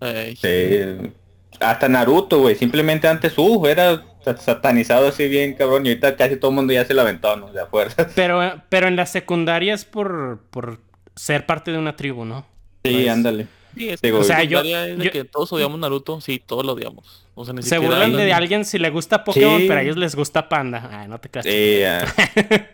ey. 0.00 0.38
Sí, 0.42 1.14
hasta 1.60 1.88
Naruto, 1.88 2.40
güey. 2.40 2.54
Simplemente 2.56 3.06
antes, 3.08 3.32
uh, 3.36 3.66
era 3.66 4.04
sa- 4.24 4.36
satanizado 4.36 5.08
así 5.08 5.28
bien, 5.28 5.54
cabrón. 5.54 5.86
Y 5.86 5.90
ahorita 5.90 6.16
casi 6.16 6.36
todo 6.36 6.50
el 6.50 6.56
mundo 6.56 6.72
ya 6.72 6.84
se 6.84 6.94
la 6.94 7.02
aventó, 7.02 7.36
¿no? 7.36 7.52
De 7.52 7.60
a 7.60 7.66
fuerza. 7.66 8.06
Pero, 8.14 8.62
pero 8.68 8.88
en 8.88 8.96
la 8.96 9.06
secundaria 9.06 9.74
es 9.74 9.84
por, 9.84 10.40
por 10.50 10.80
ser 11.16 11.46
parte 11.46 11.70
de 11.72 11.78
una 11.78 11.96
tribu, 11.96 12.24
¿no? 12.24 12.46
Sí, 12.84 12.92
Pues, 12.92 13.08
ándale. 13.08 13.46
Sí, 13.76 13.88
es 13.88 14.00
Digo, 14.00 14.20
O 14.20 14.24
sea, 14.24 14.38
la 14.38 14.44
yo- 14.44 14.60
es 14.60 14.98
de 14.98 15.04
yo- 15.06 15.10
que 15.10 15.24
todos 15.24 15.52
odiamos 15.52 15.78
Naruto, 15.80 16.20
sí, 16.20 16.40
todos 16.44 16.64
lo 16.64 16.72
odiamos. 16.74 17.26
O 17.34 17.44
sea, 17.44 17.52
ni 17.54 17.62
Se 17.62 17.78
burlan 17.78 18.12
de 18.12 18.32
alguien 18.32 18.64
si 18.64 18.78
le 18.78 18.90
gusta 18.90 19.24
Pokémon, 19.24 19.58
Sí. 19.60 19.66
pero 19.66 19.80
a 19.80 19.82
ellos 19.82 19.96
les 19.96 20.14
gusta 20.14 20.48
Panda. 20.48 20.88
Ay, 20.92 21.08
no 21.08 21.18
te 21.18 21.28
creas. 21.28 21.44
Sí, 21.44 21.82
ah, 21.82 22.04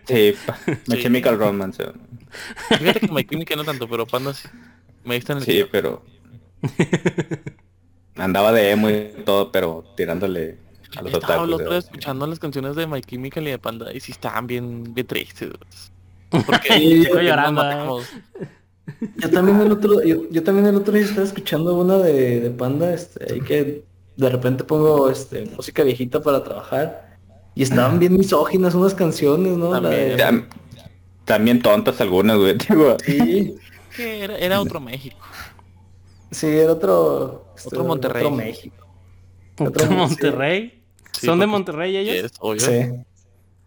sí, 0.07 0.35
My 0.87 0.97
Sí. 0.97 1.03
Chemical 1.03 1.39
Romance. 1.39 1.83
Fíjate 2.78 3.01
que 3.01 3.09
My 3.09 3.24
Chemical 3.24 3.57
no 3.57 3.64
tanto, 3.64 3.89
pero 3.89 4.07
Panda 4.07 4.35
sí. 4.35 4.47
Me 5.05 5.14
diste 5.14 5.33
en 5.33 5.39
el 5.39 5.45
Sí, 5.45 5.64
pero... 5.72 6.05
Andaba 8.20 8.52
de 8.52 8.70
emo 8.70 8.90
y 8.90 9.12
todo, 9.24 9.50
pero 9.50 9.84
tirándole 9.96 10.58
a 10.96 11.02
los 11.02 11.14
Estaba 11.14 11.44
el 11.44 11.52
otro 11.54 11.70
día 11.70 11.78
escuchando 11.78 12.26
las 12.26 12.38
canciones 12.38 12.76
de 12.76 12.86
My 12.86 13.00
Chemical 13.00 13.46
y 13.46 13.50
de 13.50 13.58
Panda 13.58 13.92
y 13.92 14.00
sí 14.00 14.12
estaban 14.12 14.46
bien, 14.46 14.92
bien 14.94 15.06
tristes. 15.06 15.50
Porque 16.30 16.44
porque 16.46 17.24
llorando, 17.24 18.00
eh. 18.00 18.46
Yo 19.18 19.30
también 19.30 19.60
el 19.60 19.72
otro, 19.72 20.02
yo, 20.02 20.28
yo 20.30 20.42
también 20.42 20.66
el 20.66 20.76
otro 20.76 20.92
día 20.94 21.04
estaba 21.04 21.24
escuchando 21.26 21.74
una 21.76 21.98
de, 21.98 22.40
de 22.40 22.50
Panda, 22.50 22.92
este, 22.92 23.34
ahí 23.34 23.40
que 23.40 23.84
de 24.16 24.28
repente 24.28 24.64
pongo 24.64 25.08
este 25.10 25.44
música 25.56 25.82
viejita 25.84 26.20
para 26.22 26.42
trabajar 26.42 27.16
y 27.54 27.62
estaban 27.62 27.98
bien 27.98 28.16
misóginas 28.16 28.74
unas 28.74 28.94
canciones, 28.94 29.56
¿no? 29.56 29.72
La 29.72 29.80
También. 29.80 30.18
Tam- 30.18 30.46
También 31.24 31.62
tontas 31.62 32.00
algunas, 32.00 32.36
güey. 32.36 32.54
Digo, 32.68 32.96
sí, 33.04 33.56
Que 33.96 34.24
era, 34.24 34.36
era 34.38 34.60
otro 34.60 34.80
México. 34.80 35.16
Sí, 36.31 36.47
era 36.47 36.72
otro... 36.72 37.53
este, 37.57 37.68
Otro 37.68 37.85
Monterrey. 37.85 38.22
Otro 38.24 38.37
México. 38.37 38.87
¿Otro 39.59 39.87
Otro- 39.87 39.91
Monterrey? 39.91 40.85
Sí, 41.12 41.26
¿Son 41.26 41.39
de 41.41 41.47
Monterrey 41.47 41.97
ellos? 41.97 42.22
Yes, 42.22 42.33
obvio. 42.41 42.61
Sí. 42.61 42.83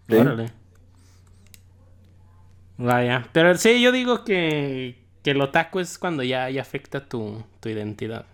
Sí. 0.10 0.16
Órale. 0.16 0.54
Vaya. 2.78 3.30
Pero 3.34 3.56
sí, 3.58 3.82
yo 3.82 3.92
digo 3.92 4.24
que, 4.24 5.08
que 5.24 5.32
el 5.32 5.42
otaku 5.42 5.80
es 5.80 5.98
cuando 5.98 6.24
ya, 6.24 6.50
ya 6.50 6.62
afecta 6.62 7.08
tu, 7.08 7.44
tu 7.60 7.70
identidad. 7.70 8.26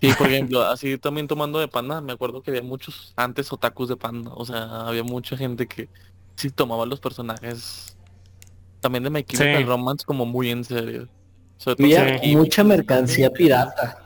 Sí, 0.00 0.12
por 0.18 0.26
ejemplo, 0.30 0.62
así 0.62 0.98
también 0.98 1.26
tomando 1.28 1.58
de 1.58 1.68
panda, 1.68 2.00
me 2.00 2.12
acuerdo 2.12 2.42
que 2.42 2.50
había 2.50 2.62
muchos 2.62 3.12
antes 3.16 3.52
otakus 3.52 3.88
de 3.88 3.96
panda, 3.96 4.32
o 4.34 4.44
sea, 4.44 4.86
había 4.88 5.02
mucha 5.02 5.36
gente 5.36 5.66
que 5.66 5.88
sí 6.36 6.50
tomaba 6.50 6.84
los 6.86 7.00
personajes 7.00 7.96
también 8.80 9.04
de 9.04 9.10
My 9.10 9.24
Chemical 9.24 9.62
Sí. 9.62 9.64
Romance 9.64 10.04
como 10.06 10.26
muy 10.26 10.50
en 10.50 10.64
serio. 10.64 11.08
Sobre 11.64 11.76
todo 11.76 11.86
Había 11.86 12.36
mucha 12.36 12.62
mercancía 12.64 13.30
pirata. 13.30 13.98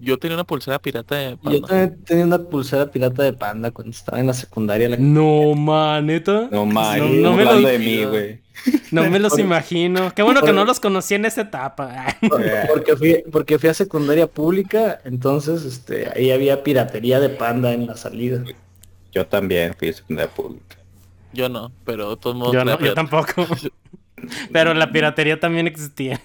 Yo 0.00 0.18
tenía 0.18 0.34
una 0.36 0.44
pulsera 0.44 0.78
pirata 0.80 1.14
de 1.14 1.30
Yo 1.30 1.36
panda. 1.38 1.68
también 1.68 2.04
tenía 2.04 2.24
una 2.24 2.38
pulsera 2.38 2.90
pirata 2.90 3.22
de 3.22 3.32
panda 3.32 3.70
cuando 3.70 3.92
estaba 3.92 4.18
en 4.18 4.26
la 4.26 4.34
secundaria. 4.34 4.88
la- 4.88 4.96
No, 4.98 5.54
man, 5.54 6.06
neta. 6.06 6.48
No 6.50 6.66
man, 6.66 6.98
No, 7.22 7.30
no 7.30 7.36
me 7.36 7.44
lo- 7.44 7.60
de 7.60 7.78
mí, 7.78 8.04
güey. 8.04 8.40
No 8.90 9.08
me 9.08 9.18
los 9.20 9.38
imagino. 9.38 10.12
Qué 10.14 10.22
bueno 10.22 10.42
que 10.42 10.52
no 10.52 10.64
los 10.64 10.80
conocí 10.80 11.14
en 11.14 11.24
esa 11.26 11.42
etapa. 11.42 12.06
Porque 12.68 12.96
fui, 12.96 13.22
porque 13.30 13.58
fui 13.58 13.68
a 13.68 13.74
secundaria 13.74 14.26
pública, 14.26 14.98
entonces 15.04 15.64
este, 15.64 16.10
ahí 16.14 16.30
había 16.32 16.62
piratería 16.64 17.20
de 17.20 17.28
panda 17.28 17.72
en 17.72 17.86
la 17.86 17.96
salida. 17.96 18.42
Yo 19.12 19.26
también 19.26 19.74
fui 19.78 19.88
de 19.88 19.94
secundaria 19.94 20.30
pública. 20.34 20.76
Yo 21.32 21.48
no, 21.48 21.70
pero 21.84 22.10
de 22.10 22.16
todos 22.16 22.34
modos 22.36 22.52
Yo, 22.54 22.64
no, 22.64 22.78
yo 22.80 22.92
tampoco. 22.94 23.46
Pero 24.52 24.72
la 24.74 24.90
piratería 24.90 25.38
también 25.38 25.66
existía. 25.66 26.20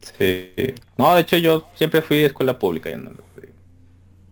Sí. 0.00 0.52
No, 0.96 1.14
de 1.14 1.20
hecho 1.22 1.36
yo 1.36 1.68
siempre 1.74 2.02
fui 2.02 2.18
de 2.18 2.26
escuela 2.26 2.58
pública. 2.58 2.90
Yo 2.90 2.98
no 2.98 3.10
fui. 3.34 3.48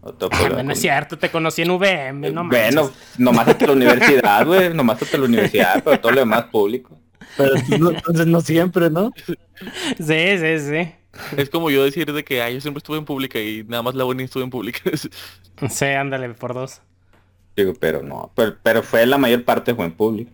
Otro 0.00 0.28
Ah, 0.32 0.62
no 0.62 0.72
es 0.72 0.80
cierto, 0.80 1.18
te 1.18 1.30
conocí 1.30 1.62
en 1.62 1.70
VM, 1.70 2.30
no 2.30 2.46
bueno, 2.48 2.90
nomás 3.18 3.48
hasta 3.48 3.66
la 3.66 3.72
universidad, 3.72 4.46
güey. 4.46 4.72
Nomás 4.72 5.02
hasta 5.02 5.18
la 5.18 5.24
universidad, 5.24 5.82
pero 5.84 6.00
todo 6.00 6.12
lo 6.12 6.20
demás 6.20 6.44
público. 6.44 6.98
Pero 7.36 7.54
no- 7.78 7.90
entonces 7.90 8.26
no 8.26 8.40
siempre, 8.40 8.88
¿no? 8.90 9.12
Sí, 9.98 10.38
sí, 10.38 10.58
sí. 10.60 10.92
Es 11.36 11.50
como 11.50 11.68
yo 11.70 11.82
decir 11.84 12.12
de 12.12 12.24
que 12.24 12.40
ah, 12.42 12.48
yo 12.50 12.60
siempre 12.60 12.78
estuve 12.78 12.96
en 12.98 13.04
pública 13.04 13.40
y 13.40 13.64
nada 13.64 13.82
más 13.82 13.94
la 13.94 14.04
buena 14.04 14.22
estuve 14.22 14.44
en 14.44 14.50
pública. 14.50 14.80
Sí, 15.68 15.86
ándale, 15.86 16.28
por 16.34 16.54
dos. 16.54 16.80
Digo, 17.56 17.72
pero 17.80 18.00
no. 18.00 18.30
Pero, 18.36 18.56
pero 18.62 18.80
fue 18.84 19.04
la 19.06 19.18
mayor 19.18 19.44
parte 19.44 19.74
fue 19.74 19.86
en 19.86 19.90
público. 19.92 20.30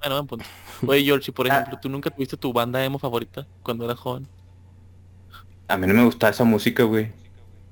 bueno, 0.00 0.16
buen 0.16 0.26
punto. 0.26 0.44
Oye, 0.86 1.02
George, 1.02 1.30
y 1.30 1.32
por 1.34 1.50
Ah. 1.50 1.54
ejemplo, 1.60 1.78
¿tú 1.80 1.88
nunca 1.88 2.10
tuviste 2.10 2.36
tu 2.36 2.52
banda 2.52 2.84
emo 2.84 2.98
favorita 2.98 3.46
cuando 3.62 3.86
eras 3.86 3.98
joven? 3.98 4.28
A 5.68 5.76
mí 5.76 5.86
no 5.86 5.94
me 5.94 6.04
gustaba 6.04 6.30
esa 6.30 6.44
música, 6.44 6.82
güey. 6.84 7.10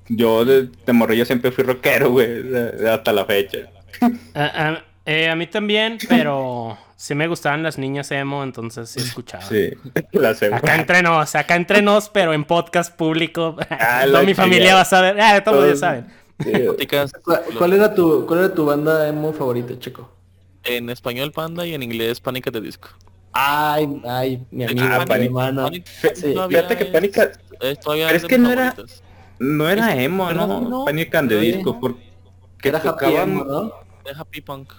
Yo 0.07 0.45
de, 0.45 0.69
de 0.85 0.93
morrillo 0.93 1.25
siempre 1.25 1.51
fui 1.51 1.63
rockero, 1.63 2.11
güey. 2.11 2.43
hasta 2.87 3.11
la 3.13 3.25
fecha. 3.25 3.59
Ah, 4.35 4.51
ah, 4.53 4.83
eh, 5.05 5.29
a 5.29 5.35
mí 5.37 5.47
también, 5.47 5.97
pero 6.09 6.77
sí 6.97 7.15
me 7.15 7.27
gustaban 7.27 7.63
las 7.63 7.77
niñas 7.77 8.11
emo, 8.11 8.43
entonces 8.43 8.89
sí 8.89 8.99
escuchaba. 8.99 9.41
Sí. 9.45 9.69
La 10.11 10.29
Acá 10.31 10.35
segunda. 10.39 10.75
entre 10.75 11.01
nos, 11.01 11.35
acá 11.35 11.55
entre 11.55 11.81
nos, 11.81 12.09
pero 12.09 12.33
en 12.33 12.43
podcast 12.43 12.93
público. 12.93 13.55
Ah, 13.69 14.01
Toda 14.05 14.23
mi 14.23 14.33
familia 14.33 14.75
va 14.75 14.81
a 14.81 14.85
saber. 14.85 15.17
Ah, 15.21 15.41
todos 15.43 15.69
ya 15.69 15.75
saben. 15.77 16.07
Sí, 16.43 16.51
Ticas, 16.77 17.13
¿Cuál, 17.23 17.41
cuál 17.57 17.73
era 17.73 17.95
tu, 17.95 18.25
¿Cuál 18.25 18.39
era 18.39 18.53
tu 18.53 18.65
banda 18.65 19.07
emo 19.07 19.31
favorita, 19.31 19.79
chico? 19.79 20.11
En 20.65 20.89
español 20.89 21.31
Panda 21.31 21.65
y 21.65 21.73
en 21.73 21.81
inglés 21.83 22.19
Pánica 22.19 22.51
de 22.51 22.59
Disco. 22.59 22.89
Ay, 23.37 24.01
ay, 24.07 24.45
mi 24.49 24.63
amigo, 24.63 24.87
Ah, 24.89 24.99
mi 24.99 25.05
Panic- 25.05 25.25
hermano. 25.25 25.65
Panic- 25.67 25.87
Sí. 26.15 26.33
Fíjate 26.49 26.77
que 26.77 26.83
es- 26.85 26.89
Pánica 26.89 27.31
es 27.59 27.79
todavía 27.81 28.05
Pero 28.07 28.15
es 28.17 28.21
de 28.23 28.27
que 28.29 28.37
no 28.37 28.51
era- 28.51 28.73
no 29.39 29.69
era 29.69 30.01
emo. 30.01 30.31
¿no? 30.31 30.61
No. 30.61 30.85
Panic 30.85 31.13
and 31.15 31.29
the 31.29 31.39
Sí. 31.41 31.51
Disco. 31.51 31.77
Porque 31.79 31.99
Era 32.63 32.77
happy 32.79 32.87
tocaban- 32.87 33.29
emo, 33.31 33.43
¿no? 33.43 33.61
De 34.05 34.11
Happy 34.17 34.39
Punk. 34.39 34.71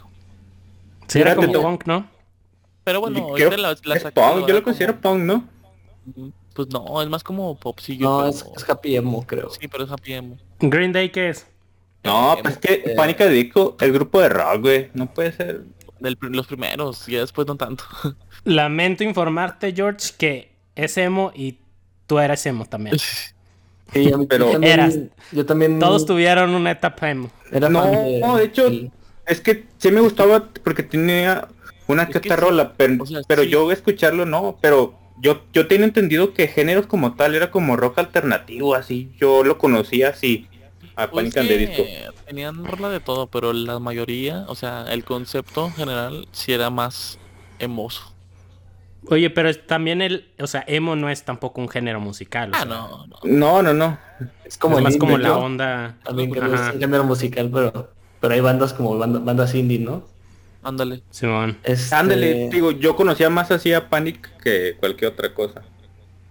Sí, 1.06 1.20
era 1.20 1.34
Fíjate, 1.34 1.52
como 1.52 1.68
punk, 1.68 1.84
¿no? 1.86 2.08
Pero 2.84 3.00
bueno, 3.00 3.28
creo 3.34 3.50
la, 3.56 3.76
la 3.84 3.94
es 3.96 4.04
punk, 4.04 4.46
yo 4.48 4.54
lo 4.54 4.62
considero 4.62 4.98
como- 5.00 5.16
punk, 5.16 5.24
¿no? 5.24 6.32
Pues 6.54 6.68
no, 6.68 7.02
es 7.02 7.08
más 7.10 7.22
como 7.22 7.58
popsillo. 7.58 8.08
No, 8.08 8.18
pero- 8.18 8.30
es, 8.30 8.44
es 8.56 8.70
happy 8.70 8.96
emo, 8.96 9.26
creo. 9.26 9.50
Sí, 9.50 9.68
pero 9.68 9.84
es 9.84 9.90
happy 9.90 10.14
emo. 10.14 10.38
Green 10.60 10.92
Day, 10.92 11.10
¿qué 11.10 11.28
es? 11.28 11.46
No, 12.04 12.34
Eh, 12.34 12.38
pues 12.40 12.54
es 12.54 12.60
que 12.60 12.72
eh. 12.92 12.94
Panic 12.96 13.20
and 13.20 13.30
the 13.30 13.34
Disco, 13.34 13.76
el 13.80 13.92
grupo 13.92 14.20
de 14.20 14.28
rock, 14.30 14.60
güey. 14.62 14.90
No 14.94 15.12
puede 15.12 15.32
ser. 15.32 15.64
Del 16.00 16.16
los 16.20 16.46
primeros, 16.46 17.06
ya 17.06 17.20
después 17.20 17.46
no 17.46 17.56
tanto. 17.56 17.84
Lamento 18.46 19.04
informarte, 19.04 19.72
George, 19.74 20.12
que 20.18 20.52
es 20.74 20.96
emo 20.96 21.32
y 21.34 21.58
tú 22.06 22.18
eres 22.18 22.44
emo 22.46 22.64
también. 22.66 22.96
Sí, 23.92 24.10
Pero- 24.28 24.46
yo 24.46 24.52
también, 24.54 24.72
Eras. 24.72 24.98
yo 25.30 25.46
también 25.46 25.78
Todos 25.78 26.06
tuvieron 26.06 26.50
una 26.56 26.72
etapa 26.72 27.08
emo. 27.08 27.30
era 27.52 27.68
No, 27.68 27.84
de, 27.84 28.18
no, 28.18 28.36
de 28.36 28.44
hecho, 28.44 28.68
Es 29.26 29.40
que 29.40 29.64
sí 29.78 29.92
me 29.92 30.00
gustaba 30.00 30.48
porque 30.64 30.82
tenía 30.82 31.46
una 31.86 32.02
Es 32.02 32.08
que 32.10 32.18
otra 32.18 32.34
rola, 32.34 32.72
pero, 32.76 33.04
o 33.04 33.06
sea, 33.06 33.20
pero 33.28 33.44
sí. 33.44 33.48
yo 33.48 33.70
escucharlo 33.70 34.26
no, 34.26 34.58
pero 34.60 34.98
yo, 35.20 35.44
yo 35.52 35.68
tenía 35.68 35.86
entendido 35.86 36.34
que 36.34 36.48
géneros 36.48 36.86
como 36.88 37.14
tal 37.14 37.36
era 37.36 37.52
como 37.52 37.76
rock 37.76 37.98
alternativo, 37.98 38.74
así, 38.74 39.12
yo 39.20 39.44
lo 39.44 39.56
conocía 39.56 40.08
así, 40.08 40.48
a 40.96 41.08
Pues 41.08 41.32
Panic 41.32 41.48
que 41.48 41.56
Disco. 41.58 41.84
Tenían 42.26 42.64
rola 42.64 42.88
de 42.88 42.98
todo, 42.98 43.28
pero 43.28 43.52
la 43.52 43.78
mayoría, 43.78 44.46
o 44.48 44.56
sea, 44.56 44.84
el 44.90 45.04
concepto 45.04 45.70
general 45.70 46.26
sí 46.32 46.52
era 46.52 46.70
más 46.70 47.20
emoso. 47.60 48.12
Oye, 49.10 49.30
pero 49.30 49.54
también 49.54 50.02
el, 50.02 50.28
o 50.40 50.46
sea, 50.46 50.64
emo 50.66 50.96
no 50.96 51.08
es 51.10 51.22
tampoco 51.24 51.60
un 51.60 51.68
género 51.68 52.00
musical. 52.00 52.50
o 52.52 52.56
Ah, 52.56 52.58
sea, 52.60 52.66
no, 52.68 53.06
no. 53.06 53.16
No, 53.24 53.62
no, 53.62 53.72
no. 53.74 53.98
es 54.44 54.56
como 54.58 54.78
es 54.78 54.84
más 54.84 54.96
como 54.96 55.16
la 55.18 55.36
onda. 55.36 55.96
También 56.04 56.32
que 56.32 56.38
es 56.38 56.44
un 56.44 56.80
género 56.80 57.04
musical, 57.04 57.50
pero, 57.52 57.92
pero 58.20 58.34
hay 58.34 58.40
bandas 58.40 58.72
como 58.72 58.96
banda- 58.98 59.20
bandas 59.20 59.54
indie, 59.54 59.78
¿no? 59.78 60.04
Ándale. 60.62 61.02
Simón. 61.10 61.58
Este, 61.62 61.94
Ándale, 61.94 62.48
digo, 62.50 62.72
yo 62.72 62.96
conocía 62.96 63.30
más 63.30 63.50
así 63.52 63.72
a 63.72 63.88
Panic 63.88 64.28
que 64.42 64.76
cualquier 64.80 65.12
otra 65.12 65.32
cosa. 65.32 65.62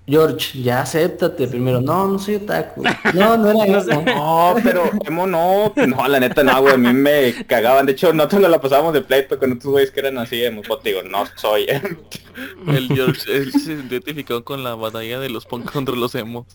George, 0.08 0.62
ya 0.62 0.82
acéptate 0.82 1.48
primero. 1.48 1.82
No, 1.82 2.08
no 2.08 2.20
soy 2.20 2.36
otaku. 2.36 2.84
No, 3.16 3.38
no 3.38 3.64
era 3.64 3.84
No 3.86 3.92
emo. 3.92 4.06
No, 4.06 4.56
pero 4.64 4.84
emo 5.06 5.26
no, 5.26 5.74
no, 5.76 6.08
la 6.08 6.20
neta 6.20 6.44
no, 6.44 6.62
güey, 6.62 6.76
a 6.76 6.78
mí 6.78 6.94
me 6.94 7.34
cagaban. 7.48 7.86
De 7.88 7.94
hecho, 7.94 8.14
nosotros 8.14 8.42
nos 8.42 8.52
la 8.52 8.62
pasábamos 8.62 8.94
de 8.94 9.02
pleito 9.02 9.40
con 9.40 9.52
otros 9.54 9.72
güeyes 9.72 9.92
que 9.92 10.02
eran 10.02 10.18
así, 10.20 10.44
emo, 10.44 10.62
pues, 10.62 10.80
digo, 10.84 11.02
no 11.04 11.26
soy. 11.36 11.66
El 12.68 12.88
George 12.90 13.36
él 13.36 13.52
se 13.54 13.74
identificó 13.74 14.44
con 14.44 14.64
la 14.64 14.76
batalla 14.76 15.20
de 15.20 15.30
los 15.30 15.46
punk 15.46 15.72
contra 15.72 15.96
los 15.96 16.14
emos. 16.16 16.46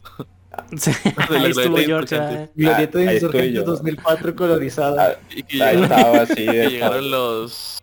Sí, 0.76 0.90
ahí 1.30 1.50
estuvo 1.50 1.76
George. 1.78 2.16
¿eh? 2.16 2.48
Glorieta 2.54 2.98
de 2.98 3.08
Ah, 3.08 3.14
Insurgentes 3.14 3.52
yo. 3.54 3.62
2004 3.64 4.36
colorizada. 4.36 5.18
Y 5.34 5.42
que 5.44 5.62
Ahí 5.62 5.76
llegaron, 5.76 5.84
estaba 5.84 6.22
así. 6.22 6.44
llegaron 6.44 7.10
los 7.10 7.78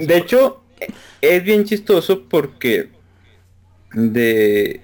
De 0.00 0.16
hecho, 0.16 0.62
es 1.20 1.44
bien 1.44 1.64
chistoso 1.64 2.22
porque 2.28 2.90
de 3.92 4.80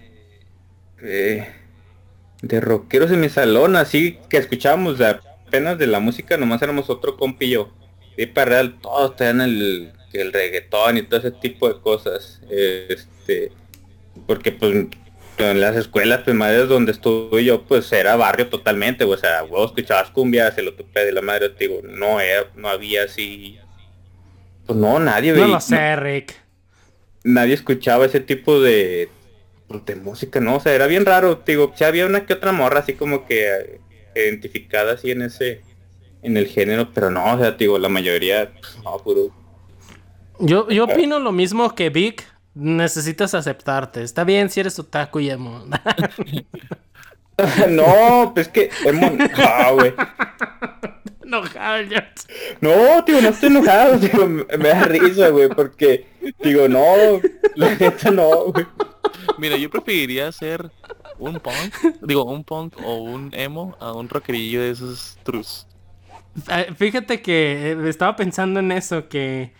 eh, 1.02 1.48
de 2.42 2.61
rockeros 2.61 3.11
en 3.11 3.20
mi 3.20 3.28
salón, 3.28 3.76
así 3.76 4.18
que 4.28 4.36
escuchábamos 4.38 5.00
apenas 5.00 5.78
de 5.78 5.86
la 5.86 6.00
música, 6.00 6.36
nomás 6.36 6.62
éramos 6.62 6.90
otro 6.90 7.16
compillo. 7.16 7.70
Y 8.16 8.26
para 8.26 8.50
real, 8.50 8.78
todos 8.80 9.16
tenían 9.16 9.40
el, 9.42 9.92
el 10.12 10.32
reggaetón 10.32 10.96
y 10.98 11.02
todo 11.02 11.20
ese 11.20 11.30
tipo 11.32 11.68
de 11.72 11.80
cosas. 11.80 12.40
Este, 12.50 13.52
porque 14.26 14.52
pues 14.52 14.86
en 15.38 15.61
las 15.61 15.76
escuelas 15.76 16.22
primarias 16.22 16.68
donde 16.68 16.92
estuve 16.92 17.44
yo, 17.44 17.62
pues 17.64 17.92
era 17.92 18.16
barrio 18.16 18.48
totalmente, 18.48 19.04
o 19.04 19.16
sea, 19.18 19.42
vos 19.42 19.66
escuchabas 19.70 20.11
cumbia, 20.11 20.50
se 20.52 20.62
lo 20.62 20.72
topé 20.74 21.04
de 21.04 21.12
la 21.12 21.20
madre, 21.20 21.50
digo, 21.59 21.80
no 21.84 22.20
era, 22.20 22.46
no 22.54 22.68
había 22.68 23.04
así. 23.04 23.59
Pues 24.66 24.78
no, 24.78 24.98
nadie 24.98 25.32
No 25.32 25.40
veía- 25.42 25.54
lo 25.54 25.61
sé, 25.61 25.96
Rick. 25.96 26.34
Nadie 27.27 27.55
escuchaba 27.55 28.07
ese 28.07 28.20
tipo 28.20 28.61
de, 28.61 29.09
pues, 29.68 29.85
de 29.85 29.97
música, 29.97 30.41
¿no? 30.41 30.57
O 30.57 30.61
sea, 30.61 30.74
era 30.74 30.87
bien 30.87 31.05
raro, 31.05 31.43
digo, 31.47 31.72
sí 31.77 31.85
había 31.85 32.07
una 32.07 32.24
que 32.24 32.35
otra 32.35 32.53
morra 32.53 32.81
así 32.81 32.95
como 32.95 33.27
que 33.27 33.47
eh, 33.47 33.81
identificada 34.14 34.95
así 34.95 35.11
en 35.11 35.22
ese, 35.22 35.61
en 36.22 36.37
el 36.37 36.47
género, 36.47 36.93
pero 36.95 37.11
no, 37.11 37.35
o 37.35 37.39
sea, 37.39 37.53
digo, 37.53 37.79
la 37.79 37.89
mayoría, 37.89 38.53
pues, 38.53 38.79
no, 38.83 38.97
puro. 38.99 39.31
Yo, 40.39 40.68
yo 40.70 40.85
opino 40.85 41.18
lo 41.18 41.33
mismo 41.33 41.74
que 41.74 41.91
Vic. 41.91 42.24
Necesitas 42.59 43.35
aceptarte. 43.35 44.03
Está 44.03 44.24
bien 44.24 44.49
si 44.49 44.61
eres 44.61 44.79
otaku 44.79 45.20
y 45.20 45.29
emo. 45.29 45.66
no, 47.68 48.33
pues 48.35 48.49
que, 48.49 48.70
emo- 48.85 49.12
no, 49.12 49.74
güey. 49.74 49.93
Enojado. 51.27 51.83
No, 52.61 53.05
tío, 53.05 53.20
no 53.20 53.29
estoy 53.29 53.49
enojado, 53.49 53.99
tío, 53.99 54.27
me, 54.27 54.45
me 54.57 54.68
da 54.68 54.85
risa, 54.85 55.29
güey, 55.29 55.49
porque, 55.49 56.07
digo, 56.43 56.68
no, 56.68 56.83
la 57.55 57.74
neta 57.74 58.11
no, 58.11 58.53
güey. 58.53 58.66
Mira, 59.39 59.57
yo 59.57 59.70
preferiría 59.70 60.31
ser 60.33 60.70
un 61.18 61.41
punk, 61.41 61.74
digo, 62.03 62.24
un 62.24 62.45
punk 62.45 62.74
o 62.85 62.97
un 62.97 63.31
emo 63.35 63.77
a 63.81 63.93
un 63.93 64.09
rockerillo 64.09 64.61
de 64.61 64.70
esos 64.70 65.18
trus. 65.22 65.66
Eh, 66.51 66.72
Fíjate 66.77 67.22
que 67.22 67.72
eh, 67.72 67.89
estaba 67.89 68.16
pensando 68.16 68.61
en 68.61 68.72
eso, 68.72 69.09
que 69.09 69.53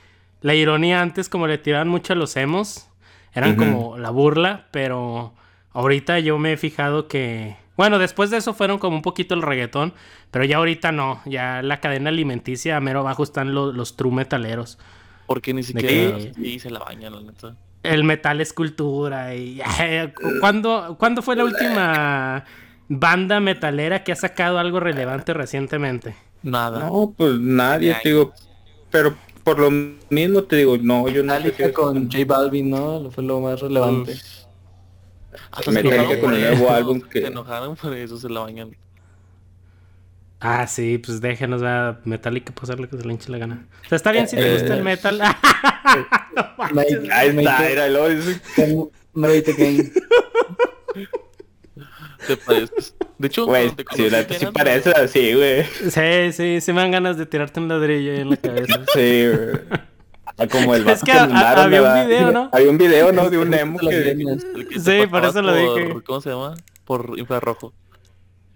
la 0.43 0.55
ironía 0.55 1.01
antes 1.01 1.29
como 1.29 1.47
le 1.47 1.59
tiraban 1.59 1.89
mucho 1.89 2.13
a 2.13 2.17
los 2.17 2.37
emos, 2.37 2.89
eran 3.33 3.57
como 3.57 3.99
la 3.99 4.11
burla, 4.11 4.67
pero 4.71 5.35
ahorita 5.73 6.19
yo 6.21 6.39
me 6.39 6.53
he 6.55 6.57
fijado 6.57 7.07
que... 7.09 7.57
Bueno, 7.77 7.99
después 7.99 8.31
de 8.31 8.39
eso 8.39 8.55
fueron 8.55 8.79
como 8.79 8.97
un 8.97 9.03
poquito 9.03 9.35
el 9.35 9.43
reggaetón, 9.43 9.93
pero 10.31 10.45
ya 10.47 10.57
ahorita 10.57 10.93
no, 10.93 11.21
ya 11.27 11.61
la 11.63 11.81
cadena 11.81 12.09
alimenticia, 12.09 12.77
a 12.77 12.81
mero 12.81 13.01
abajo 13.01 13.23
están 13.23 13.55
lo- 13.55 13.73
los 13.73 13.97
true 13.97 14.11
metaleros. 14.13 14.79
Porque 15.27 15.53
ni 15.55 15.63
que- 15.63 15.67
siquiera 15.67 16.19
y 16.39 16.59
se 16.59 16.71
la 16.71 16.79
bañan, 16.81 17.13
la 17.15 17.21
neta. 17.23 17.57
El 17.83 18.05
metal 18.05 18.41
es 18.41 18.53
cultura 18.53 19.35
y... 19.35 19.61
¿Cuándo, 20.41 20.97
¿Cuándo 20.99 21.23
fue 21.23 21.37
la 21.37 21.45
última 21.45 22.45
banda 22.89 23.39
metalera 23.41 24.03
que 24.05 24.13
ha 24.13 24.17
sacado 24.17 24.59
algo 24.59 24.81
relevante 24.81 25.33
recientemente? 25.35 26.17
Nada. 26.43 26.81
No, 26.81 27.15
pues 27.17 27.39
nadie, 27.39 27.95
te 28.03 28.09
digo. 28.09 28.33
Pero 28.91 29.17
por 29.45 29.59
lo 29.59 29.71
mismo 30.11 30.43
te 30.45 30.57
digo, 30.57 30.77
no, 30.79 31.09
yo 31.09 31.23
no 31.23 31.35
sé 31.41 31.73
con 31.73 32.11
J 32.11 32.25
Balvin, 32.27 32.71
¿no? 32.71 33.11
Fue 33.11 33.23
lo 33.25 33.41
más 33.41 33.61
relevante. 33.61 34.17
Metallica 35.71 36.21
con 36.21 36.35
el 36.35 36.41
nuevo 36.41 36.71
álbum 36.71 37.01
que- 37.01 37.21
Se 37.21 37.27
enojaron 37.29 37.77
por 37.77 37.95
eso, 37.95 38.17
se 38.19 38.29
la 38.29 38.41
bañan. 38.41 38.77
Ah, 40.41 40.67
sí, 40.67 40.99
pues 40.99 41.21
déjenos 41.21 41.63
a 41.63 41.99
Metallica 42.05 42.53
hacer 42.61 42.79
lo 42.79 42.89
que 42.89 42.97
se 42.99 43.05
le 43.05 43.13
hinche 43.13 43.31
la 43.33 43.39
gana. 43.39 43.67
O 43.85 43.89
sea, 43.89 43.97
está 43.97 44.13
bien 44.13 44.29
si 44.29 44.37
te 44.37 44.47
Eh, 44.49 44.53
gusta 44.59 44.75
el 44.75 44.83
metal. 44.85 45.19
Mate- 46.73 47.09
Ahí 47.13 47.29
está, 47.39 47.69
era 47.69 47.87
el. 47.87 47.97
Te 52.27 52.37
pareces. 52.37 52.95
De 53.19 53.29
hecho, 53.29 53.47
Güey, 53.47 53.71
sí, 53.95 54.11
la- 54.11 54.27
así, 55.03 55.35
güey. 55.35 55.65
sí, 55.65 56.33
sí, 56.33 56.61
sí 56.61 56.73
me 56.73 56.81
dan 56.81 56.91
ganas 56.91 57.17
de 57.17 57.27
tirarte 57.27 57.61
un 57.61 57.69
ladrillo 57.69 58.13
ahí 58.13 58.21
en 58.21 58.31
la 58.31 58.37
cabeza. 58.37 58.81
Sí, 58.95 59.27
güey. 59.29 59.61
Ah, 60.39 60.47
Como 60.49 60.75
el 60.75 60.87
Es 60.89 61.03
que 61.03 61.13
había 61.13 61.83
un 61.83 62.09
video, 62.09 62.31
¿no? 62.33 62.51
Había 62.53 62.71
un 62.71 62.77
video, 62.79 63.13
¿no? 63.13 63.31
De 63.31 63.39
un 63.39 63.55
emo 63.55 63.79
Las 63.81 63.95
que... 63.95 64.01
greñas. 64.01 64.45
el 64.55 64.69
que 64.69 64.81
Sí, 64.81 65.07
por 65.09 65.25
eso 65.25 65.41
lo 65.41 65.55
dije. 65.55 65.95
¿Cómo 66.05 66.21
se 66.21 66.31
llama? 66.31 66.55
Por 66.85 67.15
infrarrojo. 67.19 67.73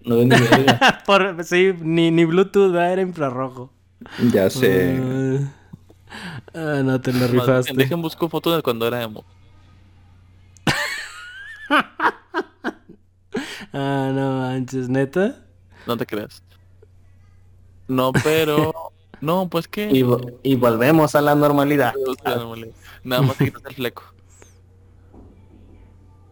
No 0.05 0.17
ven 0.17 0.29
ni 0.29 0.37
verga. 0.37 1.03
Por, 1.07 1.45
sí, 1.45 1.73
ni, 1.81 2.11
ni 2.11 2.25
Bluetooth, 2.25 2.73
¿verdad? 2.73 2.93
era 2.93 3.03
infrarrojo. 3.03 3.73
Ya 4.33 4.49
sé. 4.49 4.99
Ah, 4.99 6.49
ah, 6.55 6.83
no 6.83 7.01
te 7.01 7.13
lo 7.13 7.21
Más 7.21 7.31
rifaste. 7.31 7.75
Dejen 7.75 8.01
busco 8.03 8.29
fotos 8.29 8.57
de 8.57 8.63
cuando 8.63 8.87
era 8.87 9.03
emo. 9.03 9.25
Ah, 13.73 14.11
no 14.13 14.41
manches, 14.41 14.89
neta. 14.89 15.37
No 15.87 15.97
te 15.97 16.05
creas. 16.07 16.43
No, 17.89 18.13
pero... 18.13 18.73
No, 19.21 19.49
pues 19.51 19.69
que... 19.69 19.91
Y, 19.91 20.01
vo- 20.03 20.39
y 20.43 20.57
volvemos 20.57 21.15
a 21.15 21.21
la 21.21 21.35
normalidad. 21.35 21.93
Nada 23.05 23.21
más 23.21 23.37
te 23.37 23.45
quitas 23.45 23.63
el 23.67 23.75
fleco. 23.75 24.03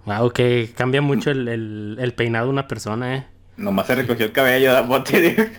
Wow, 0.07 0.31
que 0.33 0.73
cambia 0.75 1.03
mucho 1.03 1.31
el, 1.31 1.47
el, 1.49 1.97
el 2.01 2.15
peinado 2.15 2.47
de 2.47 2.51
una 2.53 2.67
persona, 2.67 3.15
eh. 3.15 3.27
Nomás 3.59 3.87
se 3.89 3.95
recogió 3.97 4.25
el 4.25 4.33
cabello 4.33 4.75
de 4.75 4.81
bote 4.83 5.51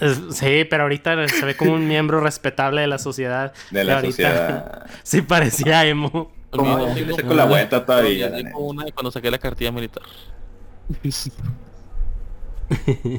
sí, 0.32 0.64
pero 0.68 0.82
ahorita 0.84 1.28
se 1.28 1.44
ve 1.44 1.54
como 1.56 1.74
un 1.74 1.86
miembro 1.86 2.20
respetable 2.20 2.80
de 2.80 2.86
la 2.88 2.98
sociedad. 2.98 3.52
de 3.70 3.84
la 3.84 3.94
ahorita 3.96 4.10
sociedad. 4.10 4.86
Sí 5.04 5.22
parecía 5.22 5.86
emo. 5.86 6.32
Como- 6.50 6.74
Olvídate, 6.74 7.00
sí, 7.00 7.06
tengo- 7.16 7.28
Con 7.28 7.36
la 7.36 7.44
vuelta 7.44 7.84
todavía. 7.86 8.28
la 8.30 8.36
tengo 8.38 8.58
una 8.58 8.84
de 8.84 8.92
cuando 8.92 9.10
saqué 9.12 9.30
la 9.30 9.38
cartilla 9.38 9.70
militar. 9.72 10.02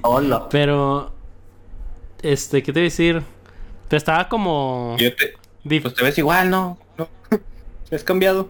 Hola. 0.02 0.48
Pero, 0.52 1.14
este, 2.22 2.64
¿qué 2.64 2.74
te 2.74 2.80
iba 2.80 2.84
a 2.84 2.90
decir? 2.90 3.22
Te 3.88 3.96
estaba 3.98 4.28
como 4.28 4.96
Yo 5.00 5.12
te- 5.16 5.34
Pues 5.82 5.94
te 5.94 6.04
ves 6.04 6.18
igual, 6.18 6.50
¿no? 6.50 6.78
no. 6.98 7.08
¿Has 7.92 8.04
cambiado? 8.04 8.50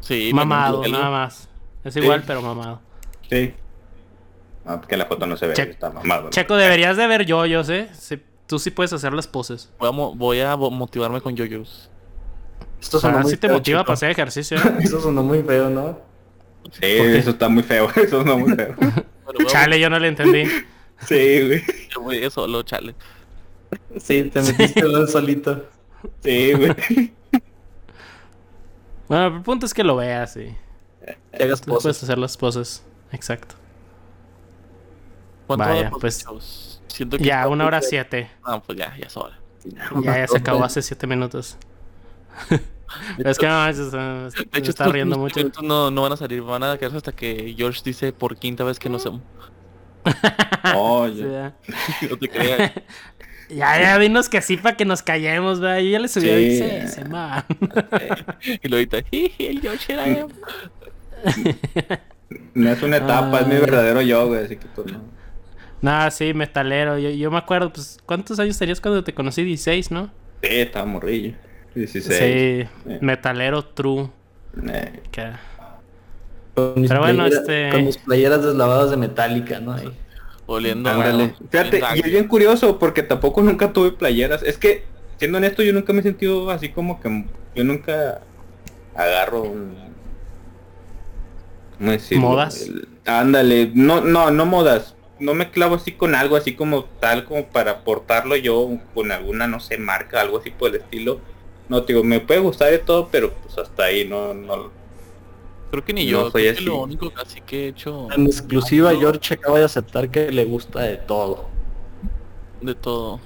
Sí, 0.00 0.30
mamado, 0.34 0.86
nada 0.88 1.10
más. 1.10 1.48
Es 1.84 1.96
igual, 1.96 2.20
Sí. 2.20 2.24
pero 2.26 2.42
mamado. 2.42 2.80
Sí. 3.30 3.54
Ah, 4.66 4.78
porque 4.80 4.94
en 4.94 4.98
la 5.00 5.06
foto 5.06 5.26
no 5.26 5.36
se 5.36 5.46
ve, 5.46 5.54
Che- 5.54 5.70
está 5.70 5.90
mamado. 5.90 6.24
¿no? 6.24 6.30
Checo, 6.30 6.56
deberías 6.56 6.96
de 6.96 7.06
ver 7.06 7.26
yoyos, 7.26 7.68
¿eh? 7.68 7.88
Sí, 7.98 8.20
tú 8.46 8.58
sí 8.58 8.70
puedes 8.70 8.92
hacer 8.92 9.12
las 9.12 9.26
poses. 9.28 9.70
Voy 9.78 9.88
a, 9.88 9.92
mo- 9.92 10.14
voy 10.14 10.40
a 10.40 10.56
motivarme 10.56 11.20
con 11.20 11.36
yoyos. 11.36 11.90
Esto 12.80 12.98
sonó 13.00 13.18
Ah, 13.18 13.20
muy 13.22 13.30
sí 13.30 13.36
te 13.36 13.48
feo, 13.48 13.56
motiva 13.56 13.78
chico. 13.80 13.86
para 13.86 13.94
hacer 13.94 14.10
ejercicio. 14.10 14.56
¿eh? 14.58 14.60
Eso 14.80 15.00
sonó 15.00 15.22
muy 15.22 15.42
feo, 15.42 15.70
¿no? 15.70 15.98
Sí, 16.72 16.86
eso 16.86 17.30
está 17.30 17.46
muy 17.50 17.62
feo, 17.62 17.90
eso 17.96 18.20
está 18.20 18.34
muy 18.36 18.54
feo. 18.54 18.74
A- 18.80 19.44
Chale, 19.46 19.78
yo 19.78 19.90
no 19.90 19.98
le 19.98 20.08
entendí. 20.08 20.44
Sí, 21.06 21.40
güey. 21.46 21.62
yo 21.94 22.00
voy 22.02 22.24
a 22.24 22.30
solo, 22.30 22.62
chale. 22.62 22.94
Sí, 23.98 24.22
te 24.32 24.40
metiste 24.40 24.80
el 24.80 25.06
solito. 25.08 25.66
Sí, 26.22 26.52
güey. 26.54 27.12
Bueno, 29.08 29.26
el 29.36 29.42
punto 29.42 29.66
es 29.66 29.74
que 29.74 29.84
lo 29.84 29.96
veas 29.96 30.36
y 30.36 30.56
Te 31.36 31.44
hagas 31.44 31.60
tú 31.60 31.66
puedes 31.72 31.82
poses. 31.82 32.02
hacer 32.04 32.16
las 32.18 32.36
poses. 32.38 32.82
Exacto. 33.12 33.56
¿Cuánto 35.46 35.64
Vaya, 35.66 35.90
pues, 35.90 36.24
shows? 36.24 36.82
Siento 36.88 37.18
que 37.18 37.24
Ya, 37.24 37.46
una 37.48 37.66
hora 37.66 37.80
siete. 37.82 38.30
Ah, 38.42 38.62
pues 38.62 38.78
ya, 38.78 38.96
ya 38.96 39.06
es 39.06 39.16
hora. 39.16 39.38
Ya, 40.02 40.18
ya 40.18 40.26
se 40.28 40.38
acabó 40.38 40.64
hace 40.64 40.80
siete 40.82 41.06
minutos. 41.06 41.56
Es 43.18 43.38
que 43.38 43.46
no, 43.46 43.66
se, 43.72 43.90
se- 43.90 43.96
De 43.96 44.30
se 44.30 44.58
hecho, 44.58 44.70
está 44.70 44.86
riendo 44.88 45.18
mucho. 45.18 45.40
No, 45.62 45.90
no 45.90 46.02
van 46.02 46.12
a 46.12 46.16
salir, 46.16 46.42
van 46.42 46.62
a 46.62 46.76
quedarse 46.78 46.96
hasta 46.98 47.12
que 47.12 47.54
George 47.56 47.80
dice 47.84 48.12
por 48.12 48.36
quinta 48.36 48.62
vez 48.64 48.78
que 48.78 48.88
no. 48.88 48.98
Sí, 48.98 49.08
Oye. 50.76 51.30
ya. 51.30 51.54
No 52.10 52.16
te 52.16 52.28
creas. 52.28 52.72
Ya, 53.50 53.78
ya, 53.78 53.98
dinos 53.98 54.30
que 54.30 54.40
sí 54.40 54.56
para 54.56 54.74
que 54.74 54.86
nos 54.86 55.02
callemos, 55.02 55.60
¿verdad? 55.60 55.78
Yo 55.80 55.90
ya 55.90 55.98
le 55.98 56.08
subí 56.08 56.24
Sí. 56.24 56.30
ahí, 56.30 56.86
sí, 56.88 56.94
sí, 56.94 57.04
man. 57.10 57.44
Y 58.62 58.68
luego 58.68 58.76
ahorita, 58.90 59.02
"Jiji, 59.10 59.46
el 59.46 59.60
George 59.60 59.92
era 59.92 60.06
emo". 60.08 60.28
No 62.54 62.70
es 62.70 62.82
una 62.82 62.96
etapa, 62.96 63.40
es 63.40 63.46
mi 63.46 63.56
verdadero 63.56 64.00
yo, 64.00 64.26
güey, 64.28 64.44
así 64.46 64.56
que 64.56 64.66
pues 64.68 64.90
no. 64.92 65.00
Nada, 65.84 66.10
sí, 66.10 66.32
metalero. 66.32 66.98
Yo, 66.98 67.10
yo 67.10 67.30
me 67.30 67.36
acuerdo, 67.38 67.70
pues, 67.72 67.98
¿cuántos 68.06 68.38
años 68.40 68.58
tenías 68.58 68.80
cuando 68.80 69.04
te 69.04 69.12
conocí? 69.12 69.44
16, 69.44 69.90
¿no? 69.90 70.06
Sí, 70.42 70.48
estaba 70.50 70.86
morrillo. 70.86 71.34
16. 71.74 72.68
Sí, 72.86 72.96
metalero 73.00 73.62
true. 73.64 74.08
Eh, 74.66 75.02
que- 75.10 75.32
Con 76.54 76.74
mis 76.80 76.88
Pero 76.88 77.00
bueno, 77.00 77.24
playeras- 77.24 77.40
este- 77.40 77.68
Con 77.70 77.84
mis 77.84 77.98
playeras 77.98 78.42
deslavadas 78.44 78.90
de 78.90 78.96
Metallica, 78.96 79.60
¿no? 79.60 79.72
Ahí. 79.72 79.92
Oliendo. 80.46 80.88
ándale. 80.88 81.34
Fíjate, 81.50 81.80
y 81.96 82.00
es 82.00 82.04
bien 82.10 82.28
curioso 82.28 82.78
porque 82.78 83.02
tampoco 83.02 83.42
nunca 83.42 83.72
tuve 83.72 83.92
playeras. 83.92 84.42
Es 84.42 84.56
que, 84.56 84.84
siendo 85.18 85.38
honesto, 85.38 85.62
yo 85.62 85.72
nunca 85.72 85.92
me 85.92 86.00
he 86.00 86.02
sentido 86.02 86.50
así 86.50 86.68
como 86.70 87.00
que 87.00 87.26
yo 87.54 87.64
nunca 87.64 88.20
agarro 88.94 89.42
un... 89.42 89.74
¿Cómo 91.78 91.90
decirlo? 91.90 92.22
¿Modas? 92.28 92.62
El- 92.68 92.88
ándale, 93.04 93.70
no, 93.74 94.00
no, 94.00 94.30
no 94.30 94.46
modas. 94.46 94.93
No 95.18 95.34
me 95.34 95.50
clavo 95.50 95.76
así 95.76 95.92
con 95.92 96.14
algo 96.14 96.36
así 96.36 96.54
como 96.54 96.84
tal 96.84 97.24
como 97.24 97.46
para 97.46 97.84
portarlo 97.84 98.34
yo 98.36 98.68
con 98.94 99.12
alguna, 99.12 99.46
no 99.46 99.60
sé, 99.60 99.78
marca, 99.78 100.20
algo 100.20 100.38
así 100.38 100.50
por 100.50 100.70
el 100.70 100.76
estilo. 100.76 101.20
No, 101.68 101.82
te 101.84 101.92
digo, 101.92 102.04
me 102.04 102.20
puede 102.20 102.40
gustar 102.40 102.70
de 102.70 102.78
todo, 102.78 103.08
pero 103.10 103.32
pues 103.32 103.56
hasta 103.58 103.84
ahí, 103.84 104.06
no, 104.06 104.34
no. 104.34 104.70
Creo 105.70 105.84
que 105.84 105.92
ni 105.92 106.04
No 106.04 106.10
yo. 106.10 106.30
soy 106.30 106.42
creo 106.42 106.52
que 106.54 106.58
así. 106.58 106.64
lo 106.66 106.82
único 106.82 107.10
casi 107.12 107.40
que 107.40 107.64
he 107.64 107.68
hecho 107.68 108.08
En 108.12 108.26
exclusiva, 108.26 108.92
George 108.94 109.34
acaba 109.34 109.58
de 109.58 109.64
aceptar 109.64 110.10
que 110.10 110.30
le 110.30 110.44
gusta 110.44 110.80
de 110.82 110.96
todo. 110.98 111.46
de 112.60 112.74
todo. 112.74 113.20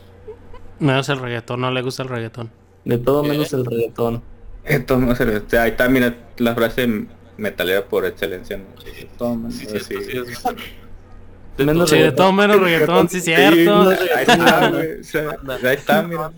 Menos 0.79 1.09
el 1.09 1.19
reggaetón, 1.19 1.61
no 1.61 1.71
le 1.71 1.83
gusta 1.83 2.03
el 2.03 2.09
reggaetón. 2.09 2.51
De 2.85 2.99
todo 2.99 3.23
¿Qué? 3.23 3.29
menos 3.31 3.53
el 3.53 3.65
reggaetón. 3.65 4.23
No 4.89 5.15
le- 5.25 5.37
o 5.39 5.49
sea, 5.49 5.63
ahí 5.63 5.71
está, 5.71 5.89
mira, 5.89 6.15
la 6.37 6.55
frase 6.55 7.07
metalera 7.37 7.85
por 7.85 8.05
excelencia. 8.07 8.57
¿no? 8.59 8.65
Sí, 8.83 9.09
todo 9.17 9.35
menos 9.35 9.55
Sí, 9.55 9.67
así. 9.77 9.95
De 11.59 11.65
Menos 11.67 11.91
Sí, 11.91 11.97
de 11.97 12.03
reggaetón. 12.03 12.17
todo 12.17 12.33
menos 12.33 12.61
reggaetón, 12.61 13.09
sí, 13.11 13.21
cierto. 13.21 13.91
Ahí 13.91 14.25
está, 14.27 14.69
güey, 14.71 15.01
o 15.01 15.05
sea, 15.05 15.37
ahí 15.71 15.77
está, 15.77 16.03
mira. 16.03 16.33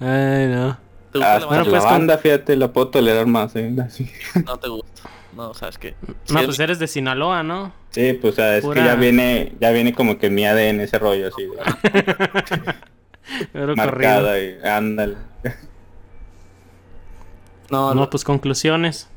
Ay, 0.00 0.46
no. 0.48 0.78
¿Te 1.12 1.18
gusta 1.18 1.20
la 1.20 1.34
Hasta 1.36 1.46
Bueno, 1.46 1.46
banda? 1.46 1.70
pues, 1.70 1.72
la 1.72 1.78
con- 1.80 1.90
banda, 1.90 2.18
fíjate, 2.18 2.56
la 2.56 2.72
puedo 2.72 2.88
tolerar 2.88 3.26
más, 3.26 3.54
¿eh? 3.56 3.74
Así. 3.84 4.10
No 4.44 4.58
te 4.58 4.68
gusta. 4.68 5.02
No, 5.36 5.52
sabes 5.54 5.76
que. 5.78 5.94
No, 6.32 6.42
pues 6.44 6.58
eres 6.60 6.78
de 6.78 6.86
Sinaloa, 6.86 7.42
¿no? 7.42 7.72
Sí, 7.90 8.14
pues, 8.14 8.34
o 8.34 8.36
sea, 8.36 8.56
es 8.56 8.64
Pura- 8.64 8.80
que 8.82 8.88
ya 8.88 8.94
viene, 8.94 9.52
ya 9.60 9.70
viene 9.70 9.92
como 9.94 10.18
que 10.18 10.30
mi 10.30 10.44
ADN 10.46 10.80
ese 10.80 10.98
rollo 10.98 11.28
así, 11.28 11.46
Pero 13.52 13.74
corrido. 13.74 13.76
marcada 13.76 14.38
y 14.40 14.56
ándale. 14.64 15.16
No, 17.70 17.92
No, 17.92 17.94
no, 17.94 18.10
pues 18.10 18.24
conclusiones. 18.24 19.08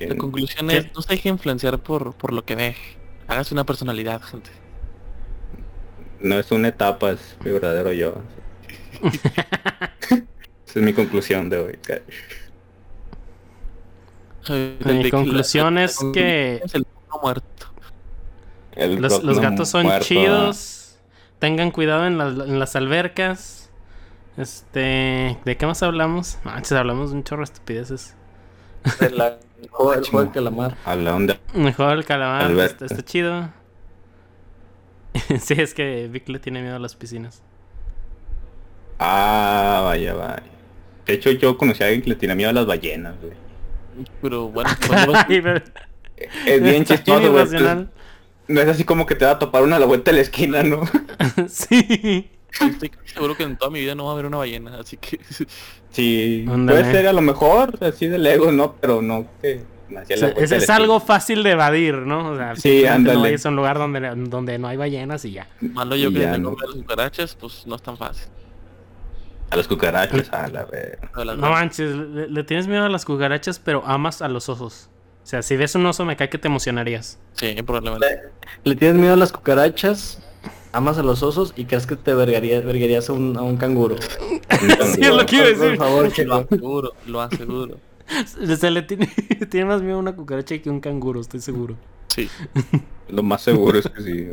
La 0.00 0.16
conclusión 0.16 0.68
¿Qué? 0.68 0.78
es, 0.78 0.86
no 0.94 1.02
se 1.02 1.14
deje 1.14 1.28
influenciar 1.28 1.78
por, 1.82 2.14
por 2.14 2.32
lo 2.32 2.44
que 2.44 2.54
ve. 2.56 2.76
Hágase 3.26 3.54
una 3.54 3.64
personalidad, 3.64 4.22
gente. 4.22 4.50
No 6.20 6.38
es 6.38 6.50
una 6.50 6.68
etapa, 6.68 7.12
es 7.12 7.36
mi 7.44 7.50
verdadero 7.52 7.92
yo. 7.92 8.14
Esa 10.66 10.78
es 10.80 10.84
mi 10.84 10.92
conclusión 10.92 11.48
de 11.48 11.58
hoy. 11.58 11.78
Mi 14.84 15.10
conclusión 15.10 15.78
es 15.78 15.98
que 16.12 16.60
Es 16.64 16.74
el 16.74 16.86
mundo 16.86 17.20
muerto. 17.22 17.66
El 18.76 18.96
los, 18.96 19.22
los 19.22 19.40
gatos 19.40 19.68
son 19.68 19.84
muerto, 19.86 20.06
chidos. 20.06 20.98
Tengan 21.38 21.70
cuidado 21.70 22.06
en, 22.06 22.18
las- 22.18 22.48
en 22.48 22.58
las 22.58 22.76
albercas. 22.76 23.70
Este, 24.36 25.38
¿de 25.44 25.56
qué 25.56 25.66
más 25.66 25.82
hablamos? 25.82 26.38
Manches, 26.44 26.72
hablamos 26.72 27.10
de 27.10 27.16
un 27.16 27.24
chorro 27.24 27.40
de 27.40 27.44
estupideces. 27.44 28.14
De 29.00 29.10
la- 29.10 29.38
el 29.62 29.68
juego, 29.70 29.94
el 29.94 30.00
juego 30.04 30.24
del 30.24 30.32
calamar. 30.32 30.76
A 30.84 30.94
la 30.94 31.14
onda. 31.14 31.38
Mejor 31.54 31.98
el 31.98 32.04
calamar, 32.04 32.50
está, 32.52 32.84
está 32.86 33.04
chido. 33.04 33.50
sí, 35.40 35.54
es 35.58 35.74
que 35.74 36.08
Vic 36.10 36.28
le 36.28 36.38
tiene 36.38 36.62
miedo 36.62 36.76
a 36.76 36.78
las 36.78 36.94
piscinas. 36.94 37.42
Ah, 38.98 39.82
vaya, 39.84 40.14
vaya. 40.14 40.42
De 41.06 41.14
hecho, 41.14 41.30
yo 41.30 41.56
conocí 41.56 41.82
a 41.82 41.86
alguien 41.86 42.02
que 42.02 42.10
le 42.10 42.16
tiene 42.16 42.34
miedo 42.34 42.50
a 42.50 42.52
las 42.52 42.66
ballenas, 42.66 43.14
güey. 43.20 43.32
Pero 44.22 44.48
bueno, 44.48 44.70
Es 46.46 46.62
bien 46.62 46.84
chistoso, 46.84 47.32
güey. 47.32 47.46
pues. 47.48 47.86
No 48.48 48.60
es 48.60 48.68
así 48.68 48.84
como 48.84 49.06
que 49.06 49.14
te 49.14 49.24
va 49.24 49.32
a 49.32 49.38
topar 49.38 49.62
una 49.62 49.76
a 49.76 49.78
la 49.78 49.86
vuelta 49.86 50.10
de 50.10 50.16
la 50.16 50.22
esquina, 50.22 50.62
¿no? 50.62 50.82
sí. 51.48 52.30
Estoy 52.50 52.90
seguro 53.04 53.36
que 53.36 53.42
en 53.44 53.56
toda 53.56 53.70
mi 53.70 53.80
vida 53.80 53.94
no 53.94 54.04
va 54.04 54.10
a 54.10 54.12
haber 54.14 54.26
una 54.26 54.38
ballena, 54.38 54.78
así 54.78 54.96
que 54.96 55.20
Sí, 55.92 56.44
puede 56.46 56.84
ser 56.84 57.06
a 57.06 57.12
lo 57.12 57.22
mejor 57.22 57.78
así 57.82 58.06
de 58.06 58.18
lejos, 58.18 58.52
¿no? 58.52 58.74
Pero 58.80 59.00
no 59.02 59.26
que 59.40 59.64
O 59.90 60.04
sea, 60.16 60.28
es, 60.28 60.52
es 60.52 60.68
algo 60.70 61.00
fácil 61.00 61.42
de 61.42 61.52
evadir, 61.52 61.94
¿no? 61.94 62.30
O 62.32 62.36
sea, 62.36 62.54
Sí, 62.56 62.84
ándale. 62.84 63.32
No 63.32 63.38
a 63.44 63.48
un 63.48 63.56
lugar 63.56 63.78
donde, 63.78 64.00
donde 64.28 64.58
no 64.58 64.68
hay 64.68 64.76
ballenas 64.76 65.24
y 65.24 65.32
ya. 65.32 65.48
malo 65.60 65.96
yo 65.96 66.12
que 66.12 66.26
me 66.26 66.38
no. 66.38 66.54
las 66.60 66.74
cucarachas, 66.74 67.34
pues 67.34 67.66
no 67.66 67.76
es 67.76 67.82
tan 67.82 67.96
fácil. 67.96 68.28
A 69.50 69.56
los 69.56 69.66
cucarachos, 69.66 70.28
a 70.32 70.46
la 70.48 70.66
las- 71.24 71.38
No 71.38 71.50
manches, 71.50 71.94
le, 71.96 72.28
le 72.28 72.44
tienes 72.44 72.66
miedo 72.66 72.84
a 72.84 72.90
las 72.90 73.04
cucarachas, 73.06 73.58
pero 73.58 73.82
amas 73.86 74.20
a 74.20 74.28
los 74.28 74.48
osos. 74.50 74.90
O 75.24 75.26
sea, 75.26 75.42
si 75.42 75.56
ves 75.56 75.74
un 75.74 75.84
oso 75.86 76.04
me 76.04 76.16
cae 76.16 76.28
que 76.28 76.38
te 76.38 76.48
emocionarías. 76.48 77.18
Sí, 77.32 77.54
probablemente. 77.62 78.30
Le 78.64 78.76
tienes 78.76 78.96
miedo 79.00 79.14
a 79.14 79.16
las 79.16 79.32
cucarachas, 79.32 80.22
amas 80.72 80.98
a 80.98 81.02
los 81.02 81.22
osos 81.22 81.52
y 81.56 81.64
crees 81.64 81.86
que 81.86 81.96
te 81.96 82.14
vergarías, 82.14 82.64
vergarías 82.64 83.08
a 83.08 83.12
un, 83.12 83.36
a 83.36 83.42
un 83.42 83.56
canguro. 83.56 83.96
Sí, 84.58 85.00
es 85.02 85.14
lo 85.14 85.24
que 85.26 85.36
iba 85.36 85.44
a 85.44 85.48
Por- 85.50 85.56
decir. 85.58 85.76
Por 85.78 85.86
favor, 85.86 86.04
Lo 86.04 86.10
chico. 86.10 86.34
aseguro, 86.34 86.92
lo 87.06 87.20
aseguro. 87.20 87.76
Se 88.58 88.70
le 88.70 88.82
tiene, 88.82 89.06
tiene 89.50 89.66
más 89.66 89.82
miedo 89.82 89.96
a 89.96 90.00
una 90.00 90.16
cucaracha 90.16 90.58
que 90.58 90.68
a 90.68 90.72
un 90.72 90.80
canguro, 90.80 91.20
estoy 91.20 91.40
seguro. 91.40 91.76
Sí. 92.08 92.28
Lo 93.08 93.22
más 93.22 93.42
seguro 93.42 93.78
es 93.78 93.88
que 93.88 94.02
sí. 94.02 94.28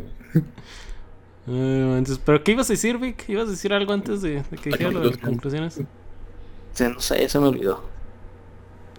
Manches, 1.46 2.18
¿Pero 2.26 2.44
qué 2.44 2.54
ibas 2.54 2.70
a 2.70 2.74
decir, 2.74 2.98
Vic? 2.98 3.28
¿Ibas 3.30 3.48
a 3.48 3.52
decir 3.52 3.72
algo 3.74 3.94
antes 3.94 4.22
de, 4.24 4.42
de 4.50 4.58
que 4.58 4.70
dijera 4.72 4.90
lo 4.92 5.02
de 5.02 5.10
las 5.12 5.18
conclusiones? 5.18 5.80
Sí, 6.74 6.84
no 6.84 7.00
sé, 7.00 7.30
se 7.30 7.40
me 7.40 7.48
olvidó. 7.48 7.84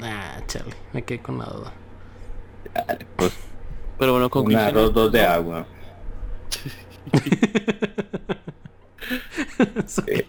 Ah, 0.02 0.40
chale, 0.46 0.72
me 0.92 1.02
quedé 1.02 1.20
con 1.20 1.38
la 1.38 1.46
duda. 1.46 1.72
Dale, 2.86 3.06
pues, 3.16 3.32
Pero 3.98 4.12
bueno, 4.12 4.30
conclusiones. 4.30 4.68
arroz, 4.72 4.92
dos 4.94 5.10
de 5.10 5.24
agua. 5.26 5.66
Eh, 10.06 10.26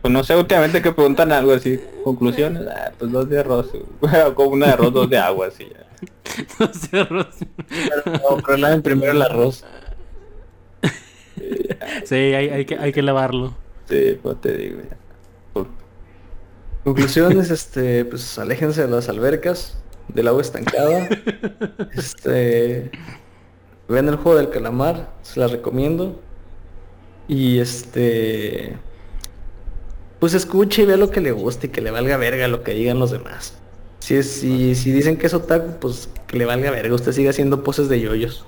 Pues 0.00 0.12
no 0.12 0.22
sé, 0.24 0.36
últimamente 0.36 0.82
que 0.82 0.92
preguntan 0.92 1.32
algo 1.32 1.52
así. 1.52 1.80
Conclusiones, 2.04 2.62
ah, 2.68 2.92
pues 2.98 3.10
dos 3.10 3.28
de 3.28 3.40
arroz. 3.40 3.70
Como 4.34 4.50
una 4.50 4.66
de 4.66 4.72
arroz, 4.72 4.92
dos 4.92 5.10
de 5.10 5.18
agua, 5.18 5.48
así 5.48 5.66
ya. 5.68 5.86
No 6.60 6.72
sé, 6.74 7.04
Ros. 7.04 7.28
No, 8.04 8.42
pero 8.44 8.58
laven 8.58 8.82
primero 8.82 9.12
el 9.12 9.22
arroz. 9.22 9.64
Sí, 12.04 12.14
hay, 12.14 12.48
hay 12.50 12.64
que, 12.66 12.78
hay 12.78 12.92
que 12.92 13.02
lavarlo. 13.02 13.54
Sí, 13.88 14.18
pues 14.22 14.40
te 14.40 14.56
digo 14.56 14.80
ya. 14.82 14.96
Conclusiones, 16.84 17.50
este, 17.50 18.04
pues 18.04 18.38
aléjense 18.38 18.82
de 18.82 18.88
las 18.88 19.08
albercas, 19.08 19.76
del 20.08 20.28
agua 20.28 20.42
estancada. 20.42 21.08
Este, 21.94 22.90
vean 23.88 24.08
el 24.08 24.16
juego 24.16 24.38
del 24.38 24.50
calamar, 24.50 25.10
se 25.22 25.40
las 25.40 25.50
recomiendo. 25.52 26.20
Y 27.28 27.58
este, 27.58 28.76
pues 30.20 30.34
escuche 30.34 30.82
y 30.82 30.86
vea 30.86 30.96
lo 30.96 31.10
que 31.10 31.20
le 31.20 31.32
guste 31.32 31.66
y 31.66 31.70
que 31.70 31.80
le 31.80 31.90
valga 31.90 32.16
verga 32.16 32.48
lo 32.48 32.62
que 32.62 32.72
digan 32.72 32.98
los 32.98 33.10
demás. 33.10 33.58
Si, 33.98 34.14
es, 34.14 34.30
si, 34.30 34.74
si 34.76 34.92
dicen 34.92 35.16
que 35.16 35.26
es 35.26 35.34
otaku, 35.34 35.78
pues 35.80 36.08
que 36.28 36.36
le 36.36 36.44
valga 36.44 36.70
verga, 36.70 36.94
usted 36.94 37.12
sigue 37.12 37.28
haciendo 37.28 37.64
poses 37.64 37.88
de 37.88 38.00
yoyos. 38.00 38.44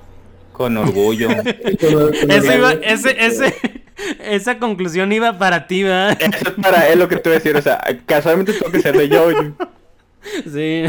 Con 0.53 0.77
orgullo. 0.77 1.29
Ese 2.29 2.57
iba, 2.57 2.73
ese, 2.73 3.17
ese, 3.25 3.55
esa 4.25 4.59
conclusión 4.59 5.13
iba 5.13 5.39
para 5.39 5.67
ti, 5.67 5.85
¿verdad? 5.85 6.17
Eso 6.21 6.49
es 6.51 6.55
para 6.63 6.89
él 6.89 6.99
lo 6.99 7.09
que 7.09 7.17
te 7.17 7.29
voy 7.29 7.37
a 7.37 7.39
decir. 7.41 7.57
O 7.57 7.63
sea, 7.63 7.81
casualmente 8.07 8.53
tengo 8.53 8.71
que 8.73 8.81
ser 8.83 8.97
de 8.97 9.09
yo. 9.09 9.29
Sí. 10.53 10.85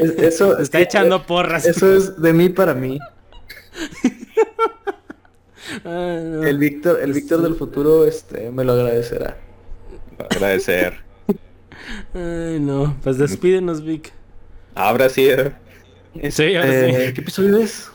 Es- 0.00 0.18
eso 0.18 0.58
Está 0.58 0.78
sí, 0.78 0.84
echando 0.84 1.26
porras. 1.26 1.66
Eso 1.66 1.94
es 1.94 2.20
de 2.20 2.32
mí 2.32 2.48
para 2.48 2.72
mí. 2.74 2.98
Ay, 5.84 6.24
no. 6.24 6.42
El 6.44 6.58
Víctor, 6.58 7.00
el 7.02 7.12
Víctor 7.12 7.42
del 7.42 7.54
futuro, 7.54 8.04
este, 8.04 8.50
me 8.50 8.64
lo 8.64 8.72
agradecerá. 8.72 9.36
Agradecer. 10.18 10.94
Ay, 12.14 12.58
no. 12.60 12.96
Pues 13.02 13.18
despídenos, 13.18 13.82
Vic. 13.84 14.12
Ahora 14.74 15.08
sí, 15.08 15.28
eh, 15.28 15.52
Sí, 16.30 16.54
ahora 16.56 16.68
Eh, 16.68 17.06
sí. 17.08 17.12
¿Qué 17.14 17.20
episodio 17.20 17.58
es? 17.58 17.90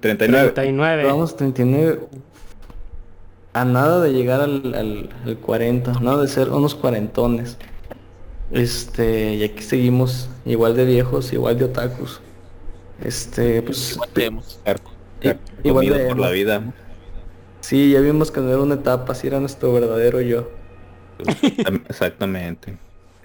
39. 0.00 0.50
39. 0.52 1.04
Vamos 1.04 1.36
39. 1.36 2.00
A 3.54 3.64
nada 3.64 4.00
de 4.00 4.12
llegar 4.12 4.40
al, 4.40 4.74
al, 4.74 5.10
al 5.26 5.36
40, 5.38 6.00
nada 6.00 6.22
de 6.22 6.28
ser 6.28 6.48
unos 6.50 6.74
cuarentones. 6.74 7.58
Este, 8.50 9.34
y 9.34 9.44
aquí 9.44 9.62
seguimos 9.62 10.28
igual 10.44 10.74
de 10.76 10.84
viejos, 10.84 11.32
igual 11.32 11.58
de 11.58 11.64
otakus. 11.66 12.20
Este, 13.02 13.62
pues 13.62 13.92
Igual 13.92 14.10
I- 15.22 15.38
igual 15.68 15.86
Comido 15.86 15.96
de 15.98 16.08
por 16.08 16.18
la 16.18 16.30
vida. 16.30 16.62
sí, 17.60 17.92
ya 17.92 18.00
vimos 18.00 18.30
que 18.30 18.40
no 18.40 18.48
era 18.50 18.60
una 18.60 18.74
etapa, 18.74 19.14
si 19.14 19.26
era 19.26 19.40
nuestro 19.40 19.72
verdadero 19.72 20.20
yo. 20.20 20.48
Exactamente. 21.88 22.76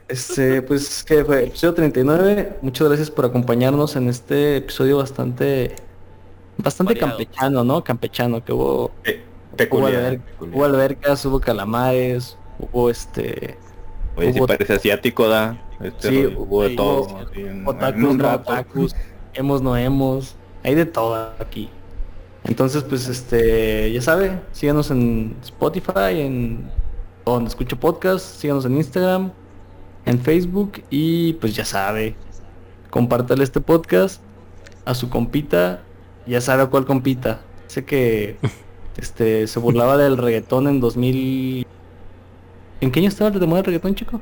Este, 0.08 0.62
pues, 0.62 1.04
¿qué 1.04 1.26
fue? 1.26 1.46
Episodio 1.46 1.74
39. 1.74 2.58
Muchas 2.62 2.88
gracias 2.88 3.12
por 3.12 3.26
acompañarnos 3.26 3.96
en 3.96 4.08
este 4.08 4.58
episodio 4.58 4.98
bastante, 4.98 5.76
bastante 6.58 6.94
Variado. 6.94 7.18
campechano, 7.18 7.64
¿no? 7.64 7.84
Campechano, 7.84 8.44
que 8.44 8.54
hubo, 8.54 8.92
Pe- 9.04 9.22
hubo, 9.50 9.58
peculiar. 9.58 9.94
alber- 10.14 10.22
peculiar. 10.22 10.56
hubo 10.56 10.66
albercas, 10.66 11.26
hubo 11.26 11.40
calamares, 11.42 12.38
hubo 12.60 12.90
este, 12.90 13.58
Oye, 14.16 14.32
si 14.34 14.40
hubo- 14.40 14.48
parece 14.48 14.74
asiático, 14.74 15.28
da. 15.28 15.62
Este 15.82 16.10
Sí, 16.10 16.24
rollo, 16.24 16.40
hubo 16.40 16.64
de 16.64 16.76
todo. 16.76 17.02
otakus, 17.66 18.18
no 18.18 18.34
otakus, 18.34 18.96
hemos, 19.34 19.62
no 19.62 19.76
hemos, 19.78 20.36
hay 20.64 20.74
de 20.76 20.86
todo 20.86 21.34
aquí. 21.40 21.70
Entonces, 22.44 22.84
pues, 22.84 23.08
este, 23.08 23.92
ya 23.92 24.02
sabe, 24.02 24.40
síganos 24.52 24.92
en 24.92 25.36
Spotify, 25.44 26.22
en 26.22 26.70
donde 27.26 27.50
escucho 27.50 27.78
podcast, 27.78 28.26
síganos 28.40 28.66
en 28.66 28.78
Instagram, 28.78 29.32
en 30.06 30.20
Facebook 30.20 30.82
y 30.90 31.34
pues 31.34 31.56
ya 31.56 31.66
sabe, 31.66 32.16
compártale 32.90 33.44
este 33.44 33.60
podcast 33.60 34.22
a 34.86 34.94
su 34.94 35.10
compita, 35.10 35.82
ya 36.26 36.40
sabe 36.40 36.64
a 36.64 36.68
cuál 36.68 36.86
compita. 36.86 37.42
Sé 37.68 37.84
que 37.84 38.38
este 38.98 39.48
se 39.48 39.60
burlaba 39.60 39.98
del 39.98 40.18
reggaetón 40.18 40.68
en 40.68 40.80
2000 40.80 41.68
¿En 42.80 42.92
qué 42.92 43.00
año 43.00 43.10
estaba 43.10 43.32
de 43.32 43.46
moda 43.46 43.60
el 43.60 43.66
reggaetón, 43.66 43.96
chico? 43.96 44.22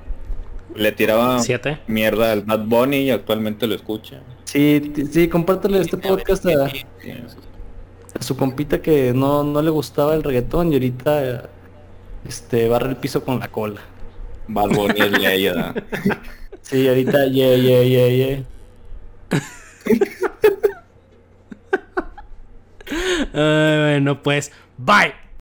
Le 0.75 0.91
tiraba 0.91 1.39
Siete. 1.39 1.79
mierda 1.87 2.31
al 2.31 2.41
Bad 2.41 2.65
Bunny 2.65 2.97
y 2.97 3.11
actualmente 3.11 3.67
lo 3.67 3.75
escucha. 3.75 4.21
Sí, 4.45 4.93
sí, 5.11 5.27
compártale 5.27 5.79
este 5.79 5.97
podcast 5.97 6.45
a, 6.45 6.69
a 8.17 8.23
su 8.23 8.35
compita 8.37 8.81
que 8.81 9.13
no, 9.13 9.43
no 9.43 9.61
le 9.61 9.69
gustaba 9.69 10.15
el 10.15 10.23
reggaetón 10.23 10.71
y 10.71 10.75
ahorita 10.75 11.49
este 12.27 12.67
barre 12.67 12.89
el 12.89 12.95
piso 12.97 13.23
con 13.23 13.39
la 13.39 13.47
cola. 13.49 13.81
Bad 14.47 14.69
Bunny 14.69 15.01
es 15.01 15.11
ley, 15.11 15.45
da. 15.45 15.73
Sí, 16.61 16.87
ahorita 16.87 17.27
yeah, 17.27 17.55
yeah, 17.55 17.83
yeah, 17.83 18.09
yeah. 18.09 18.43
Ay, 23.33 23.79
bueno, 23.93 24.21
pues, 24.21 24.51
bye. 24.77 25.24